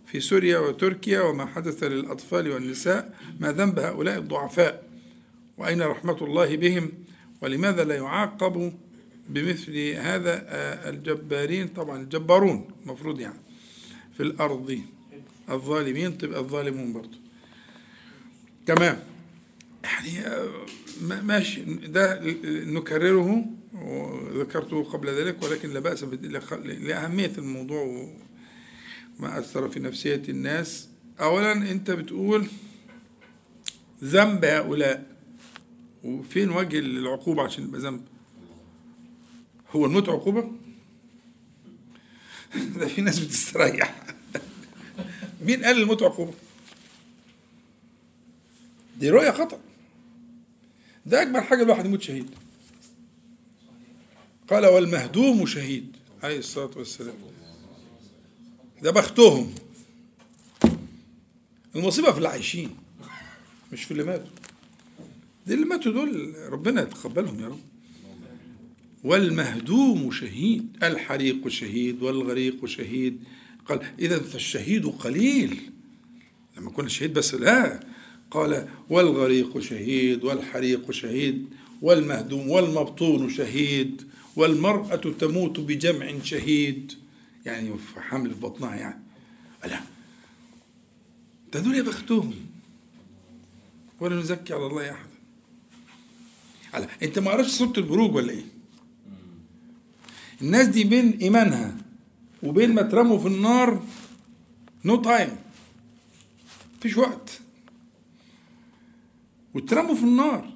في 0.07 0.21
سوريا 0.21 0.59
وتركيا 0.59 1.21
وما 1.21 1.47
حدث 1.47 1.83
للأطفال 1.83 2.49
والنساء 2.51 3.19
ما 3.41 3.53
ذنب 3.53 3.79
هؤلاء 3.79 4.19
الضعفاء؟ 4.19 4.85
وأين 5.59 5.83
رحمة 5.83 6.25
الله 6.25 6.57
بهم؟ 6.57 6.93
ولماذا 7.43 7.85
لا 7.85 7.95
يعاقب 7.95 8.73
بمثل 9.29 9.79
هذا 9.79 10.43
الجبارين؟ 10.89 11.69
طبعا 11.69 12.03
الجبارون 12.03 12.69
المفروض 12.83 13.21
يعني 13.21 13.41
في 14.17 14.23
الأرض 14.23 14.79
الظالمين 15.51 16.19
تبقى 16.19 16.41
الظالمون 16.41 16.93
برضه 16.93 17.19
تمام. 18.67 18.99
يعني 19.85 20.27
آه، 20.27 20.49
ما- 21.03 21.23
ماشي. 21.23 21.63
ده 21.65 22.21
نكرره 22.65 23.45
وذكرته 23.75 24.83
قبل 24.85 25.09
ذلك 25.09 25.43
ولكن 25.43 25.71
لا 25.71 25.81
بأس 25.81 26.05
لأهمية 26.65 27.33
الموضوع 27.39 27.83
وما 29.19 29.39
أثر 29.39 29.69
في 29.69 29.81
نفسية 29.81 30.23
الناس. 30.29 30.89
أولا 31.21 31.53
أنت 31.53 31.91
بتقول 31.91 32.47
ذنب 34.05 34.45
هؤلاء. 34.45 35.10
وفين 36.05 36.51
وجه 36.51 36.79
العقوبة 36.79 37.43
عشان 37.43 37.65
يبقى 37.65 37.81
ذنب؟ 37.81 38.03
هو 39.71 39.87
الموت 39.87 40.09
عقوبة؟ 40.09 40.53
ده 42.79 42.87
في 42.89 43.01
ناس 43.01 43.19
بتستريح. 43.19 44.03
مين 45.45 45.65
قال 45.65 45.83
الموت 45.83 46.03
عقوبة؟ 46.03 46.33
دي 48.99 49.11
رؤية 49.11 49.31
خطأ. 49.31 49.61
ده 51.07 51.23
أكبر 51.23 51.41
حاجة 51.41 51.63
الواحد 51.63 51.87
يموت 51.87 52.03
شهيد. 52.03 52.31
قال 54.49 54.67
والمهدوم 54.67 55.47
شهيد 55.47 55.97
عليه 56.23 56.39
الصلاة 56.39 56.71
والسلام. 56.77 57.15
ده 58.83 58.91
بختهم. 58.91 59.55
المصيبة 61.77 62.11
في 62.13 62.19
اللي 62.19 62.29
عايشين 62.29 62.77
مش 63.73 63.85
في 63.85 63.91
اللي 63.91 64.05
ماتوا. 64.05 64.40
دي 65.47 65.55
اللي 65.55 65.67
ماتوا 65.67 65.93
دول 65.93 66.35
ربنا 66.49 66.83
يتقبلهم 66.83 67.41
يا 67.41 67.49
رب. 67.49 67.61
والمهدوم 69.05 70.13
شهيد 70.13 70.77
الحريق 70.83 71.49
شهيد 71.49 72.03
والغريق 72.03 72.67
شهيد. 72.67 73.25
قال 73.67 73.81
إذا 73.99 74.19
فالشهيد 74.19 74.87
قليل. 74.87 75.61
لما 76.57 76.71
كنا 76.71 76.89
شهيد 76.89 77.13
بس 77.13 77.35
لا. 77.35 77.81
قال 78.31 78.69
والغريق 78.91 79.59
شهيد 79.59 80.25
والحريق 80.25 80.91
شهيد 80.91 81.47
والمهدوم 81.83 82.49
والمبطون 82.49 83.31
شهيد 83.31 84.03
والمرأة 84.37 84.97
تموت 84.97 85.61
بجمع 85.61 86.19
شهيد. 86.23 86.93
يعني 87.47 87.79
في 87.79 88.01
حمل 88.01 88.35
في 88.35 88.41
بطنها 88.41 88.77
يعني. 88.77 89.03
لا. 89.65 89.81
ده 91.53 91.61
دول 91.61 91.75
يا 91.75 91.83
بختهم. 91.83 92.35
ولا 94.01 94.17
نزكي 94.17 94.55
على 94.55 94.67
الله 94.67 94.91
احدا 94.91 95.10
على. 96.75 96.87
انت 97.03 97.19
ما 97.19 97.31
قرأتش 97.31 97.49
سورة 97.49 97.73
البروج 97.79 98.15
ولا 98.15 98.31
إيه؟ 98.31 98.45
الناس 100.43 100.67
دي 100.67 100.85
بين 100.85 101.19
إيمانها 101.19 101.77
وبين 102.43 102.75
ما 102.75 102.83
ترموا 102.83 103.19
في 103.19 103.27
النار 103.27 103.83
no 104.85 104.97
time 104.97 105.37
مفيش 106.79 106.97
وقت. 106.97 107.41
واترموا 109.55 109.95
في 109.95 110.03
النار. 110.03 110.53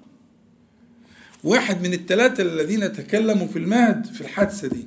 واحد 1.44 1.82
من 1.82 1.92
الثلاثة 1.92 2.42
الذين 2.42 2.92
تكلموا 2.92 3.46
في 3.46 3.58
المهد 3.58 4.06
في 4.06 4.20
الحادثة 4.20 4.68
دي. 4.68 4.86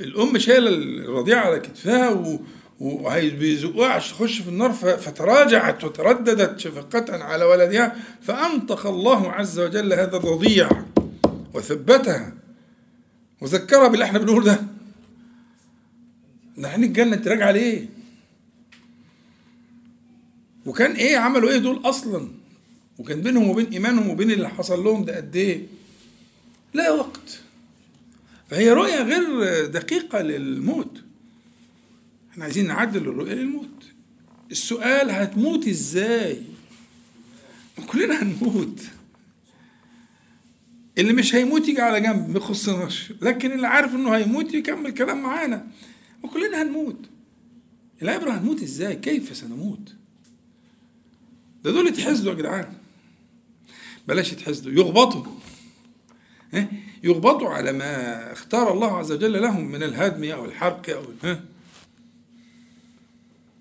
الأم 0.00 0.38
شايلة 0.38 0.70
الرضيعة 0.70 1.40
على 1.46 1.60
كتفها 1.60 2.10
و... 2.10 2.40
وبيزقوها 2.80 3.88
عشان 3.88 4.16
تخش 4.16 4.40
في 4.40 4.48
النار 4.48 4.72
فتراجعت 4.72 5.84
وترددت 5.84 6.58
شفقة 6.58 7.24
على 7.24 7.44
ولدها 7.44 7.96
فأنطق 8.22 8.86
الله 8.86 9.32
عز 9.32 9.58
وجل 9.60 9.92
هذا 9.92 10.16
الرضيع 10.16 10.70
وثبتها 11.54 12.32
وذكرها 13.40 13.88
باللي 13.88 14.04
إحنا 14.04 14.18
بنقول 14.18 14.44
ده 14.44 14.60
عين 16.68 16.84
الجنة 16.84 17.16
أنت 17.16 17.28
راجع 17.28 17.50
ليه؟ 17.50 17.88
وكان 20.66 20.92
إيه 20.92 21.16
عملوا 21.16 21.50
إيه 21.50 21.58
دول 21.58 21.80
أصلا؟ 21.84 22.28
وكان 22.98 23.20
بينهم 23.20 23.48
وبين 23.50 23.66
إيمانهم 23.66 24.10
وبين 24.10 24.30
اللي 24.30 24.48
حصل 24.48 24.84
لهم 24.84 25.04
ده 25.04 25.16
قد 25.16 25.36
إيه؟ 25.36 25.66
لا 26.74 26.90
وقت 26.90 27.40
فهي 28.50 28.70
رؤية 28.70 29.02
غير 29.02 29.66
دقيقة 29.66 30.20
للموت 30.22 31.02
إحنا 32.32 32.44
عايزين 32.44 32.66
نعدل 32.66 33.00
الرؤية 33.08 33.34
للموت. 33.34 33.84
السؤال 34.50 35.10
هتموت 35.10 35.66
إزاي؟ 35.68 36.42
كلنا 37.86 38.22
هنموت. 38.22 38.80
اللي 40.98 41.12
مش 41.12 41.34
هيموت 41.34 41.68
يجي 41.68 41.80
على 41.80 42.00
جنب 42.00 42.28
ما 42.28 42.36
يخصناش. 42.36 43.12
لكن 43.20 43.52
اللي 43.52 43.66
عارف 43.66 43.94
إنه 43.94 44.16
هيموت 44.16 44.54
يكمل 44.54 44.90
كلام 44.90 45.22
معانا. 45.22 45.66
وكلنا 46.22 46.62
هنموت. 46.62 47.06
العبرة 48.02 48.30
هنموت 48.30 48.62
إزاي؟ 48.62 48.96
كيف 48.96 49.36
سنموت؟ 49.36 49.94
ده 51.64 51.70
دول 51.70 51.86
يتحسدوا 51.86 52.32
يا 52.32 52.36
جدعان. 52.38 52.72
بلاش 54.08 54.32
يتحسدوا 54.32 54.72
يغبطوا؟ 54.72 55.24
يغبطوا 57.04 57.48
على 57.48 57.72
ما 57.72 58.32
اختار 58.32 58.72
الله 58.72 58.98
عز 58.98 59.12
وجل 59.12 59.42
لهم 59.42 59.72
من 59.72 59.82
الهدم 59.82 60.24
أو 60.30 60.44
الحرق 60.44 60.90
أو 60.90 61.02
ها؟ 61.24 61.44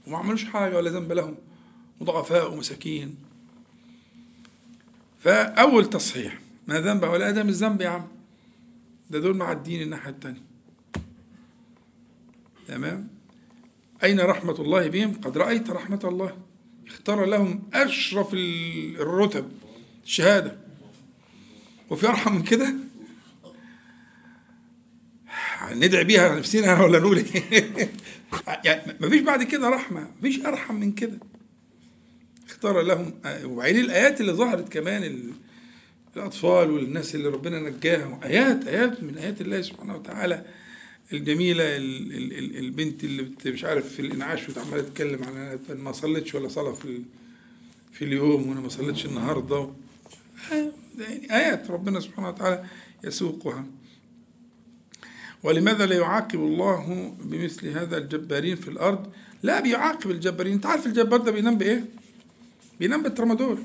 وما 0.10 0.18
عملوش 0.18 0.46
حاجة 0.46 0.78
ولا 0.78 0.90
ذنب 0.90 1.12
لهم 1.12 1.36
وضعفاء 2.00 2.54
ومساكين. 2.54 3.16
فأول 5.20 5.90
تصحيح 5.90 6.40
ما 6.68 6.82
ذنب 6.82 7.04
ولا 7.04 7.30
أدم 7.30 7.50
الذنب 7.50 7.82
يا 7.82 7.90
عم. 7.90 8.08
ده 9.10 9.20
دول 9.20 9.38
معدين 9.38 9.82
الناحية 9.82 10.10
التانية. 10.10 10.42
تمام؟ 12.68 13.08
أين 14.04 14.20
رحمة 14.20 14.62
الله 14.62 14.88
بهم؟ 14.88 15.14
قد 15.14 15.38
رأيت 15.38 15.70
رحمة 15.70 16.00
الله. 16.04 16.38
اختار 16.88 17.26
لهم 17.26 17.64
أشرف 17.74 18.34
ال- 18.34 18.96
الرتب 18.96 19.52
الشهادة. 20.04 20.58
وفي 21.90 22.08
أرحم 22.08 22.36
من 22.36 22.44
كده؟ 22.44 22.74
ندعي 25.74 26.04
بيها 26.04 26.30
على 26.30 26.40
نفسنا 26.40 26.82
ولا 26.84 27.00
نقول 27.00 27.18
إيه؟ 27.18 27.90
يعني 28.66 28.96
مفيش 29.02 29.22
بعد 29.22 29.44
كده 29.44 29.70
رحمة 29.70 30.08
مفيش 30.20 30.40
أرحم 30.46 30.76
من 30.76 30.92
كده. 30.92 31.20
اختار 32.50 32.82
لهم 32.82 33.14
وبعدين 33.44 33.86
الآيات 33.86 34.22
اللي 34.22 34.32
ظهرت 34.32 34.74
كمان 34.74 35.04
ال- 35.04 35.32
الأطفال 36.18 36.72
والناس 36.72 37.16
اللي 37.16 37.28
ربنا 37.30 37.60
نجاهم 37.70 38.20
آيات 38.24 38.68
آيات 38.68 39.04
من 39.04 39.18
آيات 39.18 39.42
الله 39.42 39.62
سبحانه 39.62 39.96
وتعالى 39.96 40.46
الجميلة 41.14 41.78
ال- 41.78 42.14
ال- 42.14 42.38
ال- 42.38 42.58
البنت 42.58 43.04
اللي 43.04 43.32
مش 43.46 43.64
عارف 43.64 43.94
في 43.94 44.00
الإنعاش 44.02 44.50
وعمالة 44.50 44.82
تتكلم 44.82 45.24
أنا 45.24 45.60
ما 45.70 45.92
صليتش 45.92 46.36
ولا 46.36 46.48
صلاة 46.48 46.72
في 46.74 47.02
في 47.94 48.06
اليوم 48.06 48.50
وأنا 48.50 48.60
ما 48.62 48.70
صليتش 48.70 49.06
النهاردة. 49.06 49.70
آه، 50.52 50.72
يعني 51.00 51.36
آيات 51.36 51.72
ربنا 51.72 52.00
سبحانه 52.00 52.28
وتعالى 52.30 52.64
يسوقها. 53.04 53.66
ولماذا 55.44 55.86
لا 55.86 55.96
يعاقب 55.96 56.40
الله 56.40 57.16
بمثل 57.22 57.68
هذا 57.68 57.98
الجبارين 57.98 58.56
في 58.56 58.68
الأرض؟ 58.68 59.12
لا 59.44 59.60
بيعاقب 59.60 60.12
الجبارين. 60.12 60.54
أنت 60.54 60.66
عارف 60.66 60.88
الجبار 60.88 61.20
ده 61.20 61.32
بينام 61.32 61.58
بإيه؟ 61.58 61.86
بينام 62.80 63.04
بالترامادول 63.04 63.60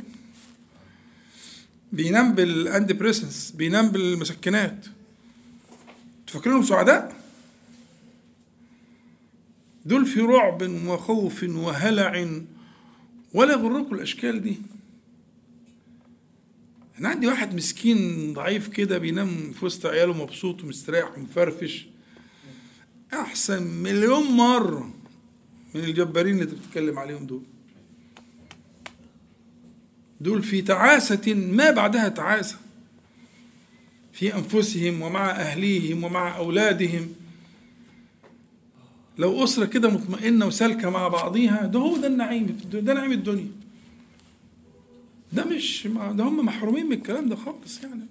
بينام 1.93 2.35
بال 2.35 2.93
antidepressants 2.93 3.51
بينام 3.51 3.89
بالمسكنات. 3.89 4.87
تفكرينهم 6.27 6.63
سعداء؟ 6.63 7.17
دول 9.85 10.07
في 10.07 10.21
رعب 10.21 10.63
وخوف 10.87 11.43
وهلع 11.43 12.29
ولا 13.35 13.53
يغركم 13.53 13.95
الأشكال 13.95 14.43
دي. 14.43 14.74
أنا 16.99 17.09
عندي 17.09 17.27
واحد 17.27 17.55
مسكين 17.55 18.33
ضعيف 18.33 18.69
كده 18.69 18.99
بينام 18.99 19.53
في 19.53 19.65
وسط 19.65 19.87
عياله 19.87 20.13
مبسوط 20.13 20.65
ومستريح 20.65 21.19
ومفرفش. 21.19 21.87
أحسن 23.13 23.63
مليون 23.63 24.23
مرة 24.25 24.95
من 25.75 25.85
الجبارين 25.85 26.33
اللي 26.35 26.45
أنت 26.45 26.55
بتتكلم 26.55 26.99
عليهم 26.99 27.27
دول. 27.27 27.43
دول 30.21 30.43
في 30.43 30.63
تعاسة 30.63 31.35
ما 31.35 31.71
بعدها 31.71 32.09
تعاسة. 32.09 32.57
في 34.13 34.35
أنفسهم 34.35 35.03
ومع 35.03 35.31
أهليهم 35.31 36.05
ومع 36.05 36.37
أولادهم. 36.37 37.09
لو 39.19 39.45
أسرة 39.45 39.65
كده 39.65 39.91
مطمئنة 39.91 40.47
وسالكة 40.47 40.91
مع 40.91 41.09
بعضيها 41.09 41.67
ده 41.67 41.79
هو 41.79 41.97
ده 41.97 42.07
النعيم 42.07 42.61
ده 42.73 42.95
نعيم 42.95 43.13
الدنيا. 43.13 43.49
ده 45.35 45.45
مش 45.45 45.89
ده 46.13 46.25
هم 46.25 46.47
محرومين 46.47 46.87
من 46.87 46.93
الكلام 46.93 47.29
ده 47.29 47.37
خالص 47.37 47.83
يعني. 47.83 48.07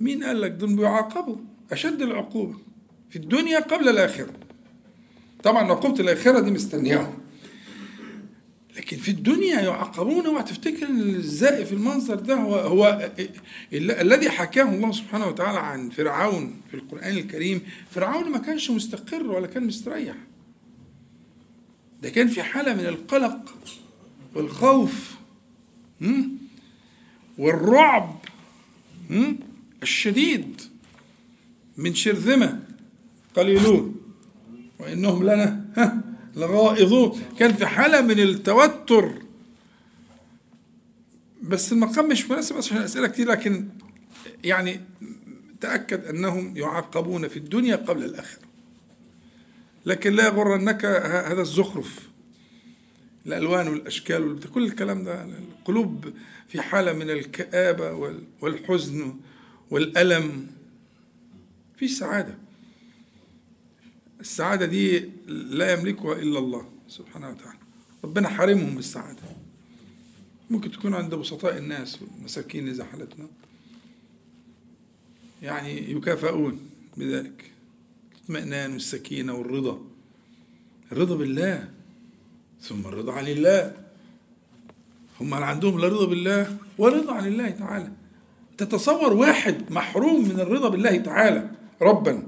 مين 0.00 0.24
قال 0.24 0.40
لك؟ 0.40 0.50
دول 0.50 0.76
بيعاقبوا 0.76 1.36
أشد 1.72 2.02
العقوبة 2.02 2.58
في 3.10 3.16
الدنيا 3.16 3.60
قبل 3.60 3.88
الآخرة. 3.88 4.32
طبعا 5.42 5.64
عقوبة 5.72 6.00
الآخرة 6.00 6.40
دي 6.40 6.50
مستنياهم 6.50 7.18
لكن 8.76 8.96
في 8.96 9.10
الدنيا 9.10 9.60
يعاقبون 9.60 10.26
اوعى 10.26 10.42
تفتكر 10.42 10.86
إن 10.86 11.00
الزائف 11.00 11.72
المنظر 11.72 12.14
ده 12.14 12.34
هو 12.34 12.54
هو 12.54 13.10
ال- 13.72 13.90
الذي 13.90 14.30
حكاه 14.30 14.62
الله 14.74 14.92
سبحانه 14.92 15.26
وتعالى 15.26 15.58
عن 15.58 15.90
فرعون 15.90 16.60
في 16.70 16.74
القرآن 16.76 17.16
الكريم. 17.16 17.60
فرعون 17.90 18.30
ما 18.30 18.38
كانش 18.38 18.70
مستقر 18.70 19.26
ولا 19.30 19.46
كان 19.46 19.66
مستريح. 19.66 20.14
ده 22.02 22.10
كان 22.10 22.28
في 22.28 22.42
حالة 22.42 22.74
من 22.74 22.86
القلق 22.86 23.54
والخوف? 24.34 25.13
والرعب? 27.38 28.18
الشديد 29.82 30.60
من 31.76 31.94
شرذمة 31.94 32.62
قليلون 33.36 33.96
وإنهم 34.78 35.24
لنا 35.24 35.64
لغائظون. 36.36 37.22
كان 37.38 37.52
في 37.52 37.66
حالة 37.66 38.00
من 38.00 38.20
التوتر. 38.20 39.22
بس 41.42 41.72
المقام 41.72 42.08
مش 42.08 42.30
مناسب 42.30 42.56
عشان 42.56 42.76
أسئلة 42.76 43.06
كتير 43.06 43.28
لكن 43.28 43.68
يعني 44.44 44.80
تأكد 45.60 46.04
أنهم 46.04 46.56
يعاقبون 46.56 47.28
في 47.28 47.36
الدنيا 47.36 47.76
قبل 47.76 48.04
الآخرة. 48.04 48.42
لكن 49.86 50.12
لا 50.12 50.26
يغرنك 50.26 50.84
هذا 50.84 51.42
الزخرف. 51.42 52.08
الألوان 53.26 53.68
والأشكال 53.68 54.22
والبتاع 54.22 54.50
كل 54.50 54.64
الكلام 54.64 55.04
ده 55.04 55.24
القلوب 55.24 56.12
في 56.48 56.62
حالة 56.62 56.92
من 56.92 57.10
الكآبة 57.10 57.92
وال- 57.92 58.24
والحزن 58.40 59.14
والألم. 59.70 60.46
في 61.76 61.88
سعادة. 61.88 62.38
السعادة 64.20 64.66
دي 64.66 64.98
لا 65.28 65.72
يملكها 65.72 66.12
إلا 66.12 66.38
الله 66.38 66.68
سبحانه 66.88 67.30
وتعالى. 67.30 67.58
ربنا 68.04 68.28
حارمهم 68.28 68.72
من 68.72 68.78
السعادة. 68.78 69.22
ممكن 70.50 70.70
تكون 70.70 70.94
عند 70.94 71.14
بسطاء 71.14 71.58
الناس 71.58 72.02
والمساكين 72.02 72.68
إذا 72.68 72.84
حالتنا 72.84 73.28
يعني 75.42 75.90
يكافئون 75.92 76.60
بذلك. 76.96 77.50
الاطمئنان 78.16 78.72
والسكينة 78.72 79.34
والرضا. 79.34 79.80
الرضا 80.92 81.16
بالله. 81.16 81.73
ثم 82.64 82.80
الرضا 82.86 83.12
عن 83.12 83.28
الله. 83.28 83.72
هم 85.20 85.34
عندهم 85.34 85.80
لا 85.80 85.88
رضا 85.88 86.06
بالله 86.06 86.56
ولا 86.78 86.96
رضا 86.96 87.12
عن 87.12 87.26
الله 87.26 87.50
تعالى. 87.50 87.90
تتصور 88.58 89.12
واحد 89.12 89.72
محروم 89.72 90.28
من 90.28 90.40
الرضا 90.40 90.68
بالله 90.68 90.96
تعالى 90.96 91.50
ربا. 91.82 92.26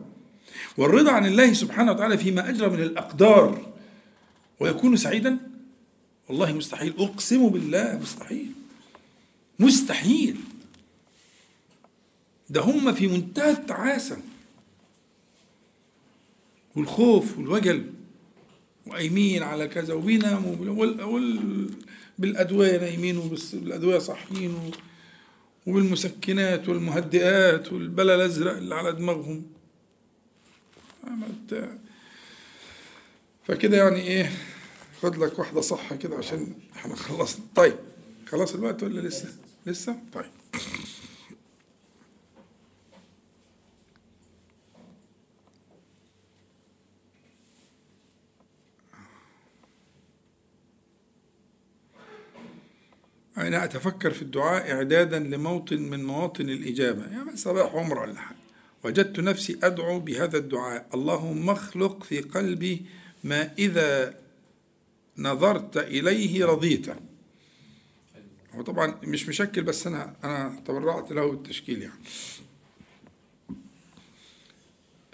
والرضا 0.76 1.12
عن 1.12 1.26
الله 1.26 1.52
سبحانه 1.52 1.92
وتعالى 1.92 2.18
فيما 2.18 2.48
أجرى 2.48 2.68
من 2.68 2.82
الأقدار. 2.82 3.72
ويكون 4.60 4.96
سعيدا؟ 4.96 5.38
والله 6.28 6.52
مستحيل. 6.52 6.94
أقسم 6.98 7.48
بالله 7.48 7.98
مستحيل. 8.02 8.52
مستحيل. 9.58 10.36
ده 12.50 12.60
هم 12.60 12.92
في 12.92 13.08
منتهى 13.08 13.50
التعاسة. 13.50 14.16
والخوف 16.76 17.38
والوجل. 17.38 17.95
وقايمين 18.86 19.42
على 19.42 19.68
كذا 19.68 19.94
وبيناموا. 19.94 20.56
بالأدوية 22.18 22.78
نايمين 22.78 23.16
وبالأدوية 23.18 23.98
صاحيين. 23.98 24.70
وبالمسكنات 25.66 26.68
والمهدئات 26.68 27.72
والبلا 27.72 28.14
الأزرق 28.14 28.56
اللي 28.56 28.74
على 28.74 28.92
دماغهم 28.92 29.42
فكده 33.44 33.76
يعني 33.76 34.00
إيه 34.00 34.32
خد 35.02 35.16
لك 35.16 35.38
واحدة 35.38 35.60
صح 35.60 35.94
كده 35.94 36.16
عشان 36.16 36.54
إحنا 36.76 36.94
خلصنا 36.96 37.44
طيب 37.54 37.74
خلاص 38.26 38.54
الوقت 38.54 38.82
ولا 38.82 39.00
لسه 39.00 39.28
لسه 39.66 39.96
طيب 40.14 40.30
أنا 53.36 53.64
أتفكر 53.64 54.10
في 54.10 54.22
الدعاء 54.22 54.72
إعدادا 54.72 55.18
لموطن 55.18 55.82
من 55.82 56.04
مواطن 56.04 56.48
الإجابة. 56.48 57.02
يعني 57.02 57.36
صباح 57.36 57.74
عمر 57.74 57.98
ولا 57.98 58.20
حاجة. 58.20 58.36
وجدت 58.84 59.20
نفسي 59.20 59.58
أدعو 59.62 60.00
بهذا 60.00 60.38
الدعاء. 60.38 60.86
اللهم 60.94 61.50
اخلق 61.50 62.04
في 62.04 62.20
قلبي 62.20 62.84
ما 63.24 63.52
إذا 63.58 64.14
نظرت 65.18 65.76
إليه 65.76 66.44
رضيت. 66.46 66.86
هو 68.54 68.62
طبعا 68.62 68.98
مش 69.02 69.28
مشكل 69.28 69.62
بس 69.62 69.86
أنا 69.86 70.16
أنا 70.24 70.62
تبرعت 70.66 71.12
له 71.12 71.32
التشكيل 71.32 71.82
يعني. 71.82 72.00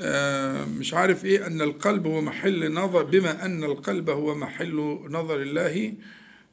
آه 0.01 0.65
مش 0.65 0.94
عارف 0.94 1.24
إيه 1.24 1.47
أن 1.47 1.62
القلب 1.62 2.07
هو 2.07 2.20
محل 2.20 2.73
نظر 2.73 3.03
بما 3.03 3.44
أن 3.44 3.65
القلب 3.65 4.11
هو 4.11 4.35
محل 4.35 4.77
نظر 5.11 5.43
الله 5.43 5.94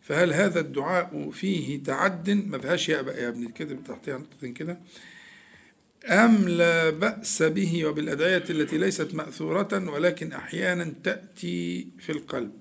فهل 0.10 0.34
هذا 0.34 0.60
الدعاء 0.60 1.30
فيه 1.32 1.84
تعد؟ 1.84 2.30
ما 2.30 2.58
فيهاش 2.60 2.90
يا 2.90 3.02
بقى 3.02 3.24
يا 3.24 3.28
ابني 3.30 3.52
كده 3.52 3.78
تحتها 3.88 4.18
نقطتين 4.18 4.54
كده. 4.54 4.80
أم 6.06 6.48
لا 6.50 6.90
بأس 6.90 7.44
به 7.44 7.86
وبالأدعية 7.86 8.44
التي 8.50 8.78
ليست 8.78 9.14
مأثورة 9.14 9.90
ولكن 9.92 10.34
أحيانا 10.34 10.94
تأتي 11.04 11.88
في 12.00 12.12
القلب. 12.12 12.52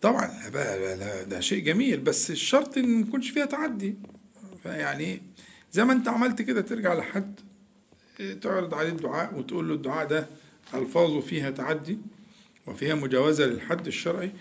طبعا 0.00 0.48
ده, 1.24 1.40
شيء 1.40 1.64
جميل 1.64 2.00
بس 2.00 2.30
الشرط 2.30 2.78
إن 2.78 2.88
ما 2.88 3.00
يكونش 3.08 3.30
فيها 3.30 3.44
تعدي. 3.44 3.94
يعني 4.64 5.22
زي 5.72 5.84
ما 5.84 5.92
أنت 5.92 6.08
عملت 6.08 6.42
كده 6.42 6.60
ترجع 6.60 6.94
لحد 6.94 7.40
تعرض 8.42 8.74
عليه 8.74 8.88
الدعاء 8.90 9.34
وتقول 9.38 9.68
له 9.68 9.74
الدعاء 9.74 10.06
ده 10.06 10.26
ألفاظه 10.74 11.20
فيها 11.20 11.50
تعدي 11.50 11.98
وفيها 12.66 12.94
مجاوزة 12.94 13.46
للحد 13.46 13.86
الشرعي. 13.86 14.32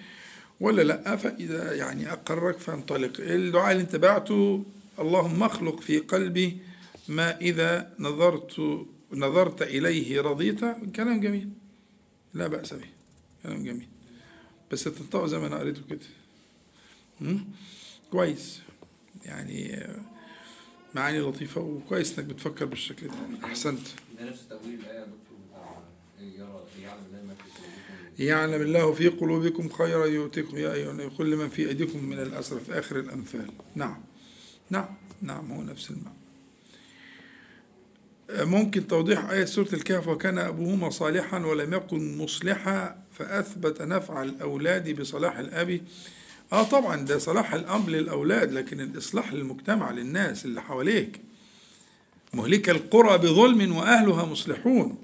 ولا 0.64 0.81
لا؟ 0.81 1.15
فإذا 1.15 1.73
يعني 1.76 2.11
أقرك 2.11 2.57
فانطلق. 2.57 3.14
الدعاء 3.19 3.72
اللي 3.72 3.84
أنت 3.84 3.95
بعته 3.95 4.65
اللهم 4.99 5.44
اخلق 5.44 5.80
في 5.80 5.99
قلبي 5.99 6.57
ما 7.07 7.38
إذا 7.38 7.94
نظرت 7.99 8.85
نظرت 9.11 9.61
إليه 9.61 10.22
رضيت. 10.22 10.60
كلام 10.95 11.19
جميل. 11.19 11.49
لا 12.34 12.48
بأس 12.48 12.73
به. 12.73 12.90
كلام 13.44 13.64
جميل. 13.64 13.88
بس 14.72 14.84
تنطق 14.84 15.26
زي 15.26 15.38
ما 15.40 15.48
أنا 15.48 15.60
قريته 15.60 15.81
كده؟ 15.90 16.07
كويس. 18.11 18.61
يعني 19.26 19.88
معاني 20.95 21.19
لطيفة 21.19 21.61
وكويس 21.61 22.19
إنك 22.19 22.27
بتفكر 22.27 22.65
بالشكل 22.65 23.07
ده. 23.07 23.14
أحسنت. 23.44 23.88
ده 24.19 24.30
نفس 24.30 24.48
تأويل 24.49 24.80
الآية 24.80 24.99
يا 24.99 25.06
دكتور 25.06 25.38
يرى 26.22 26.64
يعلم 26.84 27.27
ما 27.27 27.34
في 27.34 27.44
يعلم 28.19 28.61
الله 28.61 28.94
في 28.94 29.07
قلوبكم 29.07 29.69
خيرا 29.69 30.06
يؤتكم 30.06 30.57
يا 30.57 30.73
أيها 30.73 30.91
الناس 30.91 31.14
كل 31.18 31.35
من 31.35 31.49
في 31.49 31.69
أيديكم 31.69 32.03
من 32.03 32.19
الأسرى 32.19 32.60
في 32.60 32.80
آخر 32.80 32.99
الأنفال. 32.99 33.48
نعم. 33.76 34.02
نعم. 34.69 34.95
نعم. 35.22 35.52
هو 35.52 35.61
نفس 35.61 35.91
المعنى. 35.91 36.18
ممكن 38.45 38.88
توضيح 38.88 39.30
آية 39.30 39.45
سورة 39.45 39.68
الكهف. 39.73 40.07
وكان 40.07 40.38
أبوهما 40.38 40.90
صالحا 40.90 41.40
ولم 41.45 41.73
يكن 41.73 42.18
مصلحا 42.18 43.03
فأثبت 43.14 43.81
نفع 43.81 44.23
الأولاد 44.23 44.99
بصلاح 45.02 45.38
الأب. 45.38 45.81
آه 46.53 46.64
طبعا 46.64 47.06
ده 47.06 47.18
صلاح 47.18 47.53
الأب 47.53 47.90
للأولاد 47.90 48.52
لكن 48.53 48.81
الإصلاح 48.81 49.34
للمجتمع 49.34 49.91
للناس 49.91 50.45
اللي 50.45 50.61
حواليك. 50.61 51.22
مهلك 52.34 52.69
القرى 52.69 53.18
بظلم 53.18 53.76
وأهلها 53.76 54.26
مصلحون. 54.26 54.98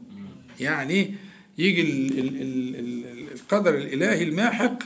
يعني 0.60 1.16
يجي 1.60 1.82
ال 1.82 2.20
ال 2.20 2.42
ال 2.42 2.76
ال 2.76 3.32
القدر 3.34 3.76
الإلهي 3.78 4.24
الماحق 4.24 4.80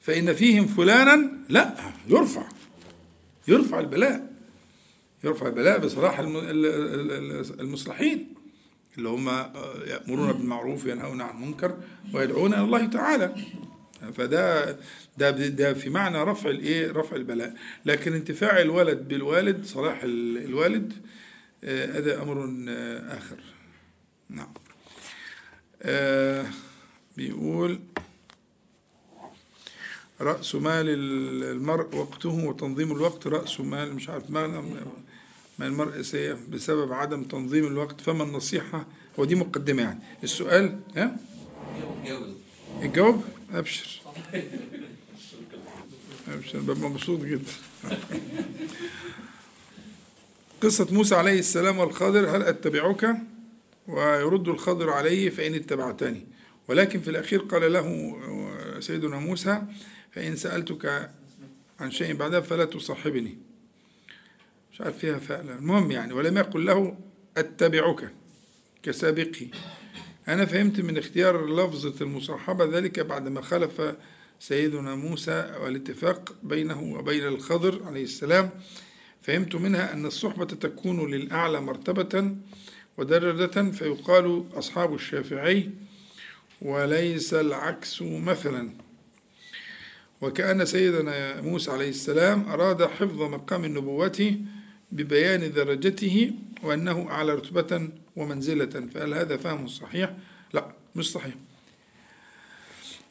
فإن 0.00 0.34
فيهم 0.34 0.66
فلانا 0.66 1.30
لا 1.48 1.74
يرفع 2.08 2.48
يرفع 3.48 3.80
البلاء 3.80 4.34
يرفع 5.24 5.46
البلاء 5.46 5.78
بصلاح 5.78 6.18
الم- 6.18 6.36
ال- 6.36 6.66
ال- 6.66 7.10
ال- 7.12 7.60
المصلحين 7.60 8.28
اللي 8.98 9.08
هم 9.08 9.28
يأمرون 9.86 10.32
بالمعروف 10.32 10.84
وينهون 10.86 11.20
عن 11.20 11.36
المنكر 11.36 11.78
ويدعون 12.14 12.54
إلى 12.54 12.62
الله 12.62 12.86
تعالى. 12.86 13.34
فده 14.14 14.76
ده 15.18 15.30
ده 15.30 15.74
في 15.74 15.90
معنى 15.90 16.22
رفع 16.22 16.50
الإيه؟ 16.50 16.92
رفع 16.92 17.16
البلاء. 17.16 17.54
لكن 17.86 18.12
انتفاع 18.12 18.60
الولد 18.60 19.08
بالوالد 19.08 19.64
صلاح 19.64 20.02
ال- 20.02 20.44
الوالد 20.44 20.92
آه، 21.64 21.98
هذا 21.98 22.22
أمر 22.22 22.64
آه، 22.68 23.16
آخر. 23.18 23.36
نعم. 24.30 24.54
آه، 25.84 26.46
بيقول 27.16 27.80
رأس 30.20 30.54
مال 30.54 30.88
المرء 30.88 31.96
وقته 31.96 32.28
وتنظيم 32.28 32.92
الوقت. 32.92 33.26
رأس 33.26 33.60
مال 33.60 33.94
مش 33.94 34.08
عارف 34.08 34.30
مال 34.30 34.50
ما 35.58 35.66
المرء 35.66 36.02
سيء 36.02 36.34
بسبب 36.48 36.92
عدم 36.92 37.22
تنظيم 37.22 37.66
الوقت. 37.66 38.00
فما 38.00 38.24
النصيحة 38.24 38.86
هو 39.18 39.24
دي 39.24 39.34
مقدمة 39.34 39.82
يعني. 39.82 40.00
السؤال 40.22 40.80
ها؟ 40.96 41.16
الجواب 42.82 43.20
أبشر. 43.52 44.00
أبشر 46.28 46.60
ببقى 46.60 46.90
مبسوط 46.90 47.20
جدا. 47.20 47.52
قصة 50.62 50.86
موسى 50.90 51.14
عليه 51.14 51.38
السلام 51.38 51.78
والخضر 51.78 52.36
هل 52.36 52.42
أتبعك؟ 52.42 53.16
ويرد 53.88 54.48
الخضر 54.48 54.90
عليه 54.90 55.30
فإن 55.30 55.54
اتبعتني. 55.54 56.26
ولكن 56.68 57.00
في 57.00 57.10
الأخير 57.10 57.40
قال 57.40 57.72
له 57.72 58.16
سيدنا 58.80 59.16
موسى 59.16 59.62
فإن 60.12 60.36
سألتك 60.36 61.10
عن 61.80 61.90
شيء 61.90 62.14
بعدها 62.14 62.40
فلا 62.40 62.64
تصاحبني. 62.64 63.38
مش 64.72 64.80
عارف 64.80 64.98
فيها 64.98 65.18
فعلا. 65.18 65.58
المهم 65.58 65.90
يعني 65.90 66.12
ولم 66.12 66.38
يقل 66.38 66.66
له 66.66 66.98
أتبعك 67.36 68.12
كسابقي. 68.82 69.46
أنا 70.28 70.44
فهمت 70.44 70.80
من 70.80 70.98
اختيار 70.98 71.54
لفظة 71.54 72.04
المصاحبة 72.04 72.64
ذلك 72.64 73.00
بعدما 73.00 73.40
خلف 73.40 73.96
سيدنا 74.40 74.94
موسى 74.94 75.56
والاتفاق 75.60 76.34
بينه 76.42 76.82
وبين 76.82 77.26
الخضر 77.26 77.82
عليه 77.84 78.04
السلام. 78.04 78.50
فهمت 79.22 79.54
منها 79.54 79.92
أن 79.92 80.06
الصحبة 80.06 80.44
تكون 80.44 81.10
للأعلى 81.10 81.60
مرتبة 81.60 82.36
ودرجة 82.98 83.70
فيقال 83.70 84.44
أصحاب 84.54 84.94
الشافعي 84.94 85.70
وليس 86.62 87.34
العكس 87.34 88.02
مثلا. 88.02 88.70
وكأن 90.20 90.64
سيدنا 90.64 91.40
موسى 91.40 91.70
عليه 91.70 91.88
السلام 91.88 92.48
أراد 92.48 92.82
حفظ 92.84 93.22
مقام 93.22 93.64
النبوة 93.64 94.36
ببيان 94.92 95.52
درجته 95.52 96.32
وأنه 96.62 97.06
أعلى 97.10 97.34
رتبة 97.34 97.88
ومنزلة. 98.16 98.88
فهل 98.94 99.14
هذا 99.14 99.36
فهم 99.36 99.66
صحيح؟ 99.68 100.10
لا 100.52 100.72
مش 100.96 101.12
صحيح. 101.12 101.34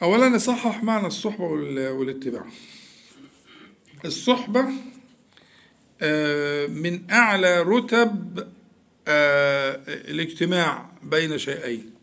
أولا 0.01 0.30
نصحح 0.30 0.84
معنى 0.84 1.07
الصحبة 1.07 1.43
وال- 1.43 1.89
والاتباع. 1.89 2.45
الصحبة 4.05 4.65
آه، 6.01 6.68
من 6.68 7.11
أعلى 7.11 7.61
رتب 7.61 8.47
آه، 9.07 9.52
الاجتماع 9.88 10.89
بين 11.03 11.38
شيئين. 11.38 11.93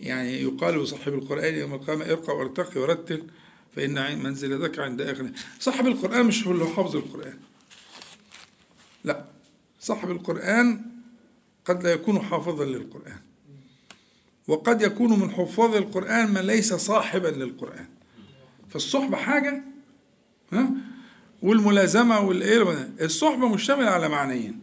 يعني 0.00 0.42
يقال 0.42 0.82
لصاحب 0.82 1.14
القرآن 1.14 1.54
يوم 1.54 1.74
القيامة 1.74 2.04
ارقى 2.04 2.36
وارتقي 2.36 2.80
ورتل 2.80 3.26
فإن 3.76 4.18
منزلتك 4.22 4.78
عند 4.78 5.00
آخر. 5.00 5.30
صاحب 5.58 5.86
القرآن 5.86 6.26
مش 6.26 6.46
هو 6.46 6.52
اللي 6.52 6.66
حافظ 6.66 6.96
القرآن. 6.96 7.38
لا 9.04 9.24
صاحب 9.80 10.10
القرآن 10.10 10.84
قد 11.64 11.82
لا 11.82 11.92
يكون 11.92 12.22
حافظا 12.22 12.64
للقرآن. 12.64 13.20
وقد 14.48 14.82
يكون 14.82 15.20
من 15.20 15.30
حفاظ 15.30 15.76
القرآن 15.76 16.30
من 16.30 16.40
ليس 16.40 16.74
صاحبا 16.74 17.28
للقرآن. 17.28 17.88
فالصحبة 18.70 19.16
حاجة 19.16 19.62
ها؟ 20.52 20.70
والملازمة 21.42 22.20
والإيه 22.20 22.90
الصحبة 23.00 23.48
مشتملة 23.48 23.90
على 23.90 24.08
معنيين. 24.08 24.61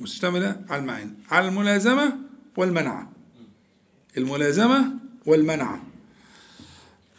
مشتملة 0.00 0.60
على 0.68 0.80
المعنيين 0.80 1.14
على 1.30 1.48
الملازمة 1.48 2.16
والمنعة. 2.56 3.12
الملازمة 4.16 4.92
والمنعة. 5.26 5.82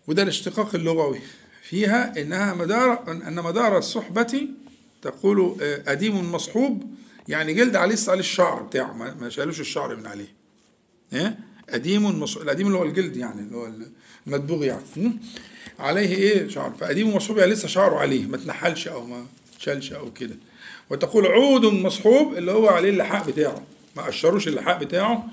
وده 0.07 0.23
الاشتقاق 0.23 0.75
اللغوي. 0.75 1.19
فيها 1.63 2.21
إنها 2.21 2.53
مدار 2.53 3.11
أن 3.11 3.35
مدار 3.35 3.77
الصحبة 3.77 4.47
تقول 5.01 5.57
آه، 5.61 5.83
قديم 5.87 6.31
مصحوب 6.31 6.95
يعني 7.27 7.53
جلد 7.53 7.75
عليه 7.75 7.95
عليه 8.07 8.19
الشعر 8.19 8.61
بتاعه. 8.61 8.93
ما 8.93 9.29
شالوش 9.29 9.59
الشعر 9.59 9.95
من 9.95 10.07
عليه. 10.07 10.33
إيه 11.13 11.39
قديم 11.69 12.19
مصحوب 12.19 12.43
القديم 12.43 12.67
اللي 12.67 12.77
هو 12.77 12.83
الجلد 12.83 13.17
يعني 13.17 13.41
اللي 13.41 13.55
هو 13.55 13.71
المدبوغ 14.27 14.63
يعني? 14.63 15.19
عليه 15.79 16.15
إيه؟ 16.15 16.47
شعر. 16.47 16.71
فقديم 16.79 17.15
مصحوب 17.15 17.37
يعني 17.37 17.51
لسه 17.51 17.67
شعره 17.67 17.95
عليه. 17.95 18.25
ما 18.25 18.35
اتنحلش 18.35 18.87
أو 18.87 19.05
ما 19.05 19.25
شالش 19.59 19.93
أو 19.93 20.13
كده. 20.13 20.35
وتقول 20.89 21.27
عود 21.27 21.65
مصحوب 21.65 22.33
اللي 22.33 22.51
هو 22.51 22.67
عليه 22.67 22.89
اللحاء 22.89 23.27
بتاعه. 23.27 23.63
ما 23.97 24.03
قشروش 24.03 24.47
اللحاء 24.47 24.79
بتاعه 24.83 25.27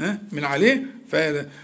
ها 0.00 0.18
من 0.32 0.44
عليه. 0.44 0.98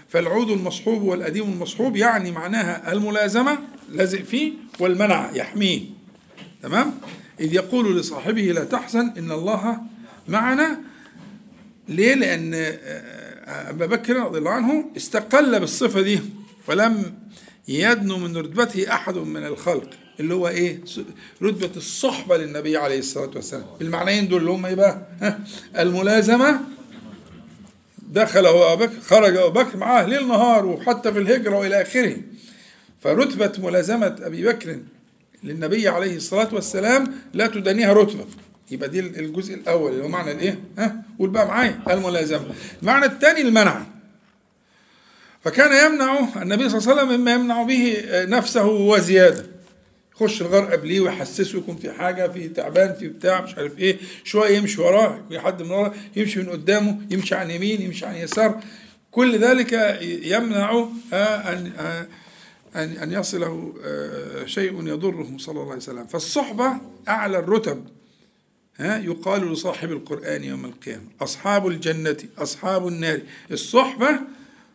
فالعود 0.09 0.49
المصحوب 0.49 1.01
والقديم 1.01 1.43
المصحوب 1.43 1.95
يعني 1.95 2.31
معناها 2.31 2.91
الملازمة 2.93 3.57
لازق 3.91 4.21
فيه 4.21 4.53
والمنع 4.79 5.31
يحميه. 5.33 5.81
تمام؟ 6.63 6.99
إذ 7.39 7.53
يقول 7.53 7.99
لصاحبه 7.99 8.41
لا 8.41 8.63
تحزن 8.63 9.13
إن 9.17 9.31
الله 9.31 9.77
معنا. 10.27 10.79
ليه؟ 11.89 12.13
لأن 12.13 12.51
آه، 12.53 13.69
أبا 13.69 13.85
بكر 13.85 14.15
رضي 14.15 14.37
الله 14.37 14.51
عنه 14.51 14.85
استقل 14.97 15.59
بالصفة 15.59 16.01
دي 16.01 16.19
ولم 16.67 17.13
يدنو 17.67 18.17
من 18.17 18.37
رتبته 18.37 18.93
أحد 18.93 19.17
من 19.17 19.45
الخلق. 19.45 19.89
اللي 20.19 20.33
هو 20.33 20.51
س- 20.85 20.99
رتبة 21.43 21.69
الصحبة 21.77 22.37
للنبي 22.37 22.77
عليه 22.77 22.99
الصلاة 22.99 23.31
والسلام. 23.35 23.65
بالمعنيين 23.79 24.27
دول 24.27 24.39
اللي 24.41 24.51
هم 24.51 24.65
إيه 24.65 24.75
بقى؟ 24.75 25.07
ها؟ 25.21 25.39
الملازمة. 25.79 26.59
دخل 28.09 28.45
هو 28.45 28.73
أبو 28.73 28.85
بكر 28.85 28.99
خرج 29.01 29.35
أبو 29.37 29.49
بكر 29.49 29.77
معاه 29.77 30.05
ليل 30.05 30.27
نهار 30.27 30.65
وحتى 30.65 31.13
في 31.13 31.19
الهجرة 31.19 31.57
وإلى 31.57 31.81
آخره. 31.81 32.17
فرتبة 33.01 33.51
ملازمة 33.67 34.15
أبي 34.21 34.45
بكر 34.45 34.79
للنبي 35.43 35.87
عليه 35.87 36.15
الصلاة 36.15 36.49
والسلام 36.53 37.13
لا 37.33 37.47
تدانيها 37.47 37.93
رتبة. 37.93 38.25
يبقى 38.71 38.89
دي 38.89 38.99
الجزء 38.99 39.53
الأول 39.53 39.91
اللي 39.91 40.03
هو 40.03 40.07
معنى 40.07 40.31
الإيه؟ 40.31 40.59
ها؟ 40.77 40.95
قول 41.19 41.29
بقى 41.29 41.47
معايا. 41.47 41.79
الملازمة. 41.89 42.45
المعنى 42.81 43.05
الثاني 43.05 43.41
المنع. 43.41 43.85
فكان 45.43 45.91
يمنع 45.91 46.19
النبي 46.41 46.69
صلى 46.69 46.79
الله 46.79 46.91
عليه 46.91 47.01
وسلم 47.03 47.21
مما 47.21 47.33
يمنع 47.33 47.63
به 47.63 48.03
نفسه 48.11 48.65
وزيادة. 48.65 49.45
يخش 50.15 50.41
الغار 50.41 50.65
قبليه 50.65 50.99
ويحسسه 50.99 51.57
يكون 51.57 51.75
في 51.75 51.91
حاجة 51.91 52.27
في 52.27 52.47
تعبان 52.47 52.93
في 52.93 53.07
بتاع 53.07 53.41
مش 53.41 53.55
عارف 53.55 53.79
إيه. 53.79 53.97
شوية 54.23 54.57
يمشي 54.57 54.81
وراه 54.81 55.23
حد 55.37 55.61
من 55.61 55.71
وراه 55.71 55.93
يمشي 56.15 56.39
من 56.39 56.49
قدامه 56.49 57.01
يمشي 57.11 57.35
عن 57.35 57.51
يمين 57.51 57.81
يمشي 57.81 58.05
عن 58.05 58.15
يسار. 58.15 58.59
كل 59.11 59.39
ذلك 59.39 59.99
يمنع 60.23 60.87
آه، 61.13 61.53
أن 61.53 61.71
آه، 61.79 62.07
أن 62.75 62.89
أن 62.91 63.11
يصله 63.11 63.73
آه، 63.83 64.45
شيء 64.45 64.87
يضره 64.87 65.37
صلى 65.37 65.53
الله 65.53 65.71
عليه 65.71 65.81
وسلم. 65.81 66.07
فالصحبة 66.07 66.71
أعلى 67.07 67.39
الرتب 67.39 67.85
ها 68.77 68.97
يقال 68.97 69.51
لصاحب 69.51 69.91
القرآن 69.91 70.43
يوم 70.43 70.65
القيامة. 70.65 71.07
أصحاب 71.21 71.67
الجنة 71.67 72.17
أصحاب 72.37 72.87
النار. 72.87 73.19
الصحبة 73.51 74.19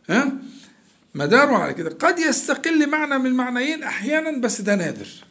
ها 0.08 0.32
مداره 1.14 1.56
على 1.56 1.74
كده. 1.74 1.90
قد 1.90 2.18
يستقل 2.18 2.90
معنى 2.90 3.18
من 3.18 3.26
المعنيين 3.26 3.82
أحيانا 3.82 4.38
بس 4.40 4.60
ده 4.60 4.74
نادر. 4.74 5.29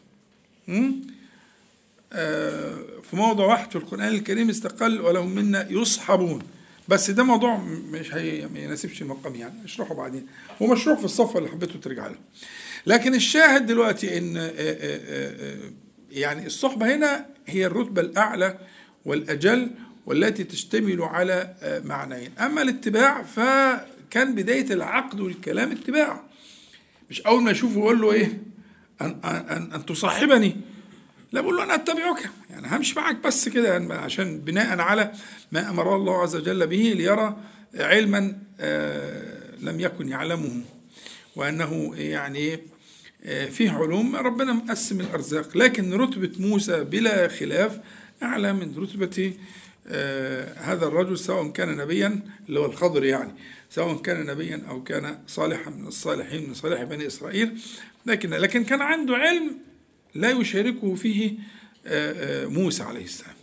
في 3.04 3.14
موضع 3.14 3.46
واحد 3.46 3.70
في 3.70 3.76
القرآن 3.76 4.08
الكريم 4.08 4.50
استقل 4.50 5.02
ولهم 5.02 5.36
منا 5.36 5.68
يصحبون. 5.72 6.42
بس 6.88 7.12
ده 7.12 7.24
موضوع 7.24 7.58
مش 7.92 8.14
هي 8.14 8.48
ما 8.48 8.60
يناسبش 8.60 9.02
المقام 9.02 9.36
يعني. 9.36 9.66
اشرحه 9.66 9.94
بعدين. 9.96 10.28
هو 10.62 10.68
مشروع 10.68 10.96
في 10.96 11.06
الصفة 11.06 11.38
اللي 11.40 11.50
حبيته 11.50 11.80
ترجع 11.80 12.08
له. 12.08 12.16
لكن 12.86 13.16
الشاهد 13.16 13.66
دلوقتي 13.66 14.18
إن 14.18 14.38
آه، 14.38 14.42
آه، 14.42 14.52
آه، 14.58 15.66
آه، 15.66 15.72
يعني 16.12 16.46
الصحبة 16.46 16.96
هنا 16.96 17.26
هي 17.48 17.66
الرتبة 17.66 18.02
الأعلى 18.02 18.58
والأجل 19.06 19.72
والتي 20.06 20.44
تشتمل 20.44 21.02
على 21.02 21.56
آه، 21.62 21.80
معنيين. 21.80 22.32
أما 22.40 22.62
الاتباع 22.62 23.24
فكان 23.24 24.36
بداية 24.36 24.74
العقد 24.74 25.20
والكلام 25.20 25.72
اتباع. 25.72 26.24
مش 27.10 27.22
أول 27.22 27.44
ما 27.44 27.52
يشوفه 27.52 27.80
يقول 27.80 28.02
له 28.02 28.12
إيه؟ 28.12 28.40
أن, 29.02 29.20
أن, 29.24 29.72
أن 29.74 29.86
تصاحبني. 29.86 30.56
لا 31.32 31.42
بقول 31.42 31.58
له 31.58 31.64
أنا 31.64 31.76
أتبعك. 31.76 32.30
يعني 32.50 32.68
همشي 32.68 33.00
معك 33.00 33.24
بس 33.26 33.50
كده 33.50 33.72
يعني 33.74 33.94
عشان 33.94 34.40
بناء 34.40 34.80
على 34.80 35.12
ما 35.52 35.70
أمر 35.70 35.96
الله 35.96 36.22
عز 36.22 36.36
وجل 36.36 36.68
به 36.68 36.94
ليرى 36.98 37.38
علما 37.76 38.38
آه، 38.60 39.56
لم 39.60 39.80
يكن 39.80 40.10
يعلمه. 40.10 40.62
وأنه 41.36 41.96
يعني 41.96 42.60
آه، 43.24 43.46
فيه 43.46 43.72
علوم 43.72 44.16
ربنا 44.16 44.54
مقسم 44.54 45.00
الأرزاق. 45.00 45.58
لكن 45.58 45.94
رتبة 45.94 46.32
موسى 46.40 46.84
بلا 46.84 47.28
خلاف 47.28 47.80
أعلى 48.24 48.54
من 48.54 48.76
رتبة 48.78 49.34
آه، 49.88 50.54
هذا 50.58 50.86
الرجل 50.86 51.18
سواء 51.18 51.48
كان 51.48 51.78
نبيا 51.78 52.20
اللي 52.50 52.60
هو 52.60 52.66
الخضر 52.66 53.04
يعني. 53.04 53.32
سواء 53.70 53.96
كان 53.98 54.26
نبيا 54.26 54.62
أو 54.70 54.84
كان 54.84 55.20
صالحا 55.28 55.70
من 55.70 55.88
الصالحين 55.88 56.48
من 56.48 56.54
صالح 56.54 56.84
بني 56.84 57.08
إسرائيل. 57.08 57.60
لكن 58.06 58.30
لكن 58.30 58.64
كان 58.64 58.82
عنده 58.82 59.16
علم 59.16 59.58
لا 60.16 60.30
يشاركه 60.32 60.96
فيه 60.96 61.32
آه، 61.88 62.44
آه، 62.44 62.48
موسى 62.48 62.84
عليه 62.84 63.04
السلام. 63.04 63.36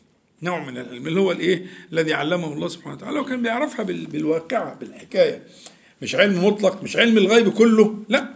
نوع 0.43 0.65
من 0.70 0.78
العلم 0.78 1.07
اللي 1.07 1.20
هو 1.20 1.32
الإيه؟ 1.32 1.66
الذي 1.93 2.15
علمه 2.15 2.53
الله 2.53 2.69
سبحانه 2.69 2.94
وتعالى. 2.97 3.19
وكان 3.20 3.43
بيعرفها 3.43 3.82
بال- 3.85 4.07
بالواقعة 4.07 4.74
بالحكاية. 4.74 5.43
مش 6.03 6.15
علم 6.15 6.44
مطلق 6.47 6.82
مش 6.82 6.97
علم 6.97 7.19
الغيب 7.19 7.48
كله. 7.53 8.03
لا 8.09 8.35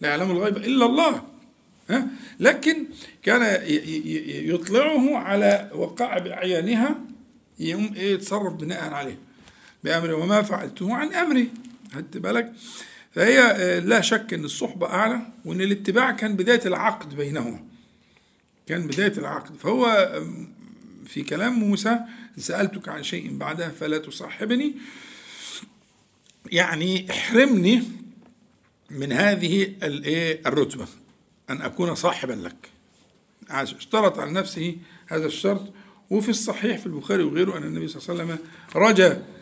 لا 0.00 0.08
يعلم 0.08 0.30
الغيب 0.30 0.56
إلا 0.56 0.86
الله. 0.86 1.22
ها؟ 1.90 2.06
لكن 2.40 2.86
كان 3.22 3.62
يطلعه 4.26 5.16
على 5.16 5.70
وقائع 5.74 6.18
باعيانها 6.18 7.00
يقوم 7.58 7.92
إيه؟ 7.96 8.14
يتصرف 8.14 8.52
بناء 8.52 8.92
عليه. 8.92 9.18
بأمره 9.86 10.14
وما 10.14 10.42
فعلته 10.42 10.94
عن 10.94 11.14
امري 11.14 11.50
خدت 11.94 12.16
بالك؟ 12.16 12.52
فهي 13.14 13.38
آه، 13.38 13.78
لا 13.78 14.00
شك 14.00 14.34
إن 14.34 14.44
الصحبة 14.44 14.86
أعلى 14.86 15.20
وإن 15.44 15.60
الاتباع 15.60 16.10
كان 16.10 16.36
بداية 16.36 16.60
العقد 16.66 17.16
بينهما. 17.16 17.64
كان 18.66 18.86
بداية 18.86 19.12
العقد. 19.18 19.56
فهو 19.56 20.12
في 21.06 21.22
كلام 21.22 21.52
موسى 21.52 21.90
إن 22.38 22.42
سألتك 22.42 22.88
عن 22.88 23.02
شيء 23.02 23.36
بعدها 23.36 23.68
فلا 23.68 23.98
تصاحبني. 23.98 24.74
يعني 26.52 27.10
احرمني 27.10 27.82
من 28.90 29.12
هذه 29.12 29.62
الإيه 29.82 30.40
الرتبة 30.46 30.86
أن 31.50 31.62
أكون 31.62 31.94
صاحبا 31.94 32.32
لك. 32.32 32.70
اشترط 33.50 34.18
على 34.18 34.32
نفسه 34.32 34.76
هذا 35.06 35.26
الشرط. 35.26 35.72
وفي 36.10 36.28
الصحيح 36.28 36.78
في 36.78 36.86
البخاري 36.86 37.22
وغيره 37.22 37.58
أن 37.58 37.62
النبي 37.62 37.88
صلى 37.88 38.02
الله 38.02 38.24
عليه 38.24 38.34
وسلم 38.34 38.48
رجا 38.76 39.35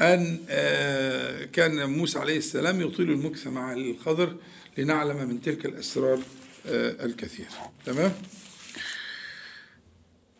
أن 0.00 0.38
آه، 0.48 1.44
كان 1.44 1.90
موسى 1.90 2.18
عليه 2.18 2.38
السلام 2.38 2.80
يطيل 2.80 3.10
المكث 3.10 3.46
مع 3.46 3.72
الخضر 3.72 4.36
لنعلم 4.78 5.28
من 5.28 5.42
تلك 5.42 5.66
الأسرار 5.66 6.18
آه، 6.66 7.04
الكثير. 7.04 7.46
تمام؟ 7.86 8.12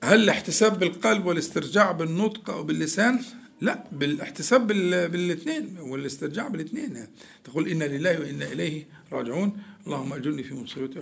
هل 0.05 0.23
الاحتساب 0.23 0.79
بالقلب 0.79 1.27
والاسترجاع 1.27 1.93
بالنطق 1.93 2.51
أو 2.51 2.63
باللسان؟ 2.63 3.21
لا 3.61 3.85
بالاحتساب 3.93 4.67
بال- 4.67 5.09
بالاثنين 5.09 5.77
والاسترجاع 5.79 6.49
بالاثنين. 6.49 7.07
تقول 7.45 7.69
إنا 7.69 7.85
لله 7.85 8.21
وإنا 8.21 8.53
إليه 8.53 8.85
راجعون. 9.13 9.59
اللهم 9.87 10.13
أجرني 10.13 10.43
في 10.43 10.55
مصيبتي 10.55 11.01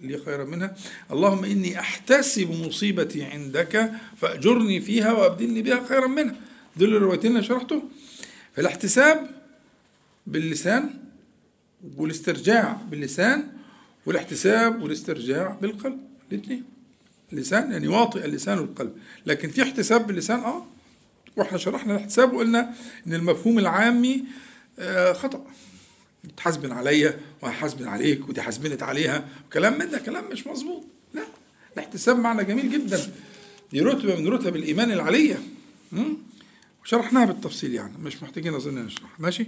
لي 0.00 0.18
خيرا 0.18 0.44
منها. 0.44 0.74
اللهم 1.10 1.44
إني 1.44 1.80
أحتسب 1.80 2.50
مصيبتي 2.50 3.22
عندك 3.24 3.90
فأجرني 4.16 4.80
فيها 4.80 5.12
وأبدلني 5.12 5.62
بها 5.62 5.86
خيرا 5.88 6.06
منها. 6.06 6.36
دول 6.76 6.96
الروايتين 6.96 7.30
اللي 7.30 7.42
شرحته 7.42 7.82
فالاحتساب 8.56 9.30
باللسان 10.26 10.90
والاسترجاع 11.96 12.72
باللسان 12.90 13.48
والاحتساب 14.06 14.82
والاسترجاع 14.82 15.58
بالقلب 15.62 15.98
الاثنين. 16.32 16.64
اللسان 17.32 17.72
يعني 17.72 17.88
واطئ 17.88 18.24
اللسان 18.24 18.58
والقلب. 18.58 18.96
لكن 19.26 19.48
في 19.48 19.62
احتساب 19.62 20.06
باللسان 20.06 20.40
آه 20.40 20.66
وإحنا 21.36 21.58
شرحنا 21.58 21.94
الاحتساب 21.96 22.32
وقلنا 22.32 22.74
إن 23.06 23.14
المفهوم 23.14 23.58
العامي 23.58 24.24
آه 24.78 25.12
خطأ. 25.12 25.46
تحاسبن 26.36 26.72
عليا 26.72 27.18
وهحاسبن 27.42 27.88
عليك 27.88 28.28
ودي 28.28 28.42
حاسبنت 28.42 28.82
عليها 28.82 29.28
وكلام 29.46 29.78
من 29.78 29.90
ده 29.90 29.98
كلام 29.98 30.30
مش 30.32 30.46
مظبوط. 30.46 30.84
لا 31.14 31.22
الاحتساب 31.74 32.18
معنى 32.18 32.44
جميل 32.44 32.70
جدا. 32.70 33.10
دي 33.72 33.80
رتبة 33.80 34.16
من 34.20 34.28
رتب 34.28 34.56
الإيمان 34.56 34.92
العالية 34.92 35.42
مم؟ 35.92 36.16
وشرحناها 36.84 37.24
بالتفصيل 37.24 37.74
يعني 37.74 37.98
مش 37.98 38.22
محتاجين 38.22 38.54
أظن 38.54 38.74
نشرح. 38.74 39.20
ماشي؟ 39.20 39.46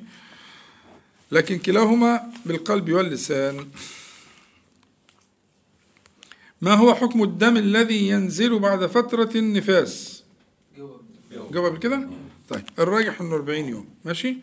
لكن 1.32 1.58
كلاهما 1.58 2.32
بالقلب 2.46 2.92
واللسان. 2.92 3.68
ما 6.60 6.74
هو 6.74 6.94
حكم 6.94 7.22
الدم 7.22 7.56
الذي 7.56 8.08
ينزل 8.08 8.58
بعد 8.58 8.86
فترة 8.86 9.30
النفاس؟ 9.34 10.22
جاوب 11.52 11.66
قبل 11.66 11.78
كده؟ 11.78 12.08
طيب 12.48 12.62
الراجح 12.78 13.20
إنه 13.20 13.34
40 13.34 13.58
يوم. 13.68 13.88
ماشي؟ 14.04 14.36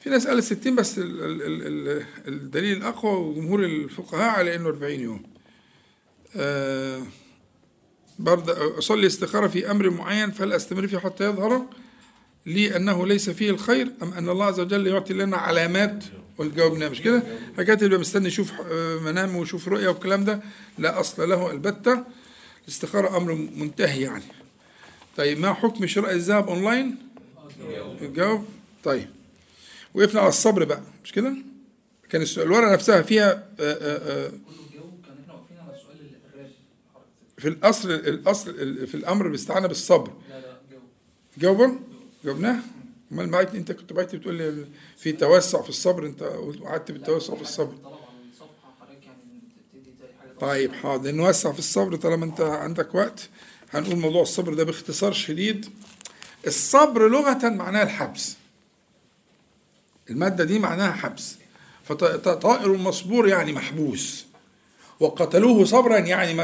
في 0.00 0.10
ناس 0.10 0.26
قالت 0.26 0.44
60 0.44 0.76
بس 0.76 0.98
ال 0.98 1.24
ال 1.24 1.42
ال 1.42 1.62
ال 1.88 2.06
الدليل 2.28 2.76
الأقوى 2.76 3.12
وجمهور 3.12 3.64
الفقهاء 3.64 4.30
على 4.38 4.56
إنه 4.56 4.68
40 4.68 4.92
يوم. 5.00 5.22
آه 6.36 7.02
برضه 8.18 8.78
أصلي 8.78 9.06
استخارة 9.06 9.46
في 9.46 9.70
أمر 9.70 9.90
معين 9.90 10.30
فهل 10.30 10.52
أستمر 10.52 10.86
فيه 10.86 10.98
حتى 10.98 11.24
يظهر؟ 11.24 11.66
لي 12.46 12.76
انه 12.76 13.06
ليس 13.06 13.30
فيه 13.30 13.50
الخير 13.50 13.92
أم 14.02 14.12
أن 14.12 14.28
الله 14.28 14.44
عز 14.44 14.60
وجل 14.60 14.86
يعطي 14.86 15.14
لنا 15.14 15.36
علامات؟ 15.36 16.04
والجواب 16.38 16.74
لا 16.78 16.88
مش 16.88 17.02
كده؟ 17.02 17.22
حكاية 17.58 17.78
اللي 17.82 17.98
مستني 17.98 18.26
يشوف 18.26 18.52
آه، 18.72 18.98
منام 18.98 19.36
ويشوف 19.36 19.68
رؤية 19.68 19.88
والكلام 19.88 20.24
ده 20.24 20.40
لا 20.78 21.00
أصل 21.00 21.28
له 21.28 21.50
البتة 21.50 22.04
الاستخارة 22.64 23.16
أمر 23.16 23.34
منتهي 23.34 24.00
يعني. 24.00 24.22
طيب 25.16 25.38
ما 25.38 25.52
حكم 25.52 25.86
شراء 25.86 26.12
الذهب 26.12 26.48
أونلاين؟ 26.48 26.96
الجواب 28.02 28.44
طيب 28.84 29.08
وقفنا 29.94 30.20
على 30.20 30.28
الصبر 30.28 30.64
بقى 30.64 30.82
مش 31.04 31.12
كده؟ 31.12 31.36
كان 32.10 32.22
السؤال 32.22 32.46
الورقة 32.46 32.72
نفسها 32.72 33.02
فيها 33.02 33.30
آه، 33.32 33.42
آه، 33.60 34.26
آه، 34.26 34.28
كله 34.28 34.80
جو 34.80 34.90
كان 35.06 35.16
إحنا 35.22 35.34
واقفين 35.34 35.58
على 35.58 35.76
السؤال 35.76 35.96
اللي 36.00 36.18
الراجل 36.34 36.52
في 37.38 37.48
الأصل 37.48 37.90
الأصل 37.90 38.54
في 38.86 38.94
الأمر 38.94 39.28
باستعانه 39.28 39.66
بالصبر. 39.66 40.12
لا 40.28 40.40
لا 40.40 40.60
جو 40.70 40.78
جاوبا 41.38 41.78
جاوبناه؟ 42.24 42.58
أمال 43.12 43.28
معاك 43.28 43.54
أنت 43.54 43.72
كنت 43.72 43.92
بعت 43.92 44.14
بتقول 44.14 44.34
لي 44.34 44.66
في 44.96 45.12
توسع 45.12 45.62
في 45.62 45.68
الصبر 45.68 46.06
أنت 46.06 46.22
قعدت 46.62 46.90
بالتوسع 46.90 47.34
في 47.34 47.42
الصبر. 47.42 47.74
يعني 48.90 50.38
طيب 50.40 50.72
حاضر. 50.74 51.12
نوسع 51.12 51.52
في 51.52 51.58
الصبر 51.58 51.96
طالما 51.96 52.24
أنت 52.24 52.40
عندك 52.40 52.94
وقت. 52.94 53.28
هنقول 53.70 53.96
موضوع 53.96 54.22
الصبر 54.22 54.54
ده 54.54 54.64
باختصار 54.64 55.12
شديد. 55.12 55.68
الصبر 56.46 57.08
لغة 57.08 57.48
معناها 57.48 57.82
الحبس. 57.82 58.36
المادة 60.10 60.44
دي 60.44 60.58
معناها 60.58 60.92
حبس. 60.92 61.36
فطائر 61.84 62.76
مصبور 62.76 63.28
يعني 63.28 63.52
محبوس. 63.52 64.25
وقتلوه 65.00 65.64
صبرا 65.64 65.98
يعني 65.98 66.34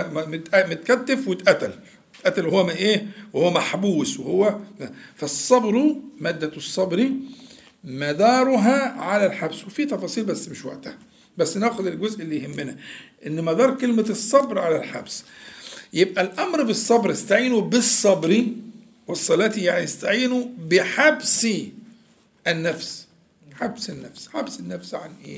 متكتف 0.54 1.28
واتقتل. 1.28 1.72
اتقتل 2.20 2.46
وهو 2.46 2.66
ما 2.66 2.72
إيه؟ 2.72 3.06
وهو 3.32 3.50
محبوس 3.50 4.20
وهو 4.20 4.58
فالصبر 5.16 5.94
مادة 6.20 6.56
الصبر 6.56 7.10
مدارها 7.84 9.00
على 9.00 9.26
الحبس. 9.26 9.64
وفي 9.64 9.84
تفاصيل 9.84 10.24
بس 10.24 10.48
مش 10.48 10.64
وقتها. 10.64 10.98
بس 11.38 11.56
ناخد 11.56 11.86
الجزء 11.86 12.22
اللي 12.22 12.42
يهمنا 12.42 12.76
إن 13.26 13.44
مدار 13.44 13.74
كلمة 13.74 14.06
الصبر 14.10 14.58
على 14.58 14.76
الحبس. 14.76 15.24
يبقى 15.92 16.24
الأمر 16.24 16.62
بالصبر 16.62 17.10
استعينوا 17.12 17.60
بالصبر 17.60 18.46
والصلاة 19.06 19.52
يعني 19.56 19.84
استعينوا 19.84 20.44
بحبس 20.58 21.46
النفس. 22.46 23.06
حبس 23.54 23.90
النفس. 23.90 24.28
حبس 24.28 24.60
النفس 24.60 24.94
عن 24.94 25.10
إيه؟ 25.24 25.36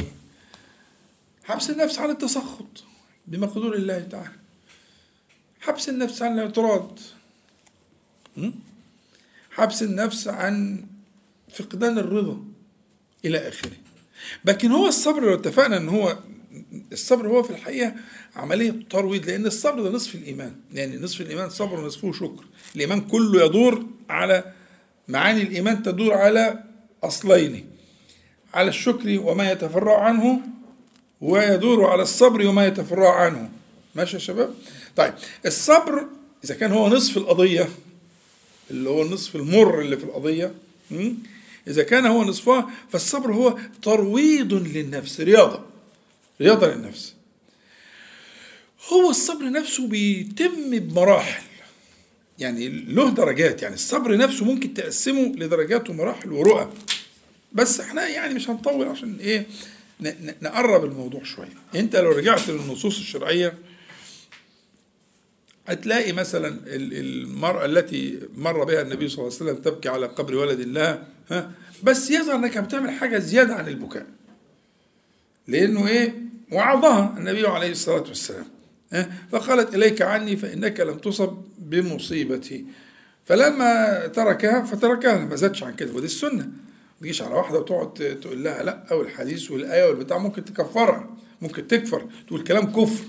حبس 1.44 1.70
النفس 1.70 1.98
عن 1.98 2.10
التسخط. 2.10 2.84
بمقدور 3.26 3.74
الله 3.74 3.98
تعالى. 3.98 4.32
حبس 5.60 5.88
النفس 5.88 6.22
عن 6.22 6.32
الاعتراض? 6.38 6.98
حبس 9.50 9.82
النفس 9.82 10.28
عن 10.28 10.84
فقدان 11.54 11.98
الرضا 11.98 12.44
إلى 13.24 13.48
آخره. 13.48 13.76
لكن 14.44 14.70
هو 14.72 14.86
الصبر 14.86 15.20
لو 15.22 15.34
اتفقنا 15.34 15.76
إن 15.76 15.88
هو 15.88 16.18
الصبر 16.92 17.28
هو 17.28 17.42
في 17.42 17.50
الحقيقة 17.50 17.94
عملية 18.36 18.74
ترويض 18.90 19.26
لأن 19.26 19.46
الصبر 19.46 19.82
ده 19.82 19.90
نصف 19.90 20.14
الإيمان. 20.14 20.54
يعني 20.72 20.96
نصف 20.96 21.20
الإيمان 21.20 21.50
صبر 21.50 21.80
ونصفه 21.80 22.12
شكر. 22.12 22.44
الإيمان 22.76 23.00
كله 23.00 23.44
يدور 23.44 23.86
على 24.08 24.52
معاني 25.08 25.42
الإيمان 25.42 25.82
تدور 25.82 26.14
على 26.14 26.64
أصلين 27.02 27.70
على 28.54 28.68
الشكر 28.68 29.20
وما 29.20 29.50
يتفرع 29.52 30.00
عنه 30.00 30.40
ويدور 31.24 31.86
على 31.86 32.02
الصبر 32.02 32.46
وما 32.46 32.66
يتفرع 32.66 33.14
عنه. 33.14 33.50
ماشي 33.94 34.16
يا 34.16 34.20
شباب؟ 34.20 34.54
طيب 34.96 35.14
الصبر 35.46 36.06
إذا 36.44 36.54
كان 36.54 36.72
هو 36.72 36.88
نصف 36.88 37.16
القضية 37.16 37.68
اللي 38.70 38.90
هو 38.90 39.02
النصف 39.02 39.36
المر 39.36 39.80
اللي 39.80 39.96
في 39.96 40.04
القضية? 40.04 40.54
إذا 41.68 41.82
كان 41.82 42.06
هو 42.06 42.24
نصفها 42.24 42.70
فالصبر 42.92 43.32
هو 43.32 43.58
ترويض 43.82 44.52
للنفس 44.54 45.20
رياضة 45.20 45.60
رياضة 46.40 46.66
للنفس. 46.66 47.14
هو 48.88 49.10
الصبر 49.10 49.50
نفسه 49.50 49.86
بيتم 49.86 50.78
بمراحل. 50.78 51.44
يعني 52.38 52.68
له 52.68 53.10
درجات 53.10 53.62
يعني 53.62 53.74
الصبر 53.74 54.16
نفسه 54.16 54.44
ممكن 54.44 54.74
تقسمه 54.74 55.32
لدرجات 55.36 55.90
ومراحل 55.90 56.32
ورؤى. 56.32 56.70
بس 57.52 57.80
إحنا 57.80 58.08
يعني 58.08 58.34
مش 58.34 58.50
هنطول 58.50 58.88
عشان 58.88 59.16
إيه؟ 59.20 59.46
نقرب 60.42 60.84
الموضوع 60.84 61.22
شوية. 61.22 61.48
انت 61.74 61.96
لو 61.96 62.10
رجعت 62.12 62.48
للنصوص 62.48 62.98
الشرعية 62.98 63.54
هتلاقي 65.66 66.12
مثلا 66.12 66.48
ال- 66.48 66.94
المرأة 66.98 67.64
التي 67.64 68.18
مر 68.36 68.64
بها 68.64 68.82
النبي 68.82 69.08
صلى 69.08 69.18
الله 69.18 69.36
عليه 69.40 69.50
وسلم 69.50 69.62
تبكي 69.62 69.88
على 69.88 70.06
قبر 70.06 70.34
ولد 70.34 70.60
لها 70.60 71.06
ها 71.30 71.50
بس 71.82 72.10
يظهر 72.10 72.34
إنك 72.36 72.58
بتعمل 72.58 72.90
حاجة 72.90 73.18
زيادة 73.18 73.54
عن 73.54 73.68
البكاء. 73.68 74.06
لأنه 75.48 75.88
إيه؟ 75.88 76.14
وعظها 76.52 77.14
النبي 77.18 77.46
عليه 77.46 77.70
الصلاة 77.70 78.00
والسلام 78.08 78.46
ها؟ 78.92 79.10
فقالت 79.32 79.74
إليك 79.74 80.02
عني 80.02 80.36
فإنك 80.36 80.80
لم 80.80 80.98
تصب 80.98 81.36
بمصيبتي. 81.58 82.64
فلما 83.26 84.06
تركها 84.06 84.62
فتركها 84.64 85.18
ما 85.24 85.36
زادش 85.36 85.62
عن 85.62 85.74
كده. 85.76 85.92
ودي 85.92 86.06
السنة. 86.06 86.48
تجيش 87.00 87.22
على 87.22 87.34
واحدة 87.34 87.58
وتقعد 87.58 88.18
تقول 88.22 88.44
لها 88.44 88.62
لأ 88.62 88.92
والحديث 88.92 89.50
والآية 89.50 89.88
والبتاع 89.88 90.18
ممكن 90.18 90.44
تكفرها 90.44 91.16
ممكن 91.42 91.68
تكفر 91.68 92.08
تقول 92.26 92.44
كلام 92.44 92.72
كفر 92.72 93.04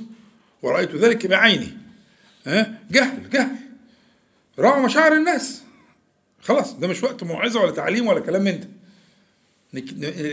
ورأيت 0.61 0.95
ذلك 0.95 1.27
بعيني. 1.27 1.77
ها؟ 2.45 2.79
جهل 2.91 3.29
جهل. 3.29 3.55
راعوا 4.59 4.85
مشاعر 4.85 5.13
الناس. 5.13 5.61
خلاص 6.41 6.73
ده 6.73 6.87
مش 6.87 7.03
وقت 7.03 7.23
موعظة 7.23 7.61
ولا 7.61 7.71
تعليم 7.71 8.07
ولا 8.07 8.19
كلام 8.19 8.41
من 8.41 8.59
ده. 8.59 8.67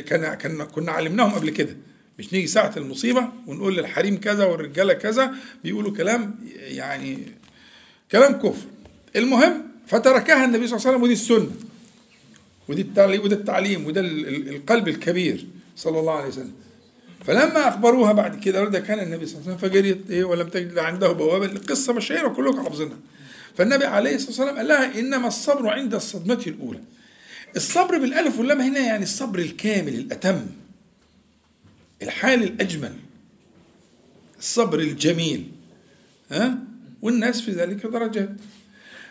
كان 0.01 0.35
كان 0.35 0.65
كنا 0.65 0.93
علمناهم 0.93 1.31
قبل 1.31 1.51
كده. 1.51 1.77
مش 2.19 2.33
نيجي 2.33 2.47
ساعة 2.47 2.73
المصيبة 2.77 3.29
ونقول 3.47 3.77
للحريم 3.77 4.21
كذا 4.21 4.45
والرجالة 4.45 4.93
كذا 4.93 5.35
بيقولوا 5.65 5.97
كلام 5.97 6.39
يعني 6.57 7.19
كلام 8.13 8.33
كفر. 8.33 8.67
المهم 9.17 9.63
فتركها 9.87 10.45
النبي 10.45 10.67
صلى 10.67 10.77
الله 10.77 10.89
عليه 10.89 10.97
وسلم 10.97 11.03
ودي 11.03 11.13
السنة. 11.13 11.51
ودي 12.69 12.87
وده 13.19 13.37
التعليم 13.37 13.87
وده 13.87 14.01
ال- 14.01 14.29
ال- 14.29 14.49
القلب 14.49 14.89
الكبير 14.89 15.47
صلى 15.77 16.01
الله 16.01 16.13
عليه 16.13 16.29
وسلم. 16.29 16.53
فلما 17.25 17.69
أخبروها 17.69 18.13
بعد 18.13 18.41
كده 18.41 18.65
ده 18.69 18.81
كان 18.81 18.99
النبي 18.99 19.27
صلى 19.27 19.35
الله 19.41 19.47
عليه 19.49 19.57
وسلم 19.59 19.71
فجريت 19.71 20.11
إيه 20.11 20.25
ولم 20.25 20.49
تجد 20.49 20.79
عنده 20.79 21.13
بوابة 21.13 21.47
القصة 21.47 21.93
مشهوره 21.93 22.29
كلكم 22.29 22.63
حافظينها 22.63 22.97
فالنبي 23.57 23.85
عليه 23.85 24.15
الصلاة 24.15 24.29
والسلام 24.31 24.57
قال 24.57 24.69
لها 24.69 24.99
إنما 24.99 25.29
الصبر 25.29 25.69
عند 25.69 25.95
الصدمة 25.95 26.43
الأولى. 26.47 26.81
الصبر 27.57 27.99
بالألف 27.99 28.39
واللام 28.39 28.61
هنا 28.61 28.79
يعني 28.81 29.03
الصبر 29.03 29.39
الكامل 29.39 29.95
الأتم. 29.95 30.47
الحال 32.03 32.43
الأجمل. 32.43 32.93
الصبر 34.39 34.79
الجميل. 34.81 35.51
ها؟ 36.31 36.59
والناس 37.03 37.41
في 37.41 37.51
ذلك 37.51 37.87
درجات. 37.87 38.31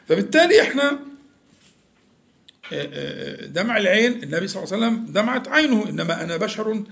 فبالتالي 0.10 0.62
إحنا 0.62 1.00
دمع 3.46 3.78
العين 3.78 4.24
النبي 4.24 4.48
صلى 4.48 4.64
الله 4.64 4.74
عليه 4.76 4.86
وسلم 4.88 5.06
دمعت 5.14 5.48
عينه 5.48 5.90
إنما 5.90 6.24
أنا 6.24 6.38
بشر 6.38 6.84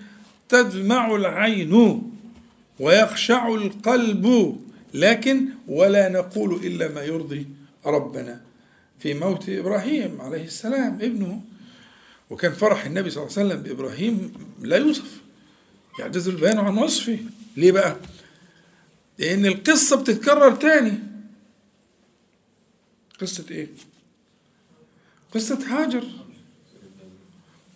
تدمع 0.50 1.16
العين 1.16 2.02
ويخشع 2.80 3.48
القلب 3.48 4.56
لكن 4.94 5.46
ولا 5.68 6.10
نقول 6.10 6.66
إلا 6.66 6.88
ما 6.88 7.04
يرضي 7.04 7.48
ربنا 7.86 8.42
في 9.00 9.14
موت 9.14 9.50
إبراهيم 9.50 10.22
عليه 10.22 10.44
السلام 10.44 10.94
ابنه 11.02 11.42
وكان 12.30 12.52
فرح 12.52 12.86
النبي 12.86 13.10
صلى 13.10 13.24
الله 13.24 13.38
عليه 13.38 13.48
وسلم 13.50 13.64
بإبراهيم 13.64 14.34
لا 14.62 14.78
يوصف 14.78 15.22
يعجز 16.00 16.28
البيان 16.28 16.58
عن 16.58 16.78
وصفه 16.78 17.20
ليه 17.58 17.72
بقى؟ 17.72 17.96
لأن 19.20 19.46
القصة 19.46 20.02
بتتكرر 20.02 20.56
تاني 20.56 20.94
قصة 23.22 23.46
إيه؟ 23.52 23.68
قصة 25.34 25.60
هاجر 25.68 26.04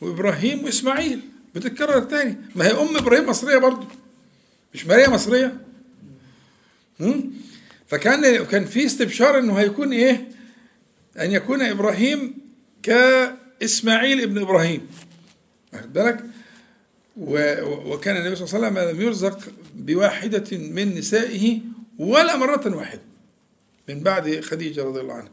وإبراهيم 0.01 0.63
وإسماعيل 0.63 1.19
بتتكرر 1.55 1.99
تاني 1.99 2.37
ما 2.55 2.65
هي 2.67 2.71
أم 2.71 2.97
إبراهيم 2.97 3.29
مصرية 3.29 3.57
برضو 3.57 3.85
مش 4.73 4.85
ماريا 4.85 5.09
مصرية؟ 5.09 5.57
فكان 7.87 8.45
كان 8.45 8.65
في 8.65 8.85
استبشار 8.85 9.39
إنه 9.39 9.53
هيكون 9.53 9.93
إيه؟ 9.93 10.27
أن 11.19 11.31
يكون 11.31 11.61
إبراهيم 11.61 12.37
كإسماعيل 12.83 14.21
ابن 14.21 14.41
إبراهيم 14.41 14.87
واخد 15.73 15.93
بالك؟ 15.93 16.23
وكان 17.17 18.17
النبي 18.17 18.35
صلى 18.35 18.45
الله 18.47 18.67
عليه 18.67 18.81
وسلم 18.81 18.95
لم 18.95 19.01
يرزق 19.07 19.39
بواحدة 19.75 20.57
من 20.57 20.95
نسائه 20.95 21.59
ولا 21.99 22.37
مرة 22.37 22.75
واحدة 22.75 23.01
من 23.89 23.99
بعد 23.99 24.39
خديجة 24.39 24.83
رضي 24.83 24.99
الله 24.99 25.13
عنها 25.13 25.31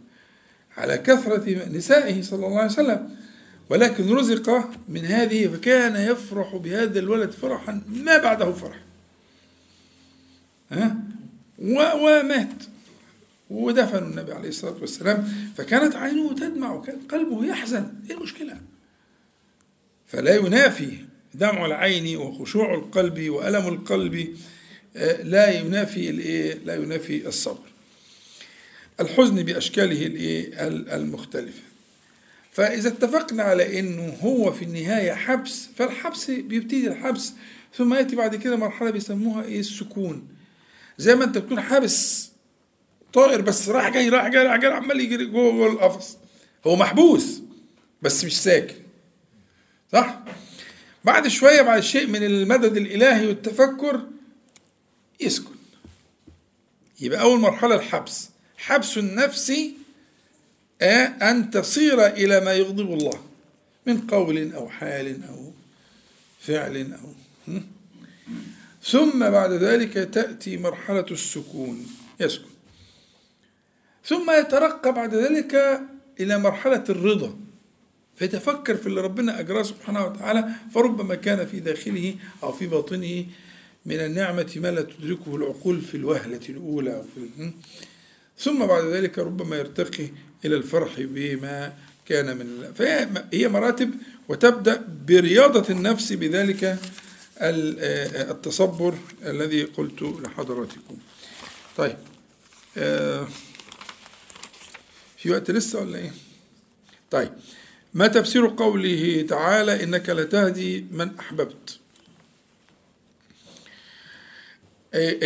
على 0.80 0.98
كثرة 0.98 1.68
نسائه 1.68 2.22
صلى 2.22 2.46
الله 2.46 2.58
عليه 2.58 2.70
وسلم. 2.70 3.10
ولكن 3.70 4.14
رزق 4.14 4.70
من 4.88 5.04
هذه 5.04 5.46
فكان 5.46 6.12
يفرح 6.12 6.56
بهذا 6.56 6.98
الولد 6.98 7.30
فرحا 7.30 7.82
ما 7.88 8.18
بعده 8.18 8.52
فرح. 8.52 8.76
ها؟ 10.70 10.96
ومات. 11.58 12.62
ودفنوا 13.50 14.08
النبي 14.08 14.32
عليه 14.32 14.48
الصلاة 14.48 14.76
والسلام. 14.80 15.28
فكانت 15.56 15.96
عينه 15.96 16.34
تدمع 16.34 16.72
وكان 16.74 16.98
قلبه 17.10 17.44
يحزن. 17.44 17.86
إيه 18.10 18.16
المشكلة؟ 18.16 18.56
فلا 20.06 20.36
ينافي 20.36 20.98
دمع 21.34 21.66
العين 21.66 22.16
وخشوع 22.16 22.74
القلب 22.74 23.30
وألم 23.30 23.68
القلب. 23.68 24.36
آه، 24.96 25.22
لا 25.22 25.60
ينافي 25.60 26.12
لا 26.64 26.74
ينافي 26.74 27.28
الصبر. 27.28 27.69
الحزن 29.00 29.42
بأشكاله؟ 29.42 30.14
المختلفة. 30.96 31.62
فإذا 32.52 32.88
اتفقنا 32.88 33.42
على 33.42 33.80
أنه 33.80 34.16
هو 34.20 34.52
في 34.52 34.64
النهاية 34.64 35.12
حبس 35.12 35.68
فالحبس 35.76 36.30
بيبتدي 36.30 36.88
الحبس 36.88 37.32
ثم 37.76 37.94
يأتي 37.94 38.16
بعد 38.16 38.36
كده 38.36 38.56
مرحلة 38.56 38.90
بيسموها 38.90 39.44
إيه؟ 39.44 39.60
السكون. 39.60 40.28
زي 40.98 41.14
ما 41.14 41.24
أنت 41.24 41.38
بتكون 41.38 41.60
حابس 41.60 42.30
طائر 43.12 43.40
بس 43.40 43.68
راح 43.68 43.88
جاي 43.88 44.08
راح 44.08 44.28
جاي 44.28 44.42
راح 44.46 44.56
جاي 44.56 44.72
عمال 44.72 45.00
يجري 45.00 45.24
جوه 45.24 45.52
جوه 45.52 45.72
القفص. 45.72 46.16
هو 46.66 46.76
محبوس 46.76 47.42
بس 48.02 48.24
مش 48.24 48.40
ساكن. 48.42 48.74
صح؟ 49.92 50.20
بعد 51.04 51.28
شوية 51.28 51.62
بعد 51.62 51.82
شيء 51.82 52.06
من 52.06 52.22
المدد 52.22 52.76
الإلهي 52.76 53.26
والتفكر 53.26 54.06
يسكن. 55.20 55.54
يبقى 57.00 57.20
أول 57.20 57.40
مرحلة 57.40 57.74
الحبس. 57.74 58.30
حبس 58.60 58.98
النفس 58.98 59.52
آه، 60.82 61.04
أن 61.30 61.50
تصير 61.50 62.06
إلى 62.06 62.40
ما 62.40 62.52
يغضب 62.52 62.92
الله 62.92 63.20
من 63.86 64.00
قول 64.00 64.52
أو 64.52 64.68
حال 64.68 65.24
أو 65.28 65.52
فعل 66.40 66.92
أو؟ 66.92 67.14
ثم 68.82 69.30
بعد 69.30 69.52
ذلك 69.52 69.92
تأتي 69.92 70.56
مرحلة 70.56 71.06
السكون 71.10 71.86
يسكن. 72.20 72.44
ثم 74.04 74.30
يترقى 74.30 74.92
بعد 74.92 75.14
ذلك 75.14 75.80
إلى 76.20 76.38
مرحلة 76.38 76.84
الرضا. 76.88 77.36
فيتفكر 78.16 78.76
في 78.76 78.86
اللي 78.86 79.00
ربنا 79.00 79.40
أجراه 79.40 79.62
سبحانه 79.62 80.04
وتعالى 80.04 80.48
فربما 80.74 81.14
كان 81.14 81.46
في 81.46 81.60
داخله 81.60 82.14
أو 82.42 82.52
في 82.52 82.66
باطنه 82.66 83.26
من 83.86 83.96
النعمة 83.96 84.52
ما 84.56 84.70
لا 84.70 84.82
تدركه 84.82 85.36
العقول 85.36 85.80
في 85.80 85.96
الوهلة 85.96 86.40
الأولى 86.48 86.96
أو 86.96 87.02
في 87.02 87.50
ثم 88.40 88.66
بعد 88.66 88.84
ذلك 88.84 89.18
ربما 89.18 89.56
يرتقي 89.56 90.08
إلى 90.44 90.56
الفرح 90.56 90.90
بما 90.98 91.72
كان 92.06 92.36
من 92.36 92.72
فهي 92.74 93.08
هي 93.32 93.48
مراتب 93.48 93.90
وتبدأ 94.28 94.84
برياضة 95.06 95.64
النفس 95.70 96.12
بذلك 96.12 96.64
آه، 96.64 98.30
التصبر 98.30 98.94
الذي 99.26 99.64
قلت 99.64 100.02
لحضراتكم. 100.02 100.96
طيب 101.76 101.96
آه، 102.76 103.28
في 105.18 105.30
وقت 105.30 105.50
لسه 105.50 105.80
ولا 105.80 105.98
إيه؟ 105.98 106.12
طيب 107.10 107.32
ما 107.94 108.06
تفسير 108.06 108.46
قوله 108.56 109.26
تعالى 109.28 109.84
إنك 109.84 110.08
لتهدي 110.10 110.86
من 110.90 111.18
أحببت؟ 111.18 111.78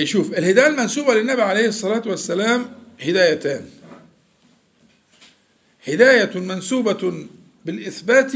شوف 0.05 0.33
الهداية 0.33 0.67
المنسوبة 0.67 1.15
للنبي 1.15 1.43
عليه 1.43 1.69
الصلاة 1.69 2.03
والسلام 2.07 2.84
هدايتان. 3.01 3.65
هداية 5.89 6.39
منسوبة 6.41 7.27
بالإثبات 7.65 8.33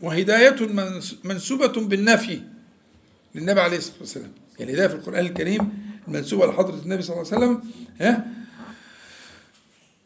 وهداية 0.00 0.56
منس- 0.66 1.14
منسوبة 1.24 1.66
بالنفي 1.80 2.40
للنبي 3.34 3.60
عليه 3.60 3.76
الصلاة 3.78 3.98
والسلام. 4.00 4.32
يعني 4.58 4.70
الهدايه 4.72 4.88
في 4.88 4.94
القرآن 4.94 5.26
الكريم 5.26 5.72
المنسوبه 6.08 6.46
لحضرة 6.46 6.80
النبي 6.84 7.02
صلى 7.02 7.16
الله 7.20 7.32
عليه 7.32 7.44
وسلم 7.46 7.70
ها؟ 8.00 8.26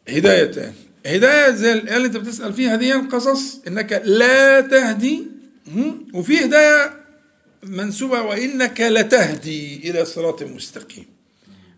هدايتان. 0.09 0.73
هداية 1.05 1.51
زي 1.51 1.73
اللي 1.73 2.05
أنت 2.05 2.17
بتسأل 2.17 2.53
فيها 2.53 2.75
دي 2.75 2.93
قصص 2.93 3.59
إنك 3.67 4.01
لا 4.05 4.61
تهدي؟ 4.61 5.23
وفي 6.13 6.45
هداية 6.45 6.93
منسوبة 7.63 8.21
وإنك 8.21 8.81
لتهدي 8.81 9.89
إلى 9.89 10.05
صراط 10.05 10.43
مستقيم. 10.43 11.05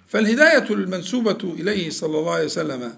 فالهداية 0.08 0.70
المنسوبة 0.74 1.54
إليه 1.60 1.90
صلى 1.90 2.20
الله 2.20 2.34
عليه 2.34 2.46
وسلم 2.46 2.96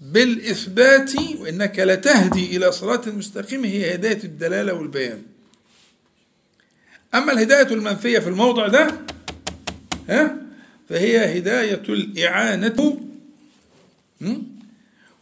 بالإثبات 0.00 1.12
وإنك 1.38 1.78
لتهدي 1.78 2.56
إلى 2.56 2.72
صراط 2.72 3.08
مستقيم 3.08 3.64
هي 3.64 3.94
هداية 3.94 4.24
الدلالة 4.24 4.72
والبيان 4.74 5.22
أما 7.14 7.32
الهداية 7.32 7.66
المنفية 7.74 8.18
في 8.18 8.28
الموضع 8.28 8.68
ده 8.68 9.00
ها 10.08 10.36
فهي 10.88 11.38
هداية 11.38 11.82
الإعانة? 11.88 13.00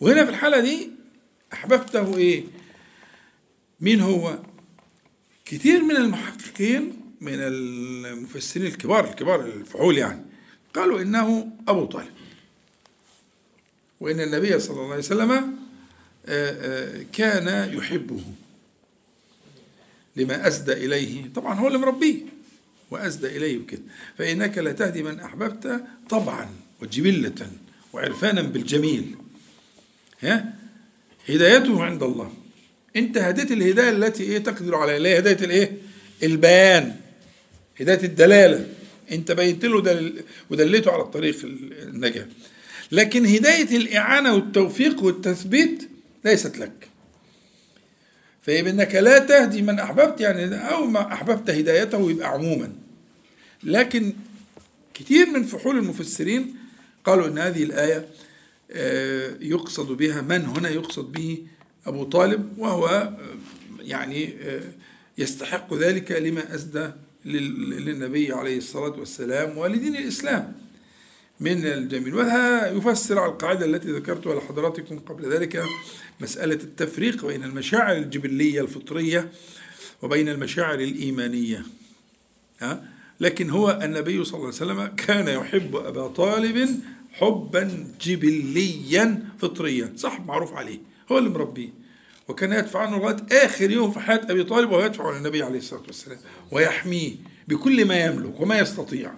وهنا 0.01 0.25
في 0.25 0.31
الحالة 0.31 0.61
دي 0.61 0.91
أحببته 1.53 2.17
إيه؟ 2.17 2.45
مين 3.81 4.01
هو؟ 4.01 4.39
كتير 5.45 5.83
من 5.83 5.97
المحققين 5.97 7.01
من 7.21 7.35
المفسرين 7.35 8.67
الكبار 8.67 9.11
الكبار 9.11 9.41
الفحول 9.47 9.99
يعني 9.99 10.30
قالوا 10.75 11.03
إنه 11.03 11.51
أبو 11.69 11.85
طالب. 11.85 12.11
وإن 14.01 14.21
النبي 14.21 14.59
صلى 14.59 14.77
الله 14.77 14.89
عليه 14.91 14.99
وسلم 14.99 15.31
آه، 15.33 15.51
آه، 16.27 17.05
كان 17.13 17.75
يحبه. 17.75 18.21
لما 20.17 20.49
أسدى 20.49 20.73
إليه 20.73 21.33
طبعا 21.35 21.55
هو 21.55 21.67
اللي 21.67 21.79
مربيه. 21.79 22.23
وأسدى 22.91 23.27
إليه 23.27 23.59
وكده. 23.59 23.83
فإنك 24.19 24.59
لا 24.59 24.73
تهدي 24.73 25.03
من 25.03 25.21
أحببت 25.21 25.85
طبعا 26.11 26.49
وجبلة 26.83 27.51
وعرفانا 27.93 28.43
بالجميل. 28.43 29.15
ها؟ 30.23 30.55
هدايته 31.29 31.85
عند 31.85 32.03
الله. 32.03 32.33
أنت 32.97 33.19
هديت 33.19 33.51
الهداية 33.53 33.91
التي 33.91 34.23
إيه 34.23 34.39
تقدر 34.39 34.75
عليها؟ 34.75 34.97
اللي 34.97 35.09
هي 35.09 35.19
هداية 35.19 35.45
الإيه؟ 35.45 35.73
البيان. 36.23 36.97
هداية 37.81 38.05
الدلالة. 38.05 38.67
انت 39.13 39.33
بينت 39.33 39.65
له 39.65 39.81
دل 39.81 40.23
ودليته 40.51 40.93
على 40.93 41.03
الطريق 41.03 41.37
النجاة. 41.45 42.27
لكن 42.93 43.27
هداية 43.27 43.77
الإعانة 43.77 44.35
والتوفيق 44.35 45.03
والتثبيت 45.03 45.89
ليست 46.25 46.59
لك. 46.59 46.89
فيبقى 48.43 48.71
إنك 48.71 48.95
لا 48.95 49.19
تهدي 49.19 49.63
من 49.63 49.79
أحببت 49.79 50.21
يعني 50.21 50.55
أو 50.57 50.87
ما 50.87 51.13
أحببت 51.13 51.51
هدايته 51.51 52.11
يبقى 52.11 52.29
عموما. 52.29 52.73
لكن 53.63 54.13
كتير 54.95 55.27
من 55.27 55.43
فحول 55.43 55.79
المفسرين 55.79 56.55
قالوا 57.05 57.27
إن 57.27 57.39
هذه 57.39 57.63
الآية 57.63 58.09
آه، 58.73 59.35
يقصد 59.41 59.93
بها 59.93 60.21
من 60.21 60.45
هنا 60.45 60.69
يقصد 60.69 61.13
به 61.13 61.39
أبو 61.87 62.05
طالب 62.05 62.59
وهو 62.59 62.87
آه، 62.87 63.17
يعني 63.81 64.35
آه، 64.43 64.63
يستحق 65.19 65.75
ذلك 65.75 66.13
لما 66.13 66.55
اسدى 66.55 66.91
للنبي 67.25 68.33
عليه 68.33 68.59
الصلاة 68.59 68.99
والسلام 68.99 69.59
ولدين 69.59 69.97
الإسلام. 69.97 70.53
من 71.41 71.67
الجميل. 71.67 72.15
وهذا 72.15 72.73
يفسر 72.73 73.19
على 73.19 73.33
القاعدة 73.33 73.67
التي 73.67 73.93
ذكرتها 73.93 74.35
لحضراتكم 74.35 74.99
قبل 74.99 75.33
ذلك 75.33 75.63
مسألة 76.21 76.55
التفريق 76.55 77.27
بين 77.27 77.45
المشاعر 77.45 77.97
الجبلية 77.97 78.61
الفطرية 78.61 79.31
وبين 80.03 80.29
المشاعر 80.29 80.81
الإيمانية. 80.81 81.67
ها؟ 82.61 82.89
لكن 83.21 83.51
هو 83.51 83.81
النبي 83.83 84.25
صلى 84.25 84.35
الله 84.35 84.47
عليه 84.47 84.57
وسلم 84.57 84.87
كان 84.87 85.29
يحب 85.29 85.77
أبا 85.77 86.07
طالب 86.09 86.81
حبا 87.13 87.87
جبليا 88.01 89.23
فطريا. 89.39 89.93
صح 89.97 90.21
معروف 90.21 90.53
عليه. 90.53 90.79
هو 91.13 91.19
اللي 91.19 91.31
مربيه. 91.31 91.80
وكان 92.31 92.53
يدفع 92.53 92.79
عنه 92.81 92.97
لغاية 92.97 93.17
آخر 93.33 93.71
يوم 93.71 93.91
في 93.91 94.01
حياة 94.01 94.21
أبي 94.31 94.45
طالب 94.45 94.71
وهو 94.71 94.85
يدفع 94.85 95.09
عن 95.11 95.17
النبي 95.17 95.43
عليه 95.43 95.59
الصلاة 95.59 95.83
والسلام 95.87 96.19
ويحميه 96.51 97.13
بكل 97.49 97.85
ما 97.85 98.05
يملك 98.05 98.41
وما 98.41 98.59
يستطيع. 98.59 99.13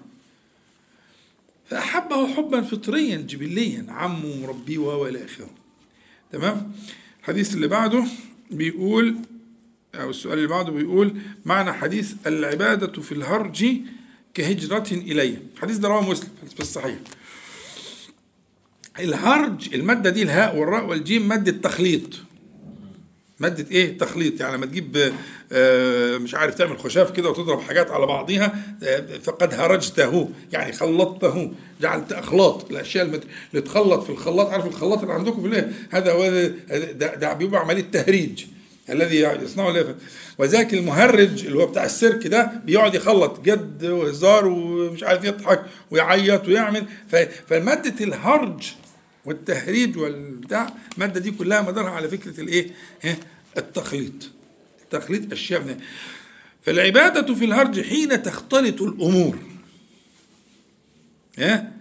فأحبه 1.70 2.34
حبا 2.34 2.62
فطريا 2.62 3.16
جبليا 3.16 3.86
عمه 3.88 4.36
مربيه 4.46 4.78
وهو 4.78 5.06
إلى 5.06 5.24
آخره. 5.24 5.50
تمام؟ 6.32 6.72
الحديث 7.20 7.54
اللي 7.54 7.68
بعده 7.68 8.04
بيقول 8.50 9.16
أو 9.94 10.10
السؤال 10.10 10.38
اللي 10.38 10.48
بعده 10.48 10.72
بيقول 10.72 11.16
معنى 11.44 11.72
حديث 11.72 12.14
العبادة 12.26 13.02
في 13.02 13.12
الهرج 13.12 13.66
كهجرة 14.34 14.86
إلي. 14.92 15.38
الحديث 15.54 15.76
ده 15.76 15.88
رواه 15.88 16.10
مسلم 16.10 16.30
في 16.54 16.60
الصحيح. 16.60 16.98
الهرج 18.98 19.74
المادة 19.74 20.10
دي 20.10 20.22
الهاء 20.22 20.56
والراء 20.56 20.86
والجيم 20.86 21.28
مادة 21.28 21.52
تخليط. 21.70 22.10
مادة 23.40 23.66
إيه؟ 23.70 23.98
تخليط. 23.98 24.40
يعني 24.40 24.56
لما 24.56 24.66
تجيب 24.66 25.12
آه، 25.52 26.18
مش 26.18 26.34
عارف 26.34 26.54
تعمل 26.54 26.78
خشاف 26.78 27.10
كده 27.10 27.30
وتضرب 27.30 27.60
حاجات 27.60 27.90
على 27.90 28.06
بعضيها 28.06 28.54
آه، 28.82 29.18
فقد 29.22 29.54
هرجته. 29.54 30.28
يعني 30.52 30.72
خلطته 30.72 31.52
جعلت 31.80 32.12
أخلاط. 32.12 32.70
الأشياء 32.70 33.04
اللي 33.04 33.60
تخلط 33.62 34.02
في 34.02 34.10
الخلاط 34.10 34.48
عارف 34.50 34.66
الخلاط 34.66 35.00
اللي 35.00 35.12
عندكم 35.12 35.40
في 35.40 35.46
الليل 35.46 35.72
هذا 35.90 36.12
هو 36.12 36.28
ده, 36.92 37.14
ده 37.14 37.32
بيبقى 37.32 37.60
عملية 37.60 37.84
تهريج. 37.92 38.44
الذي 38.90 39.16
يصنعه 39.16 39.94
وذاك 40.38 40.74
المهرج 40.74 41.46
اللي 41.46 41.58
هو 41.58 41.66
بتاع 41.66 41.84
السيرك 41.84 42.26
ده 42.26 42.52
بيقعد 42.64 42.94
يخلط 42.94 43.40
جد 43.40 43.84
وهزار 43.84 44.46
ومش 44.46 45.02
عارف 45.02 45.24
يضحك 45.24 45.62
ويعيط 45.90 46.48
ويعمل. 46.48 46.84
ف- 47.12 47.16
فمادة 47.48 48.04
الهرج 48.04 48.72
والتهريج 49.24 49.96
والبتاع 49.96 50.74
المادة 50.94 51.20
دي 51.20 51.30
كلها 51.30 51.62
مدارها 51.62 51.90
على 51.90 52.08
فكرة 52.08 52.40
الايه؟ 52.40 52.70
التخليط. 53.56 54.12
تخليط 54.90 55.32
أشياء 55.32 55.60
من 55.60 55.80
فالعبادة 56.62 57.34
في 57.34 57.44
الهرج 57.44 57.80
حين 57.80 58.22
تختلط 58.22 58.82
الأمور. 58.82 59.38
ها 61.38 61.72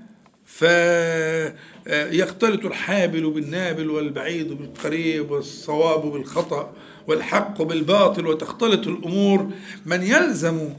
فيختلط 0.45 2.65
الحابل 2.65 3.31
بالنابل 3.31 3.89
والبعيد 3.89 4.47
بالقريب 4.47 5.31
والصواب 5.31 6.11
بالخطأ 6.11 6.73
والحق 7.07 7.61
بالباطل 7.61 8.27
وتختلط 8.27 8.87
الأمور. 8.87 9.51
من 9.85 10.03
يلزم 10.03 10.69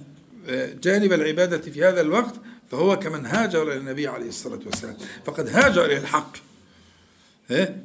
آه، 0.48 0.72
جانب 0.82 1.12
العبادة 1.12 1.59
في 1.59 1.84
هذا 1.84 2.01
الوقت 2.01 2.34
فهو 2.70 2.98
كمن 2.98 3.26
هاجر 3.26 3.62
إلى 3.62 3.76
النبي 3.76 4.06
عليه 4.06 4.28
الصلاة 4.28 4.60
والسلام. 4.66 4.97
فقد 5.24 5.48
هاجر 5.48 5.84
إلى 5.84 5.97
الحق. 5.97 6.36
ها؟ 7.52 7.76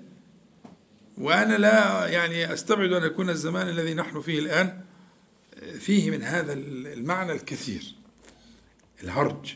وأنا 1.18 1.58
لا 1.58 2.08
يعني 2.08 2.54
أستبعد 2.54 2.94
أن 2.94 3.04
يكون 3.04 3.30
الزمان 3.30 3.70
الذي 3.70 3.94
نحن 3.94 4.22
فيه 4.22 4.40
الآن 4.40 4.82
فيه 5.80 6.12
من 6.12 6.24
هذا 6.24 6.54
المعنى 6.54 7.32
الكثير 7.32 7.84
الهرج. 9.04 9.56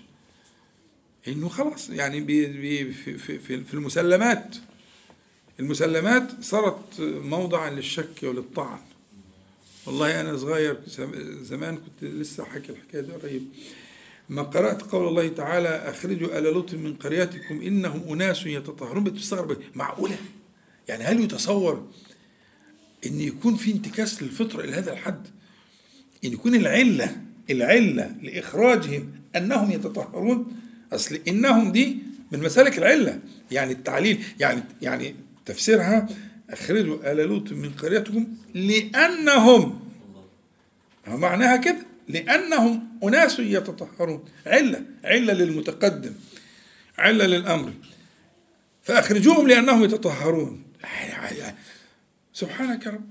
إنه 1.27 1.49
خلاص 1.49 1.89
يعني 1.89 2.19
بي 2.19 2.45
بي 2.45 2.93
في, 2.93 3.17
في, 3.17 3.63
في 3.63 3.73
المسلمات 3.73 4.55
المسلمات 5.59 6.43
صارت 6.43 6.99
موضعا 7.01 7.69
للشك 7.69 8.23
وللطعن. 8.23 8.79
والله 9.85 10.21
أنا 10.21 10.37
صغير 10.37 10.77
زم- 10.87 11.43
زمان 11.43 11.77
كنت 11.77 12.03
لسه 12.03 12.43
حكي 12.45 12.71
الحكاية 12.71 13.01
دي 13.01 13.11
قريب. 13.11 13.47
ما 14.29 14.41
قرأت 14.41 14.81
قول 14.81 15.07
الله 15.07 15.27
تعالى 15.27 15.69
أخرجوا 15.69 16.39
آل 16.39 16.43
لوط 16.43 16.73
من 16.73 16.93
قريتكم 16.93 17.61
إنهم 17.61 18.13
أناس 18.13 18.45
يتطهرون 18.45 19.03
بتستغرب 19.03 19.57
معقولة؟ 19.75 20.15
يعني 20.87 21.03
هل 21.03 21.19
يتصور 21.21 21.87
إن 23.05 23.21
يكون 23.21 23.55
في 23.55 23.71
انتكاس 23.71 24.23
للفطرة 24.23 24.63
إلى 24.63 24.71
هذا 24.71 24.93
الحد؟ 24.93 25.27
إن 26.25 26.33
يكون 26.33 26.55
العلة 26.55 27.17
العلة 27.49 28.15
لإخراجهم 28.21 29.11
أنهم 29.35 29.71
يتطهرون؟ 29.71 30.53
أصل 30.93 31.19
إنهم 31.27 31.71
دي 31.71 31.97
من 32.31 32.39
مسالك 32.39 32.77
العلة. 32.77 33.19
يعني 33.51 33.71
التعليل 33.71 34.23
يعني 34.39 34.63
يعني 34.81 35.15
تفسيرها 35.45 36.07
أخرجوا 36.49 37.11
آل 37.11 37.17
لوط 37.17 37.51
من 37.51 37.69
قريتكم 37.69 38.27
لأنهم 38.53 39.79
هو 41.07 41.17
معناها 41.17 41.57
كده؟ 41.57 41.90
لأنهم 42.11 42.99
أناس 43.03 43.39
يتطهرون. 43.39 44.25
علة 44.45 44.85
علة 45.03 45.33
للمتقدم 45.33 46.13
علة 46.97 47.25
للأمر. 47.25 47.73
فأخرجوهم 48.83 49.47
لأنهم 49.47 49.83
يتطهرون. 49.83 50.63
سبحانك 52.33 52.85
يا 52.85 52.91
رب. 52.91 53.09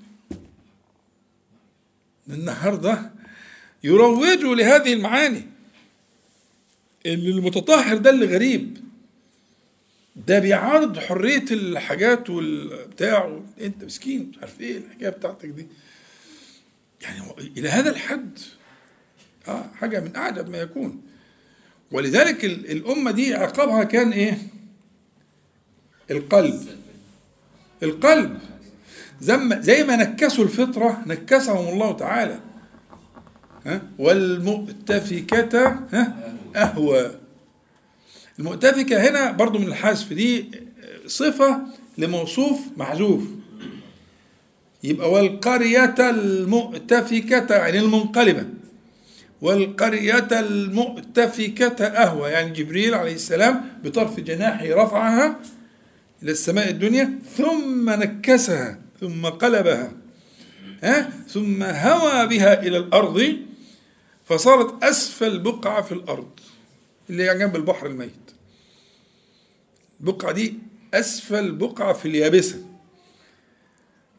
النهارده 2.30 3.10
يروجوا 3.84 4.54
لهذه 4.54 4.92
المعاني. 4.92 5.42
ان 7.06 7.12
المتطهر 7.12 7.96
ده 7.96 8.10
اللي 8.10 8.26
غريب. 8.26 8.78
ده 10.16 10.38
بيعارض 10.38 10.98
حرية 10.98 11.44
الحاجات 11.50 12.30
والبتاع 12.30 13.40
انت 13.60 13.84
مسكين 13.84 14.30
مش 14.30 14.38
عارف 14.38 14.60
إيه 14.60 14.76
الحكاية 14.78 15.08
بتاعتك 15.08 15.46
دي. 15.48 15.66
يعني 17.02 17.20
إلى 17.56 17.68
هذا 17.68 17.90
الحد 17.90 18.38
آه 19.48 19.64
حاجة 19.74 20.00
من 20.00 20.16
أعجب 20.16 20.48
ما 20.50 20.58
يكون. 20.58 21.02
ولذلك 21.92 22.44
ال- 22.44 22.70
الأمة 22.70 23.10
دي 23.10 23.34
عقابها 23.34 23.84
كان 23.84 24.12
إيه؟ 24.12 24.38
القلب. 26.10 26.68
القلب. 27.82 28.38
زي 29.60 29.84
ما 29.84 29.96
نكسوا 29.96 30.44
الفطرة 30.44 31.02
نكسهم 31.06 31.68
الله 31.68 31.92
تعالى. 31.92 32.40
ها؟ 33.66 33.82
والمؤتفكة 33.98 35.68
ها؟ 35.92 36.34
أهوى. 36.56 37.10
المؤتفكة 38.38 39.08
هنا 39.10 39.30
برضو 39.32 39.58
من 39.58 39.66
الحذف. 39.66 40.12
دي 40.12 40.50
صفة 41.06 41.60
لموصوف 41.98 42.58
محذوف. 42.76 43.22
يبقى 44.84 45.10
والقرية 45.10 45.94
المؤتفكة 45.98 47.54
يعني 47.56 47.78
المنقلبة. 47.78 48.46
والقرية 49.42 50.28
المؤتفكة 50.40 51.84
أهوى. 51.86 52.30
يعني 52.30 52.50
جبريل 52.50 52.94
عليه 52.94 53.14
السلام 53.14 53.78
بطرف 53.84 54.20
جناحه 54.20 54.64
رفعها 54.66 55.40
إلى 56.22 56.30
السماء 56.32 56.68
الدنيا 56.70 57.18
ثم 57.36 57.90
نكسها 57.90 58.78
ثم 59.00 59.26
قلبها 59.26 59.92
ها؟ 60.82 61.10
ثم 61.28 61.62
هوى 61.62 62.26
بها 62.26 62.62
إلى 62.62 62.76
الأرض 62.78 63.36
فصارت 64.24 64.84
أسفل 64.84 65.38
بقعة 65.38 65.82
في 65.82 65.92
الأرض 65.92 66.30
اللي 67.10 67.30
هي 67.30 67.38
جنب 67.38 67.56
البحر 67.56 67.86
الميت. 67.86 68.12
البقعة 70.00 70.32
دي 70.32 70.54
أسفل 70.94 71.52
بقعة 71.52 71.92
في 71.92 72.08
اليابسة 72.08 72.64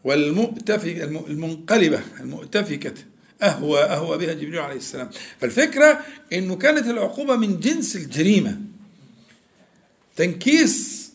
والمؤتفكة 0.04 1.04
الم- 1.04 1.26
المنقلبة 1.28 2.00
المؤتفكة. 2.20 2.94
أهوى 3.42 3.80
أهوى 3.84 4.18
بها 4.18 4.34
جبريل 4.34 4.60
عليه 4.60 4.76
السلام. 4.76 5.10
فالفكرة 5.40 6.00
إنه 6.34 6.56
كانت 6.56 6.88
العقوبة 6.88 7.36
من 7.36 7.60
جنس 7.60 7.96
الجريمة. 7.96 8.58
تنكيس 10.16 11.12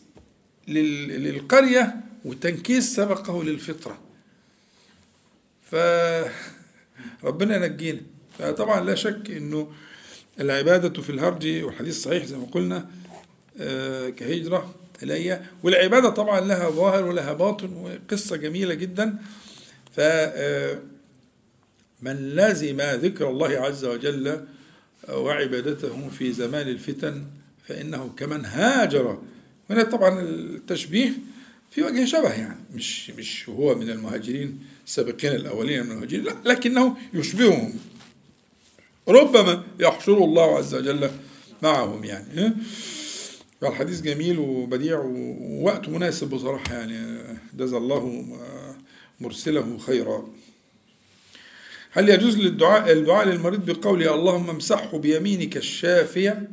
لل- 0.67 1.23
للقرية 1.23 1.95
وتنكيس 2.25 2.95
سبقه 2.95 3.43
للفطرة. 3.43 3.97
فربنا 5.71 7.65
ينجينا. 7.65 8.01
فطبعا 8.39 8.81
لا 8.85 8.95
شك 8.95 9.31
إنه 9.31 9.71
العبادة 10.39 11.01
في 11.01 11.09
الهرج 11.09 11.47
والحديث 11.63 12.01
صحيح 12.01 12.25
زي 12.25 12.37
ما 12.37 12.45
قلنا 12.45 12.89
آه، 13.59 14.09
كهجرة 14.09 14.75
إلي. 15.03 15.41
والعبادة 15.63 16.09
طبعا 16.09 16.39
لها 16.41 16.69
ظاهر 16.69 17.03
ولها 17.05 17.33
باطن 17.33 17.73
وقصة 17.73 18.35
جميلة 18.35 18.73
جدا. 18.73 19.17
ف 19.95 19.99
آه، 19.99 20.79
من 22.01 22.35
لزم 22.35 22.81
ذكر 22.81 23.29
الله 23.29 23.47
عز 23.47 23.85
وجل 23.85 24.45
وعبادته 25.09 26.09
في 26.09 26.33
زمان 26.33 26.67
الفتن 26.67 27.23
فإنه 27.67 28.13
كمن 28.17 28.45
هاجر. 28.45 29.21
هنا 29.69 29.83
طبعا 29.83 30.21
التشبيه 30.21 31.11
في 31.71 31.83
وجه 31.83 32.05
شبه 32.05 32.33
يعني 32.33 32.59
مش 32.73 33.09
مش 33.09 33.49
هو 33.49 33.75
من 33.75 33.89
المهاجرين 33.89 34.59
السابقين 34.87 35.31
الأولين 35.31 35.83
من 35.83 35.91
المهاجرين 35.91 36.23
لا 36.23 36.35
لكنه 36.45 36.97
يشبههم. 37.13 37.73
ربما 39.07 39.63
يحشر 39.79 40.23
الله 40.23 40.57
عز 40.57 40.75
وجل 40.75 41.09
معهم 41.63 42.03
يعني 42.03 42.39
ها؟ 42.41 42.53
فالحديث 43.61 44.01
جميل 44.01 44.39
وبديع 44.39 44.99
ووقت 44.99 45.89
مناسب 45.89 46.29
بصراحة 46.29 46.73
يعني 46.73 47.23
جزا 47.57 47.77
الله 47.77 48.25
مرسله 49.19 49.77
خيرا. 49.77 50.27
هل 51.91 52.09
يجوز 52.09 52.37
للدعاء 52.37 52.91
الدعاء 52.91 53.27
للمريض 53.27 53.65
بقوله 53.71 54.15
اللهم 54.15 54.49
امسحه 54.49 54.97
بيمينك 54.97 55.57
الشافية 55.57 56.47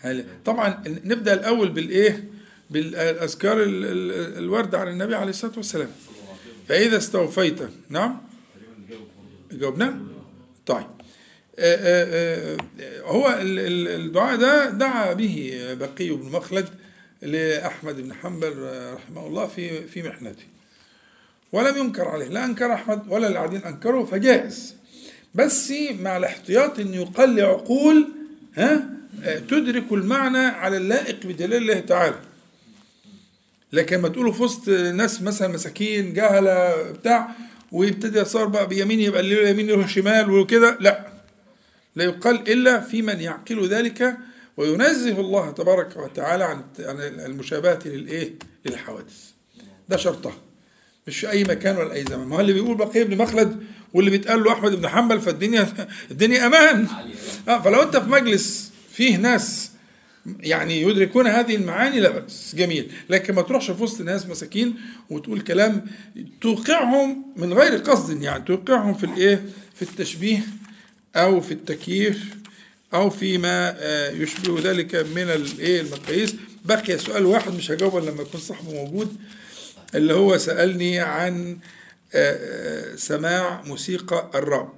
هل 0.00 0.24
طبعا 0.44 0.82
نبدأ 0.86 1.34
الأول 1.34 1.68
بالإيه؟ 1.68 2.24
بالأذكار 2.70 3.62
ال- 3.62 3.84
ال- 3.84 4.38
الواردة 4.38 4.78
عن 4.78 4.88
النبي 4.88 5.14
عليه 5.14 5.30
الصلاة 5.30 5.52
والسلام. 5.56 5.90
فإذا 6.68 6.96
استوفيت 6.96 7.58
نعم؟ 7.88 8.20
جاوبنا. 9.52 10.00
طيب. 10.66 10.86
آه، 11.58 11.76
آه، 11.76 12.56
آه، 12.80 13.00
هو 13.02 13.28
ال- 13.40 13.58
ال- 13.58 13.88
الدعاء 13.88 14.36
ده 14.36 14.70
دعا 14.70 15.12
به 15.12 15.66
بقي 15.80 16.10
بن 16.10 16.30
مخلد 16.32 16.68
لأحمد 17.22 17.96
بن 18.00 18.14
حنبل 18.14 18.52
رحمه 18.94 19.26
الله 19.26 19.46
في 19.46 19.86
في 19.88 20.02
محنته. 20.02 20.42
ولم 21.52 21.76
ينكر 21.78 22.08
عليه 22.08 22.28
لا 22.28 22.44
أنكر 22.44 22.72
أحمد 22.72 23.02
ولا 23.08 23.28
العادين 23.28 23.60
أنكروا 23.64 24.06
فجائز. 24.06 24.74
بس 25.34 25.72
مع 26.00 26.16
الاحتياط 26.16 26.78
أن 26.80 26.94
يقل 26.94 27.40
عقول 27.40 28.08
ها 28.54 28.88
تدرك 29.48 29.92
المعنى 29.92 30.38
على 30.38 30.76
اللائق 30.76 31.26
بجلال 31.26 31.54
الله 31.62 31.80
تعالى. 31.80 32.18
لكن 33.72 34.00
ما 34.00 34.08
تقولوا 34.08 34.32
في 34.32 34.42
وسط 34.42 34.68
ناس 34.68 35.22
مثلا 35.22 35.48
مساكين 35.48 36.12
جهلة 36.12 36.82
بتاع 36.92 37.28
ويبتدي 37.72 38.18
يصار 38.18 38.46
بقى 38.46 38.66
بيمين 38.68 39.00
يبقى 39.00 39.20
اللي 39.20 39.34
له 39.42 39.48
يمين 39.48 39.66
له 39.66 39.86
شمال 39.86 40.30
وكده 40.30 40.76
لا. 40.80 41.06
لا 41.96 42.04
يقال 42.04 42.52
إلا 42.52 42.80
في 42.80 43.02
من 43.02 43.20
يعقل 43.20 43.68
ذلك 43.68 44.16
وينزه 44.56 45.20
الله 45.20 45.50
تبارك 45.50 45.96
وتعالى 45.96 46.44
عن 46.44 46.62
المشابهة 47.00 47.78
للإيه؟ 47.84 48.32
للحوادث. 48.66 49.30
ده 49.88 49.96
شرطها. 49.96 50.34
مش 51.06 51.18
في 51.20 51.30
أي 51.30 51.44
مكان 51.44 51.76
ولا 51.76 51.92
أي 51.92 52.04
زمان 52.04 52.26
ما 52.26 52.36
هو 52.36 52.40
اللي 52.40 52.52
بيقول 52.52 52.76
بقية 52.76 53.02
بن 53.04 53.18
مخلد 53.18 53.62
واللي 53.92 54.10
بيتقال 54.10 54.42
له 54.44 54.52
أحمد 54.52 54.74
بن 54.74 54.88
حنبل 54.88 55.20
فالدنيا 55.20 55.68
الدنيا 56.10 56.46
أمان. 56.46 56.86
آه 57.48 57.62
فلو 57.62 57.82
أنت 57.82 57.96
في 57.96 58.08
مجلس 58.10 58.70
فيه 58.92 59.16
ناس 59.16 59.70
يعني 60.40 60.82
يدركون 60.82 61.26
هذه 61.26 61.56
المعاني 61.56 62.00
لا 62.00 62.10
بأس. 62.10 62.54
جميل. 62.58 62.90
لكن 63.10 63.34
ما 63.34 63.42
تروحش 63.42 63.70
في 63.70 63.82
وسط 63.82 64.00
ناس 64.00 64.26
مساكين 64.26 64.74
وتقول 65.10 65.40
كلام 65.40 65.86
توقعهم 66.40 67.32
من 67.36 67.52
غير 67.52 67.76
قصد 67.76 68.22
يعني 68.22 68.44
توقعهم 68.44 68.94
في 68.94 69.04
الإيه؟ 69.04 69.44
في 69.74 69.82
التشبيه 69.82 70.40
أو 71.16 71.40
في 71.40 71.52
التكييف 71.52 72.24
أو 72.94 73.10
فيما 73.10 73.74
آه، 73.78 74.10
يشبه 74.10 74.70
ذلك 74.70 74.94
من 74.94 75.22
الإيه؟ 75.22 75.80
المقاييس. 75.80 76.34
بقي 76.64 76.98
سؤال 76.98 77.26
واحد 77.26 77.54
مش 77.54 77.70
هجاوبه 77.70 78.00
لما 78.00 78.22
يكون 78.22 78.40
صاحبه 78.40 78.72
موجود. 78.72 79.16
اللي 79.94 80.14
هو 80.14 80.38
سألني 80.38 80.98
عن 80.98 81.58
آه، 82.14 82.92
آه، 82.92 82.96
سماع 82.96 83.62
موسيقى 83.62 84.30
الراب. 84.34 84.68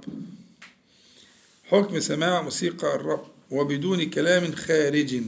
حكم 1.64 2.00
سماع 2.00 2.42
موسيقى 2.42 2.94
الرب 2.94 3.24
وبدون 3.50 4.10
كلام 4.10 4.52
خارج. 4.52 5.20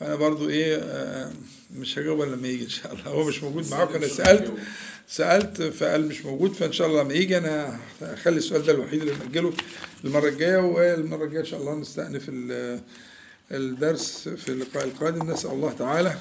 فأنا 0.00 0.14
برضو 0.14 0.48
إيه 0.48 0.76
آه، 0.76 1.32
مش 1.76 1.98
هجاوب 1.98 2.22
لما 2.22 2.48
يجي 2.48 2.64
إن 2.64 2.68
شاء 2.68 2.92
الله. 2.92 3.04
هو 3.04 3.24
مش 3.24 3.42
موجود 3.42 3.70
معاكم 3.70 3.94
أنا 3.94 4.08
سألت 4.08 4.52
سألت 5.08 5.62
فقال 5.62 6.08
مش 6.08 6.24
موجود 6.24 6.52
فإن 6.52 6.72
شاء 6.72 6.86
الله 6.86 7.02
لما 7.02 7.14
يجي 7.14 7.38
أنا 7.38 7.78
هخلي 8.02 8.36
السؤال 8.36 8.62
ده 8.66 8.72
الوحيد 8.72 9.00
اللي 9.00 9.14
ناجله 9.14 9.52
المره 10.04 10.28
الجاية 10.28 10.56
والمرة 10.56 11.24
الجاية 11.24 11.40
إن 11.40 11.46
شاء 11.46 11.60
الله 11.60 11.74
نستأنف 11.74 12.24
ال- 12.28 12.80
الدرس 13.52 14.28
في 14.28 14.48
اللقاء 14.48 14.84
القادم. 14.84 15.30
نسأل 15.30 15.50
الله 15.50 15.72
تعالى 15.72 16.14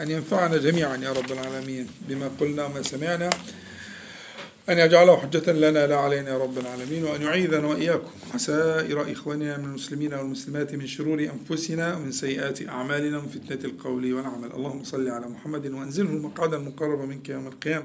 أن 0.00 0.10
ينفعنا 0.10 0.56
جميعا 0.56 0.96
يا 0.96 1.12
رب 1.12 1.32
العالمين 1.32 1.86
بما 2.08 2.30
قلنا 2.40 2.64
وما 2.64 2.82
سمعنا. 2.82 3.30
أن 4.68 4.78
يجعله 4.78 5.16
حجة 5.16 5.52
لنا 5.52 5.86
لا 5.86 5.96
علينا 5.96 6.30
يا 6.30 6.38
رب 6.38 6.58
العالمين 6.58 7.04
وأن 7.04 7.22
يعيذنا 7.22 7.66
وإياكم 7.66 8.10
وسائر 8.34 9.12
إخواننا 9.12 9.56
من 9.56 9.64
المسلمين 9.64 10.14
والمسلمات 10.14 10.74
من 10.74 10.86
شرور 10.86 11.20
أنفسنا 11.20 11.96
ومن 11.96 12.12
سيئات 12.12 12.68
أعمالنا 12.68 13.18
ومن 13.18 13.28
فتنة 13.28 13.64
القول 13.64 14.14
والعمل. 14.14 14.52
اللهم 14.52 14.84
صل 14.84 15.08
على 15.08 15.26
محمد 15.28 15.66
وأنزله 15.66 16.10
المقعد 16.10 16.54
المقرب 16.54 17.00
منك 17.00 17.28
يوم 17.28 17.46
القيامة. 17.46 17.84